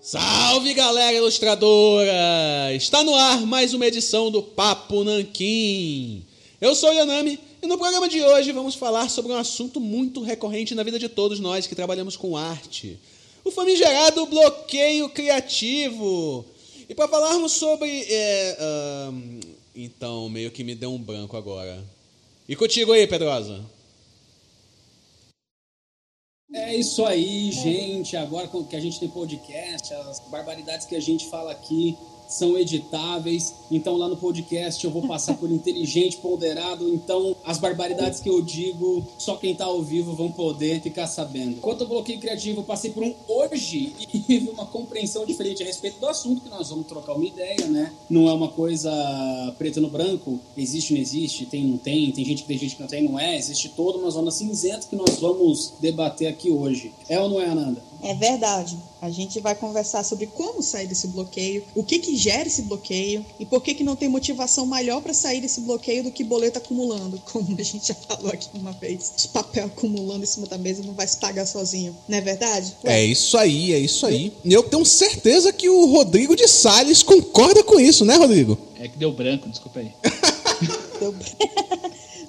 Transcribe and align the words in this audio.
Salve 0.00 0.72
galera 0.72 1.14
ilustradora! 1.14 2.72
Está 2.74 3.04
no 3.04 3.14
ar 3.14 3.44
mais 3.44 3.74
uma 3.74 3.86
edição 3.86 4.30
do 4.30 4.42
Papo 4.42 5.04
Nanquim. 5.04 6.24
Eu 6.58 6.74
sou 6.74 6.88
o 6.88 6.94
Yanami 6.94 7.38
e 7.62 7.66
no 7.66 7.76
programa 7.76 8.08
de 8.08 8.22
hoje 8.22 8.50
vamos 8.50 8.74
falar 8.74 9.10
sobre 9.10 9.30
um 9.30 9.36
assunto 9.36 9.78
muito 9.78 10.22
recorrente 10.22 10.74
na 10.74 10.82
vida 10.82 10.98
de 10.98 11.06
todos 11.06 11.38
nós 11.38 11.66
que 11.66 11.74
trabalhamos 11.74 12.16
com 12.16 12.34
arte: 12.34 12.98
o 13.44 13.50
famigerado 13.50 14.24
bloqueio 14.24 15.10
criativo. 15.10 16.46
E 16.88 16.94
para 16.94 17.08
falarmos 17.08 17.52
sobre. 17.52 18.06
É, 18.08 18.56
então, 19.76 20.30
meio 20.30 20.50
que 20.50 20.64
me 20.64 20.74
deu 20.74 20.94
um 20.94 20.98
branco 20.98 21.36
agora. 21.36 21.84
E 22.48 22.56
contigo 22.56 22.92
aí, 22.92 23.06
Pedrosa? 23.06 23.62
É 26.52 26.74
isso 26.74 27.04
aí, 27.04 27.52
gente. 27.52 28.16
Agora 28.16 28.48
que 28.48 28.76
a 28.76 28.80
gente 28.80 28.98
tem 28.98 29.08
podcast, 29.08 29.92
as 29.92 30.20
barbaridades 30.30 30.86
que 30.86 30.96
a 30.96 31.00
gente 31.00 31.28
fala 31.28 31.52
aqui 31.52 31.96
são 32.28 32.56
editáveis. 32.58 33.54
Então 33.70 33.96
lá 33.96 34.08
no 34.08 34.16
podcast 34.16 34.84
eu 34.84 34.90
vou 34.90 35.06
passar 35.06 35.34
por 35.34 35.50
inteligente, 35.50 36.18
ponderado. 36.18 36.88
Então 36.88 37.34
as 37.44 37.58
barbaridades 37.58 38.20
que 38.20 38.28
eu 38.28 38.42
digo, 38.42 39.04
só 39.18 39.36
quem 39.36 39.54
tá 39.54 39.64
ao 39.64 39.82
vivo 39.82 40.14
vão 40.14 40.30
poder 40.30 40.80
ficar 40.80 41.06
sabendo. 41.06 41.60
Quanto 41.60 41.82
ao 41.82 41.88
bloqueio 41.88 42.20
criativo, 42.20 42.60
eu 42.60 42.64
passei 42.64 42.90
por 42.90 43.02
um 43.02 43.14
hoje 43.26 43.94
e 44.12 44.18
tive 44.20 44.50
uma 44.50 44.66
compreensão 44.66 45.24
diferente 45.24 45.62
a 45.62 45.66
respeito 45.66 45.98
do 45.98 46.06
assunto 46.06 46.42
que 46.42 46.48
nós 46.48 46.70
vamos 46.70 46.86
trocar 46.86 47.14
uma 47.14 47.24
ideia, 47.24 47.66
né? 47.66 47.92
Não 48.08 48.28
é 48.28 48.32
uma 48.32 48.48
coisa 48.48 48.90
preto 49.58 49.80
no 49.80 49.88
branco, 49.88 50.38
existe, 50.56 50.92
não 50.92 51.00
existe, 51.00 51.46
tem, 51.46 51.64
não 51.64 51.78
tem, 51.78 52.10
tem 52.12 52.24
gente 52.24 52.42
que 52.42 52.48
tem 52.48 52.58
gente 52.58 52.76
que 52.76 52.82
não 52.82 52.88
tem, 52.88 53.02
não 53.02 53.18
é. 53.18 53.36
Existe 53.36 53.70
toda 53.70 53.98
uma 53.98 54.10
zona 54.10 54.30
cinzenta 54.30 54.86
que 54.86 54.96
nós 54.96 55.18
vamos 55.18 55.74
debater 55.80 56.28
aqui 56.28 56.50
hoje. 56.50 56.92
É 57.08 57.18
ou 57.20 57.28
não 57.28 57.40
é, 57.40 57.46
Ananda? 57.46 57.87
É 58.02 58.14
verdade. 58.14 58.76
A 59.00 59.10
gente 59.10 59.40
vai 59.40 59.54
conversar 59.54 60.04
sobre 60.04 60.26
como 60.26 60.62
sair 60.62 60.86
desse 60.86 61.06
bloqueio, 61.08 61.64
o 61.74 61.84
que 61.84 61.98
que 61.98 62.16
gera 62.16 62.48
esse 62.48 62.62
bloqueio 62.62 63.24
e 63.38 63.46
por 63.46 63.62
que 63.62 63.74
que 63.74 63.84
não 63.84 63.94
tem 63.94 64.08
motivação 64.08 64.66
maior 64.66 65.00
para 65.00 65.14
sair 65.14 65.40
desse 65.40 65.60
bloqueio 65.60 66.02
do 66.02 66.10
que 66.10 66.24
boleto 66.24 66.58
acumulando, 66.58 67.20
como 67.30 67.56
a 67.58 67.62
gente 67.62 67.86
já 67.86 67.94
falou 67.94 68.32
aqui 68.32 68.48
uma 68.54 68.72
vez. 68.72 69.12
Os 69.16 69.26
papel 69.26 69.66
acumulando 69.66 70.24
em 70.24 70.26
cima 70.26 70.46
da 70.46 70.58
mesa 70.58 70.82
não 70.82 70.94
vai 70.94 71.06
se 71.06 71.16
pagar 71.16 71.46
sozinho, 71.46 71.96
não 72.08 72.18
é 72.18 72.20
verdade? 72.20 72.76
É 72.84 73.04
isso 73.04 73.38
aí, 73.38 73.72
é 73.72 73.78
isso 73.78 74.04
aí. 74.04 74.32
E 74.44 74.52
eu 74.52 74.64
tenho 74.64 74.84
certeza 74.84 75.52
que 75.52 75.68
o 75.68 75.86
Rodrigo 75.86 76.34
de 76.34 76.48
Salles 76.48 77.02
concorda 77.02 77.62
com 77.62 77.78
isso, 77.78 78.04
né, 78.04 78.16
Rodrigo? 78.16 78.58
É 78.80 78.88
que 78.88 78.98
deu 78.98 79.12
branco, 79.12 79.48
desculpa 79.48 79.80
aí. 79.80 79.92
Deu, 80.98 81.14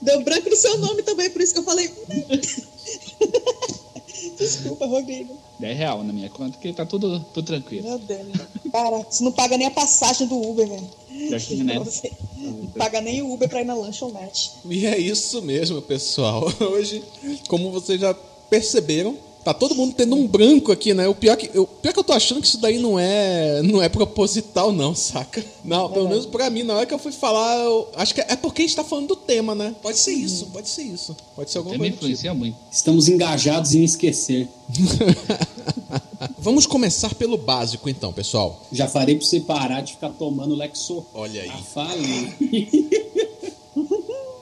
Deu 0.02 0.22
branco 0.24 0.50
no 0.50 0.56
seu 0.56 0.78
nome 0.78 1.04
também, 1.04 1.30
por 1.30 1.42
isso 1.42 1.54
que 1.54 1.60
eu 1.60 1.64
falei. 1.64 1.92
Desculpa, 4.40 4.86
Rodrigo. 4.86 5.38
É 5.62 5.74
real 5.74 6.04
na 6.04 6.14
minha 6.14 6.30
conta 6.30 6.58
que 6.58 6.72
tá 6.72 6.86
tudo, 6.86 7.20
tudo 7.34 7.46
tranquilo. 7.46 7.88
Meu 7.88 8.00
Deus. 8.00 8.28
Cara, 8.72 9.06
você 9.10 9.24
não 9.24 9.32
paga 9.32 9.58
nem 9.58 9.68
a 9.68 9.72
passagem 9.72 10.28
do 10.28 10.40
Uber, 10.40 10.68
velho. 10.68 10.90
Né? 11.66 11.80
Você 11.80 12.12
não 12.38 12.68
paga 12.68 13.02
nem 13.02 13.22
o 13.22 13.34
Uber 13.34 13.50
pra 13.50 13.62
ir 13.62 13.66
na 13.66 13.74
lanchonete. 13.74 14.52
E 14.66 14.86
é 14.86 14.98
isso 14.98 15.42
mesmo, 15.42 15.82
pessoal. 15.82 16.48
Hoje, 16.62 17.04
como 17.48 17.72
vocês 17.72 18.00
já 18.00 18.14
perceberam, 18.50 19.18
tá 19.54 19.60
todo 19.60 19.76
mundo 19.76 19.94
tendo 19.96 20.16
um 20.16 20.28
branco 20.28 20.72
aqui, 20.72 20.94
né? 20.94 21.08
O 21.08 21.16
pior 21.16 21.36
que 21.36 21.50
eu, 21.54 21.66
pior 21.66 21.92
que 21.92 22.00
eu 22.00 22.04
tô 22.04 22.14
achando 22.14 22.42
que 22.42 22.48
isso 22.48 22.60
daí 22.60 22.78
não 22.78 23.00
é 23.00 23.62
não 23.64 23.82
é 23.82 23.90
proposital 23.90 24.72
não, 24.72 24.94
saca? 24.94 25.44
Não, 25.64 25.90
pelo 25.90 26.08
menos 26.08 26.26
pra 26.26 26.50
mim, 26.50 26.64
na 26.64 26.76
hora 26.76 26.86
que 26.86 26.94
eu 26.94 27.00
fui 27.00 27.12
falar, 27.12 27.58
eu, 27.58 27.90
acho 27.96 28.14
que 28.14 28.22
é 28.22 28.36
porque 28.36 28.62
a 28.62 28.66
gente 28.66 28.76
tá 28.76 28.84
falando 28.84 29.08
do 29.08 29.16
tema, 29.16 29.56
né? 29.56 29.76
Pode 29.82 29.98
ser 29.98 30.12
isso, 30.12 30.48
pode 30.48 30.70
ser 30.70 30.84
isso. 30.84 31.16
Pode 31.36 31.50
ser 31.52 31.58
alguma 31.60 31.78
coisa 31.78 31.92
do 31.92 31.94
tipo. 31.94 32.06
influencia 32.06 32.34
muito. 32.34 32.58
Estamos 32.72 33.08
engajados 33.08 33.74
em 33.74 33.84
esquecer. 33.84 34.48
Vamos 36.38 36.66
começar 36.66 37.14
pelo 37.16 37.38
básico 37.38 37.90
então, 37.90 38.14
pessoal. 38.14 38.66
Já 38.72 38.88
farei 38.88 39.16
pra 39.16 39.26
você 39.26 39.40
parar 39.40 39.82
de 39.82 39.94
ficar 39.94 40.10
tomando 40.10 40.56
Lexo. 40.56 41.06
Olha 41.14 41.42
aí. 41.42 41.48
Já 41.48 41.58
falei. 41.58 42.90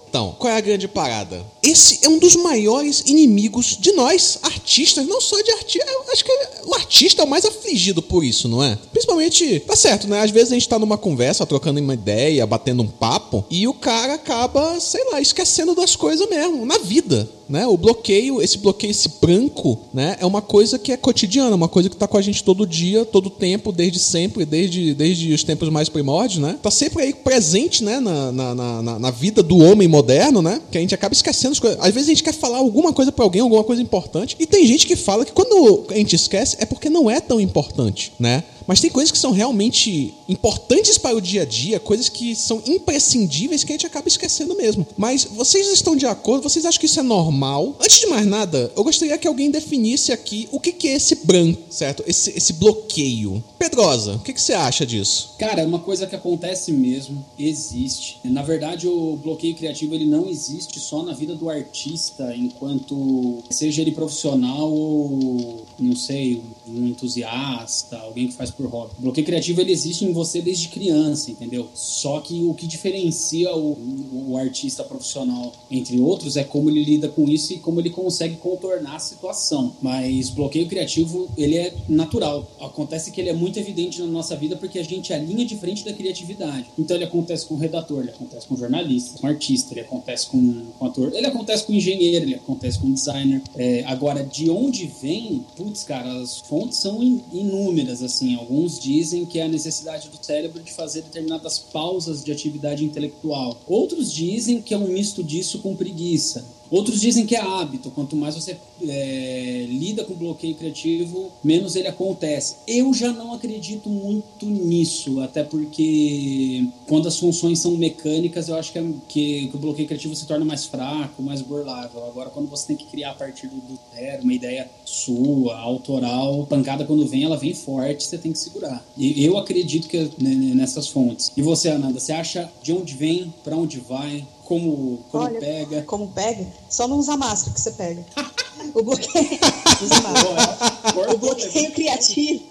Então, 0.10 0.36
qual 0.40 0.52
é 0.52 0.58
a 0.58 0.62
grande 0.62 0.88
parada? 0.88 1.46
Esse 1.62 2.00
é 2.06 2.10
um 2.10 2.18
dos 2.18 2.36
maiores 2.36 3.04
inimigos 3.06 3.78
de 3.78 3.92
nós, 3.92 4.40
artistas, 4.42 5.06
não 5.06 5.20
só 5.20 5.42
de 5.42 5.52
artista. 5.52 5.86
Acho 6.12 6.24
que 6.24 6.32
o 6.66 6.74
artista 6.76 7.22
é 7.22 7.26
o 7.26 7.28
mais 7.28 7.46
afligido 7.46 8.02
por 8.02 8.24
isso, 8.24 8.48
não 8.48 8.64
é? 8.64 8.78
Principalmente, 8.92 9.60
tá 9.62 9.76
certo, 9.76 10.08
né? 10.08 10.22
Às 10.22 10.32
vezes 10.32 10.52
a 10.52 10.56
gente 10.56 10.70
tá 10.70 10.80
numa 10.80 10.98
conversa, 10.98 11.46
trocando 11.46 11.80
uma 11.82 11.94
ideia, 11.94 12.46
batendo 12.48 12.84
um 12.84 12.88
papo, 12.88 13.46
e 13.50 13.68
o 13.68 13.74
cara 13.74 14.14
acaba, 14.14 14.80
sei 14.80 15.04
lá, 15.12 15.20
esquecendo 15.20 15.76
das 15.76 15.96
coisas 15.96 16.28
mesmo, 16.30 16.66
na 16.66 16.78
vida. 16.78 17.30
Né? 17.50 17.66
O 17.66 17.78
bloqueio, 17.78 18.42
esse 18.42 18.58
bloqueio, 18.58 18.92
esse 18.92 19.10
branco, 19.22 19.80
né? 19.94 20.18
É 20.20 20.26
uma 20.26 20.42
coisa 20.42 20.78
que 20.78 20.92
é 20.92 20.98
cotidiana, 20.98 21.56
uma 21.56 21.68
coisa 21.68 21.90
que 21.90 21.96
tá 21.96 22.08
com 22.08 22.18
a 22.18 22.22
gente 22.22 22.44
todo 22.44 22.68
dia, 22.68 23.06
todo 23.06 23.30
tempo, 23.30 23.72
desde 23.72 24.00
sempre, 24.00 24.46
desde, 24.46 24.94
desde 24.94 25.34
os 25.34 25.44
tempos 25.44 25.70
mais 25.70 25.88
primórdios, 25.88 26.40
né? 26.40 26.58
Tá 26.62 26.70
sempre 26.70 27.04
aí 27.04 27.14
presente, 27.14 27.84
né? 27.84 28.00
Na, 28.00 28.32
na, 28.32 28.56
na, 28.56 29.00
na 29.00 29.12
vida 29.12 29.42
do 29.42 29.58
homem 29.58 29.88
moderno, 29.88 30.42
né? 30.42 30.62
Que 30.72 30.78
a 30.78 30.82
gente 30.82 30.94
acaba 30.94 31.14
esquecendo 31.14 31.54
as 31.54 31.60
coisas. 31.60 31.80
Às 31.80 31.94
vezes 31.94 32.10
a 32.10 32.12
gente 32.12 32.24
quer 32.24 32.34
falar 32.34 32.58
alguma 32.58 32.92
coisa 32.92 33.12
para 33.12 33.24
alguém, 33.24 33.42
alguma 33.42 33.64
coisa 33.64 33.82
importante, 33.82 34.36
e 34.40 34.46
tem 34.46 34.66
gente 34.66 34.86
que 34.86 34.96
fala 34.96 35.24
que 35.24 35.32
quando 35.32 35.86
a 35.90 35.96
gente 35.96 36.16
esquece 36.16 36.58
é 36.60 36.66
porque 36.66 36.90
não 36.90 37.10
é 37.10 37.20
tão 37.20 37.40
importante, 37.40 38.12
né? 38.20 38.44
Mas 38.68 38.82
tem 38.82 38.90
coisas 38.90 39.12
que 39.12 39.18
são 39.18 39.32
realmente 39.32 40.14
importantes 40.28 40.98
para 40.98 41.16
o 41.16 41.22
dia 41.22 41.44
a 41.44 41.46
dia, 41.46 41.80
coisas 41.80 42.10
que 42.10 42.36
são 42.36 42.62
imprescindíveis 42.66 43.64
que 43.64 43.72
a 43.72 43.76
gente 43.76 43.88
acaba 43.88 44.08
esquecendo 44.08 44.56
mesmo. 44.56 44.86
Mas 44.98 45.24
vocês 45.24 45.68
estão 45.70 45.96
de 45.96 46.06
acordo? 46.06 46.44
Vocês 46.44 46.66
acham 46.66 46.80
que 46.80 46.86
isso 46.86 47.00
é 47.00 47.04
normal? 47.04 47.76
Antes 47.80 48.00
de 48.00 48.08
mais 48.08 48.26
nada, 48.26 48.72
eu 48.76 48.84
gostaria 48.84 49.18
que 49.18 49.28
alguém 49.28 49.50
definisse 49.50 50.12
aqui 50.12 50.50
o 50.52 50.60
que, 50.60 50.88
é 50.88 50.92
esse 50.92 51.16
branco, 51.24 51.62
certo? 51.70 52.04
Esse, 52.06 52.32
esse 52.38 52.54
bloqueio. 52.54 53.44
Pedrosa, 53.58 54.16
o 54.16 54.20
que, 54.20 54.34
que 54.34 54.42
você 54.42 54.54
acha 54.54 54.86
disso? 54.86 55.36
Cara, 55.40 55.62
é 55.62 55.66
uma 55.66 55.80
coisa 55.80 56.06
que 56.06 56.16
acontece 56.16 56.72
mesmo, 56.72 57.26
existe. 57.40 58.20
Na 58.24 58.42
verdade, 58.42 58.88
o 58.88 59.16
bloqueio 59.16 59.56
criativo 59.56 59.96
ele 59.96 60.06
não 60.06 60.28
existe 60.28 60.80
só 60.80 61.04
na 61.04 61.14
vida 61.14 61.36
do 61.36 61.50
artista, 61.50 62.36
enquanto 62.36 63.44
seja 63.50 63.82
ele 63.82 63.92
profissional 63.92 64.72
ou, 64.72 65.66
não 65.80 65.96
sei, 65.96 66.42
um 66.68 66.88
entusiasta, 66.88 67.98
alguém 67.98 68.28
que 68.28 68.34
faz 68.34 68.52
por 68.52 68.66
hobby. 68.68 68.94
O 69.00 69.02
bloqueio 69.02 69.26
criativo 69.26 69.62
ele 69.62 69.72
existe 69.72 70.06
em 70.06 70.12
você 70.12 70.42
desde 70.42 70.68
criança, 70.70 71.32
entendeu? 71.32 71.68
Só 71.74 72.20
que 72.20 72.44
o 72.44 72.54
que 72.54 72.68
diferencia 72.68 73.56
o, 73.56 74.30
o 74.30 74.38
artista 74.38 74.84
profissional 74.84 75.54
entre 75.70 76.00
outros 76.00 76.38
é 76.38 76.44
como 76.44 76.70
ele 76.70 76.84
lida 76.84 77.10
com 77.10 77.28
isso 77.28 77.54
e 77.54 77.60
como 77.60 77.80
ele 77.80 77.90
consegue 77.90 78.38
contornar 78.38 78.96
a 78.96 79.00
situação. 79.00 79.76
Mas 79.82 80.30
bloqueio 80.30 80.68
criativo 80.68 81.30
ele 81.38 81.58
é 81.58 81.74
natural. 81.88 82.50
Acontece 82.60 83.12
que 83.12 83.22
ele 83.22 83.30
é 83.30 83.34
muito 83.34 83.60
evidente 83.60 84.02
na 84.02 84.08
nossa 84.08 84.36
vida 84.36 84.56
porque 84.56 84.80
a 84.80 84.84
gente 84.84 85.14
alinha 85.14 85.46
de 85.46 85.56
frente 85.56 85.84
da 85.84 85.94
criatividade. 85.94 86.68
Então 86.78 86.96
ele 86.96 87.06
acontece 87.06 87.46
com 87.46 87.56
o 87.56 87.58
redator, 87.58 88.02
ele 88.02 88.12
acontece 88.12 88.48
com 88.48 88.56
o 88.56 88.58
jornalista, 88.58 89.20
com 89.20 89.28
o 89.28 89.30
artista, 89.30 89.74
ele 89.74 89.82
acontece 89.82 90.28
com, 90.28 90.66
com 90.78 90.86
o 90.86 90.88
ator, 90.88 91.14
ele 91.14 91.28
acontece 91.28 91.66
com 91.66 91.74
o 91.74 91.76
engenheiro, 91.76 92.26
ele 92.26 92.36
acontece 92.36 92.80
com 92.80 92.88
o 92.88 92.94
designer. 92.94 93.42
É, 93.56 93.84
agora, 93.86 94.24
de 94.24 94.50
onde 94.50 94.86
vem? 94.86 95.46
Putz, 95.56 95.84
cara, 95.84 96.12
as 96.22 96.40
fontes 96.40 96.57
são 96.72 97.02
in- 97.04 97.24
inúmeras, 97.32 98.02
assim. 98.02 98.36
Alguns 98.36 98.80
dizem 98.80 99.26
que 99.26 99.40
é 99.40 99.44
a 99.44 99.48
necessidade 99.48 100.10
do 100.10 100.24
cérebro 100.24 100.62
de 100.62 100.72
fazer 100.72 101.02
determinadas 101.04 101.60
pausas 101.60 102.24
de 102.24 102.32
atividade 102.32 102.84
intelectual. 102.84 103.58
Outros 103.68 104.12
dizem 104.12 104.62
que 104.62 104.74
é 104.74 104.78
um 104.78 104.88
misto 104.88 105.24
disso 105.24 105.60
com 105.60 105.76
preguiça. 105.76 106.46
Outros 106.70 107.02
dizem 107.02 107.26
que 107.26 107.36
é 107.36 107.42
hábito. 107.42 107.92
Quanto 107.92 108.16
mais 108.16 108.36
você 108.36 108.58
é, 108.88 109.66
lida 109.70 110.04
com 110.04 110.14
bloqueio 110.14 110.56
criativo, 110.56 111.32
menos 111.44 111.76
ele 111.76 111.88
acontece. 111.88 112.56
Eu 112.68 112.94
já 112.94 113.12
não 113.12 113.34
acredito 113.34 113.90
muito 113.90 114.46
nisso, 114.46 115.20
até 115.22 115.44
porque 115.44 116.68
quando 116.88 117.08
as 117.08 117.18
funções 117.20 117.60
são 117.60 117.72
mecânicas, 117.78 118.50
eu 118.50 118.56
acho 118.56 118.72
que, 118.72 118.80
é- 118.80 118.94
que- 119.08 119.48
que 119.48 119.56
o 119.56 119.60
bloqueio 119.60 119.88
criativo 119.88 120.16
se 120.16 120.26
torna 120.28 120.46
mais 120.46 120.66
fraco, 120.66 121.22
mais 121.24 121.42
burlável. 121.42 122.06
Agora, 122.06 122.30
quando 122.30 122.50
você 122.50 122.68
tem 122.68 122.76
que 122.76 122.86
criar 122.86 123.12
a 123.12 123.16
partir 123.16 123.48
do, 123.48 123.62
zero, 123.96 124.24
uma 124.24 124.34
ideia 124.34 124.70
sua, 124.86 125.58
autoral, 125.58 126.46
pancada 126.48 126.86
quando 126.86 127.06
vem, 127.08 127.24
ela 127.24 127.38
vem 127.38 127.54
forte, 127.54 128.04
você 128.04 128.18
tem 128.18 128.32
que 128.32 128.40
segurar. 128.40 128.86
E 128.98 129.24
eu 129.24 129.38
acredito 129.38 129.88
que 129.88 129.98
né, 130.20 130.36
nessas 130.56 130.88
fontes. 130.88 131.32
E 131.36 131.42
você, 131.42 131.70
Ananda, 131.70 132.00
você 132.00 132.12
acha 132.14 132.50
de 132.62 132.72
onde 132.74 132.94
vem, 132.94 133.34
para 133.44 133.56
onde 133.56 133.80
vai, 133.80 134.26
como, 134.48 135.00
como 135.12 135.26
Olha, 135.26 135.40
pega? 135.42 135.82
Como 135.84 136.08
pega? 136.08 136.48
Só 136.70 136.88
não 136.88 136.98
usa 136.98 137.18
máscara 137.18 137.54
que 137.54 137.60
você 137.60 137.72
pega. 137.72 138.06
O 138.74 138.84
bloqueio. 138.84 139.14
usa 139.82 140.02
máscara. 140.02 140.58
Cortou, 140.94 141.14
O 141.14 141.18
bloqueio 141.18 141.72
criativo. 141.72 142.44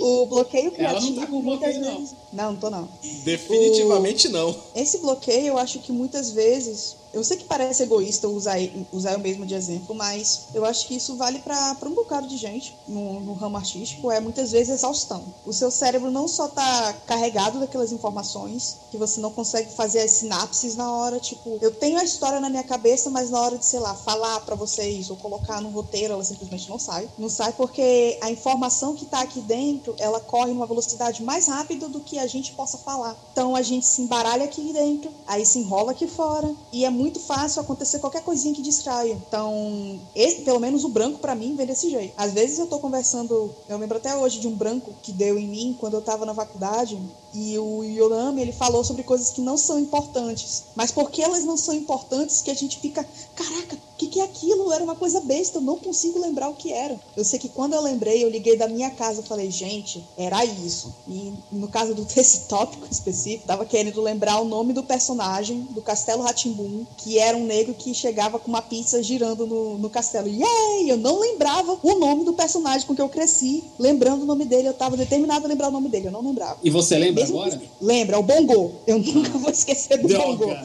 O 0.00 0.26
bloqueio 0.26 0.72
Ela 0.76 0.92
não 0.92 1.00
criativo. 1.00 1.20
tá 1.20 1.26
com 1.26 1.42
muitas 1.42 1.72
bloqueio, 1.76 1.80
não. 1.80 1.98
vezes- 2.00 2.14
Não, 2.32 2.52
não 2.52 2.56
tô 2.60 2.70
não. 2.70 2.88
Definitivamente 3.24 4.28
não. 4.28 4.54
Esse 4.74 4.98
bloqueio, 4.98 5.46
eu 5.48 5.58
acho 5.58 5.78
que 5.80 5.92
muitas 5.92 6.30
vezes 6.30 6.96
Eu 7.16 7.24
sei 7.24 7.38
que 7.38 7.44
parece 7.44 7.82
egoísta 7.82 8.28
usar, 8.28 8.58
usar 8.92 9.14
eu 9.14 9.18
mesmo 9.18 9.46
de 9.46 9.54
exemplo, 9.54 9.94
mas 9.94 10.48
eu 10.52 10.66
acho 10.66 10.86
que 10.86 10.96
isso 10.96 11.16
vale 11.16 11.38
para 11.38 11.74
um 11.86 11.94
bocado 11.94 12.28
de 12.28 12.36
gente 12.36 12.76
no, 12.86 13.20
no, 13.20 13.32
ramo 13.32 13.56
artístico. 13.56 14.10
É 14.10 14.20
muitas 14.20 14.52
vezes 14.52 14.74
exaustão. 14.74 15.24
O 15.46 15.50
seu 15.50 15.70
cérebro 15.70 16.10
não 16.10 16.28
só 16.28 16.46
tá 16.46 16.94
carregado 17.06 17.58
daquelas 17.58 17.90
informações, 17.90 18.76
que 18.90 18.98
você 18.98 19.18
não 19.18 19.30
consegue 19.30 19.72
fazer 19.72 20.00
as 20.00 20.10
sinapses 20.10 20.76
na 20.76 20.92
hora. 20.92 21.18
Tipo, 21.18 21.58
eu 21.62 21.70
tenho 21.70 21.98
a 21.98 22.04
história 22.04 22.38
na 22.38 22.50
minha 22.50 22.62
cabeça, 22.62 23.08
mas 23.08 23.30
na 23.30 23.40
hora 23.40 23.56
de, 23.56 23.64
sei 23.64 23.80
lá, 23.80 23.94
falar 23.94 24.40
para 24.40 24.54
vocês 24.54 25.08
ou 25.08 25.16
colocar 25.16 25.62
no 25.62 25.70
roteiro, 25.70 26.12
ela 26.12 26.24
simplesmente 26.24 26.68
não 26.68 26.78
sai. 26.78 27.08
Não 27.16 27.30
sai 27.30 27.54
porque 27.54 28.18
a 28.20 28.30
informação 28.30 28.94
que 28.94 29.06
tá 29.06 29.22
aqui 29.22 29.40
dentro, 29.40 29.94
ela 29.98 30.20
corre 30.20 30.52
numa 30.52 30.66
velocidade 30.66 31.22
mais 31.22 31.46
rápida 31.46 31.88
do 31.88 32.00
que 32.00 32.18
a 32.18 32.26
gente 32.26 32.52
possa 32.52 32.76
falar. 32.76 33.16
Então 33.32 33.56
a 33.56 33.62
gente 33.62 33.86
se 33.86 34.02
embaralha 34.02 34.44
aqui 34.44 34.70
dentro, 34.70 35.10
aí 35.26 35.46
se 35.46 35.60
enrola 35.60 35.92
aqui 35.92 36.06
fora, 36.06 36.54
e 36.70 36.84
é 36.84 36.90
muito 36.90 37.05
fácil 37.14 37.60
acontecer 37.60 37.98
qualquer 37.98 38.22
coisinha 38.22 38.54
que 38.54 38.62
distraia. 38.62 39.12
Então, 39.12 40.00
esse, 40.14 40.42
pelo 40.42 40.60
menos 40.60 40.84
o 40.84 40.88
branco 40.88 41.18
para 41.18 41.34
mim 41.34 41.56
vem 41.56 41.66
desse 41.66 41.90
jeito. 41.90 42.14
Às 42.16 42.32
vezes 42.32 42.58
eu 42.58 42.66
tô 42.66 42.78
conversando, 42.78 43.54
eu 43.68 43.78
lembro 43.78 43.96
até 43.96 44.16
hoje 44.16 44.40
de 44.40 44.48
um 44.48 44.54
branco 44.54 44.92
que 45.02 45.12
deu 45.12 45.38
em 45.38 45.46
mim 45.46 45.76
quando 45.78 45.94
eu 45.94 46.02
tava 46.02 46.26
na 46.26 46.34
faculdade, 46.34 46.98
e 47.38 47.58
o 47.58 47.82
Yorami, 47.84 48.40
ele 48.40 48.52
falou 48.52 48.82
sobre 48.82 49.02
coisas 49.02 49.30
que 49.30 49.42
não 49.42 49.58
são 49.58 49.78
importantes. 49.78 50.64
Mas 50.74 50.90
porque 50.90 51.20
elas 51.20 51.44
não 51.44 51.56
são 51.56 51.74
importantes 51.74 52.40
que 52.40 52.50
a 52.50 52.54
gente 52.54 52.78
fica, 52.78 53.06
caraca, 53.34 53.76
o 53.76 53.98
que, 53.98 54.06
que 54.08 54.20
é 54.20 54.24
aquilo? 54.24 54.72
Era 54.72 54.82
uma 54.82 54.94
coisa 54.94 55.20
besta, 55.20 55.58
eu 55.58 55.62
não 55.62 55.78
consigo 55.78 56.18
lembrar 56.18 56.48
o 56.48 56.54
que 56.54 56.72
era. 56.72 56.98
Eu 57.14 57.24
sei 57.24 57.38
que 57.38 57.50
quando 57.50 57.74
eu 57.74 57.82
lembrei, 57.82 58.24
eu 58.24 58.30
liguei 58.30 58.56
da 58.56 58.68
minha 58.68 58.90
casa 58.90 59.20
e 59.20 59.26
falei, 59.26 59.50
gente, 59.50 60.02
era 60.16 60.44
isso. 60.46 60.94
E 61.06 61.34
no 61.52 61.68
caso 61.68 61.94
desse 62.14 62.40
tópico 62.48 62.86
específico, 62.90 63.46
tava 63.46 63.66
querendo 63.66 64.00
lembrar 64.00 64.40
o 64.40 64.44
nome 64.44 64.72
do 64.72 64.82
personagem 64.82 65.60
do 65.70 65.82
Castelo 65.82 66.22
Ratimbum, 66.22 66.86
que 66.96 67.18
era 67.18 67.36
um 67.36 67.44
negro 67.44 67.74
que 67.74 67.94
chegava 67.94 68.38
com 68.38 68.48
uma 68.48 68.62
pizza 68.62 69.02
girando 69.02 69.46
no, 69.46 69.78
no 69.78 69.90
castelo. 69.90 70.28
E 70.28 70.42
aí, 70.42 70.88
eu 70.88 70.96
não 70.96 71.20
lembrava 71.20 71.78
o 71.82 71.98
nome 71.98 72.24
do 72.24 72.32
personagem 72.32 72.86
com 72.86 72.94
que 72.94 73.02
eu 73.02 73.08
cresci, 73.08 73.64
lembrando 73.78 74.22
o 74.22 74.26
nome 74.26 74.44
dele. 74.44 74.68
Eu 74.68 74.74
tava 74.74 74.96
determinado 74.96 75.44
a 75.44 75.48
lembrar 75.48 75.68
o 75.68 75.70
nome 75.70 75.88
dele, 75.88 76.08
eu 76.08 76.12
não 76.12 76.22
lembrava. 76.22 76.58
E 76.62 76.70
você 76.70 76.98
lembra 76.98 77.22
Mesmo 77.22 77.40
agora? 77.40 77.58
Que... 77.58 77.68
Lembra, 77.80 78.16
é 78.16 78.18
o 78.18 78.22
Bongo. 78.22 78.72
Eu 78.86 78.98
nunca 78.98 79.38
vou 79.38 79.50
esquecer 79.50 79.98
do 79.98 80.08
Droga. 80.08 80.46
Bongo. 80.46 80.56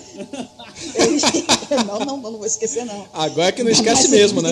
Eu... 0.96 1.86
não, 1.86 2.00
não, 2.00 2.18
não 2.18 2.38
vou 2.38 2.46
esquecer, 2.46 2.86
não. 2.86 3.06
Agora 3.14 3.50
é 3.50 3.52
que 3.52 3.64
não 3.64 3.72
esquece 3.72 4.08
mesmo, 4.10 4.42
né? 4.42 4.52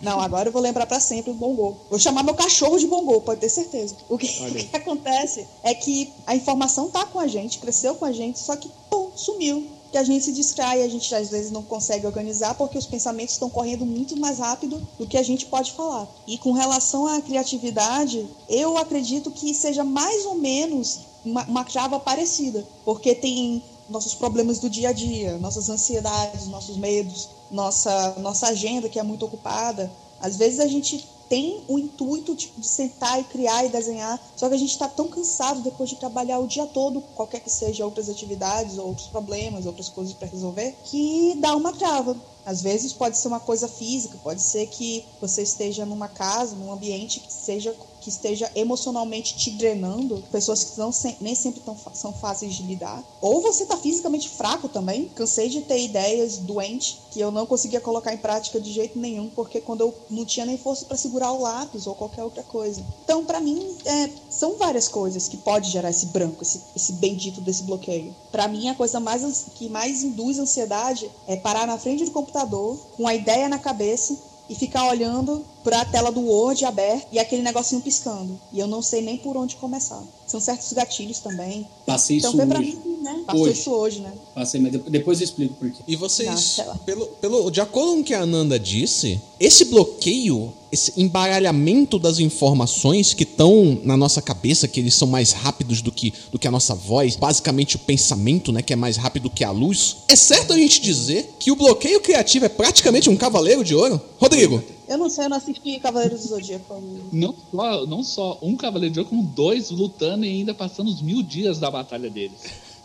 Não, 0.00 0.20
agora 0.20 0.48
eu 0.48 0.52
vou 0.52 0.62
lembrar 0.62 0.86
para 0.86 1.00
sempre 1.00 1.30
o 1.30 1.34
Bongo. 1.34 1.76
Vou 1.88 1.98
chamar 1.98 2.22
meu 2.22 2.34
cachorro 2.34 2.78
de 2.78 2.86
Bongo, 2.86 3.20
pode 3.20 3.40
ter 3.40 3.48
certeza. 3.48 3.96
O 4.08 4.18
que, 4.18 4.26
o 4.48 4.54
que 4.54 4.76
acontece 4.76 5.46
é 5.62 5.74
que 5.74 6.12
a 6.26 6.34
informação 6.36 6.88
tá 6.88 7.04
com 7.06 7.18
a 7.18 7.26
gente, 7.26 7.58
cresceu 7.58 7.94
com 7.94 8.04
a 8.04 8.12
gente, 8.12 8.38
só 8.38 8.56
que, 8.56 8.70
pum, 8.90 9.10
sumiu 9.14 9.75
que 9.90 9.98
a 9.98 10.02
gente 10.02 10.24
se 10.24 10.32
distrai, 10.32 10.82
a 10.82 10.88
gente 10.88 11.14
às 11.14 11.30
vezes 11.30 11.50
não 11.50 11.62
consegue 11.62 12.06
organizar 12.06 12.54
porque 12.54 12.78
os 12.78 12.86
pensamentos 12.86 13.34
estão 13.34 13.48
correndo 13.48 13.86
muito 13.86 14.16
mais 14.16 14.38
rápido 14.38 14.86
do 14.98 15.06
que 15.06 15.16
a 15.16 15.22
gente 15.22 15.46
pode 15.46 15.72
falar. 15.72 16.08
E 16.26 16.38
com 16.38 16.52
relação 16.52 17.06
à 17.06 17.20
criatividade, 17.20 18.26
eu 18.48 18.76
acredito 18.76 19.30
que 19.30 19.54
seja 19.54 19.84
mais 19.84 20.24
ou 20.26 20.34
menos 20.34 21.00
uma, 21.24 21.44
uma 21.44 21.64
trava 21.64 21.98
parecida, 21.98 22.66
porque 22.84 23.14
tem 23.14 23.62
nossos 23.88 24.14
problemas 24.14 24.58
do 24.58 24.68
dia 24.68 24.88
a 24.88 24.92
dia, 24.92 25.38
nossas 25.38 25.68
ansiedades, 25.68 26.46
nossos 26.48 26.76
medos, 26.76 27.28
nossa, 27.50 28.16
nossa 28.18 28.48
agenda 28.48 28.88
que 28.88 28.98
é 28.98 29.02
muito 29.02 29.24
ocupada. 29.24 29.90
Às 30.20 30.36
vezes 30.36 30.60
a 30.60 30.66
gente 30.66 31.06
tem 31.28 31.62
o 31.68 31.78
intuito 31.78 32.34
de, 32.34 32.48
de 32.56 32.66
sentar 32.66 33.20
e 33.20 33.24
criar 33.24 33.64
e 33.64 33.68
desenhar, 33.68 34.20
só 34.36 34.48
que 34.48 34.54
a 34.54 34.58
gente 34.58 34.72
está 34.72 34.88
tão 34.88 35.08
cansado 35.08 35.60
depois 35.60 35.90
de 35.90 35.96
trabalhar 35.96 36.38
o 36.38 36.46
dia 36.46 36.66
todo, 36.66 37.00
qualquer 37.14 37.40
que 37.40 37.50
seja 37.50 37.84
outras 37.84 38.08
atividades, 38.08 38.78
outros 38.78 39.06
problemas, 39.08 39.66
outras 39.66 39.88
coisas 39.88 40.14
para 40.14 40.28
resolver, 40.28 40.74
que 40.84 41.36
dá 41.40 41.54
uma 41.56 41.72
trava. 41.72 42.16
Às 42.44 42.62
vezes 42.62 42.92
pode 42.92 43.18
ser 43.18 43.26
uma 43.26 43.40
coisa 43.40 43.66
física, 43.66 44.16
pode 44.22 44.40
ser 44.40 44.68
que 44.68 45.04
você 45.20 45.42
esteja 45.42 45.84
numa 45.84 46.06
casa, 46.06 46.54
num 46.54 46.70
ambiente 46.70 47.18
que 47.18 47.32
seja 47.32 47.74
que 48.06 48.10
esteja 48.10 48.48
emocionalmente 48.54 49.36
te 49.36 49.50
drenando, 49.50 50.22
pessoas 50.30 50.62
que 50.62 50.78
não, 50.78 50.92
nem 51.20 51.34
sempre 51.34 51.60
tão, 51.60 51.76
são 51.92 52.12
fáceis 52.12 52.54
de 52.54 52.62
lidar. 52.62 53.02
Ou 53.20 53.40
você 53.40 53.64
está 53.64 53.76
fisicamente 53.76 54.28
fraco 54.28 54.68
também. 54.68 55.08
Cansei 55.08 55.48
de 55.48 55.62
ter 55.62 55.82
ideias 55.82 56.38
doentes 56.38 56.98
que 57.10 57.18
eu 57.18 57.32
não 57.32 57.44
conseguia 57.44 57.80
colocar 57.80 58.14
em 58.14 58.18
prática 58.18 58.60
de 58.60 58.72
jeito 58.72 58.96
nenhum, 58.96 59.28
porque 59.30 59.60
quando 59.60 59.80
eu 59.80 59.92
não 60.08 60.24
tinha 60.24 60.46
nem 60.46 60.56
força 60.56 60.84
para 60.84 60.96
segurar 60.96 61.32
o 61.32 61.42
lápis 61.42 61.88
ou 61.88 61.96
qualquer 61.96 62.22
outra 62.22 62.44
coisa. 62.44 62.80
Então, 63.02 63.24
para 63.24 63.40
mim, 63.40 63.76
é, 63.84 64.08
são 64.30 64.54
várias 64.54 64.86
coisas 64.86 65.26
que 65.26 65.38
pode 65.38 65.68
gerar 65.68 65.90
esse 65.90 66.06
branco, 66.06 66.44
esse, 66.44 66.60
esse 66.76 66.92
bendito 66.92 67.40
desse 67.40 67.64
bloqueio. 67.64 68.14
Para 68.30 68.46
mim, 68.46 68.68
a 68.68 68.74
coisa 68.76 69.00
mais 69.00 69.46
que 69.56 69.68
mais 69.68 70.04
induz 70.04 70.38
ansiedade 70.38 71.10
é 71.26 71.34
parar 71.34 71.66
na 71.66 71.76
frente 71.76 72.04
do 72.04 72.12
computador 72.12 72.78
com 72.96 73.08
a 73.08 73.14
ideia 73.16 73.48
na 73.48 73.58
cabeça 73.58 74.16
e 74.48 74.54
ficar 74.54 74.88
olhando 74.88 75.44
para 75.66 75.80
a 75.80 75.84
tela 75.84 76.12
do 76.12 76.20
Word 76.20 76.64
aberta 76.64 77.08
e 77.10 77.18
aquele 77.18 77.42
negocinho 77.42 77.80
piscando. 77.80 78.38
E 78.52 78.60
eu 78.60 78.68
não 78.68 78.80
sei 78.80 79.02
nem 79.02 79.16
por 79.16 79.36
onde 79.36 79.56
começar. 79.56 80.00
São 80.24 80.38
certos 80.38 80.72
gatilhos 80.72 81.18
também. 81.18 81.66
Passei 81.84 82.18
então, 82.18 82.30
isso 82.30 82.36
foi 82.36 82.46
pra 82.46 82.60
hoje. 82.60 82.78
mim, 82.84 82.98
né? 83.02 83.24
Passou 83.26 83.42
hoje. 83.42 83.60
isso 83.60 83.70
hoje, 83.72 84.00
né? 84.00 84.12
Passei, 84.32 84.60
mas 84.60 84.72
depois 84.72 85.20
eu 85.20 85.24
explico 85.24 85.54
por 85.54 85.68
quê. 85.68 85.82
E 85.88 85.96
vocês, 85.96 86.62
não, 86.64 86.76
pelo, 86.78 87.06
pelo, 87.06 87.50
de 87.50 87.60
acordo 87.60 87.94
com 87.94 88.00
o 88.00 88.04
que 88.04 88.14
a 88.14 88.20
Ananda 88.20 88.60
disse, 88.60 89.20
esse 89.40 89.64
bloqueio, 89.64 90.52
esse 90.70 90.92
embaralhamento 90.96 91.98
das 91.98 92.20
informações 92.20 93.12
que 93.12 93.24
estão 93.24 93.80
na 93.82 93.96
nossa 93.96 94.22
cabeça, 94.22 94.68
que 94.68 94.78
eles 94.78 94.94
são 94.94 95.08
mais 95.08 95.32
rápidos 95.32 95.82
do 95.82 95.90
que, 95.90 96.12
do 96.30 96.38
que 96.38 96.46
a 96.46 96.50
nossa 96.50 96.76
voz, 96.76 97.16
basicamente 97.16 97.74
o 97.74 97.80
pensamento, 97.80 98.52
né, 98.52 98.62
que 98.62 98.72
é 98.72 98.76
mais 98.76 98.96
rápido 98.96 99.30
que 99.30 99.42
a 99.42 99.50
luz, 99.50 99.96
é 100.06 100.14
certo 100.14 100.52
a 100.52 100.56
gente 100.56 100.80
dizer 100.80 101.34
que 101.40 101.50
o 101.50 101.56
bloqueio 101.56 102.00
criativo 102.00 102.44
é 102.44 102.48
praticamente 102.48 103.10
um 103.10 103.16
cavaleiro 103.16 103.64
de 103.64 103.74
ouro? 103.74 104.00
Rodrigo. 104.18 104.62
Eu 104.88 104.98
não 104.98 105.10
sei, 105.10 105.24
eu 105.24 105.28
não 105.28 105.36
assisti 105.36 105.80
Cavaleiros 105.80 106.22
do 106.22 106.28
Zodíaco. 106.28 106.82
Não 107.12 107.34
só, 107.50 107.86
não 107.86 108.02
só 108.02 108.38
um 108.40 108.56
Cavaleiro 108.56 108.92
de 108.92 109.00
Ouro, 109.00 109.10
como 109.10 109.22
dois 109.22 109.70
lutando 109.70 110.24
e 110.24 110.28
ainda 110.28 110.54
passando 110.54 110.88
os 110.88 111.02
mil 111.02 111.22
dias 111.22 111.58
da 111.58 111.70
batalha 111.70 112.08
deles. 112.08 112.40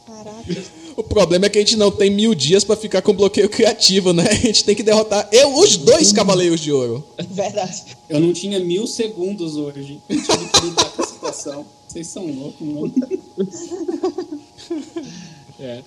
Caraca. 0.05 0.43
O 0.97 1.03
problema 1.03 1.45
é 1.45 1.49
que 1.49 1.57
a 1.57 1.61
gente 1.61 1.77
não 1.77 1.89
tem 1.89 2.09
mil 2.09 2.35
dias 2.35 2.65
para 2.65 2.75
ficar 2.75 3.01
com 3.01 3.13
bloqueio 3.13 3.47
criativo, 3.47 4.11
né? 4.11 4.27
A 4.29 4.33
gente 4.33 4.65
tem 4.65 4.75
que 4.75 4.83
derrotar 4.83 5.29
eu, 5.31 5.55
os 5.55 5.77
dois 5.77 6.11
Cavaleiros 6.11 6.59
de 6.59 6.69
Ouro. 6.69 7.01
Verdade. 7.29 7.83
Eu 8.09 8.19
não 8.19 8.33
tinha 8.33 8.59
mil 8.59 8.85
segundos 8.85 9.55
hoje. 9.55 10.01
Eu 10.09 10.21
tive 10.21 10.49
que 10.49 10.65
lidar 10.65 10.91
com 10.91 11.01
a 11.01 11.05
situação. 11.05 11.65
Vocês 11.87 12.07
são 12.07 12.25
loucos, 12.25 12.67
mano. 12.67 12.93
É, 15.61 15.83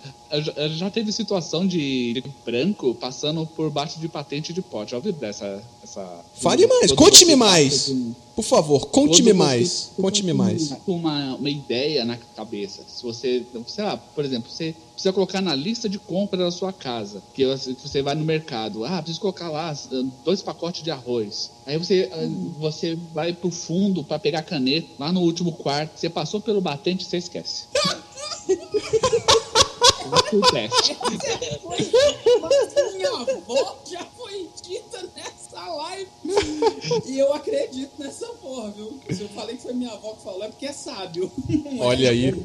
já 0.68 0.88
teve 0.88 1.10
situação 1.10 1.66
de 1.66 2.22
branco 2.44 2.94
passando 2.94 3.44
por 3.44 3.70
baixo 3.70 3.98
de 3.98 4.08
patente 4.08 4.52
de 4.52 4.62
pote. 4.62 4.92
Já 4.92 4.98
ouviu 4.98 5.12
dessa. 5.12 5.60
Essa, 5.82 6.24
Fale 6.34 6.66
mais, 6.66 6.92
conte-me 6.92 7.34
mais. 7.34 7.92
Por 8.36 8.44
favor, 8.44 8.86
conte-me 8.86 9.32
mais. 9.32 9.90
Conte-me 9.96 10.32
mais. 10.32 10.72
Uma, 10.86 11.36
uma 11.36 11.50
ideia 11.50 12.04
na 12.04 12.16
cabeça. 12.16 12.82
Se 12.86 13.02
você, 13.02 13.44
sei 13.66 13.84
lá, 13.84 13.96
por 13.96 14.24
exemplo, 14.24 14.50
você 14.50 14.74
precisa 14.92 15.12
colocar 15.12 15.40
na 15.40 15.54
lista 15.54 15.88
de 15.88 15.98
compra 15.98 16.38
da 16.38 16.50
sua 16.50 16.72
casa, 16.72 17.22
que 17.32 17.44
você 17.44 18.02
vai 18.02 18.14
no 18.14 18.24
mercado, 18.24 18.84
ah, 18.84 18.98
preciso 18.98 19.20
colocar 19.20 19.50
lá 19.50 19.76
dois 20.24 20.42
pacotes 20.42 20.82
de 20.82 20.90
arroz. 20.90 21.50
Aí 21.66 21.76
você, 21.78 22.10
uhum. 22.12 22.52
você 22.58 22.98
vai 23.12 23.32
pro 23.32 23.50
fundo 23.50 24.02
para 24.02 24.18
pegar 24.18 24.42
caneta, 24.42 24.88
lá 24.98 25.12
no 25.12 25.20
último 25.20 25.52
quarto, 25.52 25.98
você 25.98 26.08
passou 26.08 26.40
pelo 26.40 26.60
batente, 26.60 27.04
você 27.04 27.18
esquece. 27.18 27.66
acontece. 30.12 30.96
Mas 32.40 32.94
minha 32.94 33.10
avó 33.10 33.76
já 33.86 34.04
foi 34.16 34.48
dita 34.62 35.02
nessa 35.14 35.43
live. 35.60 36.08
E 37.06 37.18
eu 37.18 37.32
acredito 37.32 37.92
nessa 37.98 38.26
porra, 38.26 38.70
viu? 38.70 38.98
Se 39.10 39.22
eu 39.22 39.28
falei 39.28 39.56
que 39.56 39.62
foi 39.62 39.72
minha 39.72 39.92
avó 39.92 40.12
que 40.12 40.22
falou, 40.22 40.42
é 40.42 40.48
porque 40.48 40.66
é 40.66 40.72
sábio. 40.72 41.30
Olha 41.78 42.06
é, 42.06 42.10
aí. 42.10 42.44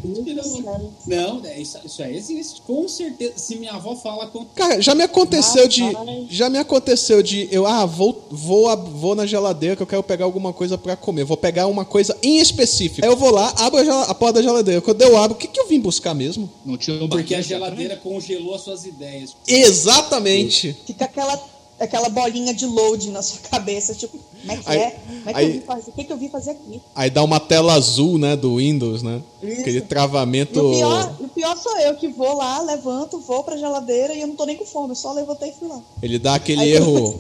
Não, 1.08 1.46
é, 1.46 1.60
isso, 1.60 1.80
isso 1.84 2.04
aí 2.04 2.16
existe. 2.16 2.62
Com 2.62 2.88
certeza. 2.88 3.34
Se 3.38 3.56
minha 3.56 3.74
avó 3.74 3.96
fala. 3.96 4.28
Com... 4.28 4.46
Cara, 4.46 4.82
já 4.82 4.94
me 4.94 5.04
aconteceu 5.04 5.68
de. 5.68 5.82
Já 6.30 6.50
me 6.50 6.58
aconteceu 6.58 7.24
de. 7.24 7.48
Eu, 7.52 7.66
ah, 7.66 7.86
vou, 7.86 8.26
vou, 8.30 8.76
vou 8.78 9.16
na 9.16 9.26
geladeira 9.26 9.76
que 9.76 9.84
eu 9.84 9.88
quero 9.88 10.04
pegar 10.04 10.26
alguma 10.26 10.54
coisa 10.54 10.78
para 10.78 10.96
comer. 10.96 11.24
Vou 11.24 11.38
pegar 11.38 11.68
uma 11.68 11.86
coisa 11.86 12.18
em 12.22 12.40
específico. 12.40 13.06
Aí 13.06 13.12
eu 13.12 13.18
vou 13.18 13.32
lá, 13.32 13.54
abro 13.58 13.80
a, 13.92 14.04
a 14.04 14.16
porta 14.16 14.34
da 14.34 14.42
geladeira. 14.42 14.82
Quando 14.82 15.02
eu 15.02 15.18
abro, 15.18 15.36
o 15.36 15.40
que, 15.40 15.48
que 15.48 15.60
eu 15.60 15.68
vim 15.68 15.80
buscar 15.80 16.14
mesmo? 16.14 16.50
Não 16.66 16.78
tinha 16.78 17.02
um 17.04 17.08
Porque 17.08 17.36
a 17.36 17.42
geladeira 17.42 17.96
congelou 17.98 18.56
as 18.56 18.62
suas 18.62 18.86
ideias. 18.86 19.36
Exatamente. 19.48 20.76
Fica 20.86 21.06
aquela 21.06 21.38
aquela 21.80 22.10
bolinha 22.10 22.54
de 22.54 22.66
load 22.66 23.10
na 23.12 23.22
sua 23.22 23.40
cabeça, 23.50 23.94
tipo, 23.96 24.18
como 24.18 24.52
é 24.52 24.58
que 24.58 24.70
aí, 24.70 24.78
é? 24.78 24.92
Como 24.92 25.30
é 25.30 25.34
que 25.34 25.40
aí, 25.40 25.46
eu 25.46 25.54
vim 25.54 25.62
fazer? 25.62 25.90
O 25.90 25.94
que, 25.94 26.04
que 26.04 26.14
eu 26.14 26.18
vim 26.18 26.30
fazer 26.30 26.52
aqui? 26.52 26.82
Aí 26.96 27.10
dá 27.10 27.24
uma 27.24 27.40
tela 27.40 27.74
azul, 27.74 28.18
né, 28.18 28.36
do 28.36 28.58
Windows, 28.58 29.04
né? 29.04 29.22
Isso. 29.42 29.62
Aquele 29.62 29.82
travamento. 29.82 30.60
E 30.60 30.62
o, 30.62 30.72
pior, 30.72 31.16
o 31.20 31.28
pior 31.30 31.58
sou 31.58 31.78
eu 31.80 31.96
que 31.96 32.08
vou 32.08 32.38
lá, 32.38 32.62
levanto, 32.62 33.20
vou 33.20 33.44
pra 33.44 33.58
geladeira 33.58 34.14
e 34.14 34.22
eu 34.22 34.28
não 34.28 34.36
tô 34.36 34.46
nem 34.46 34.56
com 34.56 34.66
fome, 34.66 34.90
eu 34.90 34.96
só 34.96 35.12
levantei 35.14 35.50
e 35.50 35.54
fui 35.54 35.68
lá. 35.68 35.82
Ele 36.02 36.20
dá 36.20 36.36
aquele 36.36 36.62
aí, 36.62 36.72
erro. 36.74 37.16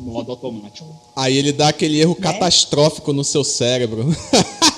Modo 0.00 0.32
automático. 0.32 0.86
Aí 1.16 1.36
ele 1.36 1.52
dá 1.52 1.68
aquele 1.68 1.98
erro 1.98 2.16
né? 2.18 2.20
catastrófico 2.20 3.12
no 3.12 3.24
seu 3.24 3.42
cérebro. 3.42 4.04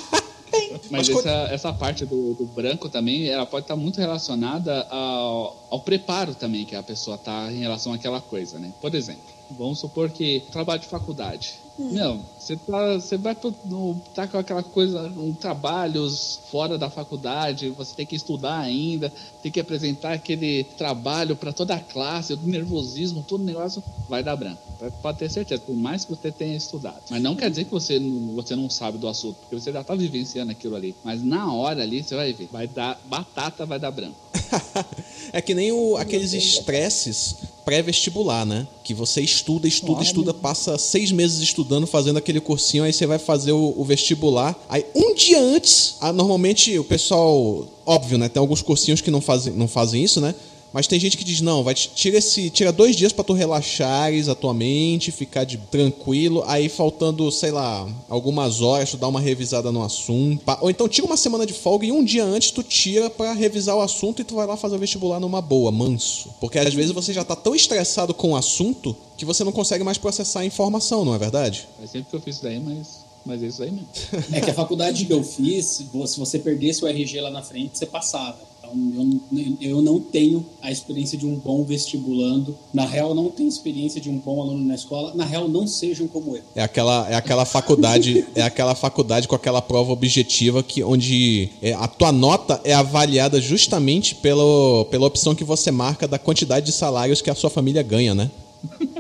Mas, 0.91 1.09
Mas 1.09 1.19
essa, 1.19 1.31
essa 1.53 1.73
parte 1.73 2.05
do, 2.05 2.35
do 2.35 2.47
branco 2.47 2.89
também, 2.89 3.29
ela 3.29 3.47
pode 3.47 3.65
estar 3.65 3.77
muito 3.77 3.99
relacionada 3.99 4.87
ao, 4.89 5.57
ao 5.71 5.81
preparo 5.81 6.35
também 6.35 6.65
que 6.65 6.77
a 6.77 6.83
pessoa 6.83 7.19
tá 7.19 7.51
em 7.53 7.59
relação 7.59 7.93
àquela 7.93 8.21
coisa, 8.21 8.59
né? 8.59 8.73
Por 8.81 8.95
exemplo, 8.95 9.23
vamos 9.51 9.79
supor 9.79 10.11
que 10.11 10.43
trabalho 10.53 10.81
de 10.81 10.87
faculdade. 10.87 11.55
Não, 11.79 12.21
você 12.39 12.57
tá, 12.57 12.95
você 12.95 13.17
vai 13.19 13.35
pro- 13.35 13.55
no, 13.67 14.01
tá 14.15 14.27
com 14.27 14.39
aquela 14.39 14.63
coisa, 14.63 15.03
um 15.17 15.33
trabalhos 15.35 16.41
fora 16.51 16.79
da 16.79 16.89
faculdade, 16.89 17.69
você 17.71 17.95
tem 17.95 18.07
que 18.07 18.17
estudar 18.17 18.59
ainda, 18.61 19.13
tem 19.43 19.53
que 19.53 19.61
apresentar 19.61 20.13
aquele 20.15 20.65
trabalho 20.79 21.37
para 21.37 21.53
toda 21.53 21.75
a 21.75 21.81
classe, 21.81 22.33
o 22.33 22.39
nervosismo, 22.39 23.23
todo 23.23 23.45
negócio 23.45 23.83
vai 24.09 24.23
dar 24.23 24.37
branco. 24.37 24.61
Pode 25.03 25.19
ter 25.19 25.31
certeza, 25.31 25.61
por 25.67 25.75
mais 25.77 26.05
que 26.05 26.11
você 26.11 26.31
tenha 26.33 26.57
estudado. 26.57 27.01
Mas 27.11 27.23
não 27.23 27.35
quer 27.37 27.51
dizer 27.51 27.65
que 27.65 27.71
você 27.71 27.99
não, 27.99 28.35
você 28.35 28.57
não 28.57 28.71
sabe 28.71 28.97
do 28.99 29.09
assunto, 29.09 29.37
porque 29.41 29.59
você 29.59 29.71
já 29.73 29.85
tá 29.85 29.95
vivenciando 29.95 30.53
aquilo 30.53 30.77
ali. 30.77 30.95
Mas 31.05 31.23
na 31.23 31.53
hora 31.53 31.83
ali, 31.83 32.03
você 32.03 32.15
vai 32.15 32.33
ver, 32.33 32.49
vai 32.51 32.67
dar 32.67 32.99
batata, 33.05 33.67
vai 33.67 33.79
dar 33.79 33.91
branco. 33.91 34.17
É 35.33 35.43
que 35.43 35.55
nem 35.55 35.73
o- 35.73 35.97
aqueles 35.97 36.33
estresses 36.33 37.37
pré-vestibular, 37.67 38.47
né? 38.47 38.65
Que 38.85 38.95
você 38.95 39.21
estuda, 39.21 39.67
estuda, 39.67 39.99
Olha. 39.99 40.05
estuda, 40.05 40.33
passa 40.33 40.79
seis 40.79 41.11
meses 41.11 41.41
estudando, 41.41 41.85
fazendo 41.85 42.17
aquele 42.17 42.41
cursinho, 42.41 42.85
aí 42.85 42.93
você 42.93 43.07
vai 43.07 43.19
fazer 43.19 43.51
o, 43.51 43.75
o 43.77 43.85
vestibular. 43.85 44.57
Aí 44.69 44.87
um 44.95 45.15
dia 45.17 45.43
antes, 45.43 45.97
ah, 46.01 46.13
normalmente 46.13 46.79
o 46.79 46.85
pessoal, 46.85 47.67
óbvio, 47.85 48.19
né? 48.19 48.29
Tem 48.29 48.41
alguns 48.41 48.63
cursinhos 48.63 49.01
que 49.01 49.11
não 49.11 49.21
fazem, 49.21 49.53
não 49.53 49.67
fazem 49.67 50.03
isso, 50.03 50.21
né? 50.21 50.33
Mas 50.73 50.87
tem 50.87 51.01
gente 51.01 51.17
que 51.17 51.25
diz, 51.25 51.41
não, 51.41 51.65
vai 51.65 51.75
te- 51.75 51.91
tira 51.95 52.19
esse, 52.19 52.51
tira 52.51 52.71
dois 52.73 52.95
dias 52.95 53.13
pra 53.13 53.25
tu 53.25 53.33
relaxares 53.33 54.29
a 54.29 54.35
tua 54.35 54.53
mente, 54.53 55.11
ficar 55.11 55.45
de 55.45 55.57
tranquilo, 55.57 56.45
aí 56.47 56.69
faltando, 56.69 57.31
sei 57.33 57.51
lá, 57.51 57.89
algumas 58.09 58.61
horas 58.61 58.91
tu 58.91 58.97
dá 58.97 59.09
uma 59.09 59.21
revisada 59.21 59.73
no 59.73 59.83
assunto, 59.83 60.43
ou 60.61 60.69
então 60.71 60.89
tira 60.89 61.07
uma 61.07 61.17
semana 61.17 61.47
de 61.47 61.53
folga 61.55 61.87
e 61.87 61.93
um 61.93 62.05
dia 62.05 62.25
antes 62.25 62.51
tu 62.51 62.63
tira 62.63 63.09
pra 63.09 63.33
revisar 63.33 63.77
o 63.77 63.81
assunto 63.81 64.21
e 64.21 64.25
tu 64.25 64.35
vai 64.35 64.47
lá 64.47 64.57
fazer 64.57 64.77
o 64.77 64.79
vestibular 64.79 65.19
numa 65.21 65.41
boa, 65.41 65.73
manso. 65.73 66.31
Porque 66.41 66.59
às 66.59 66.75
vezes 66.75 66.93
você 66.93 67.13
já 67.13 67.25
tá 67.25 67.35
tão 67.37 67.55
estressado 67.55 68.13
com 68.13 68.33
o 68.33 68.37
assunto 68.37 68.95
que 69.17 69.25
você 69.25 69.43
não 69.45 69.53
consegue 69.53 69.83
mais 69.83 69.97
processar 69.99 70.41
a 70.41 70.45
informação, 70.45 71.05
não 71.05 71.15
é 71.15 71.19
verdade? 71.19 71.67
Faz 71.79 71.91
sempre 71.91 72.11
que 72.11 72.17
eu 72.17 72.21
fiz 72.21 72.35
isso 72.37 72.45
daí, 72.45 72.61
mas, 72.61 73.05
mas 73.25 73.43
é 73.43 73.47
isso 73.47 73.63
aí 73.63 73.71
mesmo. 73.71 73.89
É 74.33 74.41
que 74.41 74.51
a 74.51 74.55
faculdade 74.55 75.05
que 75.07 75.13
eu 75.13 75.23
fiz, 75.25 75.65
se 76.07 76.19
você 76.19 76.39
perdesse 76.39 76.85
o 76.85 76.87
RG 76.89 77.21
lá 77.21 77.31
na 77.31 77.43
frente, 77.43 77.79
você 77.79 77.87
passava. 77.87 78.37
Então 78.75 78.93
eu, 78.95 79.05
não- 79.05 79.57
eu 79.61 79.83
não 79.83 80.01
tenho 80.01 80.45
a 80.63 80.71
experiência 80.71 81.17
de 81.17 81.27
um 81.27 81.37
bom 81.37 81.65
vestibulando. 81.65 82.57
Na 82.73 82.85
real, 82.85 83.15
não 83.15 83.31
tenho 83.31 83.49
experiência 83.49 84.01
de 84.01 84.11
um 84.11 84.19
bom 84.19 84.41
aluno 84.43 84.65
na 84.65 84.75
escola. 84.75 85.13
Na 85.15 85.25
real, 85.25 85.49
não 85.49 85.67
sejam 85.67 86.07
como 86.07 86.37
eu. 86.37 86.43
É 86.55 86.63
aquela, 86.63 87.09
é 87.11 87.15
aquela 87.15 87.45
faculdade, 87.45 88.25
é 88.35 88.43
aquela 88.43 88.75
faculdade 88.75 89.29
com 89.29 89.35
aquela 89.35 89.63
prova 89.63 89.93
objetiva 89.93 90.63
que 90.63 90.83
onde 90.83 91.51
é, 91.63 91.73
a 91.73 91.87
tua 91.87 92.13
nota 92.13 92.61
é 92.65 92.73
avaliada 92.73 93.41
justamente 93.41 94.15
pelo, 94.15 94.87
pela 94.91 95.07
opção 95.07 95.35
que 95.35 95.45
você 95.45 95.71
marca 95.71 96.07
da 96.09 96.19
quantidade 96.19 96.67
de 96.67 96.73
salários 96.73 97.21
que 97.23 97.31
a 97.31 97.35
sua 97.35 97.51
família 97.51 97.83
ganha, 97.83 98.15
né? 98.15 98.31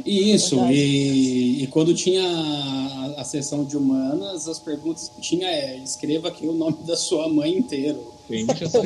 E 0.04 0.32
Isso, 0.32 0.56
e, 0.70 1.64
e 1.64 1.66
quando 1.66 1.94
tinha 1.94 2.22
a, 2.22 3.14
a 3.20 3.24
sessão 3.24 3.64
de 3.64 3.76
humanas, 3.76 4.46
as 4.46 4.58
perguntas 4.58 5.10
que 5.14 5.20
tinha 5.20 5.48
é: 5.48 5.76
escreva 5.78 6.28
aqui 6.28 6.46
o 6.46 6.52
nome 6.52 6.76
da 6.86 6.96
sua 6.96 7.28
mãe 7.28 7.56
inteiro. 7.56 8.12
É 8.30 8.68
só. 8.68 8.82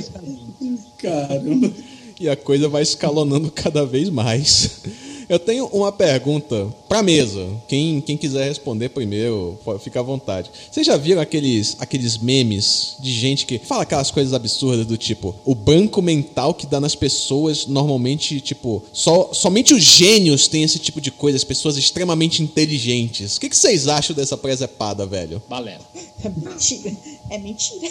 Caramba. 0.98 1.72
E 2.18 2.28
a 2.28 2.36
coisa 2.36 2.68
vai 2.68 2.82
escalonando 2.82 3.50
cada 3.50 3.84
vez 3.84 4.10
mais. 4.10 4.82
Eu 5.30 5.38
tenho 5.38 5.66
uma 5.66 5.92
pergunta 5.92 6.66
pra 6.88 7.04
mesa. 7.04 7.46
Quem, 7.68 8.00
quem 8.00 8.16
quiser 8.16 8.48
responder 8.48 8.88
primeiro, 8.88 9.56
pode- 9.64 9.80
fica 9.80 10.00
à 10.00 10.02
vontade. 10.02 10.50
Vocês 10.68 10.84
já 10.84 10.96
viram 10.96 11.20
aqueles, 11.22 11.76
aqueles 11.78 12.18
memes 12.18 12.96
de 12.98 13.12
gente 13.12 13.46
que 13.46 13.56
fala 13.56 13.84
aquelas 13.84 14.10
coisas 14.10 14.34
absurdas 14.34 14.84
do 14.84 14.96
tipo 14.96 15.32
o 15.44 15.54
banco 15.54 16.02
mental 16.02 16.52
que 16.52 16.66
dá 16.66 16.80
nas 16.80 16.96
pessoas 16.96 17.64
normalmente, 17.66 18.40
tipo, 18.40 18.82
só, 18.92 19.32
somente 19.32 19.72
os 19.72 19.84
gênios 19.84 20.48
têm 20.48 20.64
esse 20.64 20.80
tipo 20.80 21.00
de 21.00 21.12
coisa, 21.12 21.36
as 21.36 21.44
pessoas 21.44 21.76
extremamente 21.76 22.42
inteligentes. 22.42 23.36
O 23.36 23.40
que, 23.40 23.48
que 23.48 23.56
vocês 23.56 23.86
acham 23.86 24.16
dessa 24.16 24.36
presepada, 24.36 25.06
velho? 25.06 25.40
Balela. 25.48 25.80
É 26.22 26.28
mentira. 26.28 26.96
É 27.30 27.38
mentira. 27.38 27.88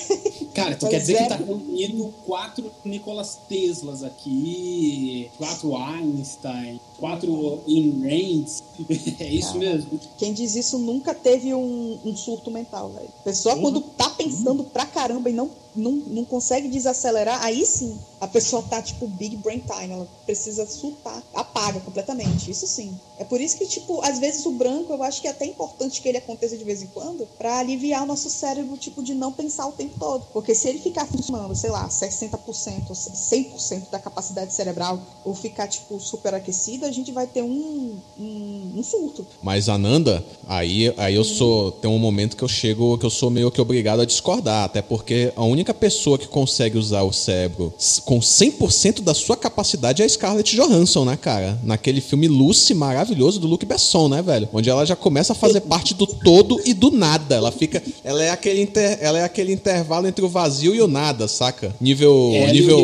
Cara, 0.54 0.76
tu 0.76 0.88
quer 0.88 1.00
dizer 1.00 1.16
é. 1.16 1.24
que 1.24 1.30
tá 1.30 1.36
reunindo 1.38 2.14
quatro 2.26 2.70
Nicolas 2.84 3.40
Teslas 3.48 4.04
aqui, 4.04 5.30
quatro 5.38 5.76
Einstein, 5.76 6.80
quatro 7.00 7.29
Ayn 7.68 8.02
Rands. 8.02 8.64
É 9.20 9.28
isso 9.28 9.54
Cara. 9.54 9.60
mesmo. 9.60 10.00
Quem 10.18 10.34
diz 10.34 10.56
isso 10.56 10.78
nunca 10.80 11.14
teve 11.14 11.54
um, 11.54 12.00
um 12.06 12.16
surto 12.16 12.50
mental, 12.50 12.90
velho. 12.90 13.10
Pessoa, 13.24 13.58
quando 13.58 13.82
tá 13.82 14.10
pensando 14.10 14.64
pra 14.64 14.86
caramba 14.86 15.30
e 15.30 15.34
não, 15.34 15.50
não, 15.76 15.92
não 15.92 16.26
consegue 16.26 16.68
desacelerar, 16.68 17.44
aí 17.44 17.66
sim 17.66 17.98
a 18.20 18.28
pessoa 18.28 18.62
tá, 18.64 18.82
tipo, 18.82 19.08
big 19.08 19.38
brain 19.38 19.60
time. 19.60 19.94
Ela 19.94 20.08
precisa 20.26 20.66
surtar. 20.68 21.24
Apaga 21.34 21.80
completamente. 21.80 22.52
Isso 22.52 22.68
sim. 22.68 22.98
É 23.18 23.24
por 23.24 23.40
isso 23.40 23.58
que, 23.58 23.66
tipo, 23.66 24.02
às 24.02 24.20
vezes 24.20 24.46
o 24.46 24.52
branco, 24.52 24.94
eu 24.94 25.02
acho 25.04 25.22
que 25.22 25.28
é 25.28 25.32
até 25.32 25.46
importante 25.46 26.02
que 26.02 26.10
ele 26.10 26.18
aconteça 26.18 26.58
de 26.58 26.64
vez 26.64 26.82
em 26.82 26.88
quando, 26.88 27.28
pra 27.38 27.60
aliviar 27.60 28.04
o 28.04 28.06
nosso 28.06 28.30
cérebro, 28.30 28.78
tipo, 28.78 29.02
de 29.02 29.14
não 29.14 29.32
pensar 29.32 29.68
o 29.68 29.72
tempo 29.72 29.98
todo. 29.98 30.26
Porque 30.34 30.54
se 30.54 30.68
ele 30.68 30.80
ficar 30.80 31.06
funcionando, 31.06 31.56
sei 31.56 31.70
lá, 31.70 31.88
60%, 31.88 32.92
100% 32.92 33.90
da 33.90 34.00
capacidade 34.00 34.54
cerebral, 34.54 35.02
ou 35.24 35.34
ficar, 35.34 35.68
tipo, 35.68 36.00
superaquecido, 36.00 36.86
a 36.86 36.92
gente 36.92 37.12
vai 37.12 37.28
ter 37.28 37.42
um, 37.42 37.98
um, 38.18 38.49
um 38.80 38.84
surto. 38.84 39.26
Mas 39.44 39.70
Ananda, 39.70 40.24
aí, 40.48 40.94
aí 40.98 41.16
eu 41.16 41.24
sou. 41.24 41.72
Tem 41.72 41.90
um 41.90 41.98
momento 42.00 42.36
que 42.38 42.44
eu 42.44 42.48
chego 42.48 42.98
que 42.98 43.06
eu 43.06 43.10
sou 43.10 43.30
meio 43.30 43.52
que 43.52 43.60
obrigado 43.62 44.00
a 44.02 44.06
discordar, 44.06 44.64
até 44.66 44.82
porque 44.82 45.32
a 45.36 45.44
única 45.44 45.74
pessoa 45.74 46.18
que 46.18 46.28
consegue 46.28 46.78
usar 46.78 47.04
o 47.04 47.12
cérebro 47.14 47.74
com 48.06 48.20
100% 48.20 49.02
da 49.02 49.14
sua 49.14 49.36
capacidade 49.38 50.02
é 50.02 50.06
a 50.06 50.10
Scarlett 50.10 50.56
Johansson, 50.56 51.06
né, 51.06 51.18
cara? 51.18 51.60
Naquele 51.64 52.02
filme 52.02 52.28
Lucy 52.28 52.74
maravilhoso 52.74 53.40
do 53.40 53.48
Luke 53.48 53.66
Besson, 53.66 54.08
né, 54.08 54.22
velho? 54.22 54.48
Onde 54.54 54.70
ela 54.70 54.86
já 54.86 54.96
começa 54.96 55.34
a 55.34 55.36
fazer 55.36 55.62
parte 55.62 55.94
do 55.94 56.06
todo 56.08 56.60
e 56.66 56.74
do 56.74 56.92
nada. 56.92 57.36
Ela 57.36 57.52
fica. 57.52 57.82
Ela 58.04 58.24
é 58.24 58.30
aquele, 58.32 58.62
inter- 58.62 58.98
ela 59.02 59.20
é 59.20 59.24
aquele 59.24 59.52
intervalo 59.54 60.08
entre 60.08 60.24
o 60.24 60.30
vazio 60.30 60.74
e 60.74 60.82
o 60.82 60.88
nada, 60.88 61.28
saca? 61.28 61.74
Nível. 61.80 62.32
É, 62.34 62.52
nível 62.52 62.78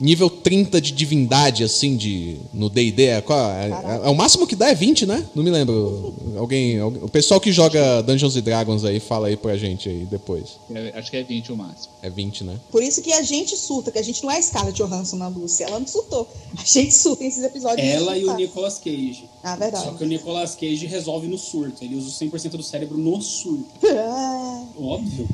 nível 0.00 0.30
30 0.30 0.80
de 0.80 0.92
divindade, 0.92 1.64
assim, 1.64 1.96
de 1.96 2.36
no 2.52 2.68
D&D. 2.68 3.04
É, 3.06 3.20
qual- 3.20 3.50
é- 3.52 3.68
Caraca. 3.68 4.06
é 4.06 4.10
o 4.10 4.14
máximo 4.14 4.46
que 4.46 4.56
dá 4.56 4.68
é 4.68 4.74
20, 4.74 5.06
né? 5.06 5.09
Não 5.34 5.42
me 5.42 5.50
lembro. 5.50 6.14
Alguém, 6.36 6.78
alguém- 6.78 7.02
o 7.02 7.08
pessoal 7.08 7.40
que 7.40 7.50
joga 7.52 8.02
Dungeons 8.02 8.36
and 8.36 8.40
Dragons 8.42 8.84
aí, 8.84 9.00
fala 9.00 9.28
aí 9.28 9.36
pra 9.36 9.56
gente 9.56 9.88
aí 9.88 10.06
depois. 10.10 10.58
É, 10.74 10.92
acho 10.98 11.10
que 11.10 11.16
é 11.16 11.22
20 11.22 11.52
o 11.52 11.56
máximo. 11.56 11.92
É 12.02 12.08
20, 12.10 12.44
né? 12.44 12.58
Por 12.70 12.82
isso 12.82 13.02
que 13.02 13.12
a 13.12 13.22
gente 13.22 13.56
surta, 13.56 13.90
que 13.90 13.98
a 13.98 14.02
gente 14.02 14.22
não 14.22 14.30
é 14.30 14.38
a 14.38 14.42
Scarlett 14.42 14.76
Johansson 14.82 15.16
na 15.16 15.28
Lucy, 15.28 15.62
ela 15.62 15.78
não 15.78 15.86
surtou. 15.86 16.28
A 16.58 16.62
gente 16.64 16.94
surta 16.94 17.22
nesses 17.24 17.42
episódios. 17.44 17.80
de 17.86 17.92
Ela 17.92 18.16
e 18.16 18.24
o. 18.24 18.34
Nicolas 18.36 18.78
Cage. 18.78 19.24
Ah, 19.42 19.52
Só 19.52 19.56
verdade. 19.56 19.96
que 19.98 20.04
o 20.04 20.06
Nicolas 20.06 20.54
Cage 20.54 20.86
resolve 20.86 21.26
no 21.26 21.38
surto. 21.38 21.82
Ele 21.84 21.96
usa 21.96 22.08
o 22.08 22.12
100% 22.12 22.50
do 22.56 22.62
cérebro 22.62 22.98
no 22.98 23.20
surto. 23.22 23.66
Ah, 23.86 24.64
Óbvio. 24.78 25.28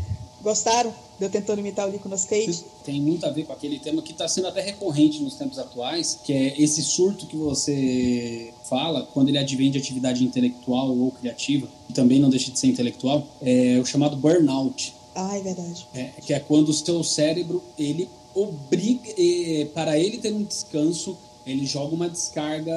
Gostaram 0.46 0.94
de 1.18 1.24
eu 1.24 1.28
tentando 1.28 1.58
imitar 1.58 1.88
o 1.88 1.90
Nicolas 1.90 2.24
Cage? 2.24 2.62
Tem 2.84 3.00
muito 3.00 3.26
a 3.26 3.30
ver 3.30 3.46
com 3.46 3.52
aquele 3.52 3.80
tema 3.80 4.00
que 4.00 4.12
está 4.12 4.28
sendo 4.28 4.46
até 4.46 4.60
recorrente 4.60 5.20
nos 5.20 5.34
tempos 5.34 5.58
atuais, 5.58 6.20
que 6.22 6.32
é 6.32 6.62
esse 6.62 6.84
surto 6.84 7.26
que 7.26 7.34
você 7.34 8.54
fala, 8.70 9.02
quando 9.12 9.28
ele 9.28 9.38
advém 9.38 9.72
de 9.72 9.78
atividade 9.78 10.22
intelectual 10.22 10.96
ou 10.96 11.10
criativa, 11.10 11.66
e 11.90 11.92
também 11.92 12.20
não 12.20 12.30
deixa 12.30 12.52
de 12.52 12.60
ser 12.60 12.68
intelectual, 12.68 13.26
é 13.42 13.76
o 13.80 13.84
chamado 13.84 14.16
burnout. 14.16 14.94
Ah, 15.16 15.36
é 15.36 15.40
verdade. 15.40 15.84
É, 15.92 16.10
que 16.24 16.32
é 16.32 16.38
quando 16.38 16.68
o 16.68 16.72
seu 16.72 17.02
cérebro 17.02 17.60
ele 17.76 18.08
obriga 18.32 19.10
eh, 19.18 19.66
para 19.74 19.98
ele 19.98 20.18
ter 20.18 20.32
um 20.32 20.44
descanso 20.44 21.18
ele 21.46 21.64
joga 21.64 21.94
uma 21.94 22.08
descarga 22.08 22.74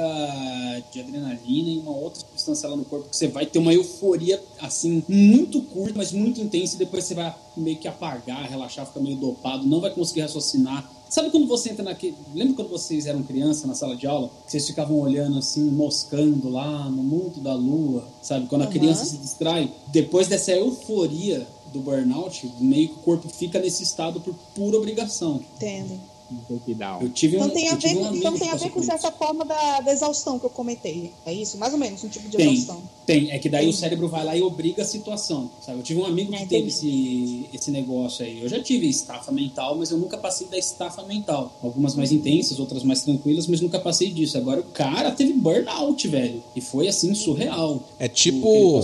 de 0.92 1.00
adrenalina 1.00 1.70
e 1.70 1.80
uma 1.80 1.92
outra 1.92 2.20
substância 2.20 2.70
lá 2.70 2.76
no 2.76 2.86
corpo 2.86 3.10
que 3.10 3.16
você 3.16 3.28
vai 3.28 3.46
ter 3.46 3.58
uma 3.58 3.74
euforia 3.74 4.42
assim 4.60 5.04
muito 5.08 5.62
curta 5.64 5.94
mas 5.98 6.12
muito 6.12 6.40
intensa 6.40 6.76
e 6.76 6.80
depois 6.80 7.04
você 7.04 7.16
vai 7.16 7.36
meio 7.58 7.78
que 7.78 7.88
apagar 7.88 8.48
relaxar 8.48 8.86
ficar 8.86 9.00
meio 9.00 9.18
dopado 9.18 9.66
não 9.66 9.82
vai 9.82 9.92
conseguir 9.92 10.22
raciocinar. 10.22 10.90
Sabe 11.10 11.32
quando 11.32 11.48
você 11.48 11.72
entra 11.72 11.84
naquele 11.84 12.16
lembra 12.36 12.54
quando 12.54 12.70
vocês 12.70 13.08
eram 13.08 13.24
criança 13.24 13.66
na 13.66 13.74
sala 13.74 13.96
de 13.96 14.06
aula? 14.06 14.30
Que 14.46 14.52
vocês 14.52 14.68
ficavam 14.68 15.00
olhando 15.00 15.40
assim 15.40 15.64
moscando 15.64 16.50
lá 16.50 16.88
no 16.88 17.02
mundo 17.02 17.42
da 17.42 17.56
lua 17.56 18.08
sabe? 18.22 18.46
Quando 18.48 18.64
a 18.64 18.68
criança 18.68 19.06
se 19.06 19.18
distrai. 19.18 19.72
Depois 19.88 20.28
dessa 20.28 20.52
euforia 20.52 21.48
do 21.74 21.80
burnout, 21.80 22.52
meio 22.60 22.90
que 22.90 22.96
o 22.96 23.00
corpo 23.00 23.28
fica 23.30 23.60
nesse 23.60 23.84
estado 23.84 24.20
por 24.22 24.34
pura 24.56 24.78
obrigação. 24.78 25.42
Entendo. 25.56 26.00
Take 26.48 26.74
down. 26.74 27.02
Eu 27.02 27.10
tive 27.10 27.38
um, 27.38 27.40
Então 27.40 27.50
tem 27.50 27.70
a 27.70 27.76
ver, 27.76 27.98
um 27.98 28.16
então 28.16 28.34
que 28.34 28.40
tem 28.40 28.50
a 28.50 28.56
ver 28.56 28.70
com 28.70 28.80
isso. 28.80 29.12
forma 29.18 29.46
da, 29.46 29.82
da 29.82 29.92
exaustão 29.92 30.38
que 30.40 30.46
eu 30.46 30.50
comentei. 30.50 31.12
É 31.26 31.34
isso? 31.34 31.58
Mais 31.58 31.74
ou 31.74 31.80
menos, 31.80 32.04
um 32.04 32.08
tipo 32.10 32.30
de 32.30 32.38
Tem, 32.38 32.54
exaustão. 32.54 32.82
tem. 33.06 33.32
É 33.32 33.40
que 33.40 33.50
daí 33.50 33.68
o 33.68 33.74
cérebro 33.74 34.08
vai 34.08 34.24
lá 34.24 34.36
e 34.36 34.42
obriga 34.42 34.84
a 34.84 34.86
situação. 34.86 35.50
Sabe? 35.66 35.80
Eu 35.80 35.84
tive 35.84 36.00
um 36.00 36.06
amigo 36.06 36.32
que 36.32 36.44
É, 36.44 36.46
teve 36.46 36.68
esse, 36.68 37.50
esse 37.54 37.72
negócio 37.72 38.24
aí. 38.26 38.42
Eu 38.42 38.50
já 38.50 38.62
tive 38.62 38.88
estafa 38.88 39.32
mental, 39.32 39.76
mas 39.78 39.92
eu 39.92 39.98
nunca 39.98 40.18
passei 40.18 40.48
da 40.48 40.58
estafa 40.58 41.04
mental. 41.04 41.52
Algumas 41.64 41.96
mais 41.96 42.12
intensas, 42.12 42.60
outras 42.60 42.84
mais 42.84 43.02
tranquilas, 43.02 43.48
mas 43.48 43.62
nunca 43.62 43.80
passei 43.80 44.12
disso. 44.12 44.38
Agora 44.38 44.62
o 44.62 44.66
cara 44.66 45.12
teve 45.12 45.34
burnout, 45.34 46.08
velho. 46.08 46.44
E 46.56 46.62
foi 46.62 46.88
assim, 46.88 47.14
surreal. 47.14 47.82
É 47.98 48.08
tipo. 48.08 48.82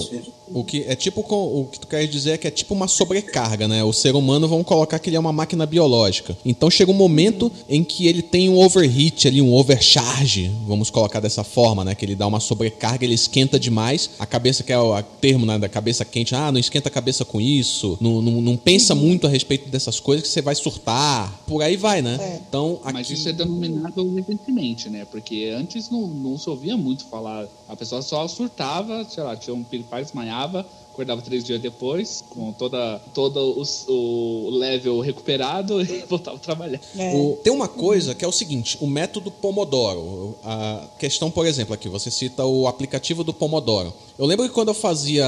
O 0.53 0.63
que 0.63 0.83
é 0.87 0.95
tipo 0.95 1.23
com- 1.23 1.61
o 1.61 1.65
que 1.65 1.79
tu 1.79 1.87
quer 1.87 2.05
dizer 2.07 2.31
é 2.31 2.37
que 2.37 2.47
é 2.47 2.51
tipo 2.51 2.73
uma 2.73 2.87
sobrecarga, 2.87 3.67
né? 3.67 3.83
O 3.83 3.91
ser 3.93 4.15
humano 4.15 4.47
vamos 4.47 4.65
colocar 4.65 4.99
que 4.99 5.09
ele 5.09 5.17
é 5.17 5.19
uma 5.19 5.33
máquina 5.33 5.65
biológica. 5.65 6.37
Então 6.45 6.69
chega 6.69 6.91
um 6.91 6.95
momento 6.95 7.51
em 7.67 7.83
que 7.83 8.07
ele 8.07 8.21
tem 8.21 8.49
um 8.49 8.57
overheat 8.59 9.27
ali, 9.27 9.41
um 9.41 9.53
overcharge, 9.53 10.51
vamos 10.67 10.89
colocar 10.89 11.19
dessa 11.19 11.43
forma, 11.43 11.83
né? 11.83 11.95
Que 11.95 12.05
ele 12.05 12.15
dá 12.15 12.27
uma 12.27 12.39
sobrecarga, 12.39 13.05
ele 13.05 13.13
esquenta 13.13 13.59
demais. 13.59 14.09
A 14.19 14.25
cabeça 14.25 14.63
que 14.63 14.71
é 14.71 14.77
o 14.79 15.01
termo 15.01 15.45
né, 15.45 15.57
da 15.57 15.69
cabeça 15.69 16.03
quente, 16.05 16.35
ah, 16.35 16.51
não 16.51 16.59
esquenta 16.59 16.89
a 16.89 16.91
cabeça 16.91 17.25
com 17.25 17.39
isso, 17.41 17.97
não, 18.01 18.21
não, 18.21 18.41
não 18.41 18.57
pensa 18.57 18.93
muito 18.95 19.27
a 19.27 19.29
respeito 19.29 19.69
dessas 19.69 19.99
coisas 19.99 20.27
que 20.27 20.31
você 20.33 20.41
vai 20.41 20.55
surtar, 20.55 21.43
por 21.47 21.61
aí 21.61 21.75
vai, 21.75 22.01
né? 22.01 22.17
É. 22.19 22.39
Então 22.47 22.79
aqui 22.83 22.93
Mas 22.93 23.09
isso 23.09 23.29
é 23.29 23.33
denominado 23.33 24.13
recentemente, 24.15 24.89
né? 24.89 25.05
Porque 25.09 25.53
antes 25.57 25.89
não, 25.89 26.07
não 26.07 26.37
se 26.37 26.49
ouvia 26.49 26.75
muito 26.77 27.05
falar. 27.05 27.47
A 27.67 27.75
pessoa 27.75 28.01
só 28.01 28.27
surtava, 28.27 29.05
sei 29.09 29.23
lá, 29.23 29.35
tinha 29.35 29.53
um 29.55 29.63
piripá, 29.63 30.01
desmanhava, 30.35 30.65
acordava 30.91 31.21
três 31.21 31.43
dias 31.43 31.61
depois, 31.61 32.23
com 32.29 32.51
toda, 32.53 32.99
todo 33.13 33.37
o, 33.87 33.93
o 34.47 34.49
level 34.51 34.99
recuperado 34.99 35.81
e 35.83 36.03
voltava 36.07 36.37
a 36.37 36.39
trabalhar. 36.39 36.79
É. 36.97 37.13
O- 37.15 37.37
tem 37.43 37.51
uma 37.51 37.67
coisa 37.67 38.13
que 38.15 38.23
é 38.23 38.27
o 38.27 38.31
seguinte, 38.31 38.77
o 38.81 38.87
método 38.87 39.31
Pomodoro. 39.31 40.35
A 40.43 40.87
questão, 40.99 41.29
por 41.31 41.45
exemplo, 41.45 41.73
aqui, 41.73 41.89
você 41.89 42.11
cita 42.11 42.45
o 42.45 42.67
aplicativo 42.67 43.23
do 43.23 43.33
Pomodoro. 43.33 43.93
Eu 44.17 44.25
lembro 44.25 44.47
que 44.47 44.53
quando 44.53 44.69
eu 44.69 44.73
fazia 44.73 45.25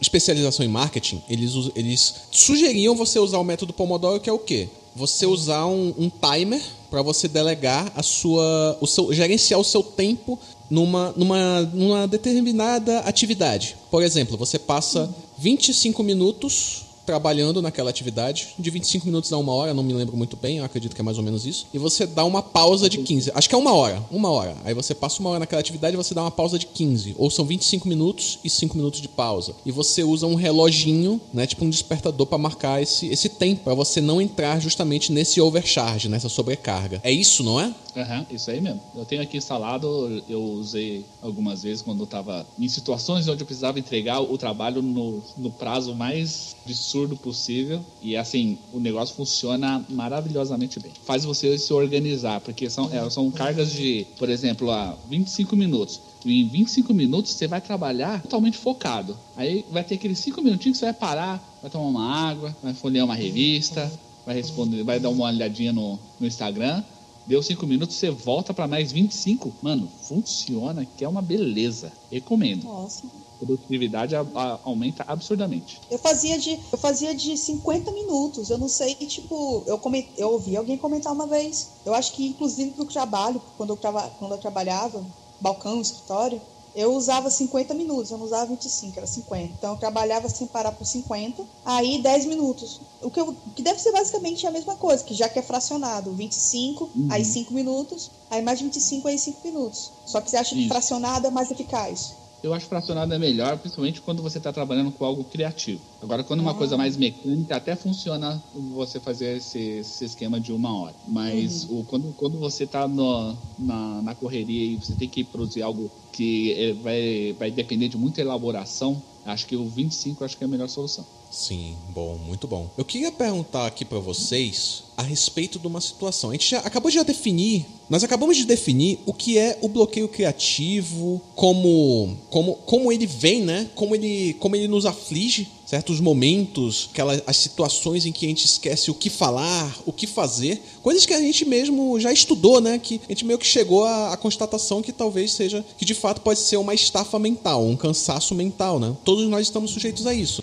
especialização 0.00 0.64
em 0.64 0.68
marketing, 0.68 1.22
eles, 1.28 1.52
eles 1.74 2.14
sugeriam 2.30 2.94
você 2.94 3.18
usar 3.18 3.38
o 3.38 3.44
método 3.44 3.72
Pomodoro, 3.72 4.20
que 4.20 4.30
é 4.30 4.32
o 4.32 4.38
quê? 4.38 4.68
Você 4.96 5.24
usar 5.24 5.66
um, 5.66 5.94
um 5.98 6.10
timer 6.10 6.60
para 6.90 7.00
você 7.00 7.28
delegar 7.28 7.92
a 7.94 8.02
sua, 8.02 8.76
o 8.80 8.86
seu, 8.86 9.12
gerenciar 9.12 9.60
o 9.60 9.64
seu 9.64 9.82
tempo 9.82 10.38
numa, 10.70 11.12
numa, 11.16 11.62
numa 11.74 12.06
determinada 12.06 13.00
atividade. 13.00 13.76
Por 13.90 14.02
exemplo, 14.02 14.36
você 14.36 14.58
passa 14.58 15.12
25 15.38 16.02
minutos 16.02 16.84
trabalhando 17.10 17.60
naquela 17.60 17.90
atividade, 17.90 18.50
de 18.56 18.70
25 18.70 19.04
minutos 19.04 19.32
a 19.32 19.36
uma 19.36 19.52
hora, 19.52 19.74
não 19.74 19.82
me 19.82 19.92
lembro 19.92 20.16
muito 20.16 20.36
bem, 20.36 20.58
eu 20.58 20.64
acredito 20.64 20.94
que 20.94 21.00
é 21.00 21.04
mais 21.04 21.18
ou 21.18 21.24
menos 21.24 21.44
isso, 21.44 21.66
e 21.74 21.78
você 21.78 22.06
dá 22.06 22.24
uma 22.24 22.40
pausa 22.40 22.88
de 22.88 22.98
15, 22.98 23.32
acho 23.34 23.48
que 23.48 23.54
é 23.54 23.58
uma 23.58 23.72
hora, 23.72 24.00
uma 24.12 24.30
hora, 24.30 24.54
aí 24.64 24.74
você 24.74 24.94
passa 24.94 25.18
uma 25.18 25.30
hora 25.30 25.40
naquela 25.40 25.58
atividade 25.58 25.94
e 25.94 25.96
você 25.96 26.14
dá 26.14 26.22
uma 26.22 26.30
pausa 26.30 26.56
de 26.56 26.66
15, 26.66 27.16
ou 27.18 27.28
são 27.28 27.44
25 27.44 27.88
minutos 27.88 28.38
e 28.44 28.48
5 28.48 28.76
minutos 28.76 29.00
de 29.00 29.08
pausa, 29.08 29.56
e 29.66 29.72
você 29.72 30.04
usa 30.04 30.24
um 30.24 30.36
reloginho, 30.36 31.20
né, 31.34 31.48
tipo 31.48 31.64
um 31.64 31.70
despertador 31.70 32.28
para 32.28 32.38
marcar 32.38 32.80
esse, 32.80 33.08
esse 33.08 33.28
tempo, 33.28 33.64
para 33.64 33.74
você 33.74 34.00
não 34.00 34.20
entrar 34.20 34.60
justamente 34.60 35.10
nesse 35.10 35.40
overcharge, 35.40 36.08
nessa 36.08 36.28
sobrecarga. 36.28 37.00
É 37.02 37.10
isso, 37.10 37.42
não 37.42 37.60
é? 37.60 37.74
Aham, 37.96 38.26
isso 38.30 38.50
aí 38.50 38.60
mesmo. 38.60 38.80
Eu 38.94 39.04
tenho 39.04 39.22
aqui 39.22 39.36
instalado, 39.36 40.22
eu 40.28 40.42
usei 40.42 41.06
algumas 41.20 41.62
vezes 41.62 41.82
quando 41.82 42.00
eu 42.00 42.04
estava 42.04 42.46
em 42.58 42.68
situações 42.68 43.28
onde 43.28 43.42
eu 43.42 43.46
precisava 43.46 43.78
entregar 43.78 44.20
o 44.20 44.38
trabalho 44.38 44.82
no, 44.82 45.22
no 45.36 45.50
prazo 45.50 45.94
mais 45.94 46.54
absurdo 46.64 47.16
possível. 47.16 47.84
E 48.00 48.16
assim, 48.16 48.58
o 48.72 48.78
negócio 48.78 49.14
funciona 49.14 49.84
maravilhosamente 49.90 50.78
bem. 50.80 50.92
Faz 51.04 51.24
você 51.24 51.58
se 51.58 51.72
organizar, 51.72 52.40
porque 52.40 52.70
são, 52.70 52.92
é, 52.92 53.08
são 53.10 53.30
cargas 53.30 53.72
de, 53.72 54.06
por 54.18 54.28
exemplo, 54.28 54.70
a 54.70 54.98
25 55.08 55.56
minutos. 55.56 56.00
E 56.24 56.40
em 56.42 56.48
25 56.48 56.92
minutos 56.92 57.32
você 57.32 57.46
vai 57.46 57.60
trabalhar 57.60 58.22
totalmente 58.22 58.56
focado. 58.56 59.18
Aí 59.34 59.64
vai 59.70 59.82
ter 59.82 59.94
aqueles 59.94 60.18
5 60.18 60.42
minutinhos 60.42 60.78
que 60.78 60.80
você 60.80 60.86
vai 60.86 60.94
parar, 60.94 61.58
vai 61.60 61.70
tomar 61.70 61.88
uma 61.88 62.14
água, 62.14 62.56
vai 62.62 62.74
folhear 62.74 63.04
uma 63.04 63.14
revista, 63.14 63.90
vai 64.24 64.34
responder, 64.34 64.82
vai 64.82 65.00
dar 65.00 65.10
uma 65.10 65.26
olhadinha 65.26 65.72
no, 65.72 65.98
no 66.18 66.26
Instagram. 66.26 66.82
Deu 67.30 67.40
5 67.40 67.64
minutos, 67.64 67.94
você 67.94 68.10
volta 68.10 68.52
para 68.52 68.66
mais 68.66 68.90
25. 68.90 69.52
Mano, 69.62 69.88
funciona, 70.02 70.84
que 70.84 71.04
é 71.04 71.08
uma 71.08 71.22
beleza. 71.22 71.92
Recomendo. 72.10 72.64
Nossa. 72.64 73.06
A 73.06 73.46
produtividade 73.46 74.16
a- 74.16 74.26
a- 74.34 74.58
aumenta 74.64 75.04
absurdamente. 75.06 75.78
Eu 75.88 75.98
fazia 76.00 76.36
de 76.36 76.50
eu 76.72 76.76
fazia 76.76 77.14
de 77.14 77.36
50 77.36 77.92
minutos. 77.92 78.50
Eu 78.50 78.58
não 78.58 78.68
sei, 78.68 78.96
tipo, 78.96 79.62
eu 79.68 79.78
coment, 79.78 80.06
eu 80.16 80.32
ouvi 80.32 80.56
alguém 80.56 80.76
comentar 80.76 81.12
uma 81.12 81.28
vez. 81.28 81.74
Eu 81.86 81.94
acho 81.94 82.16
que 82.16 82.26
inclusive 82.26 82.72
pro 82.72 82.84
trabalho, 82.86 83.40
quando 83.56 83.70
eu 83.70 83.76
traba, 83.76 84.10
quando 84.18 84.32
eu 84.32 84.38
trabalhava, 84.38 85.06
balcão, 85.40 85.80
escritório, 85.80 86.42
eu 86.74 86.94
usava 86.94 87.30
50 87.30 87.74
minutos, 87.74 88.10
eu 88.10 88.18
não 88.18 88.24
usava 88.26 88.46
25, 88.46 88.98
era 88.98 89.06
50. 89.06 89.54
Então 89.58 89.72
eu 89.72 89.78
trabalhava 89.78 90.28
sem 90.28 90.46
parar 90.46 90.72
por 90.72 90.84
50, 90.84 91.44
aí 91.64 92.00
10 92.00 92.26
minutos. 92.26 92.80
O 93.02 93.10
que, 93.10 93.20
eu, 93.20 93.34
que 93.56 93.62
deve 93.62 93.80
ser 93.80 93.92
basicamente 93.92 94.46
a 94.46 94.50
mesma 94.50 94.76
coisa, 94.76 95.02
que 95.02 95.14
já 95.14 95.28
que 95.28 95.38
é 95.38 95.42
fracionado, 95.42 96.12
25, 96.12 96.90
aí 97.08 97.24
5 97.24 97.52
minutos, 97.52 98.10
aí 98.30 98.42
mais 98.42 98.60
25, 98.60 99.08
aí 99.08 99.18
5 99.18 99.40
minutos. 99.44 99.90
Só 100.06 100.20
que 100.20 100.30
você 100.30 100.36
acha 100.36 100.54
que 100.54 100.60
Isso. 100.60 100.68
fracionado 100.68 101.26
é 101.26 101.30
mais 101.30 101.50
eficaz. 101.50 102.19
Eu 102.42 102.54
acho 102.54 102.64
que 102.64 102.70
fracionado 102.70 103.12
é 103.12 103.18
melhor, 103.18 103.58
principalmente 103.58 104.00
quando 104.00 104.22
você 104.22 104.38
está 104.38 104.50
trabalhando 104.52 104.90
com 104.92 105.04
algo 105.04 105.24
criativo. 105.24 105.82
Agora, 106.00 106.24
quando 106.24 106.40
uma 106.40 106.52
Ah. 106.52 106.54
coisa 106.54 106.76
mais 106.76 106.96
mecânica, 106.96 107.56
até 107.56 107.76
funciona 107.76 108.42
você 108.54 108.98
fazer 108.98 109.36
esse, 109.36 109.58
esse 109.58 110.04
esquema 110.06 110.40
de 110.40 110.50
uma 110.52 110.74
hora. 110.74 110.96
Mas 111.06 111.68
o, 111.68 111.84
quando, 111.84 112.14
quando 112.14 112.38
você 112.38 112.64
está 112.64 112.88
na, 112.88 114.02
na 114.02 114.14
correria 114.14 114.72
e 114.74 114.76
você 114.76 114.96
tem 114.96 115.08
que 115.08 115.22
produzir 115.24 115.60
algo 115.62 115.90
que 116.12 116.52
eh, 116.52 116.74
vai, 116.74 117.32
vai 117.38 117.50
depender 117.50 117.88
de 117.88 117.98
muita 117.98 118.22
elaboração, 118.22 119.02
acho 119.24 119.46
que 119.46 119.56
o 119.56 119.66
25 119.66 120.24
acho 120.24 120.36
que 120.38 120.42
é 120.44 120.46
a 120.46 120.50
melhor 120.50 120.68
solução. 120.68 121.04
Sim, 121.30 121.76
bom, 121.90 122.18
muito 122.18 122.48
bom. 122.48 122.68
Eu 122.76 122.84
queria 122.84 123.12
perguntar 123.12 123.64
aqui 123.64 123.84
pra 123.84 124.00
vocês 124.00 124.82
a 124.96 125.02
respeito 125.02 125.60
de 125.60 125.66
uma 125.68 125.80
situação. 125.80 126.30
A 126.30 126.32
gente 126.32 126.50
já 126.50 126.58
acabou 126.58 126.90
de 126.90 126.96
já 126.96 127.04
definir, 127.04 127.64
nós 127.88 128.02
acabamos 128.02 128.36
de 128.36 128.44
definir 128.44 128.98
o 129.06 129.14
que 129.14 129.38
é 129.38 129.56
o 129.62 129.68
bloqueio 129.68 130.08
criativo, 130.08 131.22
como 131.36 132.18
como 132.28 132.54
como 132.66 132.90
ele 132.90 133.06
vem, 133.06 133.42
né? 133.42 133.70
Como 133.76 133.94
ele 133.94 134.34
como 134.40 134.56
ele 134.56 134.66
nos 134.66 134.84
aflige, 134.84 135.46
certos 135.64 136.00
momentos, 136.00 136.90
aquelas 136.92 137.22
as 137.24 137.36
situações 137.36 138.04
em 138.04 138.10
que 138.10 138.26
a 138.26 138.28
gente 138.28 138.44
esquece 138.44 138.90
o 138.90 138.94
que 138.94 139.08
falar, 139.08 139.78
o 139.86 139.92
que 139.92 140.08
fazer, 140.08 140.60
coisas 140.82 141.06
que 141.06 141.14
a 141.14 141.20
gente 141.20 141.44
mesmo 141.44 142.00
já 142.00 142.12
estudou, 142.12 142.60
né? 142.60 142.76
Que 142.80 143.00
a 143.04 143.12
gente 143.12 143.24
meio 143.24 143.38
que 143.38 143.46
chegou 143.46 143.84
à, 143.84 144.12
à 144.12 144.16
constatação 144.16 144.82
que 144.82 144.92
talvez 144.92 145.32
seja 145.32 145.64
que 145.78 145.84
de 145.84 145.94
fato 145.94 146.22
pode 146.22 146.40
ser 146.40 146.56
uma 146.56 146.74
estafa 146.74 147.20
mental, 147.20 147.64
um 147.64 147.76
cansaço 147.76 148.34
mental, 148.34 148.80
né? 148.80 148.96
Todos 149.04 149.28
nós 149.28 149.42
estamos 149.42 149.70
sujeitos 149.70 150.08
a 150.08 150.12
isso. 150.12 150.42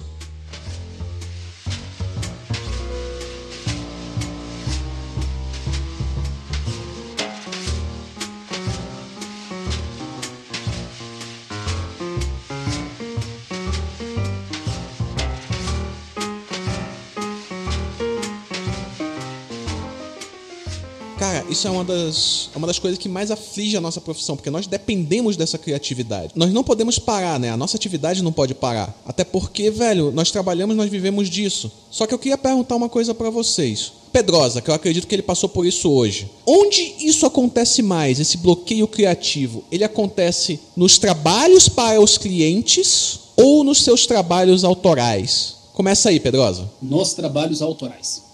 Isso 21.57 21.67
é 21.67 21.71
uma 21.71 21.83
das, 21.83 22.49
é 22.53 22.57
uma 22.57 22.67
das 22.67 22.77
coisas 22.77 22.99
que 22.99 23.09
mais 23.09 23.31
aflige 23.31 23.75
a 23.75 23.81
nossa 23.81 23.99
profissão, 23.99 24.35
porque 24.35 24.51
nós 24.51 24.67
dependemos 24.67 25.35
dessa 25.35 25.57
criatividade. 25.57 26.33
Nós 26.35 26.53
não 26.53 26.63
podemos 26.63 26.99
parar, 26.99 27.39
né? 27.39 27.49
A 27.49 27.57
nossa 27.57 27.75
atividade 27.75 28.21
não 28.21 28.31
pode 28.31 28.53
parar. 28.53 28.95
Até 29.05 29.23
porque, 29.23 29.71
velho, 29.71 30.11
nós 30.11 30.29
trabalhamos, 30.29 30.75
nós 30.75 30.89
vivemos 30.89 31.27
disso. 31.27 31.71
Só 31.89 32.05
que 32.05 32.13
eu 32.13 32.19
queria 32.19 32.37
perguntar 32.37 32.75
uma 32.75 32.87
coisa 32.87 33.13
pra 33.15 33.31
vocês. 33.31 33.91
Pedrosa, 34.13 34.61
que 34.61 34.69
eu 34.69 34.73
acredito 34.73 35.07
que 35.07 35.15
ele 35.15 35.23
passou 35.23 35.49
por 35.49 35.65
isso 35.65 35.89
hoje. 35.89 36.29
Onde 36.45 36.95
isso 36.99 37.25
acontece 37.25 37.81
mais, 37.81 38.19
esse 38.19 38.37
bloqueio 38.37 38.87
criativo? 38.87 39.63
Ele 39.71 39.83
acontece 39.83 40.59
nos 40.75 40.99
trabalhos 40.99 41.67
para 41.67 41.99
os 41.99 42.19
clientes 42.19 43.19
ou 43.35 43.63
nos 43.63 43.83
seus 43.83 44.05
trabalhos 44.05 44.63
autorais? 44.63 45.55
Começa 45.73 46.09
aí, 46.09 46.19
Pedrosa. 46.19 46.69
nos 46.81 47.13
trabalhos 47.13 47.61
autorais. 47.61 48.26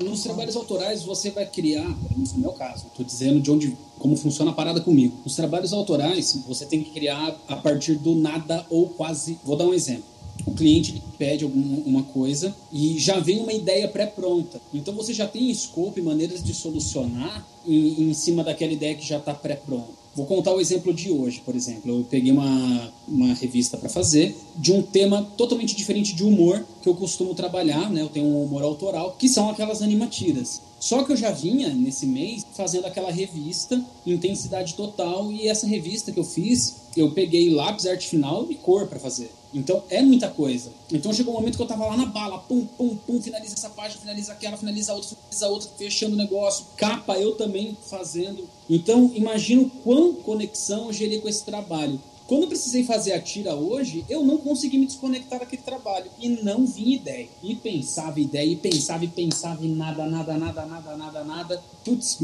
Nos 0.00 0.22
trabalhos 0.22 0.56
autorais 0.56 1.02
você 1.02 1.30
vai 1.30 1.46
criar, 1.46 1.84
pelo 1.84 2.14
menos 2.14 2.32
no 2.32 2.40
meu 2.40 2.52
caso, 2.52 2.86
estou 2.86 3.04
dizendo 3.04 3.40
de 3.40 3.50
onde, 3.50 3.76
como 3.98 4.16
funciona 4.16 4.50
a 4.50 4.54
parada 4.54 4.80
comigo. 4.80 5.16
Nos 5.24 5.36
trabalhos 5.36 5.72
autorais 5.72 6.38
você 6.46 6.66
tem 6.66 6.82
que 6.82 6.90
criar 6.90 7.36
a 7.46 7.56
partir 7.56 7.94
do 7.94 8.14
nada 8.14 8.66
ou 8.68 8.88
quase. 8.88 9.38
Vou 9.44 9.56
dar 9.56 9.66
um 9.66 9.74
exemplo. 9.74 10.04
O 10.46 10.52
cliente 10.52 11.00
pede 11.18 11.44
alguma 11.44 12.02
coisa 12.02 12.54
e 12.72 12.98
já 12.98 13.20
vem 13.20 13.40
uma 13.40 13.52
ideia 13.52 13.86
pré-pronta. 13.86 14.60
Então 14.74 14.92
você 14.94 15.14
já 15.14 15.26
tem 15.26 15.50
escopo 15.50 15.98
e 15.98 16.02
maneiras 16.02 16.42
de 16.42 16.52
solucionar 16.52 17.46
em, 17.66 18.10
em 18.10 18.14
cima 18.14 18.42
daquela 18.42 18.72
ideia 18.72 18.94
que 18.94 19.06
já 19.06 19.18
está 19.18 19.32
pré-pronta. 19.32 20.01
Vou 20.14 20.26
contar 20.26 20.52
o 20.52 20.60
exemplo 20.60 20.92
de 20.92 21.10
hoje, 21.10 21.40
por 21.44 21.54
exemplo. 21.54 21.90
Eu 21.90 22.04
peguei 22.04 22.32
uma, 22.32 22.92
uma 23.08 23.32
revista 23.34 23.78
para 23.78 23.88
fazer 23.88 24.36
de 24.56 24.70
um 24.70 24.82
tema 24.82 25.22
totalmente 25.38 25.74
diferente 25.74 26.14
de 26.14 26.22
humor 26.22 26.64
que 26.82 26.88
eu 26.88 26.94
costumo 26.94 27.34
trabalhar, 27.34 27.90
né? 27.90 28.02
Eu 28.02 28.10
tenho 28.10 28.26
um 28.26 28.44
humor 28.44 28.62
autoral, 28.62 29.16
que 29.18 29.28
são 29.28 29.48
aquelas 29.48 29.80
animatiras. 29.80 30.60
Só 30.82 31.04
que 31.04 31.12
eu 31.12 31.16
já 31.16 31.30
vinha 31.30 31.68
nesse 31.68 32.04
mês 32.04 32.44
fazendo 32.54 32.86
aquela 32.86 33.12
revista 33.12 33.80
Intensidade 34.04 34.74
Total 34.74 35.30
e 35.30 35.46
essa 35.46 35.64
revista 35.64 36.10
que 36.10 36.18
eu 36.18 36.24
fiz, 36.24 36.74
eu 36.96 37.12
peguei 37.12 37.54
lápis, 37.54 37.86
arte 37.86 38.08
final 38.08 38.50
e 38.50 38.56
cor 38.56 38.88
para 38.88 38.98
fazer. 38.98 39.30
Então 39.54 39.84
é 39.88 40.02
muita 40.02 40.28
coisa. 40.28 40.72
Então 40.90 41.12
chegou 41.12 41.34
um 41.34 41.36
momento 41.36 41.54
que 41.54 41.62
eu 41.62 41.68
tava 41.68 41.86
lá 41.86 41.96
na 41.96 42.06
bala, 42.06 42.38
pum, 42.38 42.66
pum, 42.66 42.96
pum, 42.96 43.22
finaliza 43.22 43.54
essa 43.54 43.70
página, 43.70 44.00
finaliza 44.00 44.32
aquela, 44.32 44.56
finaliza 44.56 44.90
a 44.90 44.96
outra, 44.96 45.10
finaliza 45.10 45.46
a 45.46 45.48
outra, 45.50 45.70
fechando 45.78 46.14
o 46.14 46.18
negócio, 46.18 46.66
capa 46.76 47.16
eu 47.16 47.36
também 47.36 47.78
fazendo. 47.88 48.48
Então 48.68 49.08
imagino 49.14 49.70
quão 49.84 50.14
conexão 50.14 50.86
eu 50.86 50.92
gerei 50.92 51.20
com 51.20 51.28
esse 51.28 51.44
trabalho. 51.44 52.00
Quando 52.26 52.42
eu 52.42 52.48
precisei 52.48 52.84
fazer 52.84 53.12
a 53.12 53.20
tira 53.20 53.54
hoje, 53.54 54.04
eu 54.08 54.24
não 54.24 54.38
consegui 54.38 54.78
me 54.78 54.86
desconectar 54.86 55.40
daquele 55.40 55.62
trabalho 55.62 56.10
e 56.20 56.28
não 56.28 56.66
vinha 56.66 56.96
ideia. 56.96 57.28
E 57.42 57.54
pensava 57.54 58.20
ideia, 58.20 58.46
e 58.46 58.56
pensava 58.56 59.04
e 59.04 59.08
pensava 59.08 59.64
e 59.64 59.68
nada, 59.68 60.06
nada, 60.06 60.36
nada, 60.38 60.64
nada, 60.64 60.96
nada, 60.96 61.24
nada. 61.24 61.62
Putz, 61.84 62.18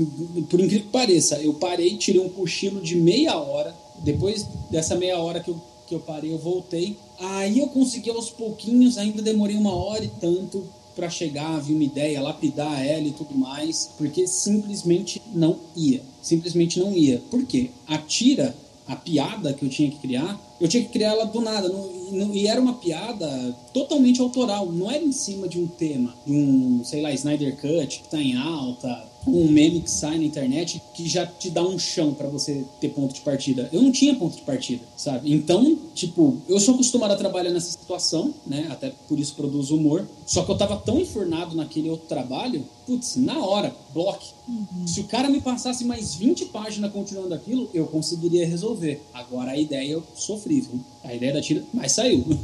por 0.48 0.60
incrível 0.60 0.82
que 0.82 0.88
pareça, 0.88 1.40
eu 1.42 1.54
parei, 1.54 1.96
tirei 1.96 2.20
um 2.20 2.28
cochilo 2.28 2.80
de 2.80 2.96
meia 2.96 3.36
hora. 3.36 3.74
Depois 3.98 4.46
dessa 4.70 4.94
meia 4.94 5.18
hora 5.18 5.40
que 5.40 5.50
eu, 5.50 5.60
que 5.86 5.94
eu 5.94 6.00
parei, 6.00 6.32
eu 6.32 6.38
voltei. 6.38 6.96
Aí 7.18 7.58
eu 7.58 7.66
consegui 7.68 8.10
aos 8.10 8.30
pouquinhos, 8.30 8.96
ainda 8.96 9.20
demorei 9.20 9.56
uma 9.56 9.74
hora 9.74 10.04
e 10.04 10.08
tanto 10.08 10.64
para 10.94 11.08
chegar, 11.08 11.60
vir 11.60 11.74
uma 11.74 11.84
ideia, 11.84 12.20
lapidar 12.20 12.84
ela 12.84 13.06
e 13.06 13.12
tudo 13.12 13.32
mais, 13.32 13.88
porque 13.96 14.26
simplesmente 14.26 15.22
não 15.32 15.56
ia. 15.76 16.02
Simplesmente 16.20 16.80
não 16.80 16.92
ia. 16.92 17.22
Por 17.30 17.44
quê? 17.44 17.70
A 17.86 17.98
tira 17.98 18.52
a 18.88 18.96
piada 18.96 19.52
que 19.52 19.64
eu 19.64 19.68
tinha 19.68 19.90
que 19.90 19.98
criar, 19.98 20.38
eu 20.60 20.66
tinha 20.66 20.82
que 20.82 20.88
criar 20.88 21.10
ela 21.10 21.26
do 21.26 21.40
nada. 21.40 21.68
Não, 21.68 22.34
e 22.34 22.46
era 22.46 22.60
uma 22.60 22.74
piada 22.74 23.54
totalmente 23.72 24.20
autoral, 24.20 24.66
não 24.72 24.90
era 24.90 25.04
em 25.04 25.12
cima 25.12 25.46
de 25.46 25.60
um 25.60 25.66
tema, 25.66 26.14
de 26.26 26.32
um, 26.32 26.82
sei 26.82 27.02
lá, 27.02 27.12
Snyder 27.12 27.56
Cut 27.56 28.00
que 28.00 28.08
tá 28.08 28.18
em 28.18 28.34
alta, 28.34 29.07
um 29.26 29.50
meme 29.50 29.80
que 29.80 29.90
sai 29.90 30.18
na 30.18 30.24
internet 30.24 30.82
que 30.94 31.08
já 31.08 31.26
te 31.26 31.50
dá 31.50 31.62
um 31.62 31.78
chão 31.78 32.14
para 32.14 32.28
você 32.28 32.64
ter 32.80 32.88
ponto 32.90 33.14
de 33.14 33.20
partida. 33.20 33.68
Eu 33.72 33.82
não 33.82 33.92
tinha 33.92 34.14
ponto 34.14 34.36
de 34.36 34.42
partida, 34.42 34.82
sabe? 34.96 35.32
Então, 35.32 35.78
tipo, 35.94 36.38
eu 36.48 36.58
sou 36.60 36.74
acostumado 36.74 37.12
a 37.12 37.16
trabalhar 37.16 37.50
nessa 37.50 37.70
situação, 37.70 38.34
né? 38.46 38.68
Até 38.70 38.92
por 39.08 39.18
isso 39.18 39.34
produzo 39.34 39.76
humor. 39.76 40.06
Só 40.26 40.44
que 40.44 40.50
eu 40.50 40.56
tava 40.56 40.76
tão 40.76 41.00
enfurnado 41.00 41.56
naquele 41.56 41.90
outro 41.90 42.06
trabalho, 42.06 42.64
putz, 42.86 43.16
na 43.16 43.44
hora, 43.44 43.74
bloque. 43.92 44.28
Uhum. 44.48 44.86
Se 44.86 45.00
o 45.00 45.04
cara 45.04 45.28
me 45.28 45.40
passasse 45.40 45.84
mais 45.84 46.14
20 46.14 46.46
páginas 46.46 46.92
continuando 46.92 47.34
aquilo, 47.34 47.68
eu 47.74 47.86
conseguiria 47.86 48.46
resolver. 48.46 49.02
Agora 49.12 49.52
a 49.52 49.58
ideia 49.58 49.92
eu 49.92 50.02
sofri, 50.14 50.60
viu? 50.60 50.80
A 51.04 51.14
ideia 51.14 51.32
da 51.32 51.40
tira, 51.40 51.64
mas 51.72 51.92
saiu. 51.92 52.24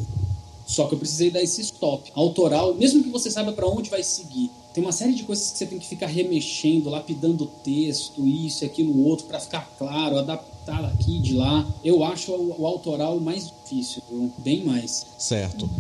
Só 0.67 0.87
que 0.87 0.95
eu 0.95 0.99
precisei 0.99 1.31
dar 1.31 1.43
esse 1.43 1.61
stop. 1.61 2.11
Autoral, 2.15 2.75
mesmo 2.75 3.03
que 3.03 3.11
você 3.11 3.31
saiba 3.31 3.53
para 3.53 3.69
onde 3.69 3.91
vai 3.91 4.03
seguir, 4.03 4.51
tem 4.75 4.83
uma 4.83 4.93
série 4.93 5.15
de 5.15 5.23
coisas 5.23 5.53
que 5.53 5.59
você 5.59 5.67
tem 5.67 5.79
que 5.79 5.87
ficar 5.87 6.09
remexendo, 6.09 6.91
lapidando 6.91 7.45
o 7.45 7.47
texto, 7.47 8.27
isso, 8.27 8.65
aquilo, 8.65 9.07
outro, 9.07 9.27
para 9.27 9.39
ficar 9.39 9.71
claro, 9.79 10.19
adaptar 10.19 10.85
aqui 10.87 11.21
de 11.21 11.33
lá. 11.35 11.65
Eu 11.85 12.03
acho 12.03 12.33
o, 12.33 12.61
o 12.61 12.67
autoral 12.67 13.21
mais 13.21 13.53
difícil, 13.63 14.03
bem 14.39 14.65
mais. 14.65 15.07
Certo. 15.17 15.71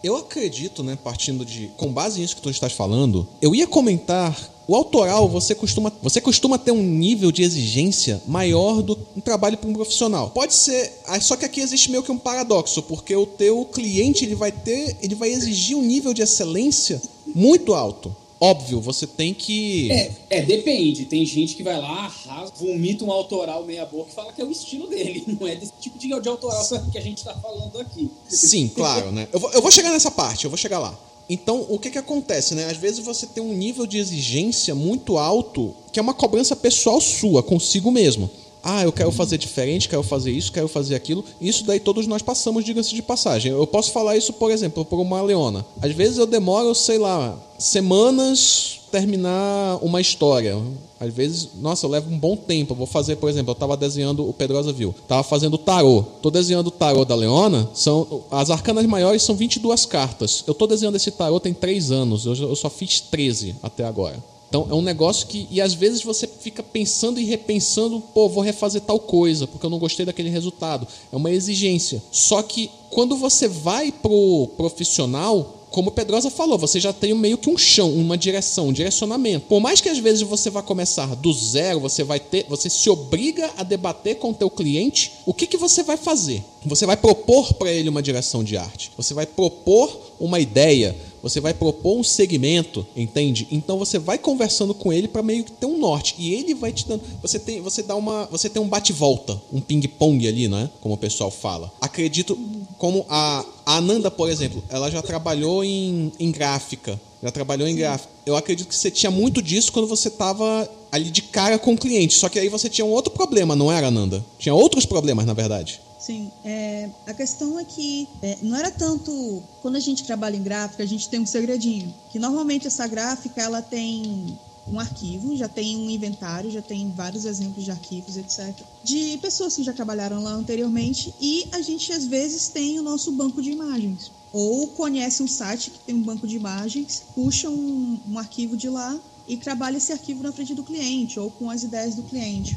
Eu 0.00 0.16
acredito, 0.16 0.84
né, 0.84 0.96
partindo 1.02 1.44
de. 1.44 1.72
Com 1.76 1.92
base 1.92 2.20
nisso 2.20 2.36
que 2.36 2.42
tu 2.42 2.48
estás 2.48 2.72
falando, 2.72 3.26
eu 3.42 3.52
ia 3.52 3.66
comentar. 3.66 4.54
O 4.68 4.74
autoral, 4.74 5.28
você 5.28 5.54
costuma, 5.54 5.92
você 6.02 6.20
costuma 6.20 6.58
ter 6.58 6.72
um 6.72 6.82
nível 6.82 7.30
de 7.30 7.42
exigência 7.42 8.20
maior 8.26 8.82
do 8.82 8.98
um 9.16 9.20
trabalho 9.20 9.56
para 9.56 9.70
um 9.70 9.72
profissional. 9.72 10.30
Pode 10.30 10.54
ser, 10.54 10.92
só 11.20 11.36
que 11.36 11.44
aqui 11.44 11.60
existe 11.60 11.88
meio 11.88 12.02
que 12.02 12.10
um 12.10 12.18
paradoxo, 12.18 12.82
porque 12.82 13.14
o 13.14 13.26
teu 13.26 13.64
cliente 13.64 14.24
ele 14.24 14.34
vai 14.34 14.50
ter, 14.50 14.96
ele 15.00 15.14
vai 15.14 15.30
exigir 15.30 15.76
um 15.76 15.82
nível 15.82 16.12
de 16.12 16.22
excelência 16.22 17.00
muito 17.32 17.74
alto. 17.74 18.14
Óbvio, 18.38 18.80
você 18.80 19.06
tem 19.06 19.32
que. 19.32 19.90
É, 19.90 20.12
é, 20.30 20.42
depende. 20.42 21.06
Tem 21.06 21.24
gente 21.24 21.54
que 21.54 21.62
vai 21.62 21.80
lá, 21.80 22.04
arrasa, 22.04 22.52
vomita 22.58 23.04
um 23.04 23.10
autoral 23.10 23.64
meia-boca 23.64 24.10
e 24.10 24.14
fala 24.14 24.32
que 24.32 24.42
é 24.42 24.44
o 24.44 24.50
estilo 24.50 24.88
dele. 24.88 25.24
Não 25.40 25.46
é 25.46 25.56
desse 25.56 25.72
tipo 25.80 25.98
de, 25.98 26.08
de 26.08 26.28
autoral 26.28 26.66
que 26.92 26.98
a 26.98 27.00
gente 27.00 27.18
está 27.18 27.34
falando 27.34 27.80
aqui. 27.80 28.10
Sim, 28.28 28.68
claro, 28.68 29.10
né? 29.10 29.26
Eu 29.32 29.40
vou, 29.40 29.50
eu 29.52 29.62
vou 29.62 29.70
chegar 29.70 29.90
nessa 29.90 30.10
parte, 30.10 30.44
eu 30.44 30.50
vou 30.50 30.58
chegar 30.58 30.78
lá. 30.78 30.98
Então, 31.28 31.66
o 31.68 31.78
que, 31.78 31.90
que 31.90 31.98
acontece, 31.98 32.54
né? 32.54 32.66
Às 32.66 32.76
vezes 32.76 33.04
você 33.04 33.26
tem 33.26 33.42
um 33.42 33.52
nível 33.52 33.86
de 33.86 33.98
exigência 33.98 34.74
muito 34.74 35.18
alto, 35.18 35.74
que 35.92 35.98
é 35.98 36.02
uma 36.02 36.14
cobrança 36.14 36.54
pessoal 36.54 37.00
sua, 37.00 37.42
consigo 37.42 37.90
mesmo. 37.90 38.30
Ah, 38.68 38.82
eu 38.82 38.90
quero 38.90 39.12
fazer 39.12 39.38
diferente, 39.38 39.88
quero 39.88 40.02
fazer 40.02 40.32
isso, 40.32 40.50
quero 40.50 40.66
fazer 40.66 40.96
aquilo. 40.96 41.24
Isso 41.40 41.64
daí 41.64 41.78
todos 41.78 42.04
nós 42.08 42.20
passamos, 42.20 42.64
diga-se 42.64 42.96
de 42.96 43.00
passagem. 43.00 43.52
Eu 43.52 43.64
posso 43.64 43.92
falar 43.92 44.16
isso, 44.16 44.32
por 44.32 44.50
exemplo, 44.50 44.84
por 44.84 44.98
uma 44.98 45.22
leona. 45.22 45.64
Às 45.80 45.92
vezes 45.92 46.18
eu 46.18 46.26
demoro, 46.26 46.74
sei 46.74 46.98
lá, 46.98 47.38
semanas 47.60 48.80
terminar 48.90 49.78
uma 49.82 50.00
história. 50.00 50.60
Às 50.98 51.14
vezes, 51.14 51.50
nossa, 51.60 51.86
eu 51.86 51.90
levo 51.90 52.10
um 52.10 52.18
bom 52.18 52.36
tempo. 52.36 52.72
Eu 52.72 52.76
vou 52.76 52.88
fazer, 52.88 53.14
por 53.14 53.30
exemplo, 53.30 53.50
eu 53.50 53.52
estava 53.52 53.76
desenhando 53.76 54.28
o 54.28 54.32
Pedrosa 54.32 54.72
Viu. 54.72 54.92
Estava 55.00 55.22
fazendo 55.22 55.54
o 55.54 55.58
tarô. 55.58 56.04
Estou 56.16 56.32
desenhando 56.32 56.66
o 56.66 56.72
tarô 56.72 57.04
da 57.04 57.14
Leona. 57.14 57.70
São, 57.72 58.24
as 58.32 58.50
arcanas 58.50 58.84
maiores 58.86 59.22
são 59.22 59.36
22 59.36 59.86
cartas. 59.86 60.42
Eu 60.44 60.50
estou 60.50 60.66
desenhando 60.66 60.96
esse 60.96 61.12
tarô 61.12 61.38
tem 61.38 61.54
3 61.54 61.92
anos. 61.92 62.26
Eu, 62.26 62.34
eu 62.34 62.56
só 62.56 62.68
fiz 62.68 63.00
13 63.00 63.54
até 63.62 63.84
agora. 63.84 64.20
Então 64.48 64.66
é 64.70 64.74
um 64.74 64.82
negócio 64.82 65.26
que. 65.26 65.46
E 65.50 65.60
às 65.60 65.74
vezes 65.74 66.02
você 66.02 66.26
fica 66.26 66.62
pensando 66.62 67.20
e 67.20 67.24
repensando, 67.24 68.00
pô, 68.14 68.28
vou 68.28 68.42
refazer 68.42 68.82
tal 68.82 68.98
coisa, 68.98 69.46
porque 69.46 69.66
eu 69.66 69.70
não 69.70 69.78
gostei 69.78 70.06
daquele 70.06 70.30
resultado. 70.30 70.86
É 71.12 71.16
uma 71.16 71.30
exigência. 71.30 72.02
Só 72.10 72.42
que 72.42 72.70
quando 72.90 73.16
você 73.16 73.48
vai 73.48 73.90
pro 73.90 74.48
profissional, 74.56 75.56
como 75.70 75.90
Pedrosa 75.90 76.30
falou, 76.30 76.56
você 76.56 76.80
já 76.80 76.90
tem 76.90 77.12
meio 77.12 77.36
que 77.36 77.50
um 77.50 77.58
chão, 77.58 77.92
uma 77.92 78.16
direção, 78.16 78.68
um 78.68 78.72
direcionamento. 78.72 79.46
Por 79.46 79.60
mais 79.60 79.80
que 79.80 79.88
às 79.90 79.98
vezes 79.98 80.22
você 80.22 80.48
vá 80.48 80.62
começar 80.62 81.14
do 81.16 81.30
zero, 81.32 81.80
você 81.80 82.02
vai 82.02 82.18
ter, 82.18 82.46
você 82.48 82.70
se 82.70 82.88
obriga 82.88 83.50
a 83.58 83.62
debater 83.62 84.16
com 84.16 84.30
o 84.30 84.34
teu 84.34 84.48
cliente 84.48 85.12
o 85.26 85.34
que, 85.34 85.46
que 85.46 85.58
você 85.58 85.82
vai 85.82 85.98
fazer. 85.98 86.42
Você 86.64 86.86
vai 86.86 86.96
propor 86.96 87.52
para 87.54 87.70
ele 87.70 87.90
uma 87.90 88.02
direção 88.02 88.42
de 88.42 88.56
arte. 88.56 88.90
Você 88.96 89.12
vai 89.12 89.26
propor 89.26 90.00
uma 90.18 90.40
ideia 90.40 90.96
você 91.28 91.40
vai 91.40 91.52
propor 91.52 91.98
um 91.98 92.04
segmento, 92.04 92.86
entende? 92.94 93.48
Então 93.50 93.78
você 93.78 93.98
vai 93.98 94.16
conversando 94.16 94.72
com 94.72 94.92
ele 94.92 95.08
para 95.08 95.22
meio 95.22 95.42
que 95.42 95.52
ter 95.52 95.66
um 95.66 95.78
norte 95.78 96.14
e 96.18 96.32
ele 96.32 96.54
vai 96.54 96.72
te 96.72 96.86
dando, 96.86 97.02
você 97.20 97.38
tem, 97.38 97.60
você 97.60 97.82
dá 97.82 97.96
uma, 97.96 98.26
você 98.26 98.48
tem 98.48 98.62
um 98.62 98.68
bate-volta, 98.68 99.40
um 99.52 99.60
ping-pong 99.60 100.26
ali, 100.28 100.46
né? 100.46 100.70
Como 100.80 100.94
o 100.94 100.98
pessoal 100.98 101.30
fala. 101.30 101.72
Acredito 101.80 102.38
como 102.78 103.04
a, 103.08 103.44
a 103.64 103.76
Ananda, 103.76 104.10
por 104.10 104.30
exemplo, 104.30 104.62
ela 104.68 104.88
já 104.88 105.02
trabalhou 105.02 105.64
em, 105.64 106.12
em 106.20 106.30
gráfica, 106.30 107.00
já 107.22 107.30
trabalhou 107.32 107.66
em 107.66 107.74
gráfica. 107.74 108.12
Eu 108.24 108.36
acredito 108.36 108.68
que 108.68 108.76
você 108.76 108.90
tinha 108.90 109.10
muito 109.10 109.42
disso 109.42 109.72
quando 109.72 109.88
você 109.88 110.08
estava 110.08 110.68
ali 110.92 111.10
de 111.10 111.22
cara 111.22 111.58
com 111.58 111.74
o 111.74 111.78
cliente. 111.78 112.14
Só 112.14 112.28
que 112.28 112.38
aí 112.38 112.48
você 112.48 112.68
tinha 112.68 112.84
um 112.84 112.90
outro 112.90 113.12
problema, 113.12 113.56
não 113.56 113.70
era, 113.72 113.88
Ananda? 113.88 114.24
Tinha 114.38 114.54
outros 114.54 114.86
problemas, 114.86 115.26
na 115.26 115.32
verdade. 115.32 115.80
Sim, 116.06 116.30
é, 116.44 116.88
a 117.04 117.12
questão 117.12 117.58
é 117.58 117.64
que 117.64 118.08
é, 118.22 118.38
não 118.40 118.56
era 118.56 118.70
tanto 118.70 119.42
quando 119.60 119.74
a 119.74 119.80
gente 119.80 120.04
trabalha 120.04 120.36
em 120.36 120.42
gráfica, 120.42 120.84
a 120.84 120.86
gente 120.86 121.08
tem 121.08 121.18
um 121.18 121.26
segredinho, 121.26 121.92
que 122.12 122.18
normalmente 122.20 122.64
essa 122.64 122.86
gráfica 122.86 123.42
ela 123.42 123.60
tem 123.60 124.38
um 124.68 124.78
arquivo, 124.78 125.36
já 125.36 125.48
tem 125.48 125.76
um 125.76 125.90
inventário, 125.90 126.48
já 126.48 126.62
tem 126.62 126.92
vários 126.92 127.24
exemplos 127.24 127.64
de 127.64 127.72
arquivos, 127.72 128.16
etc. 128.16 128.54
De 128.84 129.18
pessoas 129.18 129.56
que 129.56 129.64
já 129.64 129.72
trabalharam 129.72 130.22
lá 130.22 130.30
anteriormente 130.30 131.12
e 131.20 131.48
a 131.50 131.60
gente 131.60 131.92
às 131.92 132.06
vezes 132.06 132.46
tem 132.46 132.78
o 132.78 132.84
nosso 132.84 133.10
banco 133.10 133.42
de 133.42 133.50
imagens. 133.50 134.12
Ou 134.32 134.68
conhece 134.68 135.24
um 135.24 135.28
site 135.28 135.72
que 135.72 135.80
tem 135.80 135.94
um 135.96 136.02
banco 136.04 136.28
de 136.28 136.36
imagens, 136.36 137.02
puxa 137.16 137.50
um, 137.50 137.98
um 138.08 138.16
arquivo 138.16 138.56
de 138.56 138.68
lá 138.68 138.96
e 139.26 139.36
trabalha 139.36 139.78
esse 139.78 139.92
arquivo 139.92 140.22
na 140.22 140.30
frente 140.30 140.54
do 140.54 140.62
cliente 140.62 141.18
ou 141.18 141.32
com 141.32 141.50
as 141.50 141.64
ideias 141.64 141.96
do 141.96 142.04
cliente. 142.04 142.56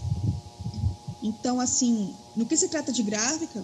Então, 1.22 1.60
assim, 1.60 2.14
no 2.40 2.46
que 2.46 2.56
se 2.56 2.70
trata 2.70 2.90
de 2.90 3.04
gráfica, 3.04 3.62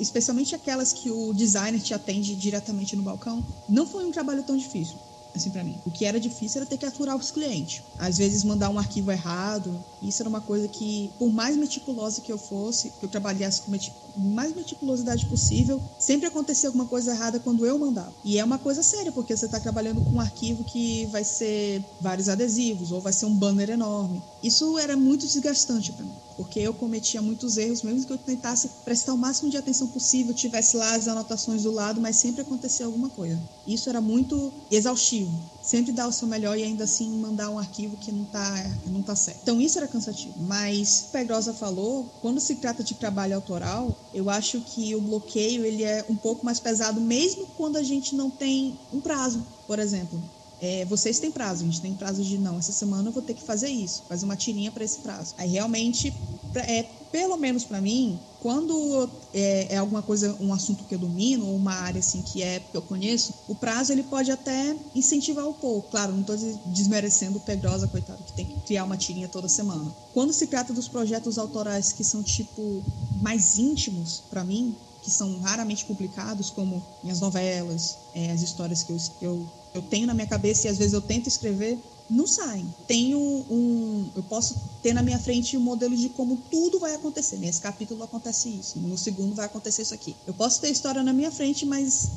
especialmente 0.00 0.52
aquelas 0.52 0.92
que 0.92 1.12
o 1.12 1.32
designer 1.32 1.80
te 1.80 1.94
atende 1.94 2.34
diretamente 2.34 2.96
no 2.96 3.04
balcão, 3.04 3.40
não 3.68 3.86
foi 3.86 4.04
um 4.04 4.10
trabalho 4.10 4.42
tão 4.42 4.56
difícil 4.56 4.96
assim 5.34 5.50
para 5.50 5.64
mim. 5.64 5.78
O 5.86 5.90
que 5.90 6.04
era 6.04 6.18
difícil 6.20 6.60
era 6.60 6.68
ter 6.68 6.76
que 6.76 6.86
aturar 6.86 7.16
os 7.16 7.30
clientes. 7.30 7.82
Às 7.98 8.18
vezes 8.18 8.44
mandar 8.44 8.70
um 8.70 8.78
arquivo 8.78 9.10
errado. 9.10 9.82
Isso 10.02 10.22
era 10.22 10.28
uma 10.28 10.40
coisa 10.40 10.68
que, 10.68 11.10
por 11.18 11.32
mais 11.32 11.56
meticulosa 11.56 12.20
que 12.20 12.32
eu 12.32 12.38
fosse, 12.38 12.90
que 12.90 13.04
eu 13.04 13.08
trabalhasse 13.08 13.62
com 13.62 13.70
mais 14.16 14.54
meticulosidade 14.54 15.26
possível, 15.26 15.80
sempre 15.98 16.26
acontecia 16.26 16.68
alguma 16.68 16.86
coisa 16.86 17.12
errada 17.12 17.38
quando 17.38 17.64
eu 17.64 17.78
mandava. 17.78 18.12
E 18.24 18.38
é 18.38 18.44
uma 18.44 18.58
coisa 18.58 18.82
séria, 18.82 19.12
porque 19.12 19.36
você 19.36 19.46
está 19.46 19.60
trabalhando 19.60 20.00
com 20.00 20.10
um 20.10 20.20
arquivo 20.20 20.64
que 20.64 21.06
vai 21.06 21.22
ser 21.24 21.84
vários 22.00 22.28
adesivos 22.28 22.90
ou 22.90 23.00
vai 23.00 23.12
ser 23.12 23.26
um 23.26 23.34
banner 23.34 23.70
enorme. 23.70 24.22
Isso 24.42 24.78
era 24.78 24.96
muito 24.96 25.26
desgastante 25.26 25.92
para 25.92 26.04
mim, 26.04 26.12
porque 26.36 26.60
eu 26.60 26.74
cometia 26.74 27.22
muitos 27.22 27.56
erros, 27.56 27.82
mesmo 27.82 28.06
que 28.06 28.12
eu 28.12 28.18
tentasse 28.18 28.68
prestar 28.84 29.14
o 29.14 29.18
máximo 29.18 29.50
de 29.50 29.56
atenção 29.56 29.88
possível, 29.88 30.34
tivesse 30.34 30.76
lá 30.76 30.94
as 30.94 31.08
anotações 31.08 31.62
do 31.62 31.70
lado, 31.70 32.00
mas 32.00 32.16
sempre 32.16 32.42
acontecia 32.42 32.86
alguma 32.86 33.08
coisa. 33.08 33.38
Isso 33.66 33.88
era 33.88 34.00
muito 34.00 34.52
exaustivo 34.70 35.17
sempre 35.60 35.92
dar 35.92 36.08
o 36.08 36.12
seu 36.12 36.26
melhor 36.26 36.58
e 36.58 36.62
ainda 36.62 36.84
assim 36.84 37.18
mandar 37.18 37.50
um 37.50 37.58
arquivo 37.58 37.96
que 37.96 38.10
não 38.12 38.24
tá, 38.24 38.80
não 38.86 39.02
tá 39.02 39.14
certo. 39.14 39.40
Então 39.42 39.60
isso 39.60 39.78
era 39.78 39.88
cansativo. 39.88 40.34
Mas 40.40 41.08
Pedrosa 41.12 41.52
falou, 41.52 42.10
quando 42.20 42.40
se 42.40 42.56
trata 42.56 42.82
de 42.82 42.94
trabalho 42.94 43.34
autoral, 43.34 44.08
eu 44.12 44.30
acho 44.30 44.60
que 44.62 44.94
o 44.94 45.00
bloqueio 45.00 45.64
ele 45.64 45.84
é 45.84 46.04
um 46.08 46.16
pouco 46.16 46.44
mais 46.44 46.60
pesado, 46.60 47.00
mesmo 47.00 47.46
quando 47.56 47.76
a 47.76 47.82
gente 47.82 48.14
não 48.14 48.30
tem 48.30 48.80
um 48.92 49.00
prazo, 49.00 49.46
por 49.66 49.78
exemplo. 49.78 50.22
É, 50.60 50.84
vocês 50.86 51.18
têm 51.18 51.30
prazo, 51.30 51.62
a 51.62 51.66
gente 51.66 51.80
tem 51.80 51.94
prazo 51.94 52.22
de 52.22 52.36
não, 52.36 52.58
essa 52.58 52.72
semana 52.72 53.08
eu 53.08 53.12
vou 53.12 53.22
ter 53.22 53.34
que 53.34 53.42
fazer 53.42 53.68
isso, 53.68 54.02
fazer 54.08 54.24
uma 54.24 54.36
tirinha 54.36 54.72
para 54.72 54.84
esse 54.84 54.98
prazo. 55.00 55.34
Aí 55.38 55.50
realmente, 55.50 56.12
é, 56.54 56.84
pelo 57.12 57.36
menos 57.36 57.64
para 57.64 57.80
mim, 57.80 58.18
quando 58.40 59.08
é, 59.32 59.74
é, 59.74 59.76
alguma 59.76 60.02
coisa, 60.02 60.36
um 60.40 60.52
assunto 60.52 60.84
que 60.84 60.94
eu 60.94 60.98
domino, 60.98 61.46
ou 61.46 61.56
uma 61.56 61.74
área 61.74 62.00
assim 62.00 62.22
que 62.22 62.42
é 62.42 62.60
que 62.60 62.76
eu 62.76 62.82
conheço, 62.82 63.34
o 63.48 63.54
prazo 63.54 63.92
ele 63.92 64.02
pode 64.02 64.30
até 64.30 64.76
incentivar 64.94 65.46
um 65.46 65.52
pouco. 65.52 65.90
Claro, 65.90 66.12
não 66.12 66.20
estou 66.20 66.36
desmerecendo 66.66 67.38
o 67.38 67.40
Pedrosa, 67.40 67.86
coitado, 67.86 68.22
que 68.24 68.32
tem 68.32 68.46
que 68.46 68.60
criar 68.60 68.84
uma 68.84 68.96
tirinha 68.96 69.28
toda 69.28 69.48
semana. 69.48 69.94
Quando 70.12 70.32
se 70.32 70.46
trata 70.46 70.72
dos 70.72 70.88
projetos 70.88 71.38
autorais 71.38 71.92
que 71.92 72.04
são 72.04 72.22
tipo 72.22 72.82
mais 73.20 73.58
íntimos 73.58 74.22
para 74.30 74.44
mim, 74.44 74.74
que 75.02 75.10
são 75.10 75.40
raramente 75.40 75.84
publicados, 75.84 76.50
como 76.50 76.84
minhas 77.02 77.20
novelas, 77.20 77.96
é, 78.14 78.30
as 78.30 78.42
histórias 78.42 78.82
que 78.82 78.92
eu, 78.92 78.98
eu, 79.22 79.46
eu 79.74 79.82
tenho 79.82 80.06
na 80.06 80.14
minha 80.14 80.26
cabeça 80.26 80.66
e 80.66 80.70
às 80.70 80.78
vezes 80.78 80.92
eu 80.92 81.00
tento 81.00 81.26
escrever, 81.26 81.78
não 82.08 82.26
saem. 82.26 82.66
Tenho 82.86 83.18
um. 83.18 84.08
Eu 84.16 84.22
posso 84.22 84.56
ter 84.82 84.94
na 84.94 85.02
minha 85.02 85.18
frente 85.18 85.56
um 85.56 85.60
modelo 85.60 85.96
de 85.96 86.08
como 86.08 86.38
tudo 86.50 86.78
vai 86.78 86.94
acontecer. 86.94 87.36
Nesse 87.36 87.60
capítulo 87.60 88.02
acontece 88.02 88.48
isso, 88.48 88.78
no 88.78 88.96
segundo 88.96 89.34
vai 89.34 89.46
acontecer 89.46 89.82
isso 89.82 89.94
aqui. 89.94 90.16
Eu 90.26 90.34
posso 90.34 90.60
ter 90.60 90.68
a 90.68 90.70
história 90.70 91.02
na 91.02 91.12
minha 91.12 91.30
frente, 91.30 91.66
mas 91.66 92.08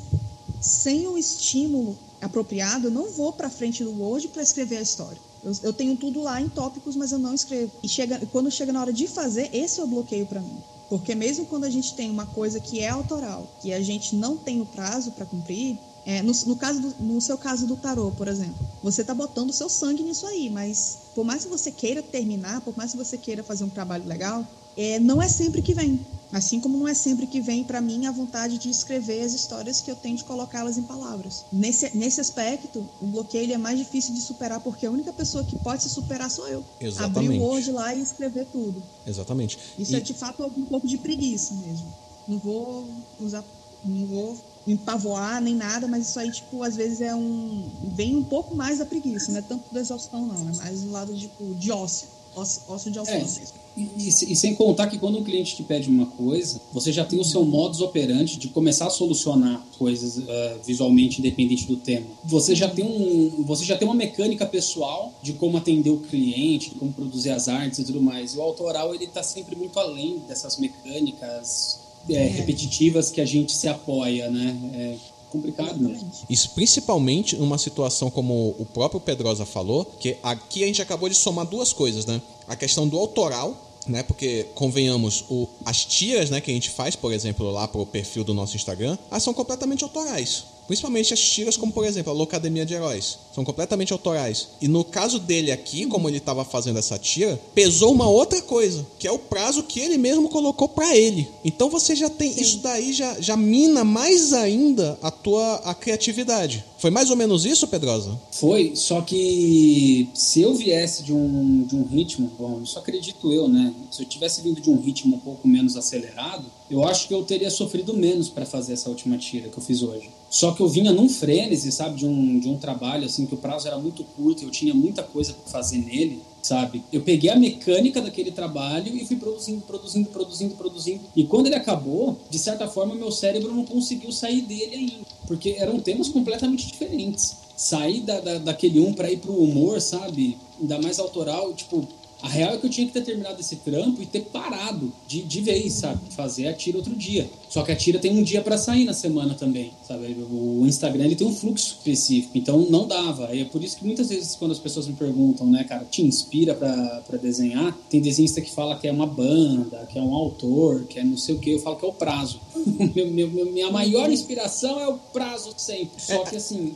sem 0.60 1.06
o 1.06 1.18
estímulo 1.18 1.98
apropriado, 2.20 2.86
eu 2.86 2.90
não 2.90 3.10
vou 3.10 3.32
para 3.32 3.50
frente 3.50 3.82
do 3.82 4.00
Word 4.00 4.28
para 4.28 4.42
escrever 4.42 4.78
a 4.78 4.82
história. 4.82 5.18
Eu, 5.42 5.52
eu, 5.64 5.72
tenho 5.72 5.96
tudo 5.96 6.22
lá 6.22 6.40
em 6.40 6.48
tópicos, 6.48 6.94
mas 6.94 7.10
eu 7.10 7.18
não 7.18 7.34
escrevo. 7.34 7.72
E 7.82 7.88
chega, 7.88 8.24
quando 8.30 8.50
chega 8.50 8.72
na 8.72 8.80
hora 8.80 8.92
de 8.92 9.08
fazer, 9.08 9.50
esse 9.52 9.80
é 9.80 9.84
o 9.84 9.88
bloqueio 9.88 10.24
para 10.24 10.40
mim. 10.40 10.56
Porque 10.88 11.14
mesmo 11.14 11.46
quando 11.46 11.64
a 11.64 11.70
gente 11.70 11.94
tem 11.94 12.10
uma 12.10 12.26
coisa 12.26 12.60
que 12.60 12.80
é 12.80 12.88
autoral, 12.88 13.50
que 13.60 13.72
a 13.72 13.80
gente 13.80 14.14
não 14.14 14.36
tem 14.36 14.60
o 14.60 14.66
prazo 14.66 15.10
para 15.12 15.26
cumprir, 15.26 15.78
é, 16.04 16.22
no, 16.22 16.32
no, 16.46 16.56
caso 16.56 16.80
do, 16.80 16.94
no 17.02 17.20
seu 17.20 17.38
caso 17.38 17.66
do 17.66 17.76
tarô, 17.76 18.10
por 18.12 18.28
exemplo, 18.28 18.54
você 18.82 19.02
está 19.02 19.14
botando 19.14 19.50
o 19.50 19.52
seu 19.52 19.68
sangue 19.68 20.02
nisso 20.02 20.26
aí, 20.26 20.50
mas 20.50 20.98
por 21.14 21.24
mais 21.24 21.44
que 21.44 21.50
você 21.50 21.70
queira 21.70 22.02
terminar, 22.02 22.60
por 22.60 22.76
mais 22.76 22.92
que 22.92 22.96
você 22.96 23.16
queira 23.16 23.42
fazer 23.42 23.64
um 23.64 23.68
trabalho 23.68 24.04
legal, 24.06 24.46
é, 24.76 24.98
não 24.98 25.20
é 25.20 25.28
sempre 25.28 25.62
que 25.62 25.74
vem. 25.74 26.00
Assim 26.32 26.58
como 26.60 26.78
não 26.78 26.88
é 26.88 26.94
sempre 26.94 27.26
que 27.26 27.42
vem 27.42 27.62
para 27.62 27.78
mim 27.78 28.06
a 28.06 28.10
vontade 28.10 28.56
de 28.56 28.70
escrever 28.70 29.22
as 29.22 29.34
histórias 29.34 29.82
que 29.82 29.90
eu 29.90 29.96
tenho 29.96 30.16
de 30.16 30.24
colocá-las 30.24 30.78
em 30.78 30.82
palavras. 30.82 31.44
Nesse, 31.52 31.94
nesse 31.94 32.22
aspecto, 32.22 32.88
o 33.02 33.06
bloqueio 33.06 33.52
é 33.52 33.58
mais 33.58 33.78
difícil 33.78 34.14
de 34.14 34.20
superar 34.22 34.58
porque 34.60 34.86
a 34.86 34.90
única 34.90 35.12
pessoa 35.12 35.44
que 35.44 35.54
pode 35.56 35.82
se 35.82 35.90
superar 35.90 36.30
sou 36.30 36.48
eu. 36.48 36.64
Exatamente. 36.80 37.18
Abrir 37.18 37.38
o 37.38 37.42
Word 37.42 37.72
lá 37.72 37.94
e 37.94 38.00
escrever 38.00 38.46
tudo. 38.46 38.82
Exatamente. 39.06 39.58
Isso 39.78 39.92
e... 39.92 39.96
é 39.96 40.00
de 40.00 40.14
fato 40.14 40.42
um 40.56 40.64
pouco 40.64 40.88
de 40.88 40.96
preguiça 40.96 41.52
mesmo. 41.54 41.92
Não 42.26 42.38
vou 42.38 42.88
usar, 43.20 43.44
não 43.84 44.06
vou 44.06 44.36
me 44.66 44.76
pavoar 44.76 45.40
nem 45.40 45.54
nada, 45.54 45.88
mas 45.88 46.08
isso 46.08 46.18
aí, 46.18 46.30
tipo, 46.30 46.62
às 46.62 46.76
vezes 46.76 47.00
é 47.00 47.14
um. 47.14 47.64
vem 47.94 48.16
um 48.16 48.24
pouco 48.24 48.54
mais 48.54 48.78
da 48.78 48.86
preguiça, 48.86 49.32
não 49.32 49.38
é 49.38 49.42
tanto 49.42 49.72
da 49.72 49.80
exaustão, 49.80 50.26
não. 50.26 50.50
É 50.50 50.56
mais 50.56 50.82
do 50.82 50.90
lado, 50.90 51.16
tipo, 51.16 51.54
de 51.54 51.72
ócio. 51.72 52.08
Ócio, 52.34 52.62
ócio 52.68 52.90
de 52.90 52.98
alcance. 52.98 53.42
É. 53.42 53.62
E, 53.76 53.82
e, 53.98 54.08
e, 54.08 54.36
sem 54.36 54.54
contar 54.54 54.86
que 54.86 54.98
quando 54.98 55.18
um 55.18 55.24
cliente 55.24 55.54
te 55.54 55.62
pede 55.62 55.88
uma 55.88 56.06
coisa, 56.06 56.60
você 56.72 56.90
já 56.90 57.04
tem 57.04 57.18
o 57.18 57.24
seu 57.24 57.44
modus 57.44 57.82
operandi 57.82 58.38
de 58.38 58.48
começar 58.48 58.86
a 58.86 58.90
solucionar 58.90 59.62
coisas 59.78 60.16
uh, 60.16 60.60
visualmente 60.64 61.20
independente 61.20 61.66
do 61.66 61.76
tema. 61.76 62.06
Você 62.24 62.54
já 62.54 62.68
tem 62.68 62.84
um, 62.84 63.44
você 63.44 63.64
já 63.64 63.76
tem 63.76 63.86
uma 63.86 63.94
mecânica 63.94 64.46
pessoal 64.46 65.12
de 65.22 65.34
como 65.34 65.58
atender 65.58 65.90
o 65.90 65.98
cliente, 65.98 66.70
de 66.70 66.76
como 66.76 66.92
produzir 66.92 67.30
as 67.30 67.48
artes 67.48 67.80
e 67.80 67.84
tudo 67.84 68.00
mais. 68.00 68.34
E 68.34 68.38
o 68.38 68.42
autoral 68.42 68.94
ele 68.94 69.04
está 69.04 69.22
sempre 69.22 69.54
muito 69.54 69.78
além 69.78 70.18
dessas 70.26 70.56
mecânicas 70.56 71.81
é, 72.08 72.14
é. 72.14 72.26
repetitivas 72.28 73.10
que 73.10 73.20
a 73.20 73.24
gente 73.24 73.52
se 73.52 73.68
apoia, 73.68 74.30
né? 74.30 74.56
É 74.74 75.12
complicado 75.32 75.78
mesmo. 75.78 76.10
Isso 76.28 76.50
principalmente 76.50 77.36
numa 77.36 77.56
situação 77.56 78.10
como 78.10 78.54
o 78.58 78.66
próprio 78.66 79.00
Pedrosa 79.00 79.46
falou, 79.46 79.84
que 79.84 80.18
aqui 80.22 80.62
a 80.62 80.66
gente 80.66 80.82
acabou 80.82 81.08
de 81.08 81.14
somar 81.14 81.46
duas 81.46 81.72
coisas, 81.72 82.04
né? 82.04 82.20
A 82.46 82.54
questão 82.54 82.86
do 82.86 82.98
autoral, 82.98 83.56
né? 83.86 84.02
Porque 84.02 84.46
convenhamos, 84.54 85.24
o, 85.30 85.48
as 85.64 85.84
tiras, 85.84 86.28
né, 86.28 86.40
que 86.40 86.50
a 86.50 86.54
gente 86.54 86.68
faz, 86.68 86.94
por 86.94 87.12
exemplo, 87.12 87.50
lá 87.50 87.66
pro 87.66 87.86
perfil 87.86 88.24
do 88.24 88.34
nosso 88.34 88.56
Instagram, 88.56 88.98
elas 89.10 89.22
são 89.22 89.32
completamente 89.32 89.82
autorais. 89.82 90.44
Principalmente 90.66 91.12
as 91.12 91.20
tiras, 91.20 91.56
como 91.56 91.72
por 91.72 91.84
exemplo 91.84 92.12
a 92.12 92.14
Locademia 92.14 92.64
de 92.64 92.74
Heróis. 92.74 93.18
São 93.34 93.44
completamente 93.44 93.92
autorais. 93.92 94.48
E 94.60 94.68
no 94.68 94.84
caso 94.84 95.18
dele 95.18 95.50
aqui, 95.50 95.86
como 95.86 96.08
ele 96.08 96.18
estava 96.18 96.44
fazendo 96.44 96.78
essa 96.78 96.98
tira, 96.98 97.40
pesou 97.54 97.92
uma 97.92 98.08
outra 98.08 98.40
coisa, 98.42 98.86
que 98.98 99.06
é 99.06 99.12
o 99.12 99.18
prazo 99.18 99.62
que 99.62 99.80
ele 99.80 99.98
mesmo 99.98 100.28
colocou 100.28 100.68
para 100.68 100.96
ele. 100.96 101.28
Então 101.44 101.68
você 101.68 101.96
já 101.96 102.08
tem. 102.08 102.32
Sim. 102.32 102.40
Isso 102.40 102.58
daí 102.58 102.92
já, 102.92 103.20
já 103.20 103.36
mina 103.36 103.84
mais 103.84 104.32
ainda 104.32 104.98
a 105.02 105.10
tua 105.10 105.56
a 105.64 105.74
criatividade. 105.74 106.64
Foi 106.78 106.90
mais 106.90 107.10
ou 107.10 107.16
menos 107.16 107.44
isso, 107.44 107.68
Pedrosa? 107.68 108.18
Foi, 108.32 108.74
só 108.74 109.00
que 109.02 110.08
se 110.14 110.40
eu 110.40 110.52
viesse 110.54 111.04
de 111.04 111.12
um, 111.12 111.62
de 111.62 111.76
um 111.76 111.84
ritmo, 111.84 112.32
bom, 112.36 112.60
isso 112.62 112.76
acredito 112.78 113.32
eu, 113.32 113.48
né? 113.48 113.72
Se 113.90 114.02
eu 114.02 114.06
tivesse 114.06 114.42
vindo 114.42 114.60
de 114.60 114.68
um 114.68 114.80
ritmo 114.80 115.16
um 115.16 115.20
pouco 115.20 115.46
menos 115.46 115.76
acelerado, 115.76 116.44
eu 116.68 116.82
acho 116.82 117.06
que 117.06 117.14
eu 117.14 117.22
teria 117.22 117.50
sofrido 117.50 117.94
menos 117.94 118.28
para 118.28 118.44
fazer 118.44 118.72
essa 118.72 118.88
última 118.88 119.16
tira 119.16 119.48
que 119.48 119.58
eu 119.58 119.62
fiz 119.62 119.82
hoje. 119.82 120.10
Só 120.32 120.52
que 120.52 120.62
eu 120.62 120.68
vinha 120.68 120.90
num 120.92 121.10
frênese, 121.10 121.70
sabe, 121.70 121.96
de 121.96 122.06
um, 122.06 122.40
de 122.40 122.48
um 122.48 122.56
trabalho 122.56 123.04
assim 123.04 123.26
que 123.26 123.34
o 123.34 123.36
prazo 123.36 123.68
era 123.68 123.78
muito 123.78 124.02
curto, 124.02 124.42
eu 124.42 124.50
tinha 124.50 124.72
muita 124.72 125.02
coisa 125.02 125.34
para 125.34 125.52
fazer 125.52 125.76
nele, 125.76 126.22
sabe? 126.42 126.82
Eu 126.90 127.02
peguei 127.02 127.28
a 127.28 127.36
mecânica 127.36 128.00
daquele 128.00 128.30
trabalho 128.30 128.96
e 128.96 129.04
fui 129.04 129.16
produzindo, 129.16 129.60
produzindo, 129.60 130.08
produzindo, 130.08 130.54
produzindo. 130.54 131.00
E 131.14 131.24
quando 131.24 131.48
ele 131.48 131.54
acabou, 131.54 132.16
de 132.30 132.38
certa 132.38 132.66
forma, 132.66 132.94
meu 132.94 133.12
cérebro 133.12 133.54
não 133.54 133.66
conseguiu 133.66 134.10
sair 134.10 134.40
dele 134.40 134.74
ainda, 134.74 135.06
porque 135.26 135.56
eram 135.58 135.78
temas 135.78 136.08
completamente 136.08 136.66
diferentes. 136.66 137.36
Sair 137.54 138.00
da, 138.00 138.18
da 138.18 138.38
daquele 138.38 138.80
um 138.80 138.94
para 138.94 139.12
ir 139.12 139.18
pro 139.18 139.34
humor, 139.34 139.82
sabe? 139.82 140.38
Ainda 140.58 140.80
mais 140.80 140.98
autoral, 140.98 141.52
tipo, 141.52 141.86
a 142.22 142.28
real 142.28 142.54
é 142.54 142.56
que 142.56 142.66
eu 142.66 142.70
tinha 142.70 142.86
que 142.86 142.92
ter 142.92 143.02
terminado 143.02 143.40
esse 143.40 143.56
trampo 143.56 144.00
e 144.00 144.06
ter 144.06 144.20
parado 144.20 144.92
de, 145.08 145.22
de 145.22 145.40
vez, 145.40 145.72
sabe? 145.74 146.00
Fazer 146.10 146.46
a 146.46 146.52
tira 146.52 146.78
outro 146.78 146.94
dia. 146.94 147.28
Só 147.48 147.62
que 147.62 147.72
a 147.72 147.76
tira 147.76 147.98
tem 147.98 148.16
um 148.16 148.22
dia 148.22 148.40
para 148.40 148.56
sair 148.56 148.84
na 148.84 148.94
semana 148.94 149.34
também, 149.34 149.72
sabe? 149.86 150.16
O 150.30 150.64
Instagram 150.66 151.04
ele 151.04 151.16
tem 151.16 151.26
um 151.26 151.34
fluxo 151.34 151.78
específico, 151.78 152.38
então 152.38 152.58
não 152.70 152.86
dava. 152.86 153.34
E 153.34 153.40
é 153.40 153.44
por 153.44 153.62
isso 153.62 153.76
que 153.76 153.84
muitas 153.84 154.08
vezes 154.08 154.36
quando 154.36 154.52
as 154.52 154.58
pessoas 154.58 154.86
me 154.86 154.94
perguntam, 154.94 155.46
né, 155.48 155.64
cara, 155.64 155.84
te 155.84 156.02
inspira 156.02 156.54
para 156.54 157.16
desenhar? 157.20 157.76
Tem 157.90 158.00
desenhista 158.00 158.40
que 158.40 158.50
fala 158.50 158.78
que 158.78 158.86
é 158.86 158.92
uma 158.92 159.06
banda, 159.06 159.86
que 159.90 159.98
é 159.98 160.02
um 160.02 160.14
autor, 160.14 160.84
que 160.84 161.00
é 161.00 161.04
não 161.04 161.16
sei 161.16 161.34
o 161.34 161.38
que. 161.38 161.50
Eu 161.50 161.58
falo 161.58 161.76
que 161.76 161.84
é 161.84 161.88
o 161.88 161.92
prazo. 161.92 162.40
meu, 162.94 163.10
meu, 163.10 163.52
minha 163.52 163.70
maior 163.70 164.10
inspiração 164.10 164.80
é 164.80 164.86
o 164.86 164.96
prazo 164.96 165.52
sempre. 165.56 166.00
Só 166.00 166.24
que 166.24 166.36
assim, 166.36 166.74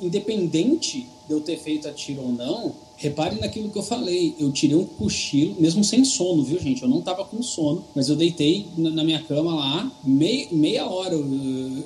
independente 0.00 1.06
de 1.26 1.32
eu 1.32 1.40
ter 1.40 1.58
feito 1.58 1.88
a 1.88 1.92
tira 1.92 2.20
ou 2.20 2.32
não, 2.32 2.74
Repare 2.96 3.40
naquilo 3.40 3.70
que 3.70 3.78
eu 3.78 3.82
falei. 3.82 4.34
Eu 4.38 4.52
tirei 4.52 4.76
um 4.76 4.84
cochilo, 4.84 5.56
mesmo 5.58 5.82
sem 5.82 6.04
sono, 6.04 6.44
viu, 6.44 6.60
gente? 6.60 6.82
Eu 6.82 6.88
não 6.88 7.00
tava 7.00 7.24
com 7.24 7.42
sono, 7.42 7.84
mas 7.94 8.08
eu 8.08 8.16
deitei 8.16 8.66
na 8.76 9.02
minha 9.02 9.22
cama 9.22 9.54
lá, 9.54 9.92
meia, 10.04 10.46
meia 10.52 10.86
hora 10.86 11.14
eu, 11.14 11.24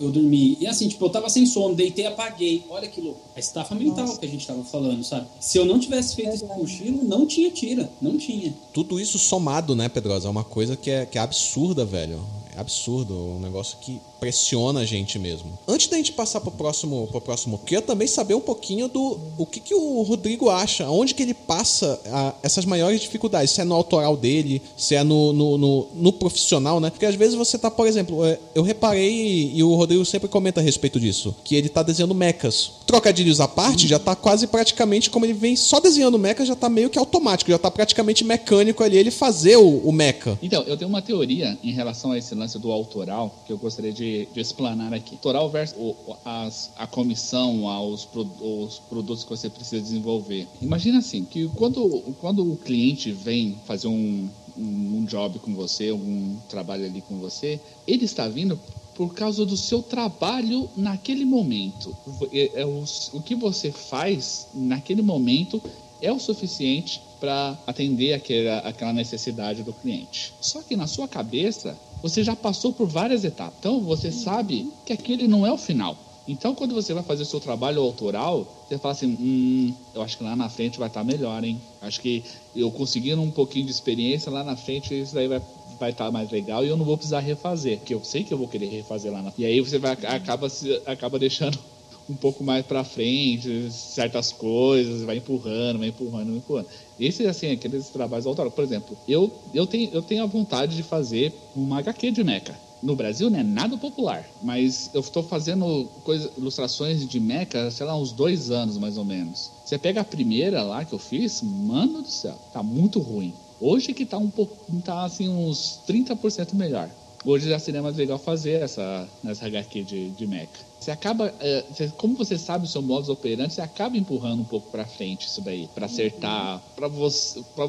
eu 0.00 0.10
dormi. 0.10 0.56
E 0.60 0.66
assim, 0.66 0.88
tipo, 0.88 1.04
eu 1.04 1.10
tava 1.10 1.28
sem 1.30 1.46
sono, 1.46 1.74
deitei 1.74 2.06
apaguei. 2.06 2.62
Olha 2.68 2.88
que 2.88 3.00
louco. 3.00 3.20
A 3.34 3.40
estafa 3.40 3.74
mental 3.74 4.06
Nossa. 4.06 4.18
que 4.18 4.26
a 4.26 4.28
gente 4.28 4.46
tava 4.46 4.62
falando, 4.64 5.02
sabe? 5.02 5.26
Se 5.40 5.58
eu 5.58 5.64
não 5.64 5.78
tivesse 5.78 6.14
feito 6.14 6.30
é 6.30 6.34
esse 6.34 6.44
cochilo, 6.44 7.02
não 7.04 7.26
tinha 7.26 7.50
tira. 7.50 7.90
Não 8.00 8.16
tinha. 8.18 8.54
Tudo 8.72 9.00
isso 9.00 9.18
somado, 9.18 9.74
né, 9.74 9.88
Pedrosa? 9.88 10.28
É 10.28 10.30
uma 10.30 10.44
coisa 10.44 10.76
que 10.76 10.90
é, 10.90 11.06
que 11.06 11.16
é 11.16 11.20
absurda, 11.20 11.84
velho. 11.84 12.20
É 12.58 12.60
absurdo. 12.60 13.14
Um 13.14 13.38
negócio 13.38 13.78
que 13.80 14.00
pressiona 14.18 14.80
a 14.80 14.84
gente 14.84 15.16
mesmo. 15.16 15.56
Antes 15.66 15.86
da 15.86 15.96
gente 15.96 16.10
passar 16.10 16.40
pro 16.40 16.50
próximo, 16.50 17.06
pro 17.06 17.20
próximo, 17.20 17.56
queria 17.58 17.80
também 17.80 18.08
saber 18.08 18.34
um 18.34 18.40
pouquinho 18.40 18.88
do 18.88 19.16
o 19.38 19.46
que, 19.46 19.60
que 19.60 19.72
o 19.72 20.02
Rodrigo 20.02 20.50
acha, 20.50 20.90
onde 20.90 21.14
que 21.14 21.22
ele 21.22 21.34
passa 21.34 22.00
a, 22.06 22.34
essas 22.42 22.64
maiores 22.64 23.00
dificuldades, 23.00 23.52
se 23.52 23.60
é 23.60 23.64
no 23.64 23.76
autoral 23.76 24.16
dele, 24.16 24.60
se 24.76 24.96
é 24.96 25.04
no, 25.04 25.32
no, 25.32 25.56
no, 25.56 25.88
no, 25.94 26.12
profissional, 26.12 26.80
né? 26.80 26.90
Porque 26.90 27.06
às 27.06 27.14
vezes 27.14 27.36
você 27.36 27.56
tá, 27.56 27.70
por 27.70 27.86
exemplo, 27.86 28.24
é, 28.24 28.40
eu 28.56 28.64
reparei, 28.64 29.52
e 29.54 29.62
o 29.62 29.76
Rodrigo 29.76 30.04
sempre 30.04 30.28
comenta 30.28 30.60
a 30.60 30.64
respeito 30.64 30.98
disso, 30.98 31.36
que 31.44 31.54
ele 31.54 31.68
tá 31.68 31.84
desenhando 31.84 32.14
mechas. 32.14 32.72
Trocadilhos 32.88 33.40
à 33.40 33.46
parte, 33.46 33.86
já 33.86 34.00
tá 34.00 34.16
quase 34.16 34.48
praticamente 34.48 35.10
como 35.10 35.24
ele 35.24 35.32
vem 35.32 35.54
só 35.54 35.78
desenhando 35.78 36.18
mechas, 36.18 36.48
já 36.48 36.56
tá 36.56 36.68
meio 36.68 36.90
que 36.90 36.98
automático, 36.98 37.52
já 37.52 37.58
tá 37.58 37.70
praticamente 37.70 38.24
mecânico 38.24 38.82
ali 38.82 38.96
ele 38.96 39.12
fazer 39.12 39.56
o, 39.56 39.78
o 39.78 39.92
mecha. 39.92 40.36
Então, 40.42 40.62
eu 40.62 40.76
tenho 40.76 40.88
uma 40.88 41.02
teoria 41.02 41.56
em 41.62 41.70
relação 41.70 42.10
a 42.12 42.18
esse 42.18 42.34
lance 42.34 42.58
do 42.58 42.72
autoral, 42.72 43.44
que 43.46 43.52
eu 43.52 43.58
gostaria 43.58 43.92
de 43.92 44.08
de, 44.08 44.40
explanar 44.40 44.94
aqui. 44.94 45.16
Toral 45.16 45.50
versus 45.50 45.76
o, 45.78 46.16
as, 46.24 46.70
a 46.76 46.86
comissão 46.86 47.68
aos 47.68 48.04
pro, 48.04 48.22
os 48.40 48.78
produtos 48.78 49.24
que 49.24 49.30
você 49.30 49.50
precisa 49.50 49.82
desenvolver. 49.82 50.46
Imagina 50.62 50.98
assim, 50.98 51.24
que 51.24 51.48
quando, 51.48 52.02
quando 52.20 52.50
o 52.50 52.56
cliente 52.56 53.12
vem 53.12 53.58
fazer 53.66 53.88
um, 53.88 54.28
um, 54.56 54.98
um 54.98 55.04
job 55.04 55.38
com 55.40 55.54
você, 55.54 55.92
um 55.92 56.36
trabalho 56.48 56.84
ali 56.86 57.00
com 57.02 57.18
você, 57.18 57.60
ele 57.86 58.04
está 58.04 58.28
vindo 58.28 58.58
por 58.98 59.14
causa 59.14 59.46
do 59.46 59.56
seu 59.56 59.80
trabalho 59.80 60.68
naquele 60.76 61.24
momento. 61.24 61.94
É, 62.32 62.62
é 62.62 62.66
o, 62.66 62.82
que 63.24 63.36
você 63.36 63.70
faz 63.70 64.48
naquele 64.52 65.02
momento 65.02 65.62
é 66.02 66.12
o 66.12 66.18
suficiente 66.18 67.00
para 67.20 67.56
atender 67.64 68.12
aquela, 68.12 68.58
aquela 68.58 68.92
necessidade 68.92 69.62
do 69.62 69.72
cliente. 69.72 70.32
Só 70.40 70.62
que 70.62 70.74
na 70.74 70.88
sua 70.88 71.06
cabeça, 71.06 71.78
você 72.02 72.24
já 72.24 72.34
passou 72.34 72.72
por 72.72 72.88
várias 72.88 73.22
etapas. 73.22 73.54
Então 73.60 73.80
você 73.80 74.10
sabe 74.10 74.68
que 74.84 74.92
aquele 74.92 75.28
não 75.28 75.46
é 75.46 75.52
o 75.52 75.58
final. 75.58 75.96
Então 76.28 76.54
quando 76.54 76.74
você 76.74 76.92
vai 76.92 77.02
fazer 77.02 77.22
o 77.22 77.26
seu 77.26 77.40
trabalho 77.40 77.80
autoral, 77.80 78.46
você 78.68 78.76
fala 78.76 78.92
assim, 78.92 79.16
hum, 79.18 79.74
eu 79.94 80.02
acho 80.02 80.18
que 80.18 80.24
lá 80.24 80.36
na 80.36 80.48
frente 80.48 80.78
vai 80.78 80.88
estar 80.88 81.00
tá 81.00 81.04
melhor, 81.04 81.42
hein? 81.42 81.58
Acho 81.80 82.00
que 82.00 82.22
eu 82.54 82.70
conseguindo 82.70 83.22
um 83.22 83.30
pouquinho 83.30 83.64
de 83.64 83.72
experiência 83.72 84.30
lá 84.30 84.44
na 84.44 84.54
frente, 84.54 84.98
isso 85.00 85.14
daí 85.14 85.26
vai 85.26 85.40
vai 85.78 85.90
estar 85.90 86.06
tá 86.06 86.10
mais 86.10 86.30
legal 86.30 86.64
e 86.64 86.68
eu 86.68 86.76
não 86.76 86.84
vou 86.84 86.96
precisar 86.96 87.20
refazer, 87.20 87.78
porque 87.78 87.94
eu 87.94 88.02
sei 88.04 88.24
que 88.24 88.34
eu 88.34 88.38
vou 88.38 88.48
querer 88.48 88.66
refazer 88.66 89.12
lá 89.12 89.22
na 89.22 89.32
E 89.38 89.44
aí 89.44 89.60
você 89.60 89.78
vai 89.78 89.92
acaba 89.92 90.48
acaba 90.84 91.18
deixando 91.18 91.58
um 92.08 92.16
pouco 92.16 92.42
mais 92.42 92.64
para 92.64 92.82
frente, 92.84 93.70
certas 93.70 94.32
coisas, 94.32 95.02
vai 95.02 95.18
empurrando, 95.18 95.78
vai 95.78 95.88
empurrando, 95.88 96.30
vai 96.30 96.38
empurrando. 96.38 96.66
Esses, 96.98 97.26
assim, 97.26 97.50
aqueles 97.50 97.90
trabalhos 97.90 98.26
autorais. 98.26 98.52
Por 98.54 98.64
exemplo, 98.64 98.96
eu, 99.06 99.30
eu, 99.52 99.66
tenho, 99.66 99.90
eu 99.92 100.02
tenho 100.02 100.22
a 100.22 100.26
vontade 100.26 100.74
de 100.74 100.82
fazer 100.82 101.32
uma 101.54 101.78
HQ 101.78 102.10
de 102.10 102.24
mecha. 102.24 102.67
No 102.82 102.94
Brasil 102.94 103.28
não 103.28 103.38
é 103.38 103.42
nada 103.42 103.76
popular, 103.76 104.28
mas 104.42 104.90
eu 104.94 105.00
estou 105.00 105.22
fazendo 105.22 105.88
coisa, 106.04 106.30
ilustrações 106.36 107.06
de 107.06 107.18
mecha, 107.18 107.70
sei 107.70 107.86
lá, 107.86 107.98
uns 107.98 108.12
dois 108.12 108.50
anos 108.50 108.78
mais 108.78 108.96
ou 108.96 109.04
menos. 109.04 109.50
Você 109.64 109.78
pega 109.78 110.00
a 110.00 110.04
primeira 110.04 110.62
lá 110.62 110.84
que 110.84 110.94
eu 110.94 110.98
fiz, 110.98 111.42
mano 111.42 112.02
do 112.02 112.08
céu, 112.08 112.36
tá 112.52 112.62
muito 112.62 113.00
ruim. 113.00 113.34
Hoje 113.60 113.92
que 113.92 114.06
tá 114.06 114.16
um 114.16 114.30
pouco, 114.30 114.56
tá 114.82 115.04
assim 115.04 115.28
uns 115.28 115.80
30% 115.86 116.54
melhor. 116.54 116.88
Hoje 117.24 117.48
já 117.48 117.58
seria 117.58 117.82
mais 117.82 117.96
legal 117.96 118.18
fazer 118.18 118.62
essa, 118.62 119.08
essa 119.26 119.46
HQ 119.46 119.82
de, 119.82 120.10
de 120.10 120.26
mecha. 120.26 120.68
Você 120.78 120.92
acaba, 120.92 121.34
você, 121.68 121.88
como 121.88 122.14
você 122.14 122.38
sabe 122.38 122.64
o 122.64 122.68
seu 122.68 122.80
modus 122.80 123.08
operandi, 123.08 123.52
você 123.52 123.60
acaba 123.60 123.96
empurrando 123.96 124.40
um 124.40 124.44
pouco 124.44 124.70
para 124.70 124.86
frente 124.86 125.26
isso 125.26 125.40
daí, 125.42 125.66
para 125.74 125.86
acertar, 125.86 126.62
para 126.76 126.86
você, 126.86 127.42
para 127.56 127.64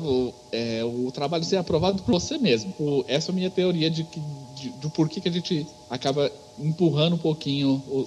é, 0.51 0.83
o 0.85 1.11
trabalho 1.11 1.43
ser 1.43 1.57
aprovado 1.57 2.03
por 2.03 2.11
você 2.11 2.37
mesmo. 2.37 2.73
Essa 3.07 3.31
é 3.31 3.33
a 3.33 3.35
minha 3.35 3.49
teoria 3.49 3.89
de 3.89 4.03
que, 4.03 4.21
de, 4.59 4.69
do 4.71 4.89
porquê 4.89 5.21
que 5.21 5.29
a 5.29 5.31
gente 5.31 5.65
acaba 5.89 6.31
empurrando 6.59 7.15
um 7.15 7.19
pouquinho 7.19 7.81
o, 7.87 7.97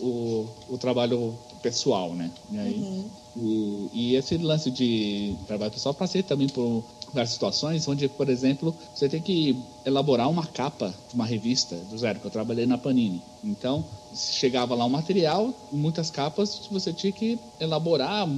o, 0.68 0.74
o 0.74 0.78
trabalho 0.78 1.34
pessoal, 1.62 2.14
né? 2.14 2.30
E, 2.50 2.58
aí, 2.58 2.74
uhum. 2.74 3.10
e, 3.36 3.90
e, 3.92 4.16
esse 4.16 4.36
lance 4.36 4.70
de 4.70 5.34
trabalho 5.46 5.70
pessoal 5.70 5.94
passei 5.94 6.22
também 6.22 6.48
por 6.48 6.84
várias 7.12 7.30
situações 7.30 7.86
onde, 7.86 8.08
por 8.08 8.28
exemplo, 8.28 8.74
você 8.94 9.08
tem 9.08 9.22
que 9.22 9.56
elaborar 9.84 10.28
uma 10.28 10.46
capa 10.46 10.94
de 11.08 11.14
uma 11.14 11.26
revista 11.26 11.76
do 11.90 11.98
zero, 11.98 12.20
que 12.20 12.26
eu 12.26 12.30
trabalhei 12.30 12.66
na 12.66 12.78
Panini. 12.78 13.22
Então, 13.44 13.84
chegava 14.14 14.74
lá 14.74 14.84
um 14.84 14.88
material, 14.88 15.52
muitas 15.72 16.10
capas, 16.10 16.68
você 16.70 16.92
tinha 16.92 17.12
que 17.12 17.38
elaborar, 17.58 18.28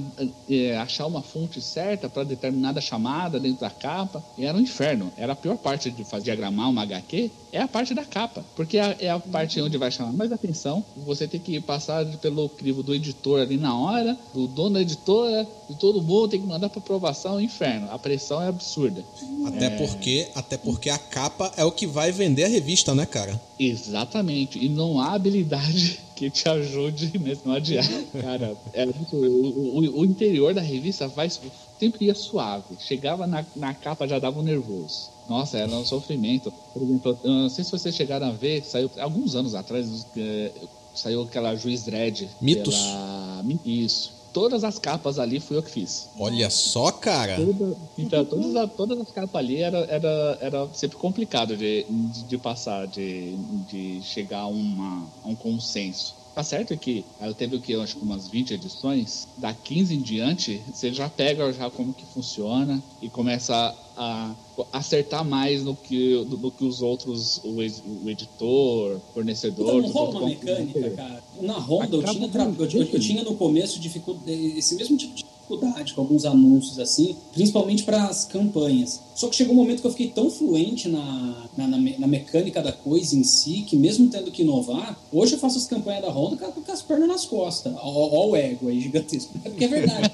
é, 0.49 0.77
achar 0.77 1.05
uma 1.05 1.21
fonte 1.21 1.61
certa 1.61 2.09
para 2.09 2.23
determinada 2.23 2.81
chamada 2.81 3.39
dentro 3.39 3.61
da 3.61 3.69
capa. 3.69 4.23
E 4.37 4.45
era 4.45 4.57
um 4.57 4.61
inferno. 4.61 5.11
Era 5.15 5.33
a 5.33 5.35
pior 5.35 5.57
parte 5.57 5.91
de 5.91 6.03
fazer 6.03 6.25
diagramar 6.25 6.69
uma 6.69 6.81
HQ, 6.81 7.29
é 7.51 7.61
a 7.61 7.67
parte 7.67 7.93
da 7.93 8.03
capa. 8.03 8.43
Porque 8.55 8.77
é, 8.77 8.97
é 9.01 9.09
a 9.09 9.19
parte 9.19 9.61
onde 9.61 9.77
vai 9.77 9.91
chamar 9.91 10.11
mais 10.11 10.31
atenção. 10.31 10.83
Você 11.05 11.27
tem 11.27 11.39
que 11.39 11.61
passar 11.61 12.05
pelo 12.17 12.49
crivo 12.49 12.81
do 12.81 12.93
editor 12.93 13.41
ali 13.41 13.57
na 13.57 13.77
hora, 13.77 14.17
do 14.33 14.47
dono 14.47 14.75
da 14.75 14.81
editora, 14.81 15.47
de 15.69 15.75
todo 15.75 16.01
mundo, 16.01 16.29
tem 16.29 16.41
que 16.41 16.47
mandar 16.47 16.69
para 16.69 16.79
aprovação, 16.79 17.39
inferno. 17.39 17.89
A 17.91 17.99
pressão 17.99 18.41
é 18.41 18.47
absurda. 18.47 19.03
Até, 19.45 19.65
é... 19.65 19.69
porque, 19.69 20.27
até 20.33 20.57
porque 20.57 20.89
a 20.89 20.97
capa 20.97 21.34
é 21.57 21.65
o 21.65 21.71
que 21.71 21.87
vai 21.87 22.11
vender 22.11 22.45
a 22.45 22.47
revista, 22.47 22.93
né, 22.93 23.05
cara? 23.05 23.39
Exatamente. 23.59 24.63
E 24.63 24.69
não 24.69 24.99
há 24.99 25.13
habilidade 25.13 25.99
que 26.15 26.29
te 26.29 26.47
ajude 26.47 27.17
mesmo 27.19 27.51
a 27.51 27.57
adiar. 27.57 27.87
Cara, 28.21 28.55
é 28.73 28.85
muito, 28.85 29.15
o, 29.15 29.79
o, 29.79 29.99
o, 29.99 30.05
interior 30.05 30.53
da 30.53 30.61
revista 30.61 31.07
vai, 31.07 31.29
sempre 31.29 32.05
ia 32.05 32.15
suave. 32.15 32.75
Chegava 32.79 33.27
na, 33.27 33.45
na 33.55 33.73
capa, 33.73 34.07
já 34.07 34.19
dava 34.19 34.39
um 34.39 34.43
nervoso. 34.43 35.09
Nossa, 35.29 35.57
era 35.57 35.71
um 35.71 35.85
sofrimento. 35.85 36.51
Por 36.73 36.83
exemplo, 36.83 37.19
eu 37.23 37.31
não 37.31 37.49
sei 37.49 37.63
se 37.63 37.71
vocês 37.71 37.95
chegaram 37.95 38.27
a 38.27 38.31
ver, 38.31 38.63
saiu 38.63 38.89
alguns 38.99 39.35
anos 39.35 39.55
atrás, 39.55 40.05
é, 40.15 40.51
saiu 40.93 41.23
aquela 41.23 41.55
Juiz 41.55 41.83
Dredd. 41.83 42.27
Mitos? 42.41 42.75
Pela... 42.75 43.43
Isso 43.65 44.24
todas 44.35 44.65
as 44.65 44.77
capas 44.77 45.17
ali 45.17 45.39
fui 45.39 45.55
eu 45.55 45.63
que 45.63 45.71
fiz. 45.71 46.11
Olha 46.19 46.49
só, 46.49 46.91
cara! 46.91 47.37
Toda, 47.37 47.77
então, 47.97 48.25
todas, 48.25 48.75
todas 48.75 48.99
as 48.99 49.09
capas 49.09 49.39
ali 49.39 49.61
era, 49.61 49.77
era, 49.85 50.37
era 50.41 50.73
sempre 50.73 50.97
complicado 50.97 51.55
de, 51.55 51.85
de, 51.89 52.25
de 52.25 52.37
passar, 52.37 52.85
de, 52.85 53.37
de 53.65 54.01
chegar 54.01 54.39
a, 54.39 54.47
uma, 54.47 55.09
a 55.23 55.29
um 55.29 55.37
consenso. 55.37 56.24
Tá 56.35 56.43
certo 56.43 56.77
que 56.77 57.05
ela 57.17 57.33
teve 57.33 57.55
o 57.55 57.61
que? 57.61 57.71
Eu 57.71 57.81
acho 57.81 57.95
que 57.95 58.03
umas 58.03 58.27
20 58.27 58.55
edições. 58.55 59.25
Da 59.37 59.53
15 59.53 59.95
em 59.95 60.01
diante, 60.01 60.61
você 60.69 60.91
já 60.91 61.07
pega 61.07 61.53
já 61.53 61.69
como 61.69 61.93
que 61.93 62.05
funciona 62.05 62.83
e 63.01 63.09
começa 63.09 63.73
a, 63.95 64.35
acertar 64.73 65.23
mais 65.23 65.63
no 65.63 65.73
que, 65.73 66.13
no, 66.29 66.37
no 66.37 66.51
que 66.51 66.65
os 66.65 66.81
outros, 66.81 67.39
o, 67.41 67.55
o 68.03 68.09
editor, 68.09 68.99
fornecedor. 69.13 69.81
Então, 69.81 70.09
uma 70.09 70.25
mecânica, 70.25 70.89
cara. 70.89 71.23
Na 71.39 71.57
Honda, 71.57 71.95
eu 71.95 72.03
tinha, 72.03 72.27
eu, 72.27 72.81
eu, 72.81 72.83
eu 72.83 72.99
tinha 72.99 73.23
no 73.23 73.35
começo 73.35 73.79
dificuldade, 73.79 74.57
esse 74.57 74.75
mesmo 74.75 74.97
tipo 74.97 75.15
de 75.15 75.23
dificuldade 75.45 75.93
com 75.93 76.01
alguns 76.01 76.25
anúncios 76.25 76.79
assim, 76.79 77.15
principalmente 77.31 77.83
para 77.83 78.05
as 78.05 78.25
campanhas. 78.25 78.99
Só 79.13 79.27
que 79.29 79.35
chegou 79.35 79.53
um 79.53 79.57
momento 79.57 79.81
que 79.81 79.87
eu 79.87 79.91
fiquei 79.91 80.09
tão 80.09 80.29
fluente 80.29 80.89
na, 80.89 81.47
na, 81.55 81.67
na, 81.67 81.77
na, 81.77 82.07
mecânica 82.07 82.61
da 82.61 82.71
coisa 82.71 83.15
em 83.15 83.23
si, 83.23 83.61
que 83.61 83.77
mesmo 83.77 84.09
tendo 84.09 84.31
que 84.31 84.41
inovar, 84.41 84.99
hoje 85.11 85.33
eu 85.33 85.39
faço 85.39 85.57
as 85.57 85.67
campanhas 85.67 86.01
da 86.01 86.09
Honda 86.09 86.35
com, 86.35 86.71
as 86.71 86.81
pernas 86.81 87.07
nas 87.07 87.25
costas. 87.25 87.73
Ó, 87.77 88.27
o 88.27 88.35
ego 88.35 88.67
aí 88.67 88.81
gigantesco. 88.81 89.33
É 89.45 89.49
porque 89.49 89.65
é 89.65 89.67
verdade. 89.67 90.11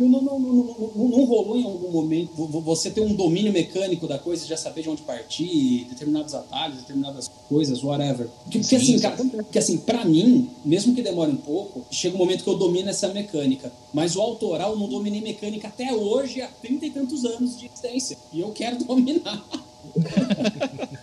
Não, 0.00 0.22
não, 0.22 0.38
não, 0.38 0.38
não, 0.38 1.08
não, 1.08 1.24
rolou 1.24 1.56
em 1.56 1.64
algum 1.64 1.90
momento 1.90 2.32
você 2.34 2.90
ter 2.90 3.02
um 3.02 3.14
domínio 3.14 3.52
mecânico 3.52 4.08
da 4.08 4.18
coisa, 4.18 4.46
já 4.46 4.56
saber 4.56 4.82
de 4.82 4.88
onde 4.88 5.02
partir, 5.02 5.84
determinados 5.90 6.34
atalhos, 6.34 6.78
determinadas 6.78 7.30
coisas, 7.48 7.82
whatever. 7.84 8.28
Porque, 8.44 8.62
Sim, 8.62 8.76
assim, 8.76 8.98
cara, 8.98 9.16
porque 9.16 9.58
assim, 9.58 9.78
pra 9.78 10.04
mim, 10.04 10.48
mesmo 10.64 10.94
que 10.94 11.02
demore 11.02 11.30
um 11.30 11.36
pouco, 11.36 11.84
chega 11.90 12.14
um 12.14 12.18
momento 12.18 12.44
que 12.44 12.50
eu 12.50 12.56
domino 12.56 12.88
essa 12.88 13.08
mecânica. 13.08 13.70
Mas 13.92 14.16
o 14.16 14.22
autoral 14.22 14.76
não 14.76 14.88
dominei 14.88 15.20
mecânica 15.20 15.68
até 15.68 15.92
hoje, 15.92 16.40
há 16.40 16.48
trinta 16.48 16.86
e 16.86 16.90
tantos 16.90 17.24
anos 17.24 17.58
de 17.58 17.66
existência. 17.66 18.16
E 18.32 18.40
eu 18.40 18.50
quero 18.52 18.78
dominar. 18.84 19.44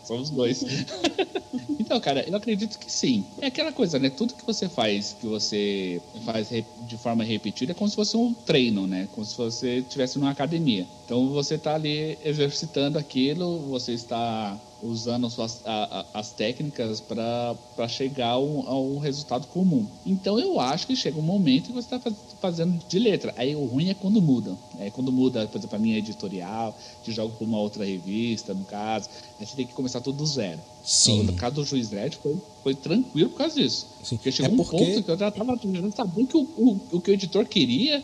Somos 0.06 0.30
dois. 0.30 0.64
então, 1.88 2.02
cara, 2.02 2.28
eu 2.28 2.36
acredito 2.36 2.78
que 2.78 2.92
sim. 2.92 3.24
É 3.40 3.48
aquela 3.48 3.72
coisa, 3.72 3.98
né? 3.98 4.10
Tudo 4.10 4.34
que 4.34 4.46
você 4.46 4.68
faz, 4.68 5.14
que 5.14 5.26
você 5.26 6.02
faz 6.26 6.50
de 6.50 6.98
forma 6.98 7.24
repetida, 7.24 7.72
é 7.72 7.76
como 7.76 7.90
se 7.90 7.96
fosse 7.96 8.18
um 8.18 8.34
treino, 8.34 8.86
né? 8.86 9.08
Como 9.14 9.26
se 9.26 9.38
você 9.38 9.78
estivesse 9.78 10.20
numa 10.20 10.32
academia. 10.32 10.86
Então, 11.08 11.30
você 11.30 11.56
está 11.56 11.74
ali 11.74 12.20
exercitando 12.22 13.00
aquilo, 13.00 13.60
você 13.60 13.94
está 13.94 14.60
usando 14.82 15.30
suas, 15.30 15.62
a, 15.66 16.06
a, 16.14 16.20
as 16.20 16.32
técnicas 16.32 17.02
para 17.02 17.88
chegar 17.88 18.32
a 18.32 18.40
um, 18.40 18.68
a 18.68 18.80
um, 18.80 19.00
resultado 19.00 19.48
comum. 19.48 19.88
Então 20.06 20.40
eu 20.40 20.60
acho 20.60 20.86
que 20.86 20.96
chega 20.96 21.18
um 21.18 21.24
momento 21.24 21.68
que 21.68 21.74
você 21.74 21.96
está 21.96 22.12
fazendo 22.40 22.80
de 22.88 23.00
letra. 23.00 23.34
Aí 23.38 23.56
o 23.56 23.66
ruim 23.66 23.90
é 23.90 23.94
quando 23.94 24.22
muda. 24.22 24.56
É 24.80 24.90
quando 24.90 25.12
muda, 25.12 25.48
por 25.48 25.58
exemplo, 25.58 25.76
a 25.76 25.80
minha 25.80 25.98
editorial, 25.98 26.78
de 27.04 27.12
jogo 27.12 27.36
para 27.36 27.48
uma 27.48 27.60
outra 27.60 27.84
revista, 27.84 28.54
no 28.54 28.66
caso. 28.66 29.10
Aí 29.40 29.46
você 29.46 29.56
tem 29.56 29.66
que 29.66 29.74
começar 29.74 30.02
tudo 30.02 30.18
do 30.18 30.26
zero. 30.26 30.60
Sim. 30.84 31.22
Então, 31.22 31.34
no 31.34 31.40
caso 31.40 31.56
do 31.56 31.66
Juiz 31.66 31.90
Dredd 31.90 32.16
foi, 32.18 32.38
foi 32.64 32.76
tranquilo 32.76 33.30
por 33.30 33.38
causa 33.38 33.56
disso. 33.56 33.88
Sim. 34.04 34.18
Porque 34.18 34.32
chegou 34.32 34.54
é 34.54 34.56
porque... 34.56 34.76
um 34.76 34.80
ponto 34.80 35.04
que 35.04 35.12
eu 35.12 35.18
já 35.18 35.28
estava 35.30 35.60
sabendo 35.96 36.28
que 36.28 36.38
o, 36.38 36.42
o, 36.42 36.80
o 36.92 37.02
que 37.02 37.12
o 37.12 37.14
editor 37.14 37.46
queria 37.46 38.04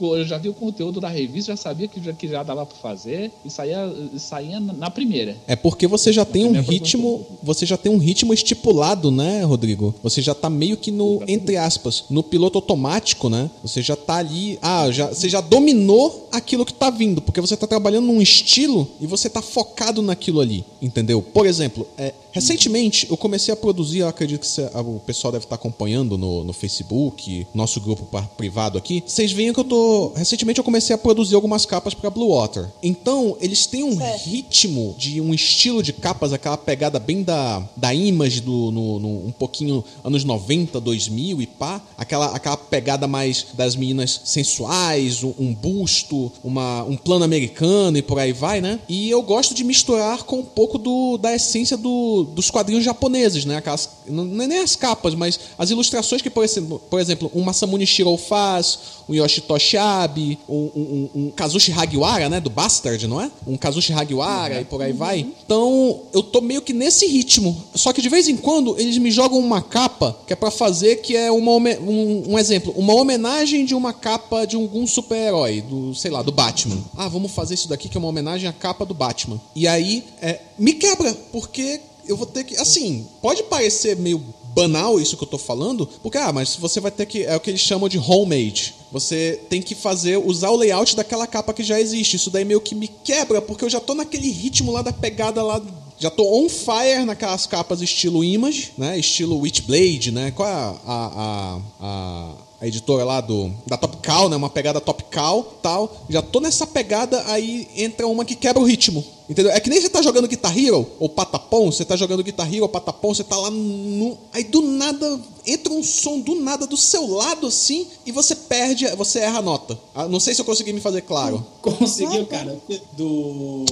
eu 0.00 0.24
já 0.24 0.38
vi 0.38 0.48
o 0.48 0.54
conteúdo 0.54 1.00
da 1.00 1.08
revista, 1.08 1.52
já 1.52 1.56
sabia 1.56 1.86
que 1.88 2.02
já, 2.02 2.12
que 2.12 2.28
já 2.28 2.42
dava 2.42 2.66
para 2.66 2.76
fazer 2.76 3.30
e 3.44 3.50
saía, 3.50 3.92
saía 4.16 4.60
na 4.60 4.90
primeira. 4.90 5.36
É 5.46 5.54
porque 5.54 5.86
você 5.86 6.12
já 6.12 6.24
tem 6.24 6.44
um 6.44 6.60
ritmo, 6.60 7.24
você 7.42 7.64
já 7.64 7.76
tem 7.76 7.90
um 7.92 7.98
ritmo 7.98 8.34
estipulado, 8.34 9.10
né, 9.10 9.42
Rodrigo? 9.44 9.94
Você 10.02 10.20
já 10.20 10.34
tá 10.34 10.50
meio 10.50 10.76
que 10.76 10.90
no 10.90 11.22
entre 11.26 11.56
aspas, 11.56 12.04
no 12.10 12.22
piloto 12.22 12.58
automático, 12.58 13.28
né? 13.28 13.50
Você 13.62 13.82
já 13.82 13.96
tá 13.96 14.16
ali, 14.16 14.58
ah, 14.60 14.90
já, 14.90 15.08
você 15.08 15.28
já 15.28 15.40
dominou 15.40 16.27
aquilo 16.38 16.64
que 16.64 16.72
tá 16.72 16.90
vindo, 16.90 17.20
porque 17.20 17.40
você 17.40 17.56
tá 17.56 17.66
trabalhando 17.66 18.06
num 18.06 18.20
estilo 18.20 18.88
e 19.00 19.06
você 19.06 19.28
tá 19.28 19.42
focado 19.42 20.02
naquilo 20.02 20.40
ali, 20.40 20.64
entendeu? 20.80 21.20
Por 21.20 21.46
exemplo, 21.46 21.86
é, 21.96 22.12
recentemente 22.32 23.06
eu 23.10 23.16
comecei 23.16 23.52
a 23.52 23.56
produzir, 23.56 23.98
eu 23.98 24.08
acredito 24.08 24.46
que 24.46 24.78
o 24.78 25.00
pessoal 25.00 25.32
deve 25.32 25.44
estar 25.44 25.56
tá 25.56 25.60
acompanhando 25.60 26.16
no, 26.16 26.44
no 26.44 26.52
Facebook, 26.52 27.46
nosso 27.54 27.80
grupo 27.80 28.08
privado 28.36 28.78
aqui. 28.78 29.02
Vocês 29.06 29.32
veem 29.32 29.52
que 29.52 29.60
eu 29.60 29.64
tô. 29.64 30.12
Recentemente 30.14 30.58
eu 30.58 30.64
comecei 30.64 30.94
a 30.94 30.98
produzir 30.98 31.34
algumas 31.34 31.66
capas 31.66 31.94
para 31.94 32.10
Blue 32.10 32.28
Water. 32.28 32.68
Então, 32.82 33.36
eles 33.40 33.66
têm 33.66 33.82
um 33.82 33.96
certo. 33.96 34.24
ritmo 34.24 34.94
de 34.98 35.20
um 35.20 35.34
estilo 35.34 35.82
de 35.82 35.92
capas, 35.92 36.32
aquela 36.32 36.56
pegada 36.56 36.98
bem 36.98 37.22
da, 37.22 37.66
da 37.76 37.94
Image 37.94 38.40
do 38.40 38.70
no, 38.70 38.98
no, 38.98 39.26
um 39.26 39.32
pouquinho 39.32 39.84
anos 40.04 40.24
90, 40.24 40.80
2000 40.80 41.42
e 41.42 41.46
pá. 41.46 41.82
Aquela, 41.96 42.26
aquela 42.34 42.56
pegada 42.56 43.06
mais 43.06 43.46
das 43.54 43.74
meninas 43.76 44.20
sensuais, 44.24 45.22
um, 45.22 45.34
um 45.38 45.54
busto, 45.54 46.27
uma, 46.42 46.82
um 46.84 46.96
plano 46.96 47.24
americano 47.24 47.98
e 47.98 48.02
por 48.02 48.18
aí 48.18 48.32
vai, 48.32 48.60
né? 48.60 48.78
E 48.88 49.10
eu 49.10 49.22
gosto 49.22 49.54
de 49.54 49.64
misturar 49.64 50.24
com 50.24 50.40
um 50.40 50.44
pouco 50.44 50.78
do, 50.78 51.18
da 51.18 51.34
essência 51.34 51.76
do, 51.76 52.24
dos 52.24 52.50
quadrinhos 52.50 52.84
japoneses, 52.84 53.44
né? 53.44 53.56
Aquelas, 53.56 53.88
não 54.10 54.42
é 54.42 54.46
nem 54.46 54.58
as 54.58 54.76
capas, 54.76 55.14
mas 55.14 55.38
as 55.56 55.70
ilustrações 55.70 56.22
que, 56.22 56.30
por 56.30 56.44
exemplo, 56.44 56.80
por 56.90 57.00
exemplo 57.00 57.30
um 57.34 57.42
Masamune 57.42 57.86
Shirou 57.86 58.16
faz, 58.16 58.78
um 59.08 59.14
Yoshito 59.14 59.48
Toshabi, 59.48 60.38
um, 60.48 60.54
um, 60.54 61.10
um, 61.14 61.30
Kazushi 61.30 61.72
Hagiwara, 61.72 62.28
né? 62.28 62.40
Do 62.40 62.50
Bastard, 62.50 63.06
não 63.06 63.20
é? 63.20 63.30
Um 63.46 63.56
Kazushi 63.56 63.92
Hagiwara 63.92 64.56
uhum. 64.56 64.60
e 64.60 64.64
por 64.64 64.82
aí 64.82 64.92
vai. 64.92 65.26
Então, 65.44 66.02
eu 66.12 66.22
tô 66.22 66.40
meio 66.40 66.60
que 66.60 66.72
nesse 66.72 67.06
ritmo. 67.06 67.56
Só 67.74 67.92
que 67.92 68.02
de 68.02 68.08
vez 68.08 68.28
em 68.28 68.36
quando 68.36 68.78
eles 68.78 68.98
me 68.98 69.10
jogam 69.10 69.38
uma 69.38 69.62
capa 69.62 70.16
que 70.26 70.32
é 70.32 70.36
para 70.36 70.50
fazer 70.50 70.96
que 70.96 71.16
é 71.16 71.30
uma 71.30 71.52
um, 71.52 72.32
um, 72.32 72.38
exemplo, 72.38 72.72
uma 72.76 72.94
homenagem 72.94 73.64
de 73.64 73.74
uma 73.74 73.92
capa 73.92 74.46
de 74.46 74.56
algum 74.56 74.86
super-herói, 74.86 75.62
do, 75.62 75.94
sei 75.94 76.10
lá, 76.10 76.22
do 76.22 76.32
Batman. 76.32 76.78
Ah, 76.96 77.08
vamos 77.08 77.32
fazer 77.32 77.54
isso 77.54 77.68
daqui 77.68 77.88
que 77.88 77.96
é 77.96 78.00
uma 78.00 78.08
homenagem 78.08 78.48
à 78.48 78.52
capa 78.52 78.84
do 78.84 78.94
Batman. 78.94 79.40
E 79.54 79.66
aí, 79.66 80.04
é, 80.20 80.40
me 80.58 80.74
quebra, 80.74 81.14
porque 81.32 81.80
eu 82.08 82.16
vou 82.16 82.26
ter 82.26 82.44
que. 82.44 82.56
Assim, 82.56 83.06
pode 83.22 83.42
parecer 83.44 83.96
meio 83.96 84.22
banal 84.54 85.00
isso 85.00 85.16
que 85.16 85.22
eu 85.22 85.28
tô 85.28 85.38
falando, 85.38 85.86
porque, 86.02 86.18
ah, 86.18 86.32
mas 86.32 86.56
você 86.56 86.80
vai 86.80 86.90
ter 86.90 87.06
que. 87.06 87.24
É 87.24 87.36
o 87.36 87.40
que 87.40 87.50
eles 87.50 87.60
chamam 87.60 87.88
de 87.88 87.98
homemade. 87.98 88.74
Você 88.90 89.40
tem 89.48 89.60
que 89.60 89.74
fazer, 89.74 90.16
usar 90.16 90.50
o 90.50 90.56
layout 90.56 90.96
daquela 90.96 91.26
capa 91.26 91.52
que 91.52 91.62
já 91.62 91.80
existe. 91.80 92.16
Isso 92.16 92.30
daí 92.30 92.44
meio 92.44 92.60
que 92.60 92.74
me 92.74 92.88
quebra, 92.88 93.40
porque 93.40 93.64
eu 93.64 93.70
já 93.70 93.78
tô 93.78 93.94
naquele 93.94 94.30
ritmo 94.30 94.72
lá 94.72 94.82
da 94.82 94.92
pegada 94.92 95.42
lá 95.42 95.62
já 96.00 96.10
tô 96.10 96.22
on 96.32 96.48
fire 96.48 97.04
naquelas 97.04 97.46
capas 97.46 97.82
estilo 97.82 98.22
Image, 98.22 98.72
né? 98.78 98.96
Estilo 98.98 99.40
Witchblade, 99.40 100.12
né? 100.12 100.30
Qual 100.30 100.48
é 100.48 100.52
a, 100.52 100.76
a, 100.86 101.60
a, 101.80 102.32
a 102.60 102.66
editora 102.66 103.04
lá 103.04 103.20
do 103.20 103.52
da 103.66 103.76
Top 103.76 103.96
Cow, 103.96 104.28
né? 104.28 104.36
Uma 104.36 104.48
pegada 104.48 104.80
Top 104.80 105.02
Cow, 105.10 105.42
tal. 105.60 106.06
Já 106.08 106.22
tô 106.22 106.38
nessa 106.38 106.66
pegada, 106.66 107.24
aí 107.26 107.68
entra 107.76 108.06
uma 108.06 108.24
que 108.24 108.36
quebra 108.36 108.62
o 108.62 108.64
ritmo. 108.64 109.04
Entendeu? 109.28 109.52
É 109.52 109.60
que 109.60 109.68
nem 109.68 109.80
você 109.80 109.90
tá 109.90 110.00
jogando 110.00 110.26
Guitar 110.26 110.56
Hero 110.56 110.86
ou 110.98 111.08
Patapom, 111.08 111.70
você 111.70 111.84
tá 111.84 111.96
jogando 111.96 112.22
Guitar 112.22 112.52
Hero 112.52 112.62
ou 112.62 112.68
Patapom, 112.68 113.14
você 113.14 113.22
tá 113.22 113.36
lá 113.36 113.50
no. 113.50 114.16
Aí 114.32 114.42
do 114.44 114.62
nada 114.62 115.20
entra 115.46 115.72
um 115.72 115.82
som 115.82 116.20
do 116.20 116.34
nada 116.34 116.66
do 116.66 116.76
seu 116.76 117.06
lado 117.06 117.46
assim 117.46 117.86
e 118.06 118.12
você 118.12 118.34
perde, 118.34 118.86
você 118.96 119.20
erra 119.20 119.38
a 119.38 119.42
nota. 119.42 119.78
Ah, 119.94 120.08
não 120.08 120.18
sei 120.18 120.34
se 120.34 120.40
eu 120.40 120.44
consegui 120.44 120.72
me 120.72 120.80
fazer 120.80 121.02
claro. 121.02 121.44
Conseguiu, 121.60 122.26
cara. 122.26 122.58
Do 122.96 123.64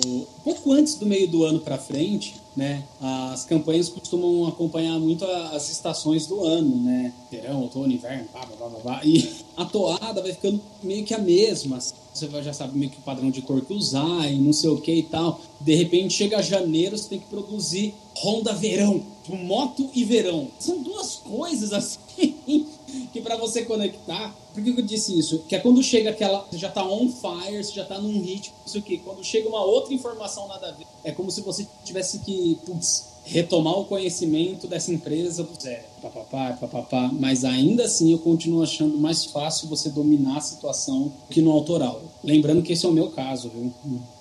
pouco 0.44 0.72
antes 0.72 0.94
do 0.94 1.06
meio 1.06 1.26
do 1.28 1.44
ano 1.44 1.60
para 1.60 1.78
frente, 1.78 2.36
né? 2.54 2.84
As 3.00 3.44
campanhas 3.44 3.88
costumam 3.88 4.46
acompanhar 4.46 4.98
muito 4.98 5.24
as 5.24 5.70
estações 5.70 6.26
do 6.26 6.44
ano, 6.44 6.82
né? 6.82 7.12
Verão, 7.30 7.62
outono, 7.62 7.92
inverno, 7.92 8.28
blá, 8.32 8.44
blá, 8.44 8.68
blá, 8.68 8.80
blá. 8.80 9.00
E 9.04 9.28
a 9.56 9.64
toada 9.64 10.22
vai 10.22 10.32
ficando 10.32 10.60
meio 10.82 11.04
que 11.04 11.14
a 11.14 11.18
mesma. 11.18 11.78
Assim. 11.78 11.94
Você 12.16 12.42
já 12.42 12.52
sabe 12.52 12.78
meio 12.78 12.90
que 12.90 12.98
o 12.98 13.02
padrão 13.02 13.30
de 13.30 13.42
cor 13.42 13.60
que 13.60 13.74
usar 13.74 14.30
e 14.30 14.38
não 14.38 14.52
sei 14.52 14.70
o 14.70 14.80
que 14.80 14.92
e 14.94 15.02
tal. 15.02 15.40
De 15.60 15.74
repente 15.74 16.14
chega 16.14 16.42
janeiro, 16.42 16.96
você 16.96 17.10
tem 17.10 17.18
que 17.18 17.26
produzir 17.26 17.94
Honda 18.16 18.54
Verão, 18.54 19.04
tipo, 19.22 19.36
moto 19.36 19.90
e 19.94 20.02
verão. 20.04 20.48
São 20.58 20.82
duas 20.82 21.16
coisas 21.16 21.72
assim 21.74 22.66
que 23.12 23.20
para 23.20 23.36
você 23.36 23.64
conectar. 23.64 24.34
Por 24.54 24.62
que 24.62 24.70
eu 24.70 24.82
disse 24.82 25.18
isso? 25.18 25.40
Que 25.48 25.56
é 25.56 25.58
quando 25.58 25.82
chega 25.82 26.10
aquela. 26.10 26.46
Você 26.50 26.58
já 26.58 26.70
tá 26.70 26.82
on 26.82 27.10
fire, 27.10 27.62
você 27.62 27.72
já 27.72 27.84
tá 27.84 27.98
num 27.98 28.22
ritmo, 28.22 28.54
não 28.60 28.68
sei 28.68 28.80
o 28.80 28.84
quê. 28.84 29.00
Quando 29.04 29.22
chega 29.22 29.48
uma 29.48 29.62
outra 29.62 29.92
informação 29.92 30.48
nada 30.48 30.68
a 30.68 30.72
ver, 30.72 30.86
é 31.04 31.12
como 31.12 31.30
se 31.30 31.42
você 31.42 31.66
tivesse 31.84 32.20
que. 32.20 32.58
Putz, 32.64 33.15
retomar 33.26 33.78
o 33.78 33.84
conhecimento 33.84 34.66
dessa 34.66 34.92
empresa 34.92 35.42
do 35.42 35.60
zero, 35.60 35.84
papapá, 36.00 36.56
papapá, 36.60 37.10
mas 37.12 37.44
ainda 37.44 37.84
assim 37.84 38.12
eu 38.12 38.18
continuo 38.18 38.62
achando 38.62 38.96
mais 38.98 39.24
fácil 39.24 39.68
você 39.68 39.90
dominar 39.90 40.38
a 40.38 40.40
situação 40.40 41.12
que 41.28 41.42
no 41.42 41.50
autoral. 41.50 42.00
Lembrando 42.22 42.62
que 42.62 42.72
esse 42.72 42.86
é 42.86 42.88
o 42.88 42.92
meu 42.92 43.10
caso, 43.10 43.50
viu? 43.50 43.72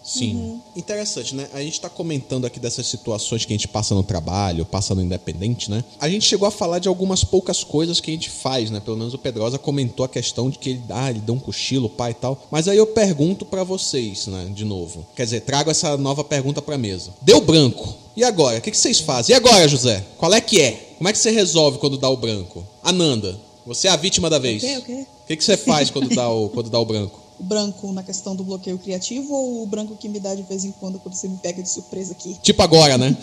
Sim. 0.04 0.36
Uhum. 0.36 0.62
Interessante, 0.76 1.36
né? 1.36 1.48
A 1.54 1.62
gente 1.62 1.74
está 1.74 1.90
comentando 1.90 2.46
aqui 2.46 2.60
dessas 2.60 2.86
situações 2.86 3.44
que 3.44 3.54
a 3.54 3.56
gente 3.56 3.68
passa 3.68 3.96
no 3.96 4.04
trabalho, 4.04 4.64
passa 4.64 4.94
no 4.94 5.02
independente, 5.02 5.70
né? 5.70 5.84
A 6.00 6.08
gente 6.08 6.26
chegou 6.26 6.48
a 6.48 6.52
falar 6.52 6.78
de 6.78 6.88
algumas 6.88 7.24
poucas 7.24 7.64
coisas 7.64 8.00
que 8.00 8.12
a 8.12 8.14
gente 8.14 8.30
faz, 8.30 8.70
né? 8.70 8.80
Pelo 8.80 8.98
menos 8.98 9.14
o 9.14 9.18
Pedrosa 9.18 9.58
comentou 9.58 10.06
a 10.06 10.10
questão 10.10 10.50
de 10.50 10.60
que 10.60 10.72
ele, 10.72 10.84
ah, 10.90 11.10
ele 11.10 11.20
dá 11.20 11.34
um 11.34 11.40
cochilo, 11.40 11.90
pai 11.90 12.12
e 12.12 12.16
tal. 12.16 12.40
Mas 12.52 12.68
aí 12.68 12.78
eu 12.78 12.88
pergunto 12.88 13.46
para 13.46 13.64
vocês, 13.64 14.28
né? 14.28 14.52
De 14.54 14.64
novo. 14.64 15.06
Quer 15.16 15.24
dizer, 15.24 15.42
trago 15.42 15.72
essa 15.72 15.98
nova 15.98 16.24
pergunta 16.24 16.62
para 16.62 16.78
mesa. 16.78 17.12
Deu 17.22 17.42
branco. 17.42 18.05
E 18.16 18.24
agora? 18.24 18.60
O 18.60 18.62
que, 18.62 18.76
vocês 18.76 19.02
fazem? 19.02 19.34
E 19.34 19.36
agora, 19.36 19.68
José? 19.68 20.04
Qual 20.18 20.34
é 20.34 20.40
que 20.40 20.62
é? 20.62 20.72
Como 20.98 21.10
é 21.10 21.12
que 21.12 21.18
você 21.18 21.32
resolve 21.32 21.80
quando 21.80 21.98
dá 21.98 22.10
o 22.10 22.16
branco? 22.16 22.66
Ananda, 22.82 23.38
você 23.66 23.90
é 23.90 23.92
a 23.92 23.98
vítima 23.98 24.30
da 24.30 24.40
vez. 24.40 24.64
O 24.64 24.66
quê? 24.82 25.06
O 25.24 25.28
que, 25.28 25.36
que 25.36 25.44
você 25.44 25.58
faz 25.58 25.90
quando 25.90 26.08
dá 26.16 26.30
o, 26.30 26.50
quando 26.50 26.70
dá 26.70 26.80
o 26.80 26.86
branco? 26.86 27.20
O 27.38 27.44
branco 27.44 27.92
na 27.92 28.02
questão 28.02 28.34
do 28.34 28.46
bloqueio 28.46 28.78
criativo 28.78 29.34
ou 29.34 29.64
o 29.64 29.66
branco 29.66 29.98
que 29.98 30.08
me 30.08 30.22
dá 30.22 30.34
de 30.34 30.44
vez 30.44 30.64
em 30.64 30.72
quando 30.72 30.98
quando 31.00 31.16
você 31.16 31.28
me 31.28 31.36
pega 31.36 31.62
de 31.62 31.68
surpresa 31.68 32.14
aqui? 32.14 32.38
Tipo 32.42 32.62
agora, 32.62 32.98
né? 32.98 33.14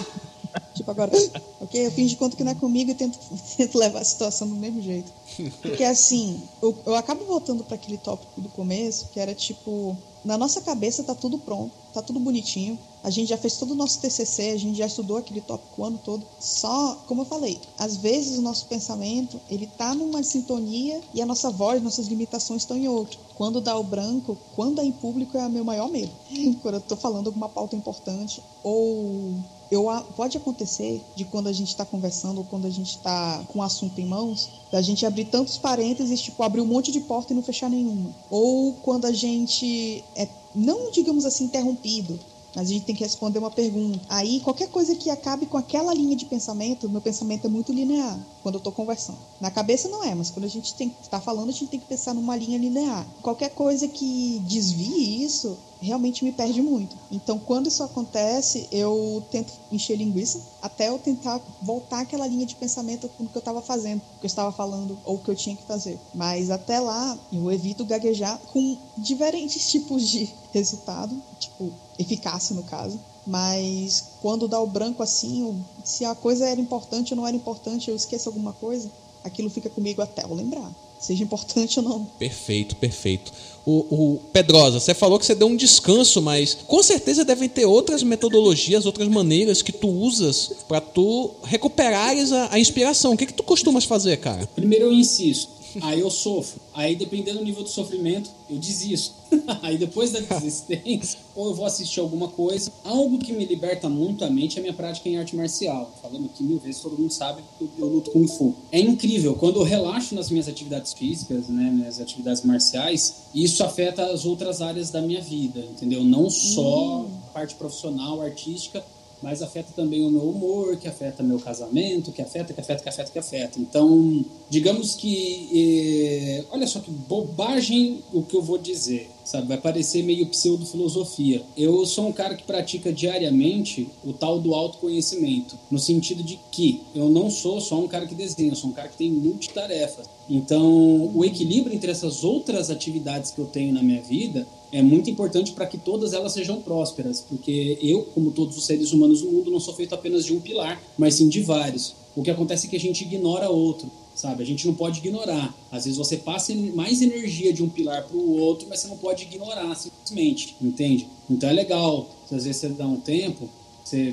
tipo 0.74 0.90
agora, 0.90 1.12
ok? 1.60 1.86
Eu 1.86 1.90
finge 1.90 2.14
de 2.14 2.16
conta 2.16 2.34
que 2.34 2.42
não 2.42 2.52
é 2.52 2.54
comigo 2.54 2.90
e 2.90 2.94
tento, 2.94 3.18
tento 3.58 3.76
levar 3.76 4.00
a 4.00 4.04
situação 4.04 4.48
do 4.48 4.54
mesmo 4.54 4.80
jeito. 4.80 5.12
Porque 5.60 5.84
assim, 5.84 6.40
eu, 6.62 6.74
eu 6.86 6.94
acabo 6.94 7.26
voltando 7.26 7.62
para 7.62 7.74
aquele 7.74 7.98
tópico 7.98 8.40
do 8.40 8.48
começo, 8.48 9.08
que 9.12 9.20
era 9.20 9.34
tipo, 9.34 9.98
na 10.24 10.38
nossa 10.38 10.62
cabeça 10.62 11.04
tá 11.04 11.14
tudo 11.14 11.36
pronto, 11.36 11.74
tá 11.92 12.02
tudo 12.02 12.20
bonitinho. 12.20 12.78
A 13.04 13.10
gente 13.10 13.28
já 13.28 13.36
fez 13.36 13.56
todo 13.56 13.72
o 13.72 13.74
nosso 13.74 14.00
TCC, 14.00 14.50
a 14.50 14.56
gente 14.56 14.78
já 14.78 14.86
estudou 14.86 15.16
aquele 15.16 15.40
tópico 15.40 15.82
o 15.82 15.84
ano 15.84 15.98
todo. 16.04 16.24
Só, 16.38 16.96
como 17.06 17.22
eu 17.22 17.26
falei, 17.26 17.60
às 17.78 17.96
vezes 17.96 18.38
o 18.38 18.42
nosso 18.42 18.66
pensamento, 18.66 19.40
ele 19.50 19.66
tá 19.66 19.94
numa 19.94 20.22
sintonia 20.22 21.00
e 21.12 21.20
a 21.20 21.26
nossa 21.26 21.50
voz, 21.50 21.82
nossas 21.82 22.06
limitações 22.06 22.62
estão 22.62 22.76
em 22.76 22.88
outro. 22.88 23.18
Quando 23.34 23.60
dá 23.60 23.76
o 23.76 23.82
branco, 23.82 24.38
quando 24.54 24.80
é 24.80 24.84
em 24.84 24.92
público 24.92 25.36
é 25.36 25.46
o 25.46 25.50
meu 25.50 25.64
maior 25.64 25.88
medo. 25.88 26.12
Quando 26.62 26.76
eu 26.76 26.80
tô 26.80 26.94
falando 26.94 27.26
alguma 27.26 27.48
pauta 27.48 27.74
importante 27.74 28.42
ou 28.62 29.34
eu, 29.72 29.86
pode 30.14 30.36
acontecer 30.36 31.02
de 31.16 31.24
quando 31.24 31.46
a 31.46 31.52
gente 31.52 31.68
está 31.68 31.82
conversando 31.82 32.38
ou 32.38 32.44
quando 32.44 32.66
a 32.66 32.70
gente 32.70 32.90
está 32.90 33.42
com 33.48 33.60
o 33.60 33.62
assunto 33.62 33.98
em 33.98 34.04
mãos, 34.04 34.50
da 34.70 34.82
gente 34.82 35.06
abrir 35.06 35.24
tantos 35.24 35.56
parênteses, 35.56 36.20
tipo, 36.20 36.42
abrir 36.42 36.60
um 36.60 36.66
monte 36.66 36.92
de 36.92 37.00
porta 37.00 37.32
e 37.32 37.36
não 37.36 37.42
fechar 37.42 37.70
nenhuma. 37.70 38.14
Ou 38.30 38.74
quando 38.82 39.06
a 39.06 39.12
gente 39.12 40.04
é, 40.14 40.28
não 40.54 40.90
digamos 40.90 41.24
assim, 41.24 41.44
interrompido, 41.44 42.18
mas 42.54 42.68
a 42.68 42.72
gente 42.72 42.84
tem 42.84 42.94
que 42.94 43.02
responder 43.02 43.38
uma 43.38 43.50
pergunta. 43.50 44.00
Aí, 44.08 44.40
qualquer 44.40 44.68
coisa 44.68 44.94
que 44.94 45.08
acabe 45.08 45.46
com 45.46 45.56
aquela 45.56 45.94
linha 45.94 46.14
de 46.14 46.26
pensamento, 46.26 46.88
meu 46.88 47.00
pensamento 47.00 47.46
é 47.46 47.50
muito 47.50 47.72
linear 47.72 48.18
quando 48.42 48.56
eu 48.56 48.58
estou 48.58 48.72
conversando. 48.72 49.18
Na 49.40 49.50
cabeça 49.50 49.88
não 49.88 50.04
é, 50.04 50.14
mas 50.14 50.30
quando 50.30 50.44
a 50.44 50.48
gente 50.48 50.74
está 51.00 51.20
falando, 51.20 51.48
a 51.48 51.52
gente 51.52 51.68
tem 51.68 51.80
que 51.80 51.86
pensar 51.86 52.12
numa 52.12 52.36
linha 52.36 52.58
linear. 52.58 53.06
Qualquer 53.22 53.50
coisa 53.50 53.88
que 53.88 54.38
desvie 54.46 55.24
isso, 55.24 55.56
realmente 55.82 56.24
me 56.24 56.32
perde 56.32 56.62
muito. 56.62 56.96
Então, 57.10 57.38
quando 57.38 57.66
isso 57.66 57.82
acontece, 57.82 58.68
eu 58.70 59.22
tento 59.30 59.52
encher 59.70 59.96
linguiça 59.96 60.40
até 60.62 60.88
eu 60.88 60.98
tentar 60.98 61.40
voltar 61.60 62.00
aquela 62.00 62.26
linha 62.26 62.46
de 62.46 62.54
pensamento 62.54 63.08
com 63.08 63.24
o 63.24 63.28
que 63.28 63.36
eu 63.36 63.40
estava 63.40 63.60
fazendo, 63.60 63.98
o 63.98 64.20
que 64.20 64.26
eu 64.26 64.28
estava 64.28 64.52
falando 64.52 64.98
ou 65.04 65.16
o 65.16 65.18
que 65.18 65.30
eu 65.30 65.34
tinha 65.34 65.56
que 65.56 65.64
fazer. 65.64 65.98
Mas 66.14 66.50
até 66.50 66.78
lá, 66.78 67.18
eu 67.32 67.50
evito 67.50 67.84
gaguejar 67.84 68.38
com 68.52 68.78
diferentes 68.96 69.66
tipos 69.70 70.08
de 70.08 70.32
resultado, 70.52 71.20
tipo 71.38 71.72
eficácia 71.98 72.54
no 72.54 72.62
caso. 72.62 72.98
Mas 73.26 74.04
quando 74.20 74.48
dá 74.48 74.60
o 74.60 74.66
branco 74.66 75.02
assim, 75.02 75.64
se 75.84 76.04
a 76.04 76.14
coisa 76.14 76.48
era 76.48 76.60
importante 76.60 77.12
ou 77.12 77.16
não 77.16 77.26
era 77.26 77.36
importante, 77.36 77.90
eu 77.90 77.96
esqueço 77.96 78.28
alguma 78.28 78.52
coisa, 78.52 78.90
aquilo 79.24 79.50
fica 79.50 79.70
comigo 79.70 80.02
até 80.02 80.24
eu 80.24 80.34
lembrar 80.34 80.72
seja 81.02 81.22
importante 81.22 81.78
ou 81.78 81.84
não. 81.84 82.04
Perfeito, 82.18 82.76
perfeito. 82.76 83.32
O, 83.64 83.72
o, 83.72 84.20
Pedrosa, 84.32 84.80
você 84.80 84.92
falou 84.92 85.18
que 85.18 85.26
você 85.26 85.34
deu 85.34 85.46
um 85.46 85.54
descanso, 85.54 86.20
mas 86.20 86.58
com 86.66 86.82
certeza 86.82 87.24
devem 87.24 87.48
ter 87.48 87.64
outras 87.64 88.02
metodologias, 88.02 88.86
outras 88.86 89.06
maneiras 89.08 89.62
que 89.62 89.70
tu 89.70 89.88
usas 89.88 90.52
para 90.66 90.80
tu 90.80 91.30
recuperares 91.44 92.32
a, 92.32 92.54
a, 92.54 92.58
inspiração. 92.58 93.12
O 93.12 93.16
que, 93.16 93.26
que 93.26 93.32
tu 93.32 93.42
costumas 93.42 93.84
fazer, 93.84 94.16
cara? 94.16 94.48
Primeiro 94.54 94.86
eu 94.86 94.92
insisto, 94.92 95.48
aí 95.82 96.00
eu 96.00 96.10
sofro. 96.10 96.60
Aí, 96.74 96.96
dependendo 96.96 97.38
do 97.38 97.44
nível 97.44 97.62
do 97.62 97.68
sofrimento, 97.68 98.30
eu 98.48 98.58
desisto. 98.58 99.14
aí, 99.62 99.78
depois 99.78 100.12
da 100.12 100.20
desistência, 100.20 101.18
ou 101.34 101.48
eu 101.48 101.54
vou 101.54 101.66
assistir 101.66 102.00
alguma 102.00 102.28
coisa. 102.28 102.72
Algo 102.84 103.18
que 103.18 103.32
me 103.32 103.44
liberta 103.44 103.88
muito 103.88 104.24
a 104.24 104.30
mente 104.30 104.56
é 104.56 104.60
a 104.60 104.62
minha 104.62 104.74
prática 104.74 105.08
em 105.08 105.16
arte 105.16 105.36
marcial. 105.36 105.92
Falando 106.00 106.26
aqui 106.26 106.42
mil 106.42 106.58
vezes, 106.58 106.80
todo 106.80 106.98
mundo 106.98 107.12
sabe 107.12 107.42
que 107.58 107.68
eu 107.78 107.86
luto 107.86 108.10
Kung 108.10 108.26
Fu. 108.26 108.54
É 108.70 108.80
incrível, 108.80 109.34
quando 109.34 109.60
eu 109.60 109.64
relaxo 109.64 110.14
nas 110.14 110.30
minhas 110.30 110.48
atividades 110.48 110.92
físicas, 110.92 111.48
né, 111.48 111.70
minhas 111.70 112.00
atividades 112.00 112.42
marciais, 112.42 113.22
isso 113.34 113.64
afeta 113.64 114.04
as 114.06 114.24
outras 114.24 114.60
áreas 114.60 114.90
da 114.90 115.00
minha 115.00 115.20
vida, 115.20 115.60
entendeu? 115.60 116.04
Não 116.04 116.28
só 116.28 117.00
hum. 117.00 117.10
a 117.28 117.32
parte 117.32 117.54
profissional, 117.54 118.20
artística, 118.20 118.84
mas 119.22 119.42
afeta 119.42 119.72
também 119.74 120.04
o 120.04 120.10
meu 120.10 120.22
humor, 120.22 120.76
que 120.76 120.88
afeta 120.88 121.22
meu 121.22 121.38
casamento, 121.38 122.10
que 122.10 122.20
afeta, 122.20 122.52
que 122.52 122.60
afeta, 122.60 122.82
que 122.82 122.88
afeta, 122.88 123.10
que 123.10 123.18
afeta. 123.18 123.60
Então, 123.60 124.24
digamos 124.50 124.94
que, 124.94 125.48
eh, 125.52 126.44
olha 126.50 126.66
só 126.66 126.80
que 126.80 126.90
bobagem 126.90 128.02
o 128.12 128.22
que 128.22 128.36
eu 128.36 128.42
vou 128.42 128.58
dizer, 128.58 129.08
sabe? 129.24 129.48
Vai 129.48 129.58
parecer 129.58 130.02
meio 130.02 130.26
pseudo-filosofia. 130.26 131.42
Eu 131.56 131.86
sou 131.86 132.08
um 132.08 132.12
cara 132.12 132.34
que 132.34 132.42
pratica 132.42 132.92
diariamente 132.92 133.88
o 134.04 134.12
tal 134.12 134.40
do 134.40 134.54
autoconhecimento, 134.54 135.56
no 135.70 135.78
sentido 135.78 136.22
de 136.22 136.38
que 136.50 136.80
eu 136.94 137.08
não 137.08 137.30
sou 137.30 137.60
só 137.60 137.78
um 137.78 137.88
cara 137.88 138.06
que 138.06 138.14
desenha, 138.14 138.50
eu 138.50 138.56
sou 138.56 138.70
um 138.70 138.74
cara 138.74 138.88
que 138.88 138.96
tem 138.96 139.10
multitarefas. 139.10 140.06
Então, 140.28 141.10
o 141.14 141.24
equilíbrio 141.24 141.74
entre 141.74 141.90
essas 141.90 142.24
outras 142.24 142.70
atividades 142.70 143.30
que 143.30 143.38
eu 143.38 143.46
tenho 143.46 143.72
na 143.72 143.82
minha 143.82 144.02
vida 144.02 144.46
é 144.72 144.80
muito 144.80 145.10
importante 145.10 145.52
para 145.52 145.66
que 145.66 145.76
todas 145.76 146.14
elas 146.14 146.32
sejam 146.32 146.62
prósperas, 146.62 147.20
porque 147.20 147.78
eu, 147.82 148.04
como 148.14 148.30
todos 148.30 148.56
os 148.56 148.64
seres 148.64 148.92
humanos 148.92 149.20
do 149.20 149.30
mundo, 149.30 149.50
não 149.50 149.60
sou 149.60 149.74
feito 149.74 149.94
apenas 149.94 150.24
de 150.24 150.32
um 150.32 150.40
pilar, 150.40 150.82
mas 150.96 151.14
sim 151.14 151.28
de 151.28 151.42
vários. 151.42 151.94
O 152.16 152.22
que 152.22 152.30
acontece 152.30 152.66
é 152.66 152.70
que 152.70 152.76
a 152.76 152.80
gente 152.80 153.04
ignora 153.04 153.50
outro, 153.50 153.90
sabe? 154.14 154.42
A 154.42 154.46
gente 154.46 154.66
não 154.66 154.74
pode 154.74 154.98
ignorar. 154.98 155.54
Às 155.70 155.84
vezes 155.84 155.98
você 155.98 156.16
passa 156.16 156.54
mais 156.74 157.02
energia 157.02 157.52
de 157.52 157.62
um 157.62 157.68
pilar 157.68 158.04
para 158.04 158.16
o 158.16 158.38
outro, 158.38 158.66
mas 158.68 158.80
você 158.80 158.88
não 158.88 158.96
pode 158.96 159.24
ignorar 159.24 159.74
simplesmente, 159.74 160.56
entende? 160.60 161.06
Então 161.28 161.50
é 161.50 161.52
legal, 161.52 162.08
às 162.24 162.44
vezes 162.44 162.56
você 162.56 162.68
dá 162.70 162.86
um 162.86 162.96
tempo, 162.96 163.48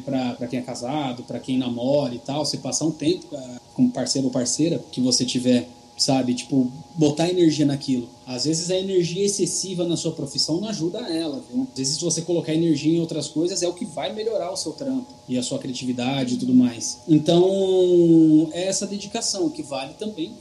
para 0.04 0.48
quem 0.48 0.60
é 0.60 0.62
casado, 0.62 1.24
para 1.24 1.40
quem 1.40 1.58
namora 1.58 2.14
e 2.14 2.20
tal, 2.20 2.44
você 2.44 2.58
passar 2.58 2.86
um 2.86 2.92
tempo 2.92 3.28
com 3.74 3.90
parceiro 3.90 4.28
ou 4.28 4.34
parceira 4.34 4.84
que 4.92 5.00
você 5.00 5.24
tiver 5.24 5.70
sabe? 6.00 6.34
Tipo, 6.34 6.72
botar 7.00 7.30
energia 7.30 7.66
naquilo. 7.66 8.10
Às 8.28 8.44
vezes 8.44 8.70
a 8.70 8.78
energia 8.78 9.26
excessiva 9.26 9.88
na 9.88 9.96
sua 9.96 10.12
profissão 10.12 10.60
não 10.60 10.68
ajuda 10.68 11.00
ela, 11.00 11.42
viu? 11.50 11.66
Às 11.72 11.78
vezes 11.78 12.02
você 12.02 12.22
colocar 12.22 12.54
energia 12.54 12.94
em 12.94 13.00
outras 13.00 13.30
coisas 13.30 13.64
é 13.64 13.68
o 13.70 13.74
que 13.74 13.86
vai 13.86 14.14
melhorar 14.14 14.52
o 14.52 14.58
seu 14.58 14.74
trampo 14.74 15.08
e 15.28 15.38
a 15.38 15.42
sua 15.42 15.60
criatividade 15.60 16.34
e 16.34 16.38
tudo 16.38 16.54
mais. 16.54 17.00
Então, 17.08 18.50
é 18.52 18.68
essa 18.68 18.86
dedicação 18.86 19.50
que 19.50 19.64
vale 19.64 19.94
também 19.94 20.34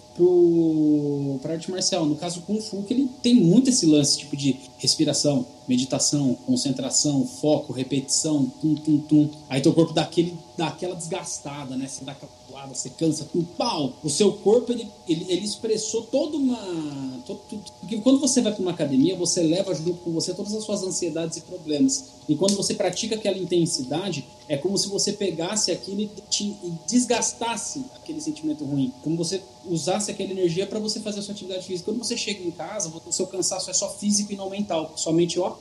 para 1.40 1.52
arte 1.52 1.70
marcial. 1.70 2.04
No 2.04 2.16
caso 2.16 2.42
Kung 2.42 2.61
Fu, 2.61 2.82
que 2.82 2.92
ele 2.92 3.09
tem 3.22 3.34
muito 3.34 3.70
esse 3.70 3.86
lance 3.86 4.18
tipo 4.18 4.36
de 4.36 4.56
respiração, 4.78 5.46
meditação, 5.68 6.34
concentração, 6.46 7.24
foco, 7.24 7.72
repetição, 7.72 8.46
tum, 8.61 8.74
tum, 8.74 8.98
tum. 8.98 9.30
Aí 9.48 9.61
teu 9.61 9.72
corpo 9.72 9.92
dá, 9.92 10.02
aquele, 10.02 10.36
dá 10.56 10.68
aquela 10.68 10.96
desgastada, 10.96 11.76
né? 11.76 11.86
Você 11.86 12.04
dá 12.04 12.12
aquela 12.12 12.32
voada, 12.50 12.74
você 12.74 12.90
cansa, 12.90 13.24
tum, 13.26 13.44
pau. 13.44 13.92
O 14.02 14.11
seu 14.11 14.32
corpo, 14.32 14.72
ele, 14.72 14.88
ele, 15.09 15.26
ele 15.28 15.44
expressou 15.44 16.02
toda 16.02 16.36
uma... 16.49 17.22
Porque 17.80 17.99
quando 17.99 18.18
você 18.18 18.40
vai 18.40 18.53
para 18.53 18.62
uma 18.62 18.70
academia, 18.70 19.16
você 19.16 19.42
leva 19.42 19.74
junto 19.74 19.94
com 19.94 20.11
você 20.12 20.34
todas 20.34 20.55
as 20.55 20.64
suas 20.64 20.82
ansiedades 20.82 21.38
e 21.38 21.40
problemas. 21.42 22.12
E 22.28 22.34
quando 22.34 22.57
você 22.57 22.74
pratica 22.74 23.14
aquela 23.14 23.38
intensidade, 23.38 24.24
é 24.49 24.57
como 24.57 24.76
se 24.76 24.88
você 24.88 25.12
pegasse 25.12 25.70
aquilo 25.70 26.03
e, 26.03 26.11
desgastasse 26.86 27.84
aquele 27.94 28.20
sentimento 28.20 28.64
ruim. 28.64 28.92
Como 29.03 29.16
você 29.16 29.42
usasse 29.66 30.11
aquela 30.11 30.30
energia 30.30 30.66
para 30.66 30.78
você 30.78 31.01
fazer 31.01 31.20
a 31.20 31.22
sua 31.22 31.34
atividade 31.34 31.64
física. 31.64 31.90
Quando 31.90 31.99
você 32.03 32.16
chega 32.16 32.42
em 32.42 32.51
casa, 32.51 32.92
o 33.07 33.12
seu 33.12 33.26
cansaço 33.26 33.70
é 33.70 33.74
só 33.74 33.90
físico 33.90 34.32
e 34.32 34.36
não 34.36 34.51
mental. 34.51 34.92
Somente, 34.96 35.38
ó, 35.38 35.57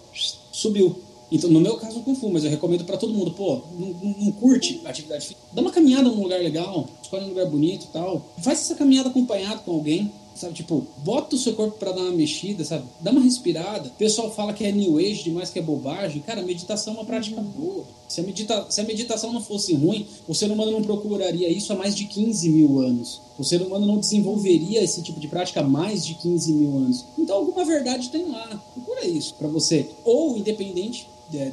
subiu. 0.51 0.95
Então, 1.31 1.49
no 1.49 1.59
meu 1.59 1.75
caso, 1.77 1.99
Kung 2.01 2.15
Fu, 2.15 2.29
mas 2.29 2.45
eu 2.45 2.49
recomendo 2.49 2.85
para 2.85 2.95
todo 2.95 3.13
mundo, 3.13 3.31
pô, 3.31 3.61
não, 3.77 3.89
não, 3.89 4.31
curte 4.31 4.81
atividade 4.85 5.27
física, 5.27 5.41
dá 5.51 5.61
uma 5.61 5.71
caminhada 5.71 6.03
num 6.03 6.23
lugar 6.23 6.39
legal, 6.39 6.87
escolhe 7.01 7.25
um 7.25 7.29
lugar 7.29 7.45
bonito 7.47 7.85
e 7.85 7.87
tal. 7.87 8.25
Faz 8.41 8.61
essa 8.61 8.75
caminhada 8.75 9.09
acompanhado 9.09 9.61
com 9.63 9.71
alguém 9.71 10.11
sabe? 10.37 10.53
Tipo, 10.53 10.85
bota 11.03 11.35
o 11.35 11.39
seu 11.39 11.53
corpo 11.53 11.77
para 11.77 11.91
dar 11.91 12.01
uma 12.01 12.11
mexida, 12.11 12.63
sabe? 12.63 12.85
Dá 13.01 13.11
uma 13.11 13.21
respirada. 13.21 13.89
O 13.89 13.91
pessoal 13.91 14.31
fala 14.31 14.53
que 14.53 14.63
é 14.63 14.71
new 14.71 14.97
age 14.97 15.23
demais, 15.23 15.49
que 15.49 15.59
é 15.59 15.61
bobagem. 15.61 16.21
Cara, 16.21 16.41
meditação 16.41 16.93
é 16.93 16.97
uma 16.97 17.05
prática 17.05 17.41
boa. 17.41 17.85
Se 18.07 18.21
a, 18.21 18.23
medita 18.23 18.65
se 18.69 18.79
a 18.79 18.83
meditação 18.83 19.33
não 19.33 19.41
fosse 19.41 19.73
ruim, 19.73 20.07
o 20.27 20.33
ser 20.33 20.49
humano 20.49 20.71
não 20.71 20.81
procuraria 20.81 21.49
isso 21.49 21.73
há 21.73 21.75
mais 21.75 21.95
de 21.95 22.05
15 22.05 22.49
mil 22.49 22.79
anos. 22.79 23.21
O 23.37 23.43
ser 23.43 23.61
humano 23.61 23.85
não 23.85 23.97
desenvolveria 23.97 24.83
esse 24.83 25.01
tipo 25.01 25.19
de 25.19 25.27
prática 25.27 25.59
há 25.59 25.63
mais 25.63 26.05
de 26.05 26.15
15 26.15 26.53
mil 26.53 26.77
anos. 26.77 27.05
Então, 27.17 27.35
alguma 27.35 27.65
verdade 27.65 28.09
tem 28.09 28.29
lá. 28.29 28.61
Procura 28.73 29.05
isso 29.05 29.33
para 29.35 29.47
você. 29.47 29.89
Ou, 30.03 30.37
independente 30.37 31.07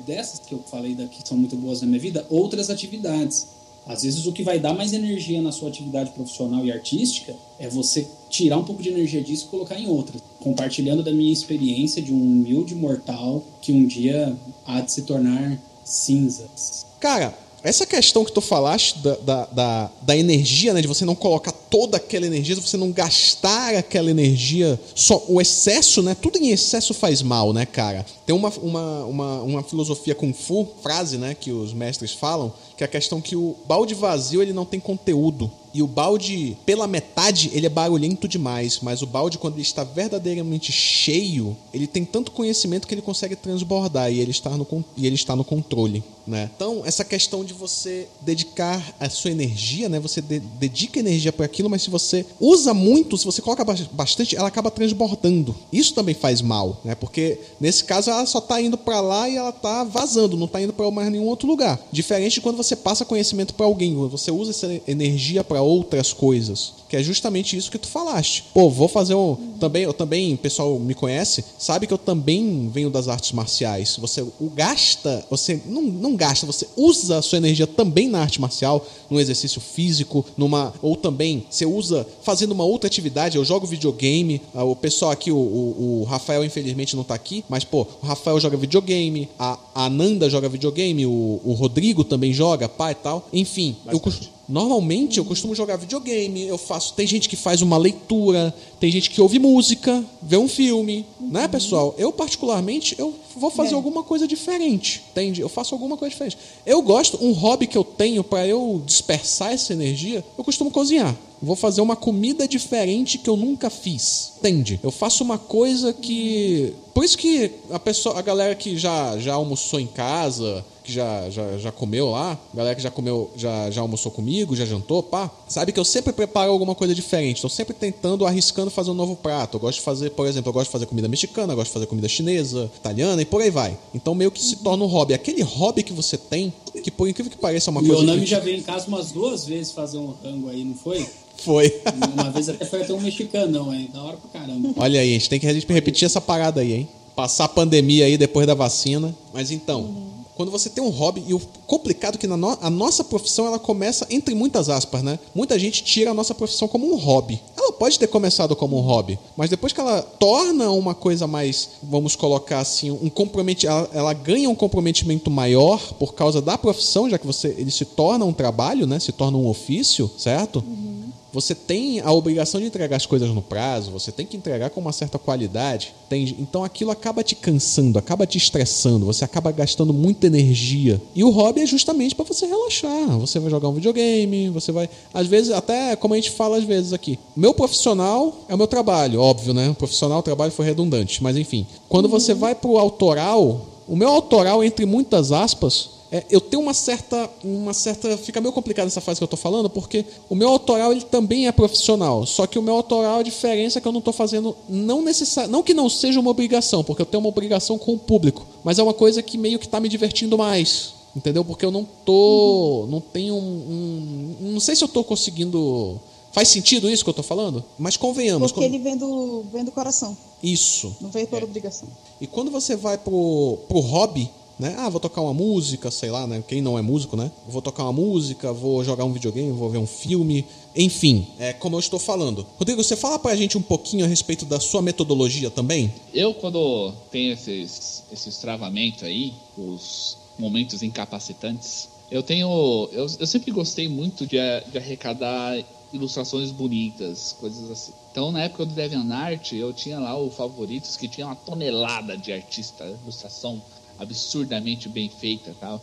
dessas 0.06 0.38
que 0.38 0.54
eu 0.54 0.60
falei 0.70 0.94
daqui, 0.94 1.22
que 1.22 1.28
são 1.28 1.36
muito 1.36 1.56
boas 1.56 1.80
na 1.80 1.88
minha 1.88 2.00
vida, 2.00 2.24
outras 2.30 2.70
atividades. 2.70 3.48
Às 3.86 4.02
vezes 4.02 4.26
o 4.26 4.32
que 4.32 4.42
vai 4.42 4.58
dar 4.58 4.72
mais 4.72 4.92
energia 4.92 5.42
na 5.42 5.52
sua 5.52 5.68
atividade 5.68 6.10
profissional 6.12 6.64
e 6.64 6.72
artística 6.72 7.34
é 7.58 7.68
você 7.68 8.06
tirar 8.30 8.56
um 8.56 8.64
pouco 8.64 8.82
de 8.82 8.88
energia 8.88 9.22
disso 9.22 9.46
e 9.46 9.48
colocar 9.48 9.78
em 9.78 9.86
outra. 9.86 10.18
Compartilhando 10.40 11.02
da 11.02 11.12
minha 11.12 11.32
experiência 11.32 12.00
de 12.00 12.12
um 12.12 12.20
humilde 12.20 12.74
mortal 12.74 13.42
que 13.60 13.72
um 13.72 13.86
dia 13.86 14.36
há 14.66 14.80
de 14.80 14.90
se 14.90 15.02
tornar 15.02 15.58
cinzas. 15.84 16.86
Cara, 16.98 17.36
essa 17.64 17.86
questão 17.86 18.26
que 18.26 18.30
tu 18.30 18.42
falaste 18.42 18.98
da, 18.98 19.16
da, 19.16 19.46
da, 19.46 19.90
da, 20.02 20.16
energia, 20.16 20.74
né? 20.74 20.82
De 20.82 20.86
você 20.86 21.06
não 21.06 21.14
colocar 21.14 21.50
toda 21.50 21.96
aquela 21.96 22.26
energia, 22.26 22.54
de 22.54 22.60
você 22.60 22.76
não 22.76 22.92
gastar 22.92 23.74
aquela 23.74 24.10
energia, 24.10 24.78
só 24.94 25.24
o 25.26 25.40
excesso, 25.40 26.02
né? 26.02 26.14
Tudo 26.14 26.36
em 26.36 26.50
excesso 26.50 26.92
faz 26.92 27.22
mal, 27.22 27.54
né, 27.54 27.64
cara? 27.64 28.04
Tem 28.26 28.34
uma, 28.34 28.48
uma, 28.50 29.04
uma, 29.04 29.42
uma 29.42 29.62
filosofia 29.62 30.14
Kung 30.14 30.32
Fu, 30.32 30.66
frase, 30.82 31.18
né, 31.18 31.34
que 31.34 31.52
os 31.52 31.72
mestres 31.72 32.12
falam, 32.12 32.52
que 32.76 32.82
é 32.82 32.86
a 32.86 32.88
questão 32.88 33.20
que 33.20 33.36
o 33.36 33.56
balde 33.66 33.94
vazio 33.94 34.42
ele 34.42 34.52
não 34.52 34.64
tem 34.64 34.80
conteúdo. 34.80 35.50
E 35.74 35.82
o 35.82 35.88
balde, 35.88 36.56
pela 36.64 36.86
metade, 36.86 37.50
ele 37.52 37.66
é 37.66 37.68
barulhento 37.68 38.28
demais, 38.28 38.78
mas 38.80 39.02
o 39.02 39.06
balde, 39.08 39.38
quando 39.38 39.54
ele 39.54 39.62
está 39.62 39.82
verdadeiramente 39.82 40.70
cheio, 40.70 41.56
ele 41.72 41.88
tem 41.88 42.04
tanto 42.04 42.30
conhecimento 42.30 42.86
que 42.86 42.94
ele 42.94 43.02
consegue 43.02 43.34
transbordar 43.34 44.12
e 44.12 44.20
ele 44.20 44.30
está 44.30 44.50
no, 44.50 44.84
e 44.96 45.04
ele 45.04 45.16
está 45.16 45.34
no 45.34 45.42
controle. 45.42 46.04
Né? 46.26 46.48
Então, 46.54 46.82
essa 46.86 47.04
questão 47.04 47.44
de 47.44 47.52
você 47.52 48.08
dedicar 48.20 48.94
a 48.98 49.10
sua 49.10 49.32
energia, 49.32 49.88
né? 49.88 49.98
você 49.98 50.22
de, 50.22 50.38
dedica 50.38 51.00
energia 51.00 51.32
para 51.32 51.44
aquilo, 51.44 51.68
mas 51.68 51.82
se 51.82 51.90
você 51.90 52.24
usa 52.40 52.72
muito, 52.72 53.18
se 53.18 53.24
você 53.24 53.42
coloca 53.42 53.64
bastante, 53.92 54.36
ela 54.36 54.48
acaba 54.48 54.70
transbordando. 54.70 55.54
Isso 55.72 55.92
também 55.92 56.14
faz 56.14 56.40
mal, 56.40 56.80
né? 56.84 56.94
porque 56.94 57.40
nesse 57.60 57.84
caso 57.84 58.10
só 58.26 58.38
está 58.38 58.60
indo 58.60 58.76
para 58.76 59.00
lá 59.00 59.28
e 59.28 59.36
ela 59.36 59.50
está 59.50 59.84
vazando, 59.84 60.36
não 60.36 60.46
está 60.46 60.60
indo 60.60 60.72
para 60.72 60.90
mais 60.90 61.10
nenhum 61.10 61.26
outro 61.26 61.48
lugar. 61.48 61.80
Diferente 61.90 62.34
de 62.34 62.40
quando 62.40 62.56
você 62.56 62.76
passa 62.76 63.04
conhecimento 63.04 63.54
para 63.54 63.66
alguém, 63.66 63.94
você 64.08 64.30
usa 64.30 64.50
essa 64.50 64.80
energia 64.86 65.42
para 65.42 65.62
outras 65.62 66.12
coisas, 66.12 66.74
que 66.88 66.96
é 66.96 67.02
justamente 67.02 67.56
isso 67.56 67.70
que 67.70 67.78
tu 67.78 67.88
falaste. 67.88 68.44
Pô, 68.52 68.68
vou 68.68 68.88
fazer 68.88 69.14
um 69.14 69.53
também, 69.54 69.82
eu 69.82 69.92
também, 69.92 70.34
o 70.34 70.38
pessoal 70.38 70.78
me 70.78 70.94
conhece, 70.94 71.44
sabe 71.58 71.86
que 71.86 71.92
eu 71.92 71.98
também 71.98 72.68
venho 72.72 72.90
das 72.90 73.08
artes 73.08 73.32
marciais. 73.32 73.96
Você 73.98 74.22
o 74.22 74.50
gasta, 74.54 75.24
você 75.30 75.60
não, 75.66 75.82
não 75.82 76.16
gasta, 76.16 76.46
você 76.46 76.66
usa 76.76 77.18
a 77.18 77.22
sua 77.22 77.38
energia 77.38 77.66
também 77.66 78.08
na 78.08 78.20
arte 78.20 78.40
marcial, 78.40 78.86
num 79.10 79.20
exercício 79.20 79.60
físico, 79.60 80.24
numa 80.36 80.72
ou 80.82 80.96
também 80.96 81.44
você 81.50 81.66
usa 81.66 82.06
fazendo 82.22 82.52
uma 82.52 82.64
outra 82.64 82.86
atividade. 82.86 83.36
Eu 83.36 83.44
jogo 83.44 83.66
videogame, 83.66 84.40
ah, 84.54 84.64
o 84.64 84.76
pessoal 84.76 85.10
aqui, 85.10 85.30
o, 85.30 85.36
o, 85.36 86.00
o 86.00 86.04
Rafael 86.04 86.44
infelizmente 86.44 86.94
não 86.94 87.02
está 87.02 87.14
aqui, 87.14 87.44
mas 87.48 87.64
pô, 87.64 87.86
o 88.02 88.06
Rafael 88.06 88.38
joga 88.40 88.56
videogame, 88.56 89.28
a, 89.38 89.58
a 89.74 89.90
Nanda 89.90 90.28
joga 90.28 90.48
videogame, 90.48 91.06
o, 91.06 91.40
o 91.44 91.52
Rodrigo 91.52 92.04
também 92.04 92.32
joga, 92.32 92.68
pai 92.68 92.92
e 92.92 92.96
tal. 92.96 93.28
Enfim, 93.32 93.72
Bastante. 93.72 93.94
eu 93.94 94.00
costumo 94.00 94.34
Normalmente 94.48 95.18
eu 95.18 95.24
costumo 95.24 95.54
jogar 95.54 95.76
videogame, 95.76 96.42
eu 96.42 96.58
faço. 96.58 96.94
Tem 96.94 97.06
gente 97.06 97.28
que 97.28 97.36
faz 97.36 97.62
uma 97.62 97.76
leitura, 97.76 98.54
tem 98.78 98.90
gente 98.90 99.10
que 99.10 99.20
ouve 99.20 99.38
música, 99.38 100.04
vê 100.20 100.36
um 100.36 100.48
filme, 100.48 101.06
uhum. 101.20 101.30
né, 101.30 101.48
pessoal? 101.48 101.94
Eu, 101.96 102.12
particularmente, 102.12 102.94
eu 102.98 103.14
vou 103.36 103.50
fazer 103.50 103.72
é. 103.72 103.74
alguma 103.74 104.02
coisa 104.02 104.28
diferente, 104.28 105.02
entende? 105.10 105.40
Eu 105.40 105.48
faço 105.48 105.74
alguma 105.74 105.96
coisa 105.96 106.10
diferente. 106.10 106.36
Eu 106.66 106.82
gosto, 106.82 107.22
um 107.24 107.32
hobby 107.32 107.66
que 107.66 107.76
eu 107.76 107.84
tenho 107.84 108.22
para 108.22 108.46
eu 108.46 108.82
dispersar 108.84 109.52
essa 109.52 109.72
energia, 109.72 110.24
eu 110.36 110.44
costumo 110.44 110.70
cozinhar. 110.70 111.16
Vou 111.42 111.56
fazer 111.56 111.80
uma 111.80 111.96
comida 111.96 112.48
diferente 112.48 113.18
que 113.18 113.28
eu 113.28 113.36
nunca 113.36 113.68
fiz, 113.68 114.32
entende? 114.38 114.80
Eu 114.82 114.90
faço 114.90 115.22
uma 115.24 115.38
coisa 115.38 115.92
que. 115.92 116.74
Por 116.94 117.04
isso 117.04 117.18
que 117.18 117.50
a 117.70 117.78
pessoa, 117.78 118.16
a 118.16 118.22
galera 118.22 118.54
que 118.54 118.78
já, 118.78 119.18
já 119.18 119.34
almoçou 119.34 119.80
em 119.80 119.86
casa, 119.86 120.64
que 120.84 120.92
já, 120.92 121.28
já, 121.28 121.58
já 121.58 121.72
comeu 121.72 122.10
lá, 122.10 122.38
galera 122.54 122.76
que 122.76 122.82
já 122.82 122.90
comeu, 122.90 123.32
já, 123.36 123.68
já 123.70 123.80
almoçou 123.80 124.12
comigo, 124.12 124.54
já 124.54 124.64
jantou, 124.64 125.02
pá, 125.02 125.28
sabe 125.48 125.72
que 125.72 125.80
eu 125.80 125.84
sempre 125.84 126.12
preparo 126.12 126.52
alguma 126.52 126.74
coisa 126.74 126.94
diferente. 126.94 127.38
Estou 127.38 127.50
sempre 127.50 127.74
tentando, 127.74 128.24
arriscando 128.24 128.70
fazer 128.70 128.92
um 128.92 128.94
novo 128.94 129.16
prato. 129.16 129.56
Eu 129.56 129.60
gosto 129.60 129.78
de 129.78 129.84
fazer, 129.84 130.10
por 130.10 130.26
exemplo, 130.26 130.50
eu 130.50 130.52
gosto 130.52 130.66
de 130.66 130.72
fazer 130.72 130.86
comida 130.86 131.08
mexicana, 131.08 131.52
eu 131.52 131.56
gosto 131.56 131.70
de 131.70 131.74
fazer 131.74 131.86
comida 131.86 132.06
chinesa, 132.06 132.70
italiana 132.76 133.20
e 133.20 133.24
por 133.24 133.42
aí 133.42 133.50
vai. 133.50 133.76
Então 133.92 134.14
meio 134.14 134.30
que 134.30 134.42
se 134.42 134.56
torna 134.56 134.84
um 134.84 134.86
hobby. 134.86 135.14
Aquele 135.14 135.42
hobby 135.42 135.82
que 135.82 135.92
você 135.92 136.16
tem, 136.16 136.52
que 136.82 136.92
por 136.92 137.08
incrível 137.08 137.32
que 137.32 137.38
pareça 137.38 137.70
é 137.70 137.72
uma 137.72 137.82
e 137.82 137.86
coisa. 137.86 138.02
O 138.02 138.06
Nami 138.06 138.24
já 138.24 138.38
veio 138.38 138.58
em 138.58 138.62
casa 138.62 138.86
umas 138.86 139.10
duas 139.10 139.44
vezes 139.44 139.72
fazer 139.72 139.98
um 139.98 140.14
rango 140.22 140.48
aí, 140.48 140.62
não 140.62 140.76
foi? 140.76 141.04
Foi. 141.38 141.82
Uma 142.12 142.30
vez 142.30 142.48
até 142.48 142.64
foi 142.64 142.82
até 142.82 142.92
um 142.92 143.00
mexicanão 143.00 143.70
aí, 143.70 143.88
da 143.92 144.02
hora 144.02 144.16
pra 144.16 144.40
caramba. 144.40 144.70
Olha 144.76 145.00
aí, 145.00 145.10
a 145.10 145.18
gente 145.18 145.28
tem 145.28 145.40
que 145.40 145.46
repetir 145.46 146.06
essa 146.06 146.20
parada 146.20 146.60
aí, 146.60 146.72
hein? 146.72 146.88
Passar 147.14 147.44
a 147.44 147.48
pandemia 147.48 148.06
aí 148.06 148.16
depois 148.16 148.46
da 148.46 148.54
vacina. 148.54 149.14
Mas 149.32 149.50
então, 149.50 149.80
uhum 149.82 150.14
quando 150.36 150.50
você 150.50 150.68
tem 150.68 150.82
um 150.82 150.90
hobby, 150.90 151.22
e 151.26 151.34
o 151.34 151.40
complicado 151.66 152.16
é 152.16 152.18
que 152.18 152.26
no, 152.26 152.58
a 152.60 152.70
nossa 152.70 153.04
profissão 153.04 153.46
ela 153.46 153.58
começa 153.58 154.06
entre 154.10 154.34
muitas 154.34 154.68
aspas, 154.68 155.02
né? 155.02 155.18
Muita 155.34 155.58
gente 155.58 155.82
tira 155.84 156.10
a 156.10 156.14
nossa 156.14 156.34
profissão 156.34 156.66
como 156.66 156.92
um 156.92 156.96
hobby. 156.96 157.40
Ela 157.56 157.72
pode 157.72 157.98
ter 157.98 158.08
começado 158.08 158.54
como 158.56 158.76
um 158.76 158.80
hobby, 158.80 159.18
mas 159.36 159.48
depois 159.48 159.72
que 159.72 159.80
ela 159.80 160.02
torna 160.02 160.70
uma 160.70 160.94
coisa 160.94 161.26
mais, 161.26 161.70
vamos 161.82 162.16
colocar 162.16 162.58
assim, 162.58 162.90
um 162.90 163.08
comprometimento, 163.08 163.66
ela, 163.66 163.90
ela, 163.92 164.12
ganha 164.12 164.50
um 164.50 164.54
comprometimento 164.54 165.30
maior 165.30 165.80
por 165.94 166.14
causa 166.14 166.42
da 166.42 166.58
profissão, 166.58 167.08
já 167.08 167.18
que 167.18 167.26
você 167.26 167.54
ele 167.56 167.70
se 167.70 167.84
torna 167.84 168.24
um 168.24 168.32
trabalho, 168.32 168.86
né? 168.86 168.98
Se 168.98 169.12
torna 169.12 169.38
um 169.38 169.46
ofício, 169.46 170.10
certo? 170.18 170.64
Uhum 170.66 171.03
você 171.34 171.54
tem 171.54 171.98
a 171.98 172.12
obrigação 172.12 172.60
de 172.60 172.66
entregar 172.68 172.96
as 172.96 173.06
coisas 173.06 173.28
no 173.30 173.42
prazo, 173.42 173.90
você 173.90 174.12
tem 174.12 174.24
que 174.24 174.36
entregar 174.36 174.70
com 174.70 174.80
uma 174.80 174.92
certa 174.92 175.18
qualidade. 175.18 175.92
Tem, 176.08 176.36
então 176.38 176.62
aquilo 176.62 176.92
acaba 176.92 177.24
te 177.24 177.34
cansando, 177.34 177.98
acaba 177.98 178.24
te 178.24 178.38
estressando, 178.38 179.04
você 179.04 179.24
acaba 179.24 179.50
gastando 179.50 179.92
muita 179.92 180.28
energia. 180.28 181.02
E 181.12 181.24
o 181.24 181.30
hobby 181.30 181.62
é 181.62 181.66
justamente 181.66 182.14
para 182.14 182.24
você 182.24 182.46
relaxar. 182.46 183.18
Você 183.18 183.40
vai 183.40 183.50
jogar 183.50 183.68
um 183.68 183.74
videogame, 183.74 184.48
você 184.50 184.70
vai. 184.70 184.88
Às 185.12 185.26
vezes, 185.26 185.50
até 185.50 185.96
como 185.96 186.14
a 186.14 186.16
gente 186.16 186.30
fala 186.30 186.56
às 186.56 186.64
vezes 186.64 186.92
aqui, 186.92 187.18
meu 187.36 187.52
profissional 187.52 188.44
é 188.48 188.54
o 188.54 188.58
meu 188.58 188.68
trabalho, 188.68 189.20
óbvio, 189.20 189.52
né? 189.52 189.70
O 189.70 189.74
profissional, 189.74 190.20
o 190.20 190.22
trabalho 190.22 190.52
foi 190.52 190.64
redundante, 190.64 191.20
mas 191.20 191.36
enfim. 191.36 191.66
Quando 191.88 192.08
você 192.08 192.32
vai 192.32 192.54
para 192.54 192.70
o 192.70 192.78
autoral, 192.78 193.66
o 193.88 193.96
meu 193.96 194.08
autoral, 194.08 194.62
entre 194.62 194.86
muitas 194.86 195.32
aspas, 195.32 195.93
é, 196.14 196.24
eu 196.30 196.40
tenho 196.40 196.62
uma 196.62 196.72
certa, 196.72 197.28
uma 197.42 197.74
certa. 197.74 198.16
Fica 198.16 198.40
meio 198.40 198.52
complicado 198.52 198.86
essa 198.86 199.00
frase 199.00 199.18
que 199.18 199.24
eu 199.24 199.26
estou 199.26 199.36
falando, 199.36 199.68
porque 199.68 200.04
o 200.30 200.36
meu 200.36 200.48
autoral 200.48 200.92
ele 200.92 201.00
também 201.00 201.48
é 201.48 201.50
profissional. 201.50 202.24
Só 202.24 202.46
que 202.46 202.56
o 202.56 202.62
meu 202.62 202.76
autoral, 202.76 203.18
a 203.18 203.22
diferença 203.24 203.78
é 203.78 203.82
que 203.82 203.88
eu 203.88 203.90
não 203.90 203.98
estou 203.98 204.14
fazendo, 204.14 204.56
não 204.68 205.02
necessário, 205.02 205.50
não 205.50 205.60
que 205.60 205.74
não 205.74 205.88
seja 205.88 206.20
uma 206.20 206.30
obrigação, 206.30 206.84
porque 206.84 207.02
eu 207.02 207.06
tenho 207.06 207.20
uma 207.20 207.28
obrigação 207.28 207.76
com 207.76 207.94
o 207.94 207.98
público, 207.98 208.46
mas 208.62 208.78
é 208.78 208.82
uma 208.84 208.94
coisa 208.94 209.24
que 209.24 209.36
meio 209.36 209.58
que 209.58 209.66
está 209.66 209.80
me 209.80 209.88
divertindo 209.88 210.38
mais. 210.38 210.94
Entendeu? 211.16 211.44
Porque 211.44 211.64
eu 211.64 211.72
não 211.72 211.84
tô. 212.04 212.86
Não 212.88 213.00
tenho 213.00 213.34
um. 213.34 214.36
um 214.40 214.52
não 214.52 214.60
sei 214.60 214.76
se 214.76 214.84
eu 214.84 214.86
estou 214.86 215.02
conseguindo 215.02 216.00
Faz 216.30 216.48
sentido 216.48 216.90
isso 216.90 217.04
que 217.04 217.10
eu 217.10 217.14
tô 217.14 217.22
falando? 217.22 217.64
Mas 217.78 217.96
convenhamos. 217.96 218.50
Porque 218.50 218.64
ele 218.64 218.78
vem 218.78 218.96
do, 218.96 219.44
vem 219.52 219.64
do 219.64 219.70
coração, 219.70 220.16
Isso. 220.42 220.96
não 221.00 221.08
vem 221.08 221.24
por 221.26 221.40
obrigação. 221.44 221.88
E 222.20 222.26
quando 222.26 222.50
você 222.50 222.74
vai 222.74 222.98
pro, 222.98 223.58
pro 223.68 223.78
hobby, 223.78 224.28
né? 224.58 224.74
Ah, 224.78 224.88
vou 224.88 225.00
tocar 225.00 225.20
uma 225.20 225.34
música, 225.34 225.90
sei 225.90 226.10
lá, 226.10 226.26
né? 226.26 226.42
Quem 226.46 226.60
não 226.62 226.78
é 226.78 226.82
músico, 226.82 227.16
né? 227.16 227.30
Vou 227.48 227.60
tocar 227.62 227.84
uma 227.84 227.92
música, 227.92 228.52
vou 228.52 228.82
jogar 228.84 229.04
um 229.04 229.12
videogame, 229.12 229.50
vou 229.52 229.68
ver 229.70 229.78
um 229.78 229.86
filme, 229.86 230.44
enfim, 230.76 231.26
é 231.38 231.52
como 231.52 231.76
eu 231.76 231.80
estou 231.80 231.98
falando. 231.98 232.46
Rodrigo, 232.58 232.82
você 232.82 232.96
fala 232.96 233.18
pra 233.18 233.34
gente 233.36 233.56
um 233.58 233.62
pouquinho 233.62 234.04
a 234.04 234.08
respeito 234.08 234.44
da 234.44 234.58
sua 234.60 234.82
metodologia 234.82 235.50
também? 235.50 235.92
Eu, 236.12 236.34
quando 236.34 236.92
tenho 237.10 237.32
esses, 237.32 238.04
esses 238.12 238.38
travamentos 238.38 239.02
aí, 239.02 239.32
os 239.56 240.16
momentos 240.38 240.82
incapacitantes, 240.82 241.88
eu 242.10 242.22
tenho. 242.22 242.88
Eu, 242.92 243.06
eu 243.18 243.26
sempre 243.26 243.50
gostei 243.50 243.88
muito 243.88 244.26
de, 244.26 244.38
a- 244.38 244.60
de 244.60 244.78
arrecadar 244.78 245.56
ilustrações 245.92 246.50
bonitas, 246.50 247.34
coisas 247.38 247.70
assim. 247.70 247.92
Então, 248.10 248.32
na 248.32 248.42
época 248.42 248.66
do 248.66 248.74
DeviantArt, 248.74 249.52
eu 249.52 249.72
tinha 249.72 249.98
lá 250.00 250.16
o 250.18 250.28
Favoritos, 250.30 250.96
que 250.96 251.06
tinha 251.08 251.26
uma 251.26 251.36
tonelada 251.36 252.16
de 252.16 252.32
artista, 252.32 252.84
ilustração 253.02 253.62
absurdamente 253.98 254.88
bem 254.88 255.08
feita 255.08 255.50
e 255.50 255.54
tal. 255.54 255.82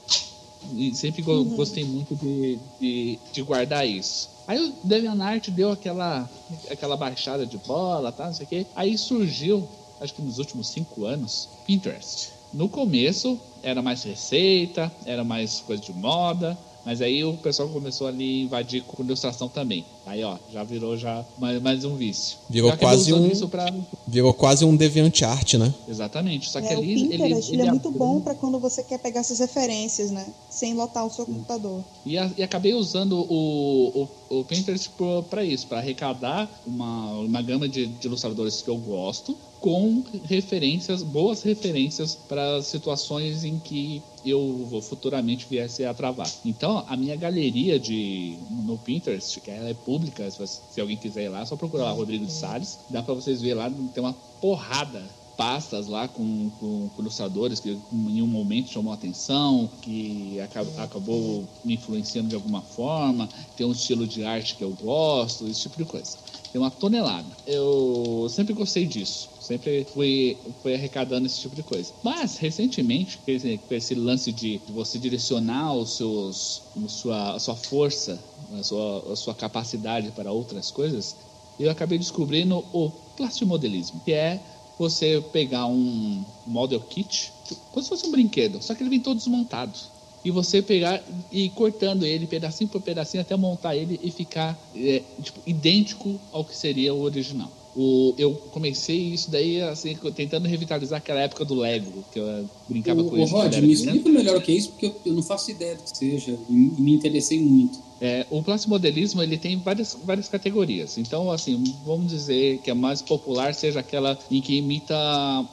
E 0.73 0.93
sempre 0.93 1.21
go- 1.21 1.43
gostei 1.45 1.83
muito 1.83 2.15
de, 2.15 2.59
de, 2.79 3.19
de 3.31 3.41
guardar 3.41 3.87
isso. 3.87 4.29
Aí 4.47 4.59
o 4.59 4.73
DeviantArt 4.83 5.49
deu 5.49 5.71
aquela, 5.71 6.29
aquela 6.69 6.95
baixada 6.97 7.45
de 7.45 7.57
bola, 7.57 8.11
tá, 8.11 8.25
não 8.25 8.33
sei 8.33 8.45
o 8.45 8.49
quê. 8.49 8.65
Aí 8.75 8.97
surgiu, 8.97 9.67
acho 9.99 10.13
que 10.13 10.21
nos 10.21 10.37
últimos 10.39 10.67
cinco 10.69 11.05
anos, 11.05 11.49
Pinterest. 11.65 12.29
No 12.53 12.67
começo 12.67 13.39
era 13.63 13.81
mais 13.81 14.03
receita, 14.03 14.91
era 15.05 15.23
mais 15.23 15.61
coisa 15.61 15.81
de 15.81 15.93
moda, 15.93 16.57
mas 16.85 17.01
aí 17.01 17.23
o 17.23 17.33
pessoal 17.37 17.69
começou 17.69 18.07
ali 18.07 18.41
a 18.41 18.43
invadir 18.45 18.83
com 18.83 19.03
ilustração 19.03 19.47
também. 19.47 19.85
Aí 20.05 20.23
ó, 20.23 20.37
já 20.51 20.63
virou 20.63 20.97
já 20.97 21.23
mais, 21.37 21.61
mais 21.61 21.85
um 21.85 21.95
vício. 21.95 22.37
Virou 22.49 22.75
quase 22.77 23.13
um- 23.13 23.27
isso 23.31 23.47
pra... 23.47 23.71
Virou 24.07 24.33
quase 24.33 24.65
um 24.65 24.75
DeviantArt, 24.75 25.53
né? 25.55 25.73
Exatamente. 25.87 26.49
Só 26.49 26.59
que 26.59 26.67
É, 26.67 26.75
o 26.75 26.79
ali 26.79 26.95
Pinterest 26.95 27.53
ele, 27.53 27.61
é 27.61 27.69
muito 27.71 27.87
abriu- 27.89 27.99
bom 27.99 28.19
para 28.21 28.33
quando 28.35 28.59
você 28.59 28.83
quer 28.83 28.97
pegar 28.99 29.19
essas 29.21 29.39
referências, 29.39 30.09
né? 30.11 30.25
Sem 30.49 30.73
lotar 30.73 31.05
o 31.05 31.09
seu 31.11 31.25
computador. 31.25 31.83
E, 32.05 32.17
a- 32.17 32.31
e 32.37 32.43
acabei 32.43 32.73
usando 32.73 33.13
o, 33.29 34.07
o, 34.29 34.39
o 34.39 34.43
Pinterest 34.43 34.89
para 35.29 35.43
isso, 35.45 35.67
para 35.67 35.77
arrecadar 35.77 36.49
uma, 36.65 37.11
uma 37.19 37.41
gama 37.41 37.69
de, 37.69 37.85
de 37.85 38.07
ilustradores 38.07 38.61
que 38.61 38.69
eu 38.69 38.77
gosto, 38.77 39.37
com 39.61 40.03
referências, 40.23 41.03
boas 41.03 41.43
referências 41.43 42.15
para 42.15 42.61
situações 42.63 43.43
em 43.43 43.59
que 43.59 44.01
eu 44.25 44.65
vou 44.67 44.81
futuramente 44.81 45.45
viesse 45.47 45.85
a 45.85 45.93
travar. 45.93 46.29
Então, 46.43 46.83
a 46.89 46.97
minha 46.97 47.15
galeria 47.15 47.79
de 47.79 48.37
no 48.49 48.77
Pinterest, 48.77 49.39
que 49.39 49.51
ela 49.51 49.69
é 49.69 49.73
pública, 49.73 50.29
se, 50.31 50.81
alguém 50.81 50.97
quiser 50.97 51.25
ir 51.25 51.29
lá, 51.29 51.41
é 51.41 51.45
só 51.45 51.55
procurar 51.55 51.85
lá 51.85 51.91
Rodrigo 51.91 52.25
de 52.25 52.33
Salles, 52.33 52.79
dá 52.89 53.03
para 53.03 53.13
vocês 53.13 53.39
ver 53.39 53.53
lá, 53.53 53.69
tem 53.93 54.03
uma 54.03 54.13
porrada 54.41 55.03
pastas 55.41 55.87
lá 55.87 56.07
com, 56.07 56.51
com, 56.59 56.91
ilustradores 56.99 57.59
que 57.59 57.81
em 57.91 58.21
um 58.21 58.27
momento 58.27 58.69
chamou 58.69 58.93
atenção, 58.93 59.67
que 59.81 60.39
aca- 60.39 60.61
acabou 60.77 61.49
me 61.63 61.73
influenciando 61.73 62.29
de 62.29 62.35
alguma 62.35 62.61
forma, 62.61 63.27
tem 63.55 63.65
um 63.65 63.71
estilo 63.71 64.05
de 64.05 64.23
arte 64.23 64.55
que 64.55 64.63
eu 64.63 64.71
gosto, 64.73 65.47
esse 65.47 65.61
tipo 65.61 65.77
de 65.77 65.85
coisa. 65.85 66.15
Tem 66.51 66.61
uma 66.61 66.69
tonelada. 66.69 67.35
Eu 67.47 68.27
sempre 68.29 68.53
gostei 68.53 68.85
disso. 68.85 69.31
Sempre 69.39 69.83
fui, 69.85 70.53
fui 70.61 70.75
arrecadando 70.75 71.25
esse 71.25 71.39
tipo 71.39 71.55
de 71.55 71.63
coisa. 71.63 71.91
Mas, 72.03 72.37
recentemente, 72.37 73.17
com 73.17 73.31
esse, 73.31 73.59
esse 73.71 73.95
lance 73.95 74.31
de 74.31 74.61
você 74.69 74.99
direcionar 74.99 75.73
os 75.75 75.97
seus, 75.97 76.69
sua, 76.87 77.33
a 77.33 77.39
sua 77.39 77.55
força, 77.55 78.23
a 78.51 78.61
sua, 78.61 79.11
a 79.13 79.15
sua 79.15 79.33
capacidade 79.33 80.11
para 80.11 80.31
outras 80.31 80.69
coisas, 80.69 81.17
eu 81.57 81.71
acabei 81.71 81.97
descobrindo 81.97 82.63
o 82.71 82.91
plastimodelismo, 83.15 84.01
que 84.01 84.11
é 84.11 84.60
você 84.77 85.23
pegar 85.31 85.67
um 85.67 86.23
model 86.45 86.79
kit, 86.79 87.31
como 87.71 87.83
se 87.83 87.89
fosse 87.89 88.07
um 88.07 88.11
brinquedo, 88.11 88.61
só 88.61 88.73
que 88.73 88.81
ele 88.83 88.89
vem 88.89 88.99
todo 88.99 89.17
desmontado. 89.17 89.77
E 90.23 90.29
você 90.29 90.61
pegar 90.61 91.01
e 91.31 91.45
ir 91.45 91.49
cortando 91.49 92.05
ele 92.05 92.27
pedacinho 92.27 92.69
por 92.69 92.81
pedacinho 92.81 93.21
até 93.21 93.35
montar 93.35 93.75
ele 93.75 93.99
e 94.03 94.11
ficar 94.11 94.57
é, 94.75 95.01
tipo, 95.21 95.39
idêntico 95.47 96.19
ao 96.31 96.45
que 96.45 96.55
seria 96.55 96.93
o 96.93 97.01
original. 97.01 97.51
O, 97.75 98.13
eu 98.17 98.33
comecei 98.51 98.97
isso 98.97 99.31
daí 99.31 99.61
assim, 99.61 99.97
tentando 100.13 100.47
revitalizar 100.47 100.97
aquela 100.97 101.21
época 101.21 101.45
do 101.45 101.55
Lego, 101.55 102.03
que 102.11 102.19
eu 102.19 102.45
brincava 102.67 103.01
O, 103.01 103.09
com 103.09 103.15
o 103.15 103.23
isso. 103.23 103.33
Rod, 103.33 103.55
me 103.57 103.73
explica 103.73 104.09
melhor 104.09 104.37
o 104.37 104.41
que 104.41 104.51
é 104.51 104.55
isso, 104.55 104.69
porque 104.69 104.87
eu, 104.87 104.95
eu 105.05 105.13
não 105.13 105.23
faço 105.23 105.49
ideia 105.49 105.75
do 105.75 105.83
que 105.83 105.97
seja 105.97 106.37
e 106.49 106.53
me 106.53 106.93
interessei 106.93 107.39
muito. 107.39 107.79
É, 108.01 108.25
o 108.31 108.41
plastimodelismo 108.41 109.21
ele 109.21 109.37
tem 109.37 109.59
várias, 109.59 109.95
várias 110.03 110.27
categorias. 110.27 110.97
Então, 110.97 111.29
assim, 111.29 111.61
vamos 111.85 112.11
dizer 112.11 112.59
que 112.61 112.71
a 112.71 112.75
mais 112.75 112.99
popular 112.99 113.53
seja 113.53 113.79
aquela 113.79 114.17
em 114.29 114.41
que 114.41 114.57
imita 114.57 114.95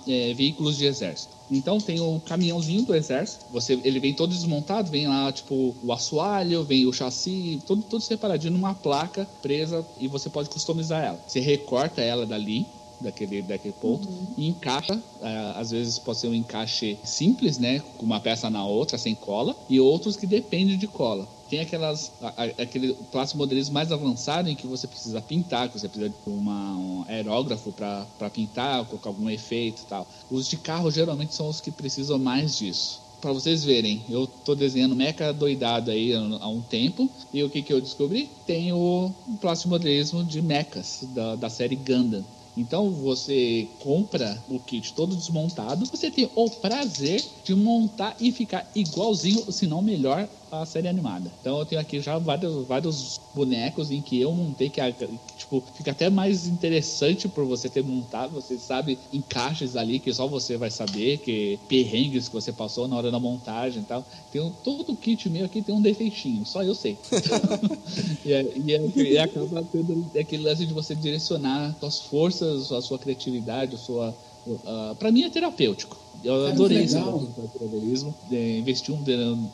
é, 0.07 0.33
veículos 0.33 0.79
de 0.79 0.87
exército. 0.87 1.37
Então 1.51 1.79
tem 1.79 2.01
o 2.01 2.21
caminhãozinho 2.21 2.83
do 2.85 2.95
exército, 2.95 3.47
você, 3.51 3.79
ele 3.83 3.99
vem 4.01 4.13
todo 4.13 4.31
desmontado, 4.31 4.91
vem 4.91 5.09
lá 5.09 5.33
tipo 5.33 5.75
o 5.83 5.93
assoalho, 5.93 6.63
vem 6.63 6.87
o 6.87 6.93
chassi, 6.93 7.63
tudo, 7.67 7.83
tudo 7.83 8.03
separadinho 8.03 8.53
numa 8.53 8.75
placa 8.75 9.27
presa 9.41 9.87
e 9.99 10.09
você 10.09 10.29
pode 10.29 10.51
customizar 10.51 11.03
ela. 11.03 11.21
Você 11.27 11.41
recorta 11.41 12.03
ela 12.03 12.27
dali, 12.27 12.67
daquele, 13.01 13.43
daquele 13.43 13.75
ponto 13.75 14.09
e 14.37 14.49
encaixa. 14.49 15.01
ah, 15.23 15.55
às 15.57 15.71
vezes 15.71 15.99
pode 15.99 16.19
ser 16.19 16.29
um 16.29 16.35
encaixe 16.35 16.99
simples, 17.05 17.59
né? 17.59 17.81
Com 17.97 18.07
uma 18.07 18.21
peça 18.21 18.49
na 18.51 18.65
outra, 18.65 18.97
sem 18.99 19.15
cola, 19.15 19.57
e 19.69 19.81
outros 19.81 20.17
que 20.17 20.27
dependem 20.27 20.77
de 20.77 20.87
cola. 20.87 21.27
Tem 21.49 21.61
aquelas, 21.61 22.13
a- 22.21 22.45
aquele 22.59 22.93
plástico 23.11 23.39
modelismo 23.39 23.73
mais 23.75 23.91
avançado 23.91 24.49
em 24.51 24.55
que 24.55 24.67
você 24.67 24.87
precisa 24.87 25.21
pintar, 25.23 25.69
que 25.69 25.79
você 25.79 25.89
precisa 25.89 26.11
de 26.11 26.31
uma, 26.31 26.77
um 26.77 27.05
aerógrafo 27.09 27.73
para 27.73 28.07
pintar, 28.31 28.85
colocar 28.85 29.09
algum 29.11 29.31
efeito 29.31 29.83
e 29.83 29.87
tal. 29.87 30.07
Os 30.31 30.47
de 30.47 30.57
carro 30.59 30.91
geralmente 30.91 31.35
são 31.35 31.49
os 31.49 31.61
que 31.61 31.71
precisam 31.71 32.19
mais 32.19 32.57
disso. 32.57 33.01
Para 33.21 33.33
vocês 33.33 33.65
verem, 33.65 34.01
eu 34.09 34.29
tô 34.45 34.55
desenhando 34.55 34.95
meca 34.95 35.33
doidado 35.33 35.91
aí 35.91 36.13
há 36.15 36.49
um 36.49 36.61
tempo, 36.61 37.11
e 37.33 37.43
o 37.43 37.51
que, 37.51 37.63
que 37.63 37.73
eu 37.73 37.81
descobri? 37.81 38.29
Tem 38.47 38.73
o 38.73 39.11
plástico 39.41 39.71
modelismo 39.71 40.23
de 40.23 40.41
mechas 40.41 41.01
da, 41.15 41.35
da 41.35 41.51
série 41.51 41.75
Gundam. 41.75 42.25
Então 42.59 42.91
você 42.91 43.69
compra 43.79 44.37
o 44.51 44.59
kit 44.59 44.93
todo 44.93 45.15
desmontado, 45.15 45.87
você 45.87 46.11
tem 46.11 46.29
o 46.35 46.51
prazer 46.51 47.25
de 47.45 47.55
montar 47.55 48.17
e 48.19 48.33
ficar 48.33 48.69
igualzinho, 48.75 49.51
se 49.53 49.65
não 49.69 49.81
melhor, 49.81 50.29
a 50.51 50.65
série 50.65 50.89
animada. 50.89 51.31
Então 51.41 51.59
eu 51.59 51.67
tenho 51.67 51.81
aqui 51.81 52.01
já 52.01 52.19
vários, 52.19 52.67
vários 52.67 53.21
bonecos 53.35 53.91
em 53.91 54.01
que 54.01 54.21
eu 54.21 54.33
montei 54.33 54.69
que 54.69 54.81
tipo, 55.37 55.63
fica 55.75 55.91
até 55.91 56.11
mais 56.11 56.47
interessante 56.47 57.29
por 57.29 57.45
você 57.45 57.69
ter 57.69 57.85
montado, 57.85 58.33
você 58.33 58.59
sabe 58.59 58.99
encaixes 59.13 59.77
ali 59.77 59.99
que 59.99 60.13
só 60.13 60.27
você 60.27 60.57
vai 60.57 60.71
saber, 60.71 61.19
que 61.19 61.59
perrengues 61.69 62.29
que 62.29 62.35
você 62.35 62.53
passou 62.53 62.89
na 62.89 62.97
hora 62.97 63.11
da 63.11 63.21
montagem 63.21 63.83
e 63.83 63.85
tal. 63.85 64.05
Tem 64.31 64.41
um, 64.41 64.51
todo 64.51 64.93
o 64.93 64.97
kit 64.97 65.29
meu 65.29 65.45
aqui 65.45 65.63
tem 65.63 65.75
um 65.75 65.83
defeitinho, 65.83 66.45
só 66.45 66.63
eu 66.63 66.75
sei. 66.75 66.99
e 68.25 68.33
é, 68.33 68.43
e 68.57 68.75
é, 68.75 68.81
e 68.97 69.19
acaba 69.19 69.63
tendo 69.71 70.11
aquele 70.19 70.43
lance 70.43 70.67
de 70.67 70.73
você 70.73 70.95
direcionar 70.95 71.77
suas 71.79 72.01
forças, 72.01 72.73
a 72.73 72.81
sua 72.81 72.99
criatividade, 72.99 73.75
a 73.75 73.79
sua. 73.79 74.15
Uh, 74.47 74.95
para 74.99 75.13
mim 75.13 75.25
é 75.25 75.31
terapêutico. 75.31 76.08
Eu 76.25 76.35
Cara, 76.41 76.49
adorei 76.51 76.83
esse 76.83 76.97
empreendedorismo. 76.97 78.15
É, 78.31 78.59
investi 78.59 78.93
um, 78.93 78.99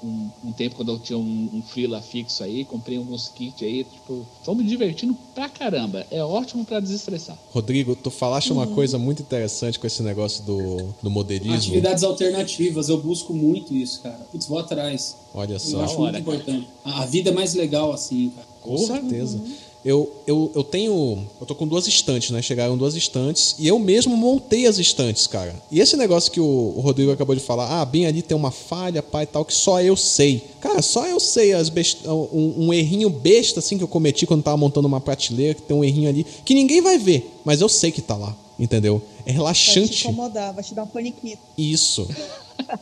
um, 0.03 0.31
um 0.47 0.53
tempo 0.53 0.77
quando 0.77 0.93
eu 0.93 0.99
tinha 0.99 1.19
um, 1.19 1.51
um 1.53 1.63
freela 1.63 2.01
fixo 2.01 2.43
aí, 2.43 2.65
comprei 2.65 2.97
alguns 2.97 3.29
kits 3.29 3.63
aí, 3.63 3.85
tipo, 3.85 4.27
tô 4.45 4.55
me 4.55 4.65
divertindo 4.65 5.17
pra 5.35 5.49
caramba. 5.49 6.07
É 6.11 6.23
ótimo 6.25 6.65
pra 6.65 6.81
desestressar. 6.81 7.39
Rodrigo, 7.53 7.95
tu 7.95 8.11
falaste 8.11 8.53
uma 8.53 8.67
coisa 8.67 8.99
muito 8.99 9.23
interessante 9.23 9.79
com 9.79 9.87
esse 9.87 10.03
negócio 10.03 10.43
do, 10.45 10.95
do 11.03 11.11
modelismo. 11.11 11.55
Atividades 11.55 12.03
alternativas, 12.03 12.89
eu 12.89 13.01
busco 13.01 13.33
muito 13.35 13.75
isso, 13.75 14.01
cara. 14.03 14.27
Putz, 14.33 14.47
vou 14.47 14.59
atrás. 14.59 15.17
Olha 15.35 15.55
Eu 15.55 15.59
só. 15.61 15.83
acho 15.83 16.01
hora, 16.01 16.13
muito 16.13 16.21
importante. 16.21 16.69
A 16.85 17.05
a 17.05 17.07
vida 17.07 17.31
é 17.31 17.33
mais 17.35 17.55
legal 17.55 17.93
assim, 17.93 18.31
cara. 18.31 18.47
Com 18.63 18.79
certeza. 18.79 19.39
Eu, 19.85 20.11
eu, 20.27 20.51
eu 20.55 20.65
tenho. 20.65 21.27
Eu 21.39 21.47
tô 21.47 21.55
com 21.55 21.67
duas 21.67 21.87
estantes, 21.87 22.31
né? 22.31 22.41
Chegaram 22.41 22.75
duas 22.77 22.95
estantes 22.95 23.55
e 23.59 23.69
eu 23.69 23.79
mesmo 23.79 24.17
montei 24.17 24.67
as 24.67 24.79
estantes, 24.79 25.27
cara. 25.27 25.55
E 25.71 25.79
esse 25.79 25.95
negócio 25.97 26.33
que 26.33 26.41
o, 26.41 26.73
o 26.77 26.81
Rodrigo 26.81 27.13
acabou 27.13 27.35
de 27.37 27.43
falar, 27.43 27.81
ah, 27.81 27.85
bem 27.85 28.07
ali 28.07 28.23
tem 28.23 28.35
uma 28.35 28.51
falha, 28.51 29.03
pai 29.03 29.25
e 29.25 29.27
tal, 29.27 29.45
que 29.45 29.53
só 29.53 29.83
eu 29.83 29.95
sei. 29.95 30.43
Cara, 30.61 30.81
só 30.81 31.07
eu 31.07 31.21
sei 31.21 31.53
as 31.53 31.69
best... 31.69 31.99
um, 32.09 32.67
um 32.69 32.73
errinho 32.73 33.11
besta 33.11 33.61
assim 33.61 33.77
que 33.77 33.85
eu 33.85 33.89
cometi 33.89 34.27
quando 34.27 34.43
tava 34.43 34.57
montando 34.57 34.89
uma 34.89 35.01
prateleira, 35.03 35.53
que 35.55 35.63
tem 35.63 35.77
um 35.77 35.85
errinho 35.85 36.09
ali, 36.09 36.25
que 36.47 36.55
ninguém 36.55 36.81
vai 36.81 36.97
ver, 36.97 37.31
mas 37.45 37.61
eu 37.61 37.69
sei 37.69 37.93
que 37.93 38.01
tá 38.01 38.17
lá, 38.17 38.35
entendeu? 38.59 39.03
É 39.19 39.25
Vai 39.25 39.33
te 39.33 39.37
relaxante. 39.37 40.03
incomodar, 40.09 40.55
vai 40.55 40.65
te 40.65 40.75
dar 40.75 40.85
um 40.85 40.87
paniquito. 40.87 41.43
Isso. 41.59 42.09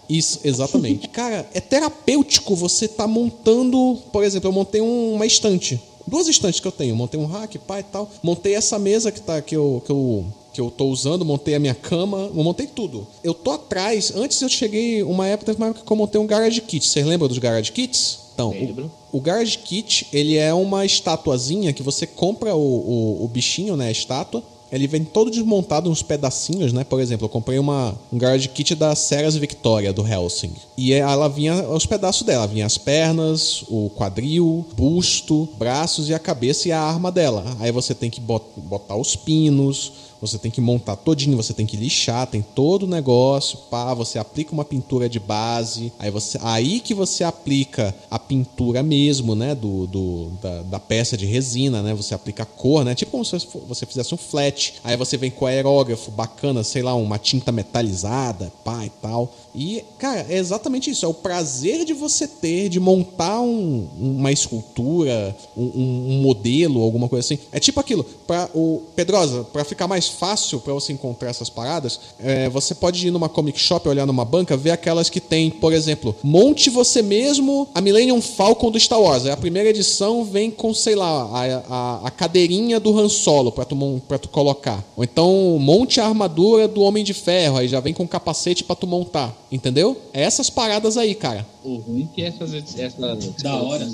Isso, 0.09 0.41
exatamente. 0.45 1.09
Cara, 1.09 1.49
é 1.55 1.61
terapêutico 1.61 2.55
você 2.55 2.87
tá 2.87 3.07
montando. 3.07 3.99
Por 4.13 4.23
exemplo, 4.23 4.49
eu 4.49 4.53
montei 4.53 4.81
um- 4.81 5.15
uma 5.15 5.25
estante. 5.27 5.81
Duas 6.07 6.29
estantes 6.29 6.61
que 6.61 6.67
eu 6.67 6.73
tenho. 6.73 6.95
Montei 6.97 7.19
um 7.19 7.27
rack, 7.27 7.59
pai 7.59 7.81
e 7.81 7.85
tal. 7.85 8.11
Montei 8.23 8.55
essa 8.55 8.79
mesa 8.79 9.13
que, 9.13 9.21
tá, 9.21 9.41
que, 9.41 9.57
eu, 9.57 9.83
que, 9.85 9.93
eu, 9.93 10.27
que 10.53 10.61
eu 10.61 10.71
tô 10.71 10.87
usando. 10.87 11.25
Montei 11.25 11.55
a 11.55 11.59
minha 11.59 11.75
cama. 11.75 12.31
Eu 12.35 12.45
montei 12.45 12.67
tudo. 12.67 13.07
Eu 13.23 13.35
tô 13.35 13.53
atrás. 13.53 14.13
Antes 14.15 14.41
eu 14.41 14.49
cheguei. 14.49 15.03
Uma 15.03 15.27
época, 15.27 15.47
teve 15.47 15.59
uma 15.63 15.69
época 15.71 15.85
que 15.85 15.93
eu 15.93 15.97
montei 15.97 16.21
um 16.21 16.27
garage 16.27 16.61
kit. 16.61 16.87
Vocês 16.87 17.07
lembram 17.07 17.29
dos 17.29 17.39
garage 17.39 17.73
kits? 17.73 18.23
Então, 18.35 18.51
Lembro. 18.51 18.91
o, 19.13 19.19
o 19.19 19.21
Garage 19.21 19.59
Kit, 19.59 20.07
ele 20.13 20.37
é 20.37 20.53
uma 20.55 20.85
estatuazinha 20.85 21.73
que 21.73 21.83
você 21.83 22.07
compra 22.07 22.55
o, 22.55 22.61
o, 22.61 23.25
o 23.25 23.29
bichinho, 23.29 23.77
né, 23.77 23.89
a 23.89 23.91
estátua, 23.91 24.43
ele 24.73 24.87
vem 24.87 25.05
todo 25.05 25.31
desmontado 25.31 25.91
uns 25.91 26.03
pedacinhos, 26.03 26.73
né? 26.73 26.83
Por 26.83 26.99
exemplo, 26.99 27.27
eu 27.27 27.29
comprei 27.29 27.59
uma, 27.59 27.95
um 28.11 28.17
Garage 28.17 28.49
Kit 28.49 28.75
da 28.75 28.95
Ceras 28.95 29.37
Victoria, 29.37 29.93
do 29.93 30.07
Helsing. 30.07 30.53
E 30.79 30.95
ela 30.95 31.29
vinha 31.29 31.63
os 31.69 31.85
pedaços 31.85 32.23
dela. 32.23 32.47
Vinha 32.47 32.65
as 32.65 32.79
pernas, 32.79 33.65
o 33.69 33.91
quadril, 33.91 34.67
busto, 34.75 35.47
braços 35.59 36.09
e 36.09 36.15
a 36.15 36.19
cabeça 36.19 36.69
e 36.69 36.73
a 36.73 36.81
arma 36.81 37.13
dela. 37.13 37.45
Aí 37.61 37.71
você 37.71 37.95
tem 37.95 38.09
que 38.09 38.21
bot- 38.21 38.47
botar 38.57 38.97
os 38.97 39.15
pinos, 39.15 39.93
você 40.23 40.39
tem 40.39 40.51
que 40.51 40.61
montar 40.61 40.97
todinho, 40.97 41.37
você 41.37 41.53
tem 41.53 41.67
que 41.67 41.77
lixar, 41.77 42.27
tem 42.29 42.41
todo 42.41 42.85
o 42.85 42.87
negócio, 42.87 43.59
pá, 43.71 43.93
você 43.93 44.19
aplica 44.19 44.53
uma 44.53 44.65
pintura 44.65 45.09
de 45.09 45.19
base, 45.21 45.93
aí 45.99 46.11
você 46.11 46.39
aí 46.41 46.81
que 46.81 46.95
você 46.95 47.25
aplica 47.25 47.95
a 48.11 48.19
pintura 48.19 48.83
mesmo, 48.83 49.35
né, 49.35 49.55
do, 49.55 49.87
do 49.87 50.31
da, 50.41 50.63
da 50.63 50.81
peça 50.81 51.17
de 51.17 51.27
resina, 51.27 51.83
né, 51.83 51.93
você 51.93 52.15
aplica 52.15 52.45
a 52.45 52.47
cor, 52.47 52.85
né, 52.85 52.95
tipo 52.95 53.11
como 53.11 53.25
se 53.25 53.37
você- 53.69 53.85
fizesse 53.85 54.15
um 54.15 54.17
flat, 54.17 54.75
aí 54.85 54.97
você 54.97 55.17
vem 55.17 55.31
com 55.31 55.45
aerógrafo 55.45 56.11
bacana, 56.13 56.63
sei 56.63 56.83
lá, 56.83 56.95
uma 56.95 57.19
tinta 57.19 57.51
metalizada, 57.51 58.53
pá 58.65 58.87
e 58.87 58.91
tal. 59.03 59.35
E, 59.55 59.85
cara, 59.99 60.25
é 60.31 60.39
exatamente 60.39 60.89
isso, 60.89 61.05
é 61.05 61.09
o 61.09 61.13
prazer 61.13 61.85
de 61.85 61.93
você 61.93 62.27
ter 62.29 62.69
de 62.69 62.79
montar 62.81 63.41
um- 63.43 63.87
uma 64.01 64.31
escultura, 64.33 65.37
um, 65.57 65.63
um- 65.65 66.07
um 66.19 66.23
modelo, 66.23 66.81
alguma 66.81 67.09
coisa 67.09 67.27
assim. 67.27 67.39
É 67.51 67.59
tipo 67.61 67.79
aquilo, 67.81 68.05
para 68.27 68.49
o 68.55 68.83
Pedrosa, 68.95 69.45
para 69.45 69.65
ficar 69.65 69.87
mais 69.89 70.09
fácil 70.13 70.61
para 70.61 70.73
você 70.73 70.93
encontrar 70.93 71.31
essas 71.31 71.49
paradas, 71.51 71.99
é, 72.21 72.49
você 72.49 72.75
pode 72.75 73.07
ir 73.07 73.11
numa 73.11 73.29
comic 73.29 73.59
shop, 73.59 73.89
olhar 73.89 74.07
numa 74.07 74.25
banca, 74.25 74.57
ver 74.57 74.71
aquelas 74.71 75.09
que 75.11 75.21
tem, 75.21 75.51
por 75.51 75.73
exemplo, 75.73 76.15
monte 76.23 76.71
você 76.71 77.03
mesmo 77.03 77.69
a 77.75 77.81
Millennium 77.81 78.21
Falcon 78.21 78.71
do 78.71 78.79
Star 78.79 79.01
Wars. 79.01 79.27
A 79.27 79.37
primeira 79.37 79.69
edição 79.71 80.25
vem 80.25 80.51
com, 80.51 80.73
sei 80.75 80.95
lá, 80.95 81.09
a, 81.33 81.63
a, 81.69 82.01
a 82.09 82.11
cadeirinha 82.11 82.79
do 82.79 82.99
Han 82.99 83.09
Solo 83.09 83.51
para 83.51 83.65
tu, 83.65 84.03
pra 84.07 84.19
tu 84.19 84.29
colocar. 84.29 84.85
Ou 84.97 85.03
então 85.05 85.59
monte 85.59 86.01
a 86.01 86.07
armadura 86.07 86.69
do 86.69 86.83
Homem 86.83 87.03
de 87.03 87.15
Ferro, 87.15 87.59
aí 87.59 87.69
já 87.69 87.81
vem 87.81 87.95
com 87.95 88.07
capacete 88.07 88.63
para 88.65 88.77
tu 88.77 88.87
montar. 88.87 89.35
Entendeu? 89.51 89.97
É 90.15 90.23
essas 90.23 90.49
paradas 90.49 90.97
aí, 90.97 91.15
cara. 91.15 91.47
O 91.63 91.77
ruim 91.77 92.09
é 92.11 92.15
que 92.15 92.23
essas, 92.23 92.53
essas 92.79 93.33
Da 93.43 93.55
hora. 93.55 93.89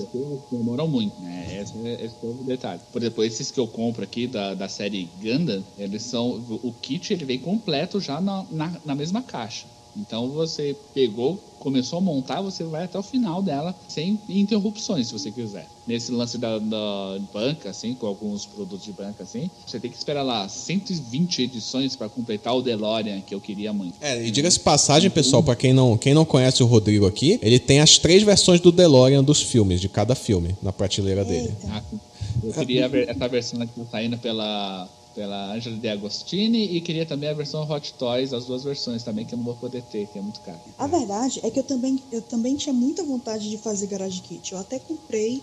demoram 0.50 0.86
muito, 0.88 1.20
né? 1.20 1.60
Esse, 1.60 1.72
é- 1.86 2.04
esse 2.04 2.14
é 2.22 2.26
o 2.26 2.34
detalhe. 2.44 2.80
Por 2.92 3.02
exemplo, 3.02 3.24
esses 3.24 3.50
que 3.50 3.58
eu 3.60 3.66
compro 3.66 4.02
aqui 4.04 4.26
da, 4.26 4.54
da 4.54 4.68
série 4.68 5.08
Gundam, 5.20 5.62
eles 5.78 6.02
são. 6.08 6.30
O 6.62 6.72
kit 6.80 7.12
ele 7.12 7.24
vem 7.24 7.38
completo 7.38 8.00
já 8.00 8.20
na, 8.20 8.44
na, 8.50 8.72
na 8.84 8.94
mesma 8.94 9.22
caixa. 9.22 9.66
Então 9.96 10.28
você 10.28 10.76
pegou, 10.94 11.42
começou 11.58 11.98
a 11.98 12.00
montar, 12.00 12.40
você 12.40 12.62
vai 12.62 12.84
até 12.84 12.98
o 12.98 13.02
final 13.02 13.42
dela 13.42 13.74
sem 13.88 14.18
interrupções, 14.28 15.08
se 15.08 15.12
você 15.12 15.30
quiser. 15.30 15.66
Nesse 15.86 16.12
lance 16.12 16.38
da, 16.38 16.58
da 16.58 17.18
banca, 17.32 17.70
assim, 17.70 17.94
com 17.94 18.06
alguns 18.06 18.46
produtos 18.46 18.84
de 18.84 18.92
banca, 18.92 19.24
assim, 19.24 19.50
você 19.66 19.80
tem 19.80 19.90
que 19.90 19.96
esperar 19.96 20.22
lá 20.22 20.48
120 20.48 21.42
edições 21.42 21.96
para 21.96 22.08
completar 22.08 22.54
o 22.54 22.62
DeLorean 22.62 23.20
que 23.20 23.34
eu 23.34 23.40
queria 23.40 23.72
muito. 23.72 23.94
É, 24.00 24.24
e 24.24 24.30
diga-se 24.30 24.60
passagem, 24.60 25.10
pessoal, 25.10 25.42
pra 25.42 25.56
quem 25.56 25.72
não, 25.72 25.96
quem 25.96 26.14
não 26.14 26.24
conhece 26.24 26.62
o 26.62 26.66
Rodrigo 26.66 27.06
aqui, 27.06 27.38
ele 27.42 27.58
tem 27.58 27.80
as 27.80 27.98
três 27.98 28.22
versões 28.22 28.60
do 28.60 28.70
DeLorean 28.70 29.24
dos 29.24 29.42
filmes, 29.42 29.80
de 29.80 29.88
cada 29.88 30.14
filme, 30.14 30.54
na 30.62 30.72
prateleira 30.72 31.24
dele. 31.24 31.48
Eita. 31.48 31.84
Eu 32.42 32.52
queria 32.52 32.88
essa 33.08 33.28
versão 33.28 33.66
que 33.66 33.80
tá 33.80 33.86
saindo 33.90 34.16
pela, 34.18 34.88
pela 35.18 35.52
Angela 35.52 35.76
De 35.76 35.88
Agostini 35.88 36.76
e 36.76 36.80
queria 36.80 37.04
também 37.04 37.28
a 37.28 37.34
versão 37.34 37.68
Hot 37.68 37.92
Toys, 37.94 38.32
as 38.32 38.46
duas 38.46 38.62
versões 38.62 39.02
também, 39.02 39.26
que 39.26 39.34
eu 39.34 39.38
não 39.38 39.44
vou 39.44 39.56
poder 39.56 39.82
ter, 39.82 40.06
que 40.06 40.16
é 40.16 40.22
muito 40.22 40.40
caro. 40.42 40.60
A 40.78 40.86
verdade 40.86 41.40
é 41.42 41.50
que 41.50 41.58
eu 41.58 41.64
também, 41.64 42.00
eu 42.12 42.22
também 42.22 42.54
tinha 42.54 42.72
muita 42.72 43.02
vontade 43.02 43.50
de 43.50 43.58
fazer 43.58 43.88
garage 43.88 44.20
kit. 44.20 44.52
Eu 44.52 44.58
até 44.58 44.78
comprei 44.78 45.42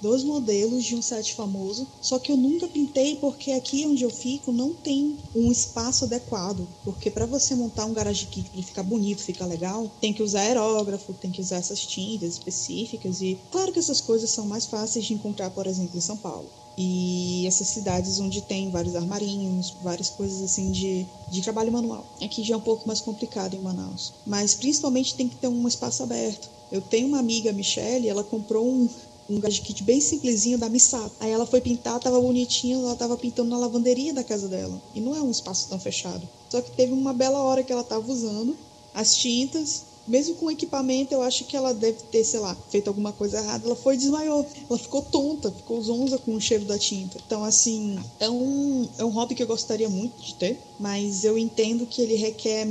dois 0.00 0.24
modelos 0.24 0.82
de 0.82 0.96
um 0.96 1.00
set 1.00 1.36
famoso, 1.36 1.86
só 2.00 2.18
que 2.18 2.32
eu 2.32 2.36
nunca 2.36 2.66
pintei 2.66 3.14
porque 3.14 3.52
aqui 3.52 3.86
onde 3.86 4.02
eu 4.02 4.10
fico 4.10 4.50
não 4.50 4.72
tem 4.72 5.16
um 5.36 5.52
espaço 5.52 6.04
adequado. 6.04 6.66
Porque 6.84 7.08
para 7.08 7.24
você 7.24 7.54
montar 7.54 7.86
um 7.86 7.94
garage 7.94 8.26
kit 8.26 8.50
para 8.50 8.62
ficar 8.64 8.82
bonito, 8.82 9.22
ficar 9.22 9.46
legal, 9.46 9.88
tem 10.00 10.12
que 10.12 10.24
usar 10.24 10.40
aerógrafo, 10.40 11.14
tem 11.14 11.30
que 11.30 11.40
usar 11.40 11.58
essas 11.58 11.86
tintas 11.86 12.32
específicas 12.32 13.22
e 13.22 13.38
claro 13.52 13.72
que 13.72 13.78
essas 13.78 14.00
coisas 14.00 14.30
são 14.30 14.46
mais 14.46 14.66
fáceis 14.66 15.04
de 15.04 15.14
encontrar, 15.14 15.50
por 15.50 15.68
exemplo, 15.68 15.96
em 15.96 16.00
São 16.00 16.16
Paulo. 16.16 16.50
E 16.76 17.46
essas 17.46 17.68
cidades 17.68 18.18
onde 18.18 18.40
tem 18.40 18.70
vários 18.70 18.96
armarinhos, 18.96 19.74
várias 19.82 20.08
coisas 20.08 20.42
assim 20.42 20.70
de, 20.70 21.06
de 21.30 21.42
trabalho 21.42 21.72
manual. 21.72 22.06
Aqui 22.22 22.42
já 22.42 22.54
é 22.54 22.56
um 22.56 22.62
pouco 22.62 22.86
mais 22.86 23.00
complicado 23.00 23.54
em 23.54 23.60
Manaus. 23.60 24.12
Mas 24.26 24.54
principalmente 24.54 25.14
tem 25.14 25.28
que 25.28 25.36
ter 25.36 25.48
um 25.48 25.68
espaço 25.68 26.02
aberto. 26.02 26.48
Eu 26.70 26.80
tenho 26.80 27.08
uma 27.08 27.18
amiga, 27.18 27.52
Michelle, 27.52 28.08
ela 28.08 28.24
comprou 28.24 28.66
um, 28.66 28.88
um 29.28 29.40
kit 29.40 29.82
bem 29.82 30.00
simplesinho 30.00 30.56
da 30.56 30.68
Missato. 30.70 31.12
Aí 31.20 31.30
ela 31.30 31.46
foi 31.46 31.60
pintar, 31.60 32.00
tava 32.00 32.20
bonitinho, 32.20 32.80
ela 32.80 32.96
tava 32.96 33.16
pintando 33.16 33.50
na 33.50 33.58
lavanderia 33.58 34.14
da 34.14 34.24
casa 34.24 34.48
dela. 34.48 34.80
E 34.94 35.00
não 35.00 35.14
é 35.14 35.20
um 35.20 35.30
espaço 35.30 35.68
tão 35.68 35.78
fechado. 35.78 36.26
Só 36.48 36.62
que 36.62 36.70
teve 36.70 36.92
uma 36.92 37.12
bela 37.12 37.42
hora 37.42 37.62
que 37.62 37.72
ela 37.72 37.84
tava 37.84 38.10
usando 38.10 38.56
as 38.94 39.14
tintas. 39.14 39.91
Mesmo 40.06 40.34
com 40.34 40.50
equipamento, 40.50 41.14
eu 41.14 41.22
acho 41.22 41.44
que 41.44 41.56
ela 41.56 41.72
deve 41.72 41.98
ter, 42.04 42.24
sei 42.24 42.40
lá, 42.40 42.56
feito 42.70 42.88
alguma 42.88 43.12
coisa 43.12 43.38
errada. 43.38 43.66
Ela 43.66 43.76
foi 43.76 43.94
e 43.94 43.98
desmaiou. 43.98 44.46
Ela 44.68 44.78
ficou 44.78 45.02
tonta, 45.02 45.50
ficou 45.50 45.80
zonza 45.80 46.18
com 46.18 46.34
o 46.34 46.40
cheiro 46.40 46.64
da 46.64 46.78
tinta. 46.78 47.18
Então, 47.24 47.44
assim, 47.44 47.98
é 48.18 48.28
um, 48.28 48.88
é 48.98 49.04
um 49.04 49.10
hobby 49.10 49.34
que 49.34 49.42
eu 49.42 49.46
gostaria 49.46 49.88
muito 49.88 50.20
de 50.20 50.34
ter, 50.34 50.60
mas 50.78 51.24
eu 51.24 51.38
entendo 51.38 51.86
que 51.86 52.02
ele 52.02 52.16
requer 52.16 52.66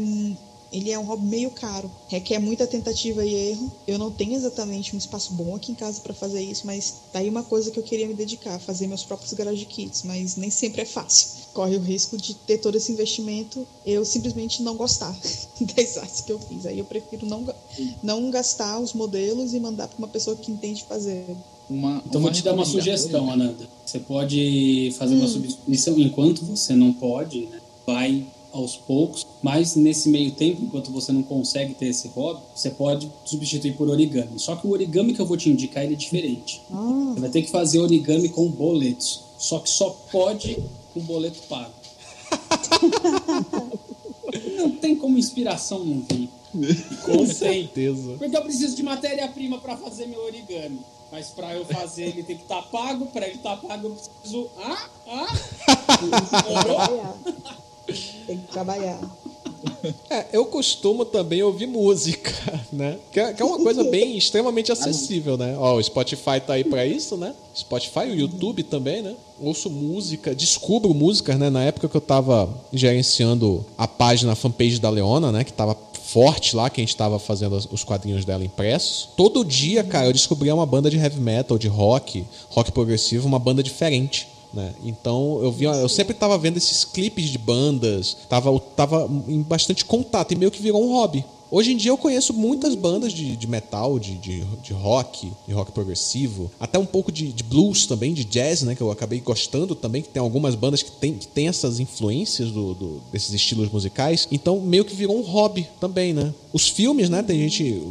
ele 0.71 0.89
é 0.89 0.97
um 0.97 1.03
hobby 1.03 1.25
meio 1.25 1.51
caro, 1.51 1.91
requer 2.07 2.39
muita 2.39 2.65
tentativa 2.65 3.25
e 3.25 3.33
erro. 3.33 3.69
Eu 3.85 3.97
não 3.97 4.09
tenho 4.09 4.33
exatamente 4.33 4.95
um 4.95 4.97
espaço 4.97 5.33
bom 5.33 5.55
aqui 5.55 5.73
em 5.73 5.75
casa 5.75 5.99
para 5.99 6.13
fazer 6.13 6.41
isso, 6.41 6.65
mas 6.65 6.93
tá 7.11 7.19
aí 7.19 7.29
uma 7.29 7.43
coisa 7.43 7.69
que 7.71 7.77
eu 7.77 7.83
queria 7.83 8.07
me 8.07 8.13
dedicar, 8.13 8.57
fazer 8.59 8.87
meus 8.87 9.03
próprios 9.03 9.33
garage 9.33 9.65
kits, 9.65 10.03
mas 10.03 10.37
nem 10.37 10.49
sempre 10.49 10.81
é 10.81 10.85
fácil. 10.85 11.40
Corre 11.53 11.75
o 11.75 11.81
risco 11.81 12.17
de 12.17 12.33
ter 12.33 12.59
todo 12.59 12.75
esse 12.75 12.91
investimento, 12.91 13.67
eu 13.85 14.05
simplesmente 14.05 14.63
não 14.63 14.75
gostar 14.75 15.15
das 15.75 15.97
artes 15.97 16.21
que 16.21 16.31
eu 16.31 16.39
fiz. 16.39 16.65
Aí 16.65 16.79
eu 16.79 16.85
prefiro 16.85 17.25
não, 17.25 17.45
não 18.01 18.31
gastar 18.31 18.79
os 18.79 18.93
modelos 18.93 19.53
e 19.53 19.59
mandar 19.59 19.87
para 19.87 19.97
uma 19.97 20.07
pessoa 20.07 20.35
que 20.35 20.51
entende 20.51 20.83
fazer. 20.83 21.25
Uma, 21.69 22.01
Então 22.05 22.21
vou 22.21 22.31
te 22.31 22.43
dar 22.43 22.53
uma 22.53 22.65
sugestão, 22.65 23.31
Ananda. 23.31 23.67
Você 23.85 23.99
pode 23.99 24.93
fazer 24.97 25.15
uma 25.15 25.27
substituição 25.27 25.97
enquanto 25.99 26.45
você 26.45 26.73
não 26.73 26.93
pode, 26.93 27.45
né? 27.47 27.59
Vai 27.85 28.25
aos 28.51 28.75
poucos, 28.75 29.25
mas 29.41 29.75
nesse 29.75 30.09
meio 30.09 30.31
tempo, 30.31 30.61
enquanto 30.63 30.91
você 30.91 31.11
não 31.11 31.23
consegue 31.23 31.73
ter 31.73 31.87
esse 31.87 32.07
hobby, 32.09 32.41
você 32.53 32.69
pode 32.69 33.09
substituir 33.23 33.73
por 33.75 33.89
origami. 33.89 34.37
Só 34.37 34.55
que 34.55 34.67
o 34.67 34.71
origami 34.71 35.13
que 35.13 35.21
eu 35.21 35.25
vou 35.25 35.37
te 35.37 35.49
indicar 35.49 35.83
ele 35.83 35.93
é 35.93 35.97
diferente. 35.97 36.61
Ah, 36.71 37.11
Você 37.13 37.19
vai 37.21 37.29
ter 37.29 37.41
que 37.43 37.49
fazer 37.49 37.79
origami 37.79 38.29
com 38.29 38.49
boletos. 38.49 39.21
Só 39.37 39.59
que 39.59 39.69
só 39.69 39.89
pode 40.11 40.57
com 40.93 40.99
boleto 41.01 41.41
pago. 41.47 41.73
não 44.57 44.71
tem 44.71 44.95
como 44.95 45.17
inspiração 45.17 45.83
não 45.83 46.01
vir. 46.01 46.29
Com 47.03 47.25
certeza. 47.25 48.15
Porque 48.17 48.35
eu 48.35 48.41
preciso 48.41 48.75
de 48.75 48.83
matéria-prima 48.83 49.57
para 49.59 49.77
fazer 49.77 50.05
meu 50.07 50.23
origami. 50.23 50.79
Mas 51.11 51.29
para 51.29 51.53
eu 51.53 51.65
fazer 51.65 52.03
ele 52.03 52.23
tem 52.23 52.37
que 52.37 52.43
estar 52.43 52.61
pago, 52.63 53.07
para 53.07 53.27
ele 53.27 53.35
estar 53.35 53.57
pago 53.57 53.87
eu 53.87 53.95
preciso. 53.95 54.49
Ah? 54.57 54.89
Ah? 55.07 55.27
Tem 58.25 58.37
que 58.37 58.47
trabalhar. 58.51 59.01
É, 60.09 60.25
eu 60.33 60.45
costumo 60.45 61.05
também 61.05 61.41
ouvir 61.43 61.67
música, 61.67 62.31
né? 62.71 62.97
Que 63.11 63.19
é, 63.19 63.33
que 63.33 63.41
é 63.41 63.45
uma 63.45 63.57
coisa 63.59 63.83
bem 63.85 64.15
extremamente 64.17 64.71
acessível, 64.71 65.37
né? 65.37 65.55
Ó, 65.57 65.75
o 65.77 65.83
Spotify 65.83 66.39
tá 66.45 66.53
aí 66.53 66.63
pra 66.63 66.85
isso, 66.85 67.17
né? 67.17 67.33
Spotify, 67.55 67.99
o 68.09 68.15
YouTube 68.15 68.63
também, 68.63 69.01
né? 69.01 69.15
Ouço 69.39 69.69
música, 69.69 70.33
descubro 70.35 70.93
músicas, 70.93 71.37
né? 71.39 71.49
Na 71.49 71.63
época 71.63 71.89
que 71.89 71.95
eu 71.97 72.01
tava 72.01 72.49
gerenciando 72.71 73.65
a 73.77 73.87
página 73.87 74.33
a 74.33 74.35
fanpage 74.35 74.79
da 74.79 74.89
Leona, 74.89 75.31
né? 75.31 75.43
Que 75.43 75.53
tava 75.53 75.75
forte 76.03 76.55
lá, 76.55 76.69
que 76.69 76.81
a 76.81 76.83
gente 76.83 76.95
tava 76.95 77.17
fazendo 77.19 77.55
os- 77.55 77.67
os 77.71 77.83
quadrinhos 77.83 78.25
dela 78.25 78.43
impressos. 78.43 79.09
Todo 79.15 79.45
dia, 79.45 79.83
cara, 79.83 80.07
eu 80.07 80.13
descobria 80.13 80.53
uma 80.53 80.65
banda 80.65 80.89
de 80.89 80.97
heavy 80.97 81.19
metal, 81.21 81.57
de 81.57 81.67
rock, 81.69 82.25
rock 82.49 82.71
progressivo, 82.71 83.27
uma 83.27 83.39
banda 83.39 83.63
diferente. 83.63 84.27
Né? 84.53 84.73
Então 84.83 85.39
eu 85.41 85.51
via, 85.51 85.69
eu 85.69 85.89
sempre 85.89 86.13
tava 86.13 86.37
vendo 86.37 86.57
esses 86.57 86.83
clipes 86.83 87.29
de 87.29 87.37
bandas, 87.37 88.17
tava, 88.27 88.57
tava 88.75 89.09
em 89.27 89.41
bastante 89.41 89.85
contato 89.85 90.33
e 90.33 90.35
meio 90.35 90.51
que 90.51 90.61
virou 90.61 90.83
um 90.83 90.91
hobby. 90.91 91.23
Hoje 91.53 91.73
em 91.73 91.75
dia 91.75 91.91
eu 91.91 91.97
conheço 91.97 92.33
muitas 92.33 92.75
bandas 92.75 93.11
de, 93.11 93.35
de 93.35 93.45
metal, 93.45 93.99
de, 93.99 94.15
de, 94.17 94.41
de 94.63 94.71
rock, 94.71 95.29
de 95.45 95.53
rock 95.53 95.73
progressivo, 95.73 96.49
até 96.57 96.79
um 96.79 96.85
pouco 96.85 97.11
de, 97.11 97.33
de 97.33 97.43
blues 97.43 97.85
também, 97.85 98.13
de 98.13 98.23
jazz, 98.23 98.61
né? 98.61 98.73
Que 98.73 98.79
eu 98.81 98.89
acabei 98.89 99.19
gostando 99.19 99.75
também, 99.75 100.01
que 100.01 100.07
tem 100.07 100.21
algumas 100.21 100.55
bandas 100.55 100.81
que 100.81 100.91
tem, 100.91 101.13
que 101.13 101.27
tem 101.27 101.49
essas 101.49 101.81
influências 101.81 102.51
do, 102.51 102.73
do- 102.73 103.01
desses 103.11 103.33
estilos 103.33 103.69
musicais. 103.69 104.29
Então 104.31 104.61
meio 104.61 104.85
que 104.85 104.95
virou 104.95 105.17
um 105.17 105.21
hobby 105.23 105.67
também, 105.77 106.13
né? 106.13 106.33
Os 106.53 106.69
filmes, 106.69 107.09
né? 107.09 107.21
Tem 107.21 107.37
gente 107.39 107.81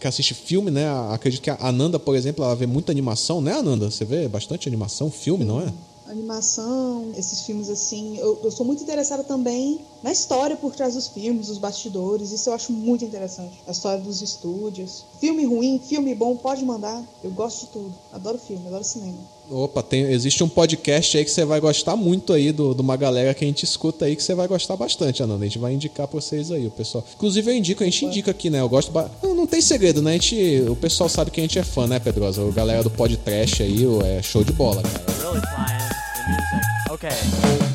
que 0.00 0.06
assiste 0.08 0.32
filme, 0.32 0.70
né? 0.70 0.86
Acredito 1.10 1.42
que 1.42 1.50
a 1.50 1.58
Ananda, 1.60 1.98
por 1.98 2.16
exemplo, 2.16 2.42
ela 2.42 2.56
vê 2.56 2.66
muita 2.66 2.90
animação, 2.90 3.42
né, 3.42 3.52
Ananda? 3.52 3.90
Você 3.90 4.06
vê 4.06 4.28
bastante 4.28 4.66
animação, 4.66 5.10
filme, 5.10 5.44
não 5.44 5.60
é? 5.60 5.70
Animação, 6.10 7.12
esses 7.16 7.42
filmes 7.42 7.70
assim. 7.70 8.18
Eu, 8.18 8.38
eu 8.42 8.50
sou 8.50 8.66
muito 8.66 8.82
interessada 8.82 9.22
também 9.22 9.80
na 10.02 10.10
história 10.10 10.56
por 10.56 10.74
trás 10.74 10.94
dos 10.94 11.06
filmes, 11.06 11.48
os 11.48 11.58
bastidores. 11.58 12.32
Isso 12.32 12.50
eu 12.50 12.54
acho 12.54 12.72
muito 12.72 13.04
interessante. 13.04 13.62
A 13.66 13.70
história 13.70 14.02
dos 14.02 14.20
estúdios. 14.20 15.04
Filme 15.20 15.44
ruim, 15.44 15.80
filme 15.86 16.14
bom, 16.14 16.34
pode 16.36 16.64
mandar. 16.64 17.02
Eu 17.22 17.30
gosto 17.30 17.66
de 17.66 17.72
tudo. 17.72 17.94
Adoro 18.12 18.38
filme, 18.38 18.66
adoro 18.66 18.82
cinema. 18.82 19.18
Opa, 19.50 19.82
tem, 19.82 20.02
existe 20.02 20.44
um 20.44 20.48
podcast 20.48 21.16
aí 21.18 21.24
que 21.24 21.30
você 21.30 21.44
vai 21.44 21.60
gostar 21.60 21.96
muito 21.96 22.32
aí 22.32 22.52
do, 22.52 22.72
de 22.72 22.80
uma 22.80 22.96
galera 22.96 23.34
que 23.34 23.44
a 23.44 23.46
gente 23.46 23.64
escuta 23.64 24.04
aí 24.04 24.14
que 24.14 24.22
você 24.22 24.34
vai 24.34 24.46
gostar 24.46 24.76
bastante, 24.76 25.22
Ananda. 25.22 25.44
A 25.44 25.46
gente 25.46 25.58
vai 25.58 25.72
indicar 25.74 26.06
pra 26.06 26.20
vocês 26.20 26.52
aí, 26.52 26.66
o 26.66 26.70
pessoal. 26.70 27.04
Inclusive 27.14 27.50
eu 27.50 27.56
indico, 27.56 27.82
a 27.82 27.86
gente 27.86 28.04
indica 28.04 28.30
aqui, 28.30 28.48
né? 28.48 28.60
Eu 28.60 28.68
gosto. 28.68 28.92
Ba... 28.92 29.10
Não, 29.22 29.34
não 29.34 29.46
tem 29.46 29.60
segredo, 29.60 30.02
né? 30.02 30.10
A 30.10 30.14
gente, 30.14 30.64
o 30.68 30.76
pessoal 30.76 31.08
sabe 31.08 31.30
que 31.30 31.40
a 31.40 31.42
gente 31.42 31.58
é 31.58 31.64
fã, 31.64 31.86
né, 31.86 31.98
Pedrosa? 31.98 32.42
O 32.42 32.52
galera 32.52 32.82
do 32.82 32.90
podcast 32.90 33.62
aí, 33.62 33.84
é 34.04 34.22
show 34.22 34.44
de 34.44 34.52
bola, 34.52 34.82
cara. 34.82 35.04
Really. 35.20 35.79
Okay. 36.90 37.69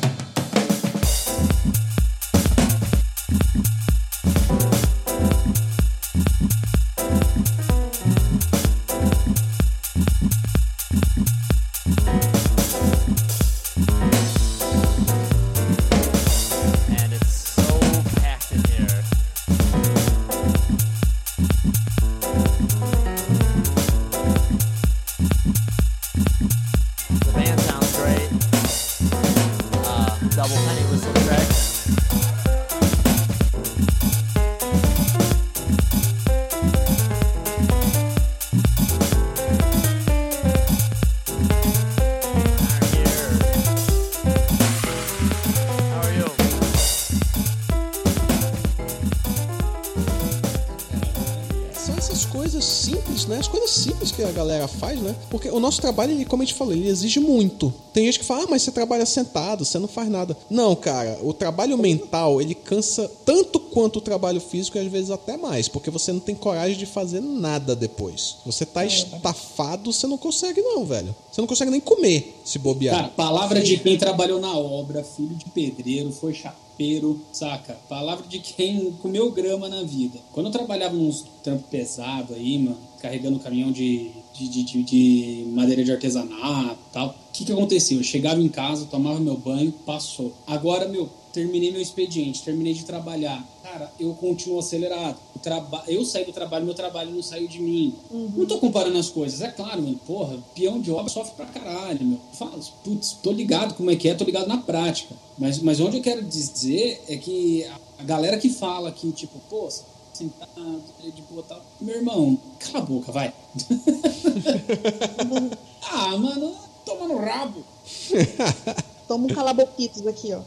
Porque 55.30 55.48
o 55.48 55.60
nosso 55.60 55.80
trabalho, 55.80 56.12
ele, 56.12 56.24
como 56.24 56.42
a 56.42 56.46
gente 56.46 56.54
falou, 56.54 56.72
ele 56.72 56.88
exige 56.88 57.20
muito. 57.20 57.72
Tem 57.92 58.04
gente 58.06 58.20
que 58.20 58.24
fala, 58.24 58.44
ah, 58.44 58.46
mas 58.48 58.62
você 58.62 58.70
trabalha 58.70 59.06
sentado, 59.06 59.64
você 59.64 59.78
não 59.78 59.88
faz 59.88 60.08
nada. 60.08 60.36
Não, 60.50 60.74
cara, 60.76 61.18
o 61.22 61.32
trabalho 61.32 61.76
mental, 61.78 62.40
ele 62.40 62.54
cansa 62.54 63.10
tanto 63.24 63.58
quanto 63.58 63.96
o 63.96 64.00
trabalho 64.00 64.40
físico 64.40 64.78
e 64.78 64.80
às 64.80 64.86
vezes 64.86 65.10
até 65.10 65.36
mais, 65.36 65.68
porque 65.68 65.90
você 65.90 66.12
não 66.12 66.20
tem 66.20 66.34
coragem 66.34 66.76
de 66.76 66.86
fazer 66.86 67.20
nada 67.20 67.74
depois. 67.74 68.36
Você 68.44 68.64
tá 68.64 68.84
estafado, 68.84 69.92
você 69.92 70.06
não 70.06 70.18
consegue 70.18 70.60
não, 70.60 70.84
velho. 70.84 71.14
Você 71.30 71.40
não 71.40 71.48
consegue 71.48 71.70
nem 71.70 71.80
comer 71.80 72.40
se 72.44 72.58
bobear. 72.58 72.96
Cara, 72.96 73.08
palavra 73.08 73.60
de 73.60 73.76
quem 73.78 73.98
trabalhou 73.98 74.40
na 74.40 74.56
obra, 74.56 75.02
filho 75.04 75.34
de 75.34 75.46
pedreiro, 75.46 76.10
foi 76.12 76.32
chapeiro, 76.32 77.20
saca? 77.32 77.78
Palavra 77.88 78.26
de 78.26 78.38
quem 78.38 78.92
comeu 79.02 79.30
grama 79.30 79.68
na 79.68 79.82
vida. 79.82 80.18
Quando 80.32 80.46
eu 80.46 80.52
trabalhava 80.52 80.94
nos 80.94 81.24
trampos 81.42 81.66
pesados 81.70 82.36
aí, 82.36 82.58
mano, 82.58 82.78
carregando 83.00 83.38
caminhão 83.38 83.70
de, 83.70 84.10
de, 84.36 84.48
de, 84.48 84.62
de- 84.64 84.82
de 84.82 85.44
madeira 85.50 85.82
de 85.84 85.92
artesanato 85.92 86.78
tal, 86.92 87.08
o 87.08 87.14
que 87.32 87.44
que 87.44 87.52
acontecia? 87.52 87.96
Eu 87.96 88.02
chegava 88.02 88.40
em 88.40 88.48
casa, 88.48 88.86
tomava 88.86 89.18
meu 89.20 89.36
banho, 89.36 89.72
passou. 89.84 90.32
Agora, 90.46 90.88
meu, 90.88 91.08
terminei 91.32 91.70
meu 91.70 91.80
expediente, 91.80 92.42
terminei 92.42 92.72
de 92.74 92.84
trabalhar. 92.84 93.46
Cara, 93.62 93.92
eu 94.00 94.14
continuo 94.14 94.58
acelerado. 94.58 95.18
Traba... 95.42 95.84
Eu 95.86 96.04
saí 96.04 96.24
do 96.24 96.32
trabalho, 96.32 96.64
meu 96.64 96.74
trabalho 96.74 97.10
não 97.14 97.22
saiu 97.22 97.46
de 97.46 97.60
mim. 97.60 97.94
Não 98.10 98.46
tô 98.46 98.58
comparando 98.58 98.96
as 98.98 99.10
coisas. 99.10 99.40
É 99.42 99.48
claro, 99.48 99.82
mano, 99.82 100.00
porra, 100.06 100.38
peão 100.54 100.80
de 100.80 100.90
obra 100.90 101.08
sofre 101.10 101.34
pra 101.36 101.46
caralho, 101.46 102.04
meu. 102.04 102.18
Fala, 102.32 102.58
putz, 102.82 103.12
tô 103.22 103.32
ligado 103.32 103.74
como 103.74 103.90
é 103.90 103.96
que 103.96 104.08
é, 104.08 104.14
tô 104.14 104.24
ligado 104.24 104.46
na 104.48 104.58
prática. 104.58 105.14
Mas, 105.38 105.58
mas 105.60 105.78
onde 105.78 105.98
eu 105.98 106.02
quero 106.02 106.22
dizer 106.24 107.02
é 107.08 107.16
que 107.16 107.64
a- 107.98 108.02
galera 108.04 108.38
que 108.38 108.48
fala 108.48 108.90
que, 108.90 109.12
tipo, 109.12 109.38
pô, 109.50 109.68
sentado, 110.16 110.82
de 111.14 111.22
boa 111.30 111.42
tal. 111.48 111.62
Meu 111.80 111.96
irmão, 111.96 112.38
cala 112.58 112.78
a 112.78 112.82
boca, 112.86 113.12
vai. 113.12 113.32
ah, 115.90 116.16
mano, 116.16 116.54
toma 116.84 117.08
no 117.08 117.18
rabo. 117.18 117.62
Toma 119.06 119.26
um 119.26 119.28
calaboquitos 119.28 120.04
aqui, 120.04 120.32
ó. 120.34 120.40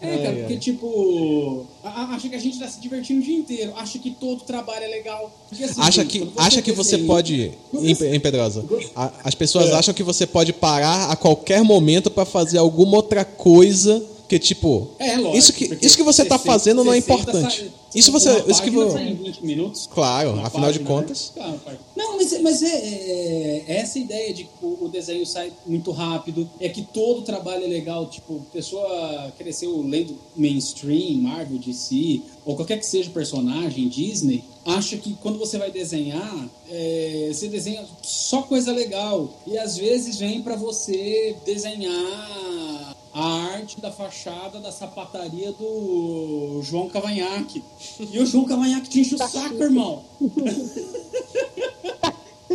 É, 0.00 0.18
cara, 0.18 0.36
porque, 0.38 0.56
tipo, 0.56 1.64
a- 1.84 1.88
a- 1.88 2.14
acha 2.16 2.28
que 2.28 2.34
a 2.34 2.38
gente 2.40 2.58
tá 2.58 2.66
se 2.66 2.80
divertindo 2.80 3.20
o 3.20 3.22
dia 3.22 3.38
inteiro, 3.38 3.72
acha 3.76 3.96
que 4.00 4.10
todo 4.10 4.42
trabalho 4.42 4.84
é 4.84 4.88
legal. 4.88 5.30
Porque, 5.48 5.62
assim, 5.62 5.80
Acha 5.80 6.04
que, 6.04 6.32
acha 6.36 6.60
que 6.60 6.72
você 6.72 6.98
pode. 6.98 7.52
Em, 7.72 7.92
em 7.92 8.18
Pedrosa. 8.20 8.64
a- 8.96 9.12
As 9.22 9.36
pessoas 9.36 9.70
É. 9.70 9.74
acham 9.74 9.94
que 9.94 10.02
você 10.02 10.26
pode 10.26 10.52
parar 10.52 11.12
a 11.12 11.16
qualquer 11.16 11.62
momento 11.62 12.10
pra 12.10 12.24
fazer 12.24 12.58
alguma 12.58 12.96
outra 12.96 13.24
coisa. 13.24 14.04
Que 14.28 14.38
tipo. 14.38 14.88
É, 14.98 15.16
lógico. 15.16 15.36
isso, 15.36 15.52
que, 15.52 15.78
isso 15.86 15.96
que 15.96 16.02
você 16.02 16.24
tá 16.24 16.38
60, 16.38 16.52
fazendo 16.52 16.84
não 16.84 16.92
é 16.92 17.00
60 17.00 17.22
importante. 17.22 17.72
Isso 17.94 18.10
você. 18.10 18.30
Isso 18.48 18.62
que 18.62 18.70
página 18.70 18.84
vo- 18.86 18.90
sai 18.92 19.08
em 19.08 19.14
20 19.16 19.44
minutos. 19.44 19.88
Claro, 19.92 20.30
afinal 20.42 20.72
de 20.72 20.78
página, 20.78 20.78
né? 20.78 20.84
contas. 20.86 21.32
Pai. 21.64 21.78
Não, 21.94 22.16
mas, 22.16 22.40
mas 22.40 22.62
é, 22.62 22.66
é- 22.68 23.64
é 23.68 23.76
essa 23.76 23.98
ideia 23.98 24.32
de 24.32 24.44
que 24.44 24.50
o, 24.62 24.88
desenho 24.88 25.26
sai 25.26 25.52
muito 25.66 25.90
rápido, 25.90 26.48
é 26.58 26.68
que 26.70 26.82
todo 26.82 27.20
trabalho 27.22 27.64
é 27.64 27.68
legal, 27.68 28.06
tipo, 28.06 28.40
pessoa 28.52 29.30
cresceu 29.36 29.82
lendo 29.82 30.16
mainstream, 30.34 31.16
Marvel, 31.20 31.58
DC, 31.58 32.22
ou 32.46 32.56
qualquer 32.56 32.78
que 32.78 32.86
seja 32.86 33.10
o 33.10 33.12
personagem, 33.12 33.88
Disney, 33.88 34.42
acha 34.64 34.96
que 34.96 35.14
quando 35.22 35.38
você 35.38 35.58
vai 35.58 35.70
desenhar, 35.70 36.48
é, 36.70 37.30
você 37.32 37.48
desenha 37.48 37.84
só 38.02 38.42
coisa 38.42 38.72
legal. 38.72 39.28
E 39.46 39.58
às 39.58 39.76
vezes 39.76 40.16
vem 40.18 40.40
pra 40.40 40.56
você 40.56 41.36
desenhar 41.44 42.91
a 43.14 43.24
arte 43.54 43.80
da 43.80 43.90
fachada 43.90 44.58
da 44.60 44.72
sapataria 44.72 45.52
do 45.52 46.60
João 46.62 46.88
Cavanhaque. 46.88 47.62
E 48.00 48.18
o 48.18 48.26
João 48.26 48.44
Cavanhaque 48.44 48.88
te 48.88 49.00
enche 49.00 49.14
o 49.14 49.18
saco, 49.18 49.62
irmão. 49.62 50.04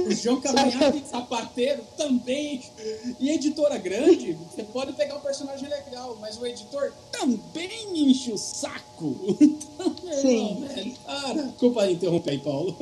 O 0.06 0.12
João 0.12 0.40
Cavanhaque, 0.40 1.04
sapateiro, 1.10 1.84
também. 1.98 2.62
E 3.20 3.30
editora 3.30 3.78
grande, 3.78 4.38
você 4.50 4.64
pode 4.64 4.94
pegar 4.94 5.16
um 5.16 5.20
personagem 5.20 5.68
legal, 5.68 6.18
mas 6.22 6.38
o 6.40 6.46
editor 6.46 6.94
também 7.12 7.70
enche 7.94 8.32
o 8.32 8.38
saco. 8.38 9.38
Então, 9.42 10.22
Sim. 10.22 10.28
irmão, 10.28 10.68
velho, 10.68 10.94
cara. 11.06 11.44
Desculpa 11.44 11.82
aí 11.82 11.94
interromper 11.94 12.32
aí, 12.32 12.40
Paulo. 12.40 12.76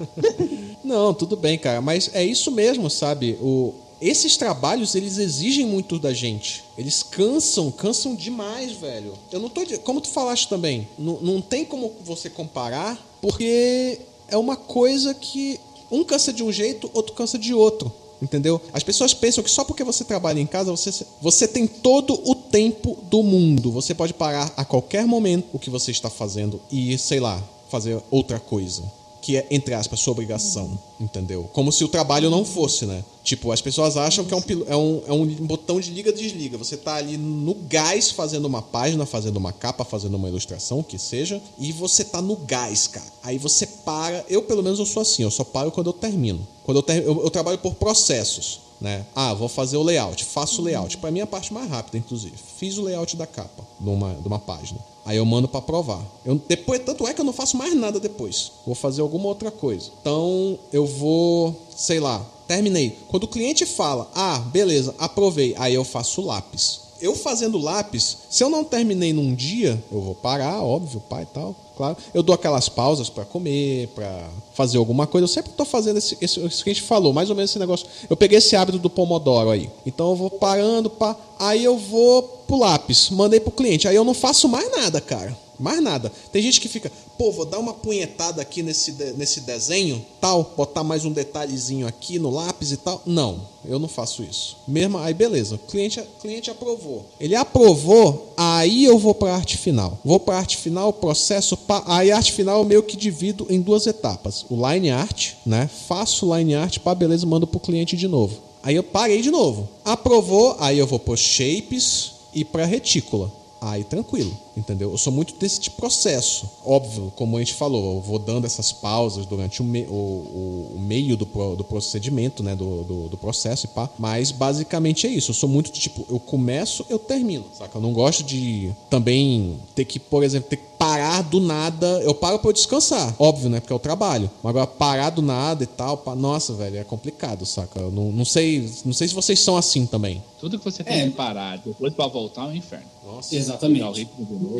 Não, 0.82 1.14
tudo 1.14 1.36
bem, 1.36 1.58
cara, 1.58 1.80
mas 1.80 2.10
é 2.14 2.24
isso 2.24 2.50
mesmo, 2.50 2.90
sabe? 2.90 3.38
O, 3.40 3.74
esses 4.00 4.36
trabalhos, 4.36 4.94
eles 4.94 5.18
exigem 5.18 5.66
muito 5.66 5.98
da 5.98 6.12
gente. 6.12 6.64
Eles 6.78 7.02
cansam, 7.02 7.70
cansam 7.70 8.14
demais, 8.14 8.72
velho. 8.72 9.12
Eu 9.30 9.40
não 9.40 9.48
tô. 9.48 9.60
Como 9.84 10.00
tu 10.00 10.08
falaste 10.08 10.48
também, 10.48 10.88
não, 10.98 11.20
não 11.20 11.40
tem 11.40 11.64
como 11.64 11.92
você 12.04 12.30
comparar, 12.30 12.98
porque 13.20 14.00
é 14.28 14.36
uma 14.36 14.56
coisa 14.56 15.12
que 15.12 15.60
um 15.90 16.02
cansa 16.02 16.32
de 16.32 16.42
um 16.42 16.50
jeito, 16.50 16.90
outro 16.94 17.14
cansa 17.14 17.38
de 17.38 17.52
outro. 17.52 17.92
Entendeu? 18.22 18.60
As 18.72 18.82
pessoas 18.82 19.14
pensam 19.14 19.42
que 19.42 19.50
só 19.50 19.64
porque 19.64 19.82
você 19.82 20.04
trabalha 20.04 20.40
em 20.40 20.46
casa, 20.46 20.70
você, 20.70 21.06
você 21.22 21.48
tem 21.48 21.66
todo 21.66 22.20
o 22.28 22.34
tempo 22.34 22.98
do 23.04 23.22
mundo. 23.22 23.72
Você 23.72 23.94
pode 23.94 24.12
parar 24.12 24.52
a 24.58 24.64
qualquer 24.64 25.06
momento 25.06 25.46
o 25.54 25.58
que 25.58 25.70
você 25.70 25.90
está 25.90 26.10
fazendo 26.10 26.60
e, 26.70 26.98
sei 26.98 27.18
lá, 27.18 27.42
fazer 27.70 27.98
outra 28.10 28.38
coisa 28.38 28.99
que 29.20 29.36
é, 29.36 29.46
entre 29.50 29.74
aspas, 29.74 30.00
sua 30.00 30.12
obrigação, 30.12 30.78
entendeu? 30.98 31.48
Como 31.52 31.70
se 31.70 31.84
o 31.84 31.88
trabalho 31.88 32.30
não 32.30 32.44
fosse, 32.44 32.86
né? 32.86 33.04
Tipo, 33.22 33.52
as 33.52 33.60
pessoas 33.60 33.96
acham 33.96 34.24
que 34.24 34.32
é 34.32 34.36
um, 34.36 34.42
é 34.66 34.76
um, 34.76 35.02
é 35.08 35.12
um 35.12 35.26
botão 35.46 35.78
de 35.78 35.90
liga-desliga. 35.90 36.56
Você 36.56 36.76
tá 36.76 36.94
ali 36.94 37.16
no 37.16 37.54
gás 37.54 38.10
fazendo 38.10 38.46
uma 38.46 38.62
página, 38.62 39.04
fazendo 39.04 39.36
uma 39.36 39.52
capa, 39.52 39.84
fazendo 39.84 40.16
uma 40.16 40.28
ilustração, 40.28 40.80
o 40.80 40.84
que 40.84 40.98
seja, 40.98 41.40
e 41.58 41.70
você 41.72 42.04
tá 42.04 42.22
no 42.22 42.36
gás, 42.36 42.86
cara. 42.86 43.12
Aí 43.22 43.36
você 43.36 43.66
para, 43.66 44.24
eu 44.28 44.42
pelo 44.42 44.62
menos 44.62 44.78
eu 44.78 44.86
sou 44.86 45.02
assim, 45.02 45.22
eu 45.22 45.30
só 45.30 45.44
paro 45.44 45.70
quando 45.70 45.88
eu 45.88 45.94
termino. 45.94 46.46
Quando 46.64 46.78
eu, 46.78 46.82
ter, 46.82 47.04
eu, 47.04 47.22
eu 47.22 47.30
trabalho 47.30 47.58
por 47.58 47.74
processos, 47.74 48.60
né? 48.80 49.04
Ah, 49.14 49.34
vou 49.34 49.48
fazer 49.48 49.76
o 49.76 49.82
layout, 49.82 50.24
faço 50.24 50.62
o 50.62 50.64
layout. 50.64 50.96
Pra 50.96 51.10
mim 51.10 51.20
é 51.20 51.22
a 51.22 51.26
parte 51.26 51.52
mais 51.52 51.68
rápida, 51.68 51.98
inclusive. 51.98 52.34
Fiz 52.56 52.78
o 52.78 52.82
layout 52.82 53.16
da 53.16 53.26
capa 53.26 53.64
de 53.78 53.88
uma, 53.88 54.38
página. 54.38 54.80
Aí 55.04 55.16
eu 55.16 55.24
mando 55.24 55.48
pra 55.48 55.60
provar. 55.60 56.02
Eu, 56.24 56.40
depois, 56.48 56.80
tanto 56.84 57.06
é 57.06 57.12
que 57.12 57.20
eu 57.20 57.24
não 57.24 57.32
faço 57.32 57.56
mais 57.56 57.74
nada 57.74 58.00
depois. 58.00 58.52
Vou 58.64 58.74
fazer 58.74 59.02
alguma 59.02 59.28
outra 59.28 59.50
coisa. 59.50 59.90
Então 60.00 60.58
eu 60.72 60.86
vou, 60.86 61.54
sei 61.76 62.00
lá, 62.00 62.24
terminei. 62.48 62.96
Quando 63.08 63.24
o 63.24 63.28
cliente 63.28 63.66
fala, 63.66 64.10
ah, 64.14 64.38
beleza, 64.38 64.94
aprovei, 64.98 65.54
aí 65.58 65.74
eu 65.74 65.84
faço 65.84 66.22
o 66.22 66.26
lápis. 66.26 66.89
Eu 67.00 67.14
fazendo 67.14 67.58
lápis, 67.58 68.18
se 68.28 68.42
eu 68.44 68.50
não 68.50 68.62
terminei 68.62 69.12
num 69.12 69.34
dia, 69.34 69.82
eu 69.90 70.00
vou 70.00 70.14
parar, 70.14 70.62
óbvio, 70.62 71.00
pai 71.00 71.22
e 71.22 71.26
tal, 71.26 71.54
claro. 71.76 71.96
Eu 72.12 72.22
dou 72.22 72.34
aquelas 72.34 72.68
pausas 72.68 73.08
para 73.08 73.24
comer, 73.24 73.88
para 73.94 74.28
fazer 74.54 74.78
alguma 74.78 75.06
coisa. 75.06 75.24
Eu 75.24 75.28
sempre 75.28 75.52
tô 75.52 75.64
fazendo 75.64 75.96
esse, 75.96 76.16
esse, 76.20 76.38
isso 76.40 76.62
que 76.62 76.70
a 76.70 76.74
gente 76.74 76.84
falou, 76.84 77.12
mais 77.12 77.30
ou 77.30 77.36
menos 77.36 77.50
esse 77.50 77.58
negócio. 77.58 77.86
Eu 78.08 78.16
peguei 78.16 78.38
esse 78.38 78.54
hábito 78.54 78.78
do 78.78 78.90
Pomodoro 78.90 79.50
aí. 79.50 79.70
Então 79.86 80.10
eu 80.10 80.16
vou 80.16 80.30
parando, 80.30 80.90
pá, 80.90 81.16
aí 81.38 81.64
eu 81.64 81.78
vou 81.78 82.22
pro 82.46 82.58
lápis, 82.58 83.10
mandei 83.10 83.40
pro 83.40 83.50
cliente. 83.50 83.88
Aí 83.88 83.96
eu 83.96 84.04
não 84.04 84.14
faço 84.14 84.48
mais 84.48 84.70
nada, 84.70 85.00
cara. 85.00 85.36
Mais 85.60 85.82
nada. 85.82 86.10
Tem 86.32 86.40
gente 86.42 86.60
que 86.60 86.68
fica, 86.68 86.90
pô, 87.18 87.30
vou 87.30 87.44
dar 87.44 87.58
uma 87.58 87.74
punhetada 87.74 88.40
aqui 88.40 88.62
nesse, 88.62 88.92
de- 88.92 89.12
nesse 89.12 89.42
desenho, 89.42 90.04
tal, 90.20 90.54
botar 90.56 90.82
mais 90.82 91.04
um 91.04 91.12
detalhezinho 91.12 91.86
aqui 91.86 92.18
no 92.18 92.30
lápis 92.30 92.72
e 92.72 92.76
tal. 92.78 93.02
Não, 93.04 93.42
eu 93.64 93.78
não 93.78 93.86
faço 93.88 94.22
isso. 94.22 94.56
Mesmo, 94.66 94.96
aí 94.98 95.12
beleza, 95.12 95.56
o 95.56 95.58
cliente, 95.58 96.02
cliente 96.20 96.50
aprovou. 96.50 97.04
Ele 97.20 97.36
aprovou, 97.36 98.32
aí 98.36 98.84
eu 98.84 98.98
vou 98.98 99.14
para 99.14 99.32
a 99.32 99.36
arte 99.36 99.58
final. 99.58 99.98
Vou 100.04 100.18
para 100.18 100.36
a 100.36 100.38
arte 100.38 100.56
final, 100.56 100.92
processo, 100.92 101.56
pá, 101.56 101.82
aí 101.86 102.10
a 102.10 102.16
arte 102.16 102.32
final 102.32 102.60
eu 102.60 102.64
meio 102.64 102.82
que 102.82 102.96
divido 102.96 103.46
em 103.50 103.60
duas 103.60 103.86
etapas. 103.86 104.46
O 104.48 104.56
line 104.68 104.90
art, 104.90 105.34
né? 105.44 105.68
Faço 105.86 106.34
line 106.34 106.54
art, 106.54 106.78
pá, 106.78 106.94
beleza, 106.94 107.26
mando 107.26 107.46
pro 107.46 107.60
cliente 107.60 107.96
de 107.96 108.08
novo. 108.08 108.38
Aí 108.62 108.76
eu 108.76 108.82
parei 108.82 109.22
de 109.22 109.30
novo. 109.30 109.68
Aprovou, 109.84 110.56
aí 110.58 110.78
eu 110.78 110.86
vou 110.86 110.98
pro 110.98 111.16
shapes 111.16 112.12
e 112.34 112.44
para 112.44 112.64
retícula. 112.64 113.30
Aí 113.62 113.84
tranquilo, 113.84 114.32
entendeu? 114.56 114.90
Eu 114.90 114.96
sou 114.96 115.12
muito 115.12 115.34
desse 115.36 115.60
tipo 115.60 115.76
de 115.76 115.80
processo. 115.82 116.48
Óbvio, 116.64 117.12
como 117.14 117.36
a 117.36 117.40
gente 117.40 117.52
falou, 117.52 117.96
eu 117.96 118.00
vou 118.00 118.18
dando 118.18 118.46
essas 118.46 118.72
pausas 118.72 119.26
durante 119.26 119.60
o, 119.60 119.64
me- 119.64 119.84
o- 119.86 119.92
o- 119.92 120.72
o 120.76 120.80
meio 120.80 121.14
do, 121.14 121.26
pro- 121.26 121.54
do 121.56 121.62
procedimento, 121.64 122.42
né? 122.42 122.56
Do, 122.56 122.84
do, 122.84 123.08
do 123.10 123.18
processo 123.18 123.66
e 123.66 123.68
pá. 123.68 123.88
Mas 123.98 124.30
basicamente 124.32 125.06
é 125.06 125.10
isso. 125.10 125.30
Eu 125.30 125.34
sou 125.34 125.48
muito 125.48 125.70
tipo, 125.72 126.06
eu 126.08 126.18
começo, 126.18 126.86
eu 126.88 126.98
termino, 126.98 127.44
saca? 127.52 127.76
Eu 127.76 127.82
não 127.82 127.92
gosto 127.92 128.22
de 128.24 128.70
também 128.88 129.58
ter 129.74 129.84
que, 129.84 129.98
por 129.98 130.22
exemplo, 130.24 130.48
ter 130.48 130.56
que 130.56 130.69
parar 130.90 131.22
do 131.22 131.40
nada. 131.40 131.86
Eu 132.02 132.14
paro 132.14 132.38
pra 132.38 132.48
eu 132.50 132.52
descansar, 132.52 133.14
óbvio, 133.18 133.48
né? 133.48 133.60
Porque 133.60 133.72
é 133.72 133.76
o 133.76 133.78
trabalho. 133.78 134.30
Mas 134.42 134.50
agora 134.50 134.66
parar 134.66 135.10
do 135.10 135.22
nada 135.22 135.62
e 135.62 135.66
tal, 135.66 135.96
pá, 135.96 136.14
nossa, 136.16 136.52
velho, 136.54 136.78
é 136.78 136.84
complicado, 136.84 137.46
saca? 137.46 137.78
Eu 137.80 137.90
não, 137.90 138.10
não 138.10 138.24
sei, 138.24 138.68
não 138.84 138.92
sei 138.92 139.06
se 139.08 139.14
vocês 139.14 139.38
são 139.40 139.56
assim 139.56 139.86
também. 139.86 140.22
Tudo 140.40 140.58
que 140.58 140.64
você 140.64 140.82
tem 140.82 141.00
É. 141.00 141.04
que 141.04 141.10
parar 141.10 141.58
depois 141.58 141.92
pra 141.94 142.06
voltar 142.08 142.42
é 142.42 142.48
um 142.48 142.54
inferno. 142.54 142.86
Nossa. 143.06 143.34
Exatamente. 143.36 144.08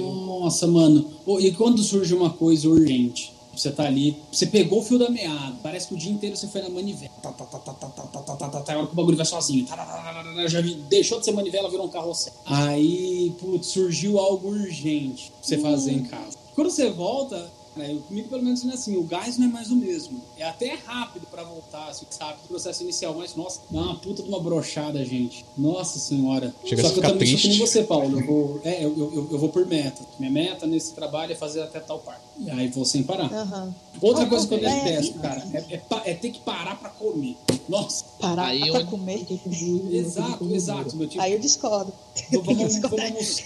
Nossa, 0.07 0.66
mano. 0.66 1.07
E 1.41 1.51
quando 1.53 1.83
surge 1.83 2.14
uma 2.14 2.31
coisa 2.31 2.68
urgente? 2.68 3.33
Você 3.55 3.71
tá 3.73 3.85
ali, 3.85 4.17
você 4.33 4.47
pegou 4.47 4.81
o 4.81 4.83
fio 4.83 4.99
da 4.99 5.11
meada, 5.11 5.57
parece 5.63 5.89
que 5.89 5.95
o 5.95 5.97
dia 5.97 6.11
inteiro 6.11 6.37
você 6.37 6.47
foi 6.47 6.63
na 6.63 6.69
manivela. 6.71 7.11
Tá, 7.23 7.33
tá, 7.33 7.45
tá, 7.45 7.59
tá, 7.59 7.73
tá, 7.75 7.89
tá, 7.89 8.03
tá, 8.07 8.21
tá, 8.23 8.37
tá, 8.37 8.49
tá, 8.49 8.61
tá, 8.63 8.73
a 8.75 8.79
hora 8.79 8.87
que 8.87 8.93
o 8.93 8.97
bagulho 8.97 9.17
vai 9.17 9.27
sozinho. 9.27 9.67
Tá, 9.67 9.77
tá, 9.77 9.85
tá, 9.85 9.93
tá, 10.13 10.25
tá, 10.25 10.35
tá, 10.35 10.47
já 10.49 10.61
vi- 10.61 10.77
deixou 10.89 11.19
de 11.19 11.25
ser 11.25 11.33
manivela, 11.33 11.69
virou 11.69 11.87
um 11.87 11.91
carrossel. 11.91 12.33
Aí, 12.47 13.35
putz, 13.41 13.67
surgiu 13.69 14.19
algo 14.19 14.49
urgente 14.49 15.31
pra 15.31 15.39
você 15.43 15.59
fazer 15.59 15.93
em 15.93 16.05
casa. 16.05 16.39
Quando 16.55 16.71
você 16.71 16.91
volta, 16.91 17.51
né, 17.81 17.93
eu- 17.93 18.01
comigo 18.01 18.28
pelo 18.28 18.43
menos 18.43 18.62
não 18.62 18.72
é 18.72 18.74
assim, 18.74 18.97
o 18.97 19.03
gás 19.03 19.39
não 19.39 19.47
é 19.47 19.51
mais 19.51 19.70
o 19.70 19.76
mesmo. 19.76 20.20
É 20.37 20.45
até 20.45 20.74
rápido 20.87 21.26
pra 21.31 21.43
voltar, 21.43 21.89
assim, 21.89 22.07
sabe, 22.11 22.39
o 22.45 22.49
processo 22.49 22.83
inicial, 22.83 23.14
mas 23.16 23.35
nossa, 23.35 23.61
dá 23.70 23.81
uma 23.81 23.97
puta 23.97 24.22
de 24.22 24.28
uma 24.28 24.41
brochada, 24.41 25.05
gente. 25.05 25.45
Nossa 25.57 25.99
senhora. 25.99 26.55
Chega 26.64 26.83
Só 26.83 26.91
que 26.91 26.99
eu 26.99 27.03
também 27.03 27.26
sou 27.28 27.37
que 27.39 27.49
nem 27.49 27.57
triste. 27.59 27.59
você, 27.59 27.83
Paulo. 27.85 28.20
Eu 28.20 28.26
vou, 28.26 28.61
é, 28.64 28.85
eu, 28.85 28.97
eu, 28.97 29.28
eu 29.33 29.39
vou 29.39 29.49
por 29.49 29.66
meta. 29.66 30.03
Minha 30.18 30.31
meta 30.31 30.66
nesse 30.66 30.93
trabalho 30.93 31.33
é 31.33 31.35
fazer 31.37 31.62
até 31.62 31.81
tal 31.81 31.99
parte. 32.01 32.20
E 32.39 32.51
aí 32.51 32.68
vou 32.68 32.85
sem 32.85 33.03
parar. 33.03 33.33
Aham. 33.33 33.74
Outra 34.01 34.24
Ah, 34.24 34.26
coisa 34.28 34.47
que 34.49 34.55
eu 34.55 34.59
é, 34.59 34.85
detesto, 34.85 35.16
e- 35.16 35.20
cara, 35.20 35.47
é, 35.53 35.74
é 35.74 35.76
pa- 35.78 36.03
é 36.07 36.14
ter 36.14 36.31
que 36.31 36.41
parar 36.41 36.76
pra 36.78 36.89
comer. 36.91 37.37
Nossa, 37.68 38.05
Parar 38.18 38.47
Aí 38.47 38.70
pra 38.70 38.81
eu- 38.81 38.87
comer. 38.87 39.26
exato, 39.91 40.55
exato, 40.55 40.97
meu 40.97 41.07
tipo. 41.09 41.22
Aí 41.22 41.33
eu 41.33 41.39
discordo. 41.39 41.93
Vamos, 42.33 42.77
vamos- 42.79 42.81
vamos- 42.91 43.43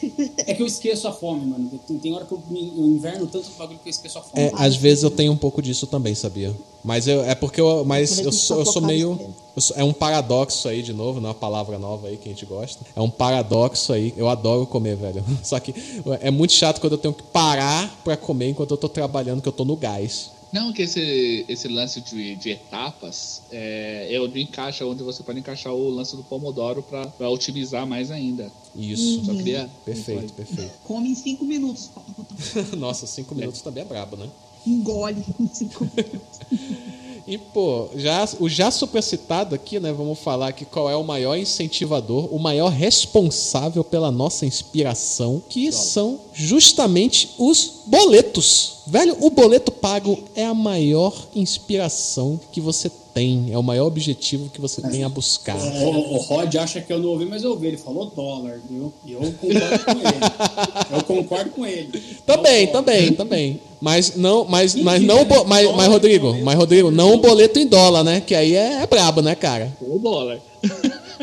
é 0.47 0.55
que 0.55 0.63
eu 0.63 0.67
esqueço 0.67 1.07
a 1.07 1.13
fome, 1.13 1.45
mano. 1.47 1.71
Tem, 1.87 1.99
tem 1.99 2.15
hora 2.15 2.25
que 2.25 2.33
eu, 2.33 2.43
me- 2.49 2.73
eu 2.77 2.87
inverno 2.87 3.27
tanto 3.27 3.51
bagulho 3.59 3.79
que 3.83 3.89
eu 3.89 3.91
esqueço 3.91 4.19
a 4.19 4.23
fome. 4.23 4.43
É, 4.45 4.53
às 4.55 4.75
vezes 4.77 5.05
eu 5.05 5.11
tenho 5.11 5.33
um 5.33 5.37
pouco 5.37 5.61
disso 5.63 5.87
também, 5.87 6.15
sabia? 6.15 6.55
Mas 6.83 7.07
eu, 7.09 7.23
é 7.25 7.35
porque 7.35 7.61
eu, 7.61 7.85
mas 7.85 8.19
eu 8.19 8.31
sou, 8.33 8.59
eu 8.61 8.67
sou 8.67 8.83
meio. 8.83 9.19
eu 9.57 9.63
sou- 9.63 9.77
é 9.77 9.85
um 9.85 9.93
paradoxo 9.93 10.69
aí, 10.69 10.83
de 10.83 10.93
novo, 10.93 11.21
não 11.21 11.29
é 11.29 11.33
uma 11.33 11.39
palavra 11.39 11.79
nova 11.79 12.09
aí 12.09 12.17
que 12.17 12.29
a 12.29 12.33
gente 12.33 12.45
gosta. 12.45 12.85
É 12.95 13.01
um 13.01 13.09
paradoxo 13.11 13.93
aí. 13.93 14.13
Eu 14.17 14.29
adoro 14.29 14.67
comer, 14.67 14.97
velho. 14.97 15.25
Só 15.43 15.59
que 15.61 15.75
é 16.21 16.31
muito 16.31 16.53
chato 16.53 16.81
quando 16.81 16.93
eu 16.95 16.99
tenho 16.99 17.15
que 17.15 17.23
parar 17.23 18.01
pra 18.05 18.17
comer 18.17 18.51
enquanto 18.51 18.71
eu 18.73 18.77
tô 18.77 18.89
trabalhando, 18.89 19.41
que 19.43 19.49
eu 19.49 19.53
tô 19.53 19.65
no 19.65 19.77
gás. 19.77 20.31
Não, 20.55 20.73
que 20.73 20.83
esse, 20.83 21.45
esse 21.49 21.67
lance 21.67 22.01
de, 22.01 22.37
de 22.37 22.51
etapas 22.51 23.43
é, 23.51 24.15
é 24.15 24.21
onde 24.21 24.41
encaixa, 24.41 24.87
onde 24.87 25.03
você 25.03 25.21
pode 25.25 25.41
encaixar 25.41 25.75
o 25.75 25.91
lance 25.91 26.15
do 26.15 26.23
Pomodoro 26.23 26.81
pra, 26.81 27.05
pra 27.09 27.29
otimizar 27.29 27.85
mais 27.85 28.13
ainda. 28.13 28.53
Isso. 28.73 29.25
Só 29.25 29.35
queria. 29.35 29.69
Perfeito, 29.85 30.33
perfeito. 30.33 30.71
Come 30.85 31.11
em 31.11 31.15
cinco 31.17 31.45
minutos. 31.45 31.91
Nossa, 32.79 33.05
cinco 33.05 33.35
minutos 33.35 33.63
também 33.63 33.83
é 33.83 33.87
brabo, 33.87 34.17
né? 34.17 34.31
Engole 34.65 35.25
em 35.41 35.49
cinco 35.53 35.91
minutos. 35.93 36.39
E, 37.27 37.39
pô, 37.39 37.89
já, 37.97 38.29
o 38.39 38.49
já 38.49 38.71
supracitado 38.71 39.55
aqui, 39.55 39.81
né? 39.81 39.93
Vamos 39.93 40.19
falar 40.19 40.49
aqui 40.49 40.65
qual 40.65 40.91
é 40.91 40.97
o 40.97 41.03
maior 41.03 41.37
incentivador, 41.37 42.29
o 42.35 42.39
maior 42.39 42.69
responsável 42.69 43.83
pela 43.83 44.11
nossa 44.11 44.45
inspiração, 44.45 45.43
que 45.49 45.73
são 45.73 46.21
justamente 46.35 47.31
os 47.39 47.83
boletos. 47.87 48.75
Velho, 48.87 49.17
o 49.21 49.31
boleto 49.31 49.73
pago 49.73 50.19
é 50.35 50.45
a 50.45 50.55
maior 50.55 51.15
inspiração 51.35 52.39
que 52.53 52.61
você 52.61 52.91
tem, 52.91 53.04
é 53.17 53.57
o 53.57 53.63
maior 53.63 53.87
objetivo 53.87 54.51
que 54.51 54.61
você 54.61 54.83
tem 54.83 55.05
a 55.05 55.09
buscar. 55.09 55.57
O, 55.57 55.85
o- 55.85 56.15
o 56.15 56.17
Rod 56.19 56.53
acha 56.57 56.81
que 56.81 56.93
eu 56.93 56.99
não 56.99 57.11
ouvi, 57.11 57.25
mas 57.27 57.45
eu 57.45 57.51
ouvi. 57.51 57.69
Ele 57.69 57.77
falou 57.77 58.07
dólar, 58.07 58.61
viu? 58.69 58.93
E 59.07 59.13
eu 59.13 59.21
concordo 59.21 59.85
com 59.85 59.93
ele. 60.01 60.97
Eu 60.99 61.03
concordo 61.05 61.51
com 61.51 61.67
ele. 61.67 62.03
Também, 62.27 62.67
Não, 62.67 62.73
também, 62.73 63.13
também. 63.13 63.61
Mas 63.81 64.17
não, 64.17 64.45
mas, 64.45 64.75
mas 64.75 65.03
não, 65.03 65.25
mas, 65.47 65.71
mas 65.77 65.89
Rodrigo, 65.89 66.27
boleto. 66.29 66.45
mas 66.45 66.57
Rodrigo, 66.59 66.91
não 66.91 67.15
o 67.15 67.19
boleto 67.19 67.59
em 67.59 67.67
dólar, 67.67 68.03
né? 68.03 68.21
Que 68.21 68.35
aí 68.35 68.55
é, 68.57 68.83
é 68.83 68.87
brabo, 68.87 69.21
né, 69.23 69.35
cara? 69.35 69.73
O 69.81 69.99
dólar. 69.99 70.41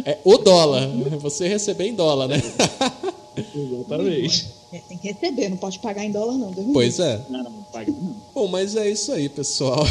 É 0.05 0.17
o 0.23 0.37
dólar. 0.37 0.87
Você 1.19 1.47
receber 1.47 1.87
em 1.87 1.93
dólar, 1.95 2.27
né? 2.29 2.41
Exatamente. 3.55 4.47
É, 4.71 4.77
tem 4.87 4.97
que 4.97 5.11
receber, 5.11 5.49
não 5.49 5.57
pode 5.57 5.79
pagar 5.79 6.05
em 6.05 6.11
dólar, 6.11 6.37
não. 6.37 6.51
Deus 6.51 6.67
Pois 6.71 6.99
é. 6.99 7.19
Não, 7.29 7.43
não, 7.43 7.51
paga 7.73 7.91
não. 7.91 8.15
Bom, 8.33 8.47
mas 8.47 8.75
é 8.75 8.89
isso 8.89 9.11
aí, 9.11 9.27
pessoal. 9.27 9.85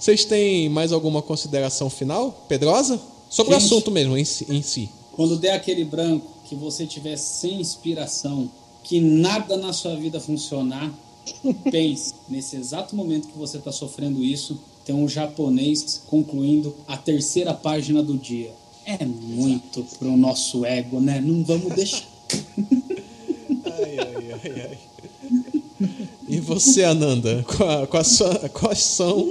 Vocês 0.00 0.24
têm 0.24 0.66
mais 0.70 0.92
alguma 0.92 1.20
consideração 1.20 1.90
final, 1.90 2.46
Pedrosa? 2.48 2.98
Sobre 3.28 3.54
o 3.54 3.60
Gente. 3.60 3.66
assunto 3.66 3.90
mesmo, 3.90 4.16
em 4.16 4.24
si. 4.24 4.46
em 4.48 4.62
si. 4.62 4.88
Quando 5.12 5.36
der 5.36 5.52
aquele 5.52 5.84
branco, 5.84 6.26
que 6.46 6.54
você 6.54 6.86
tiver 6.86 7.18
sem 7.18 7.60
inspiração, 7.60 8.50
que 8.82 8.98
nada 8.98 9.58
na 9.58 9.74
sua 9.74 9.94
vida 9.96 10.18
funcionar, 10.18 10.90
pense, 11.70 12.14
nesse 12.30 12.56
exato 12.56 12.96
momento 12.96 13.28
que 13.28 13.36
você 13.36 13.58
está 13.58 13.70
sofrendo 13.70 14.24
isso, 14.24 14.58
tem 14.86 14.94
um 14.94 15.06
japonês 15.06 16.00
concluindo 16.06 16.74
a 16.88 16.96
terceira 16.96 17.52
página 17.52 18.02
do 18.02 18.16
dia. 18.16 18.52
É 18.86 19.04
muito 19.04 19.84
pro 19.98 20.16
nosso 20.16 20.64
ego, 20.64 20.98
né? 20.98 21.20
Não 21.20 21.44
vamos 21.44 21.74
deixar. 21.74 22.08
Ai, 23.66 23.96
ai, 23.98 24.32
ai, 24.32 24.78
ai. 25.80 25.98
E 26.30 26.40
você, 26.40 26.84
Ananda, 26.84 27.44
sua- 28.04 28.48
quais 28.48 28.78
são 28.82 29.26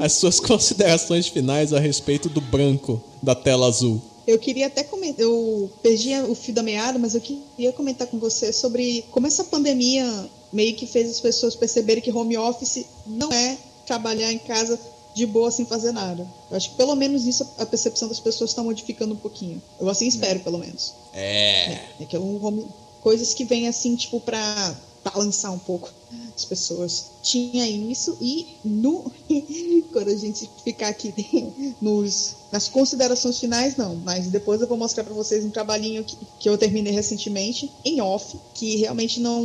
as 0.00 0.12
suas 0.12 0.40
considerações 0.40 1.26
finais 1.28 1.72
a 1.72 1.80
respeito 1.80 2.28
do 2.28 2.40
branco 2.40 3.02
da 3.22 3.34
tela 3.34 3.66
azul? 3.66 4.00
Eu 4.26 4.38
queria 4.38 4.68
até 4.68 4.82
comentar, 4.82 5.20
eu 5.20 5.70
perdi 5.82 6.14
o 6.28 6.34
fio 6.34 6.54
da 6.54 6.62
meada, 6.62 6.98
mas 6.98 7.14
eu 7.14 7.20
queria 7.20 7.72
comentar 7.72 8.06
com 8.06 8.18
você 8.18 8.52
sobre 8.52 9.04
como 9.10 9.26
essa 9.26 9.44
pandemia 9.44 10.06
meio 10.52 10.74
que 10.74 10.86
fez 10.86 11.10
as 11.10 11.20
pessoas 11.20 11.54
perceberem 11.54 12.02
que 12.02 12.10
home 12.10 12.36
office 12.38 12.86
não 13.06 13.30
é 13.30 13.58
trabalhar 13.86 14.32
em 14.32 14.38
casa 14.38 14.78
de 15.14 15.26
boa 15.26 15.50
sem 15.50 15.66
fazer 15.66 15.92
nada. 15.92 16.26
Eu 16.50 16.56
acho 16.56 16.70
que 16.70 16.76
pelo 16.76 16.94
menos 16.94 17.26
isso 17.26 17.46
a 17.58 17.66
percepção 17.66 18.08
das 18.08 18.18
pessoas 18.18 18.50
está 18.50 18.62
modificando 18.62 19.12
um 19.14 19.18
pouquinho. 19.18 19.60
Eu 19.78 19.88
assim 19.90 20.06
espero, 20.08 20.40
pelo 20.40 20.58
menos. 20.58 20.94
É. 21.12 21.80
É 22.00 22.04
que 22.08 22.16
é 22.16 22.18
um 22.18 22.42
home... 22.44 22.64
coisas 23.02 23.34
que 23.34 23.44
vêm 23.44 23.68
assim, 23.68 23.94
tipo, 23.94 24.18
pra 24.20 24.74
balançar 25.04 25.52
um 25.52 25.58
pouco 25.58 25.90
as 26.34 26.44
pessoas. 26.44 27.10
Tinha 27.22 27.68
isso 27.68 28.16
e 28.20 28.46
no 28.64 29.10
quando 29.92 30.08
a 30.08 30.16
gente 30.16 30.48
ficar 30.64 30.88
aqui 30.88 31.12
nos 31.80 32.36
nas 32.50 32.68
considerações 32.68 33.40
finais 33.40 33.76
não, 33.76 33.96
mas 33.96 34.28
depois 34.28 34.60
eu 34.60 34.68
vou 34.68 34.76
mostrar 34.76 35.02
pra 35.02 35.12
vocês 35.12 35.44
um 35.44 35.50
trabalhinho 35.50 36.04
que, 36.04 36.16
que 36.38 36.48
eu 36.48 36.56
terminei 36.56 36.92
recentemente 36.92 37.70
em 37.84 38.00
off, 38.00 38.38
que 38.54 38.76
realmente 38.76 39.20
não 39.20 39.42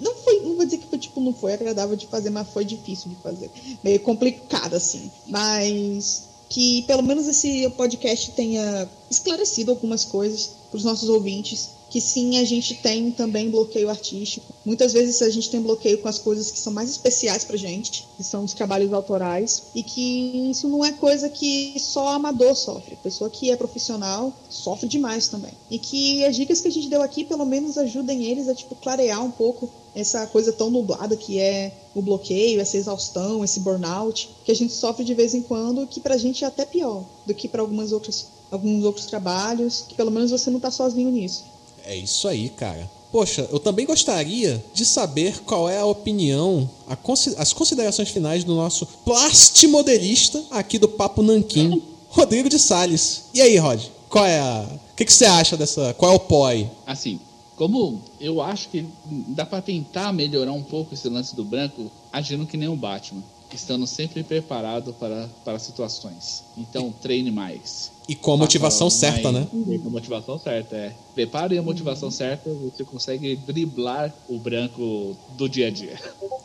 não 0.00 0.14
foi, 0.16 0.40
não 0.40 0.56
vou 0.56 0.64
dizer 0.64 0.78
que 0.78 0.86
foi 0.88 0.98
tipo 0.98 1.20
não 1.20 1.32
foi 1.32 1.52
agradável 1.52 1.96
de 1.96 2.06
fazer, 2.06 2.30
mas 2.30 2.48
foi 2.48 2.64
difícil 2.64 3.10
de 3.10 3.16
fazer. 3.16 3.50
Meio 3.84 4.00
complicado 4.00 4.74
assim. 4.74 5.10
Mas 5.26 6.28
que 6.48 6.82
pelo 6.82 7.02
menos 7.02 7.28
esse 7.28 7.68
podcast 7.70 8.30
tenha 8.32 8.88
esclarecido 9.10 9.70
algumas 9.70 10.04
coisas 10.04 10.50
para 10.70 10.78
os 10.78 10.84
nossos 10.84 11.08
ouvintes 11.08 11.70
que 11.90 12.00
sim, 12.00 12.38
a 12.38 12.44
gente 12.44 12.74
tem 12.74 13.10
também 13.10 13.50
bloqueio 13.50 13.88
artístico. 13.88 14.52
Muitas 14.64 14.92
vezes 14.92 15.22
a 15.22 15.30
gente 15.30 15.50
tem 15.50 15.60
bloqueio 15.60 15.98
com 15.98 16.08
as 16.08 16.18
coisas 16.18 16.50
que 16.50 16.58
são 16.58 16.72
mais 16.72 16.90
especiais 16.90 17.44
pra 17.44 17.56
gente, 17.56 18.06
que 18.16 18.24
são 18.24 18.44
os 18.44 18.52
trabalhos 18.52 18.92
autorais, 18.92 19.64
e 19.74 19.82
que 19.82 20.50
isso 20.50 20.68
não 20.68 20.84
é 20.84 20.92
coisa 20.92 21.28
que 21.28 21.74
só 21.78 22.08
amador 22.08 22.54
sofre. 22.54 22.94
A 22.94 23.02
pessoa 23.02 23.30
que 23.30 23.50
é 23.50 23.56
profissional 23.56 24.32
sofre 24.50 24.88
demais 24.88 25.28
também. 25.28 25.52
E 25.70 25.78
que 25.78 26.24
as 26.24 26.36
dicas 26.36 26.60
que 26.60 26.68
a 26.68 26.72
gente 26.72 26.88
deu 26.88 27.02
aqui, 27.02 27.24
pelo 27.24 27.46
menos, 27.46 27.78
ajudem 27.78 28.24
eles 28.24 28.48
a 28.48 28.54
tipo, 28.54 28.74
clarear 28.74 29.24
um 29.24 29.30
pouco 29.30 29.70
essa 29.94 30.26
coisa 30.26 30.52
tão 30.52 30.70
nublada 30.70 31.16
que 31.16 31.38
é 31.38 31.72
o 31.94 32.02
bloqueio, 32.02 32.60
essa 32.60 32.76
exaustão, 32.76 33.42
esse 33.42 33.60
burnout, 33.60 34.28
que 34.44 34.52
a 34.52 34.54
gente 34.54 34.72
sofre 34.72 35.04
de 35.04 35.14
vez 35.14 35.34
em 35.34 35.42
quando, 35.42 35.86
que 35.86 36.00
pra 36.00 36.16
gente 36.16 36.44
é 36.44 36.46
até 36.46 36.64
pior 36.64 37.04
do 37.26 37.34
que 37.34 37.48
para 37.48 37.62
algumas 37.62 37.92
outras 37.92 38.26
alguns 38.50 38.82
outros 38.84 39.06
trabalhos, 39.06 39.84
que 39.86 39.94
pelo 39.94 40.10
menos 40.10 40.30
você 40.30 40.50
não 40.50 40.58
tá 40.58 40.70
sozinho 40.70 41.10
nisso. 41.10 41.44
É 41.90 41.96
isso 41.96 42.28
aí, 42.28 42.50
cara. 42.50 42.88
Poxa, 43.10 43.48
eu 43.50 43.58
também 43.58 43.86
gostaria 43.86 44.62
de 44.74 44.84
saber 44.84 45.40
qual 45.46 45.66
é 45.70 45.78
a 45.78 45.86
opinião, 45.86 46.68
a 46.86 46.94
consi- 46.94 47.34
as 47.38 47.54
considerações 47.54 48.10
finais 48.10 48.44
do 48.44 48.54
nosso 48.54 48.84
plastimodelista 49.04 50.44
aqui 50.50 50.78
do 50.78 50.86
Papo 50.88 51.22
Nanquim, 51.22 51.82
Rodrigo 52.10 52.48
de 52.50 52.58
Salles. 52.58 53.24
E 53.32 53.40
aí, 53.40 53.56
Rod? 53.56 53.80
Qual 54.10 54.26
é 54.26 54.38
a. 54.38 54.68
O 54.92 54.94
que, 54.96 55.04
que 55.06 55.12
você 55.12 55.24
acha 55.24 55.56
dessa. 55.56 55.94
Qual 55.94 56.12
é 56.12 56.14
o 56.14 56.20
POI? 56.20 56.68
Assim, 56.86 57.18
como 57.56 58.02
eu 58.20 58.42
acho 58.42 58.68
que 58.68 58.84
dá 59.28 59.46
pra 59.46 59.62
tentar 59.62 60.12
melhorar 60.12 60.52
um 60.52 60.62
pouco 60.62 60.92
esse 60.92 61.08
lance 61.08 61.34
do 61.34 61.44
branco, 61.44 61.90
agindo 62.12 62.44
que 62.46 62.56
nem 62.58 62.68
o 62.68 62.76
Batman, 62.76 63.22
estando 63.52 63.86
sempre 63.86 64.22
preparado 64.22 64.92
para, 64.94 65.28
para 65.44 65.58
situações. 65.58 66.44
Então, 66.56 66.92
treine 66.92 67.30
mais. 67.30 67.90
E 68.08 68.14
com 68.14 68.32
a 68.32 68.36
motivação 68.36 68.88
Faça 68.90 69.00
certa, 69.12 69.32
mais- 69.32 69.44
né? 69.52 69.74
E 69.74 69.78
com 69.78 69.88
a 69.88 69.90
motivação 69.90 70.38
certa, 70.38 70.76
é. 70.76 70.92
Prepare 71.14 71.56
a 71.58 71.62
motivação 71.62 72.10
certa, 72.10 72.48
você 72.50 72.84
consegue 72.84 73.36
driblar 73.36 74.14
o 74.28 74.38
branco 74.38 75.16
do 75.36 75.48
dia 75.48 75.66
a 75.68 75.70
dia. 75.70 75.98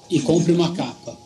E 0.09 0.19
compre 0.19 0.51
uma 0.51 0.73
capa. 0.73 1.17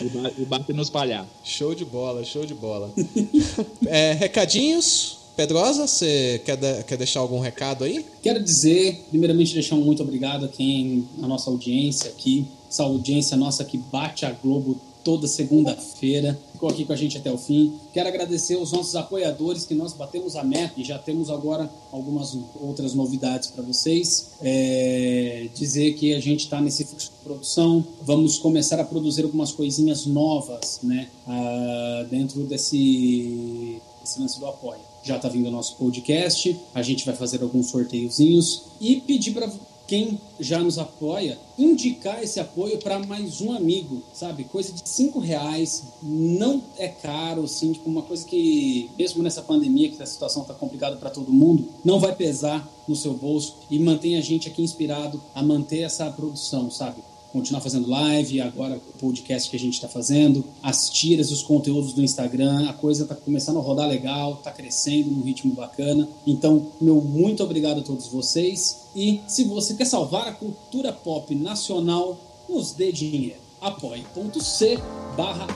E 0.00 0.04
ba- 0.08 0.32
E 0.38 0.44
bate 0.44 0.72
nos 0.72 0.90
palhaços. 0.90 1.28
Show 1.44 1.74
de 1.74 1.84
bola, 1.84 2.24
show 2.24 2.44
de 2.46 2.54
bola. 2.54 2.92
É, 3.86 4.12
recadinhos? 4.14 5.18
Pedrosa, 5.36 5.86
você 5.86 6.40
quer, 6.44 6.56
da- 6.56 6.82
quer 6.82 6.96
deixar 6.98 7.20
algum 7.20 7.40
recado 7.40 7.84
aí? 7.84 8.04
Quero 8.22 8.42
dizer, 8.42 9.06
primeiramente, 9.10 9.54
deixar 9.54 9.76
um 9.76 9.80
muito 9.84 10.02
obrigado 10.02 10.44
a 10.44 10.48
quem, 10.48 11.08
a 11.22 11.26
nossa 11.26 11.48
audiência 11.50 12.10
aqui, 12.10 12.46
essa 12.72 12.84
audiência 12.84 13.36
nossa 13.36 13.64
que 13.64 13.76
bate 13.76 14.24
a 14.24 14.32
Globo 14.32 14.80
toda 15.04 15.26
segunda-feira, 15.26 16.38
ficou 16.52 16.68
aqui 16.68 16.84
com 16.84 16.92
a 16.92 16.96
gente 16.96 17.18
até 17.18 17.30
o 17.30 17.36
fim. 17.36 17.74
Quero 17.92 18.08
agradecer 18.08 18.56
os 18.56 18.72
nossos 18.72 18.94
apoiadores, 18.96 19.66
que 19.66 19.74
nós 19.74 19.92
batemos 19.92 20.36
a 20.36 20.44
meta 20.44 20.80
e 20.80 20.84
já 20.84 20.96
temos 20.96 21.28
agora 21.28 21.68
algumas 21.90 22.38
outras 22.60 22.94
novidades 22.94 23.50
para 23.50 23.62
vocês. 23.62 24.30
É, 24.40 25.48
dizer 25.54 25.94
que 25.94 26.14
a 26.14 26.20
gente 26.20 26.44
está 26.44 26.60
nesse 26.60 26.84
fluxo 26.84 27.10
de 27.10 27.24
produção, 27.24 27.84
vamos 28.02 28.38
começar 28.38 28.80
a 28.80 28.84
produzir 28.84 29.24
algumas 29.24 29.52
coisinhas 29.52 30.06
novas, 30.06 30.78
né, 30.82 31.08
ah, 31.26 32.06
dentro 32.08 32.44
desse, 32.44 33.82
desse 34.00 34.20
lance 34.20 34.38
do 34.40 34.46
apoio 34.46 34.80
já 35.04 35.16
está 35.16 35.28
vindo 35.28 35.48
o 35.48 35.50
nosso 35.50 35.76
podcast. 35.78 36.56
A 36.72 36.80
gente 36.80 37.04
vai 37.04 37.16
fazer 37.16 37.42
alguns 37.42 37.70
sorteiozinhos 37.70 38.66
e 38.80 39.00
pedir 39.00 39.32
para 39.32 39.50
quem 39.92 40.18
já 40.40 40.58
nos 40.58 40.78
apoia 40.78 41.38
indicar 41.58 42.22
esse 42.22 42.40
apoio 42.40 42.78
para 42.78 42.98
mais 43.00 43.42
um 43.42 43.52
amigo, 43.52 44.02
sabe? 44.14 44.44
Coisa 44.44 44.72
de 44.72 44.88
cinco 44.88 45.18
reais, 45.18 45.84
não 46.02 46.62
é 46.78 46.88
caro, 46.88 47.44
assim, 47.44 47.74
tipo 47.74 47.90
uma 47.90 48.00
coisa 48.00 48.24
que 48.24 48.90
mesmo 48.98 49.22
nessa 49.22 49.42
pandemia 49.42 49.90
que 49.90 50.02
a 50.02 50.06
situação 50.06 50.40
está 50.40 50.54
complicada 50.54 50.96
para 50.96 51.10
todo 51.10 51.30
mundo, 51.30 51.68
não 51.84 52.00
vai 52.00 52.14
pesar 52.16 52.66
no 52.88 52.96
seu 52.96 53.12
bolso 53.12 53.56
e 53.70 53.78
mantém 53.78 54.16
a 54.16 54.22
gente 54.22 54.48
aqui 54.48 54.62
inspirado 54.62 55.22
a 55.34 55.42
manter 55.42 55.80
essa 55.80 56.10
produção, 56.10 56.70
sabe? 56.70 57.02
Continuar 57.32 57.60
fazendo 57.62 57.88
live, 57.88 58.40
agora 58.40 58.76
o 58.76 58.98
podcast 58.98 59.50
que 59.50 59.56
a 59.56 59.58
gente 59.58 59.74
está 59.74 59.88
fazendo, 59.88 60.44
as 60.62 60.90
tiras, 60.90 61.30
os 61.30 61.42
conteúdos 61.42 61.92
do 61.92 62.02
Instagram, 62.02 62.68
a 62.68 62.72
coisa 62.72 63.04
está 63.04 63.14
começando 63.14 63.58
a 63.58 63.62
rodar 63.62 63.88
legal, 63.88 64.34
está 64.34 64.50
crescendo 64.50 65.10
num 65.10 65.22
ritmo 65.22 65.54
bacana. 65.54 66.08
Então, 66.26 66.68
meu 66.80 67.00
muito 67.00 67.42
obrigado 67.42 67.80
a 67.80 67.82
todos 67.82 68.06
vocês. 68.08 68.82
E 68.94 69.20
se 69.26 69.44
você 69.44 69.74
quer 69.74 69.86
salvar 69.86 70.28
a 70.28 70.32
cultura 70.32 70.92
pop 70.92 71.34
nacional, 71.34 72.18
nos 72.48 72.72
dê 72.72 72.92
dinheiro. 72.92 73.40
apoie.c 73.60 74.78
barra. 75.16 75.46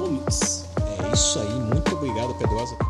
É 0.00 1.12
isso 1.12 1.38
aí, 1.38 1.60
muito 1.74 1.94
obrigado, 1.94 2.34
Pedrosa. 2.38 2.89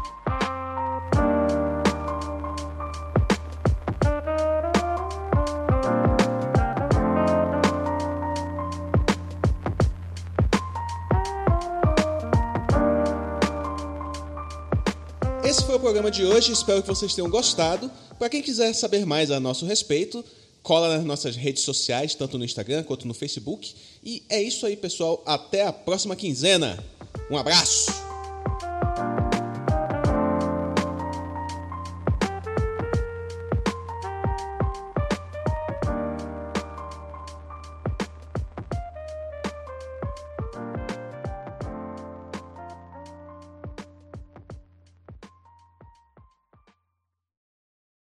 O 15.80 15.82
programa 15.82 16.10
de 16.10 16.26
hoje, 16.26 16.52
espero 16.52 16.82
que 16.82 16.88
vocês 16.88 17.14
tenham 17.14 17.30
gostado. 17.30 17.90
Para 18.18 18.28
quem 18.28 18.42
quiser 18.42 18.74
saber 18.74 19.06
mais 19.06 19.30
a 19.30 19.40
nosso 19.40 19.64
respeito, 19.64 20.22
cola 20.62 20.94
nas 20.94 21.04
nossas 21.06 21.36
redes 21.36 21.62
sociais, 21.62 22.14
tanto 22.14 22.36
no 22.36 22.44
Instagram 22.44 22.82
quanto 22.82 23.08
no 23.08 23.14
Facebook. 23.14 23.74
E 24.04 24.22
é 24.28 24.42
isso 24.42 24.66
aí, 24.66 24.76
pessoal. 24.76 25.22
Até 25.24 25.66
a 25.66 25.72
próxima 25.72 26.14
quinzena. 26.14 26.84
Um 27.30 27.38
abraço! 27.38 28.09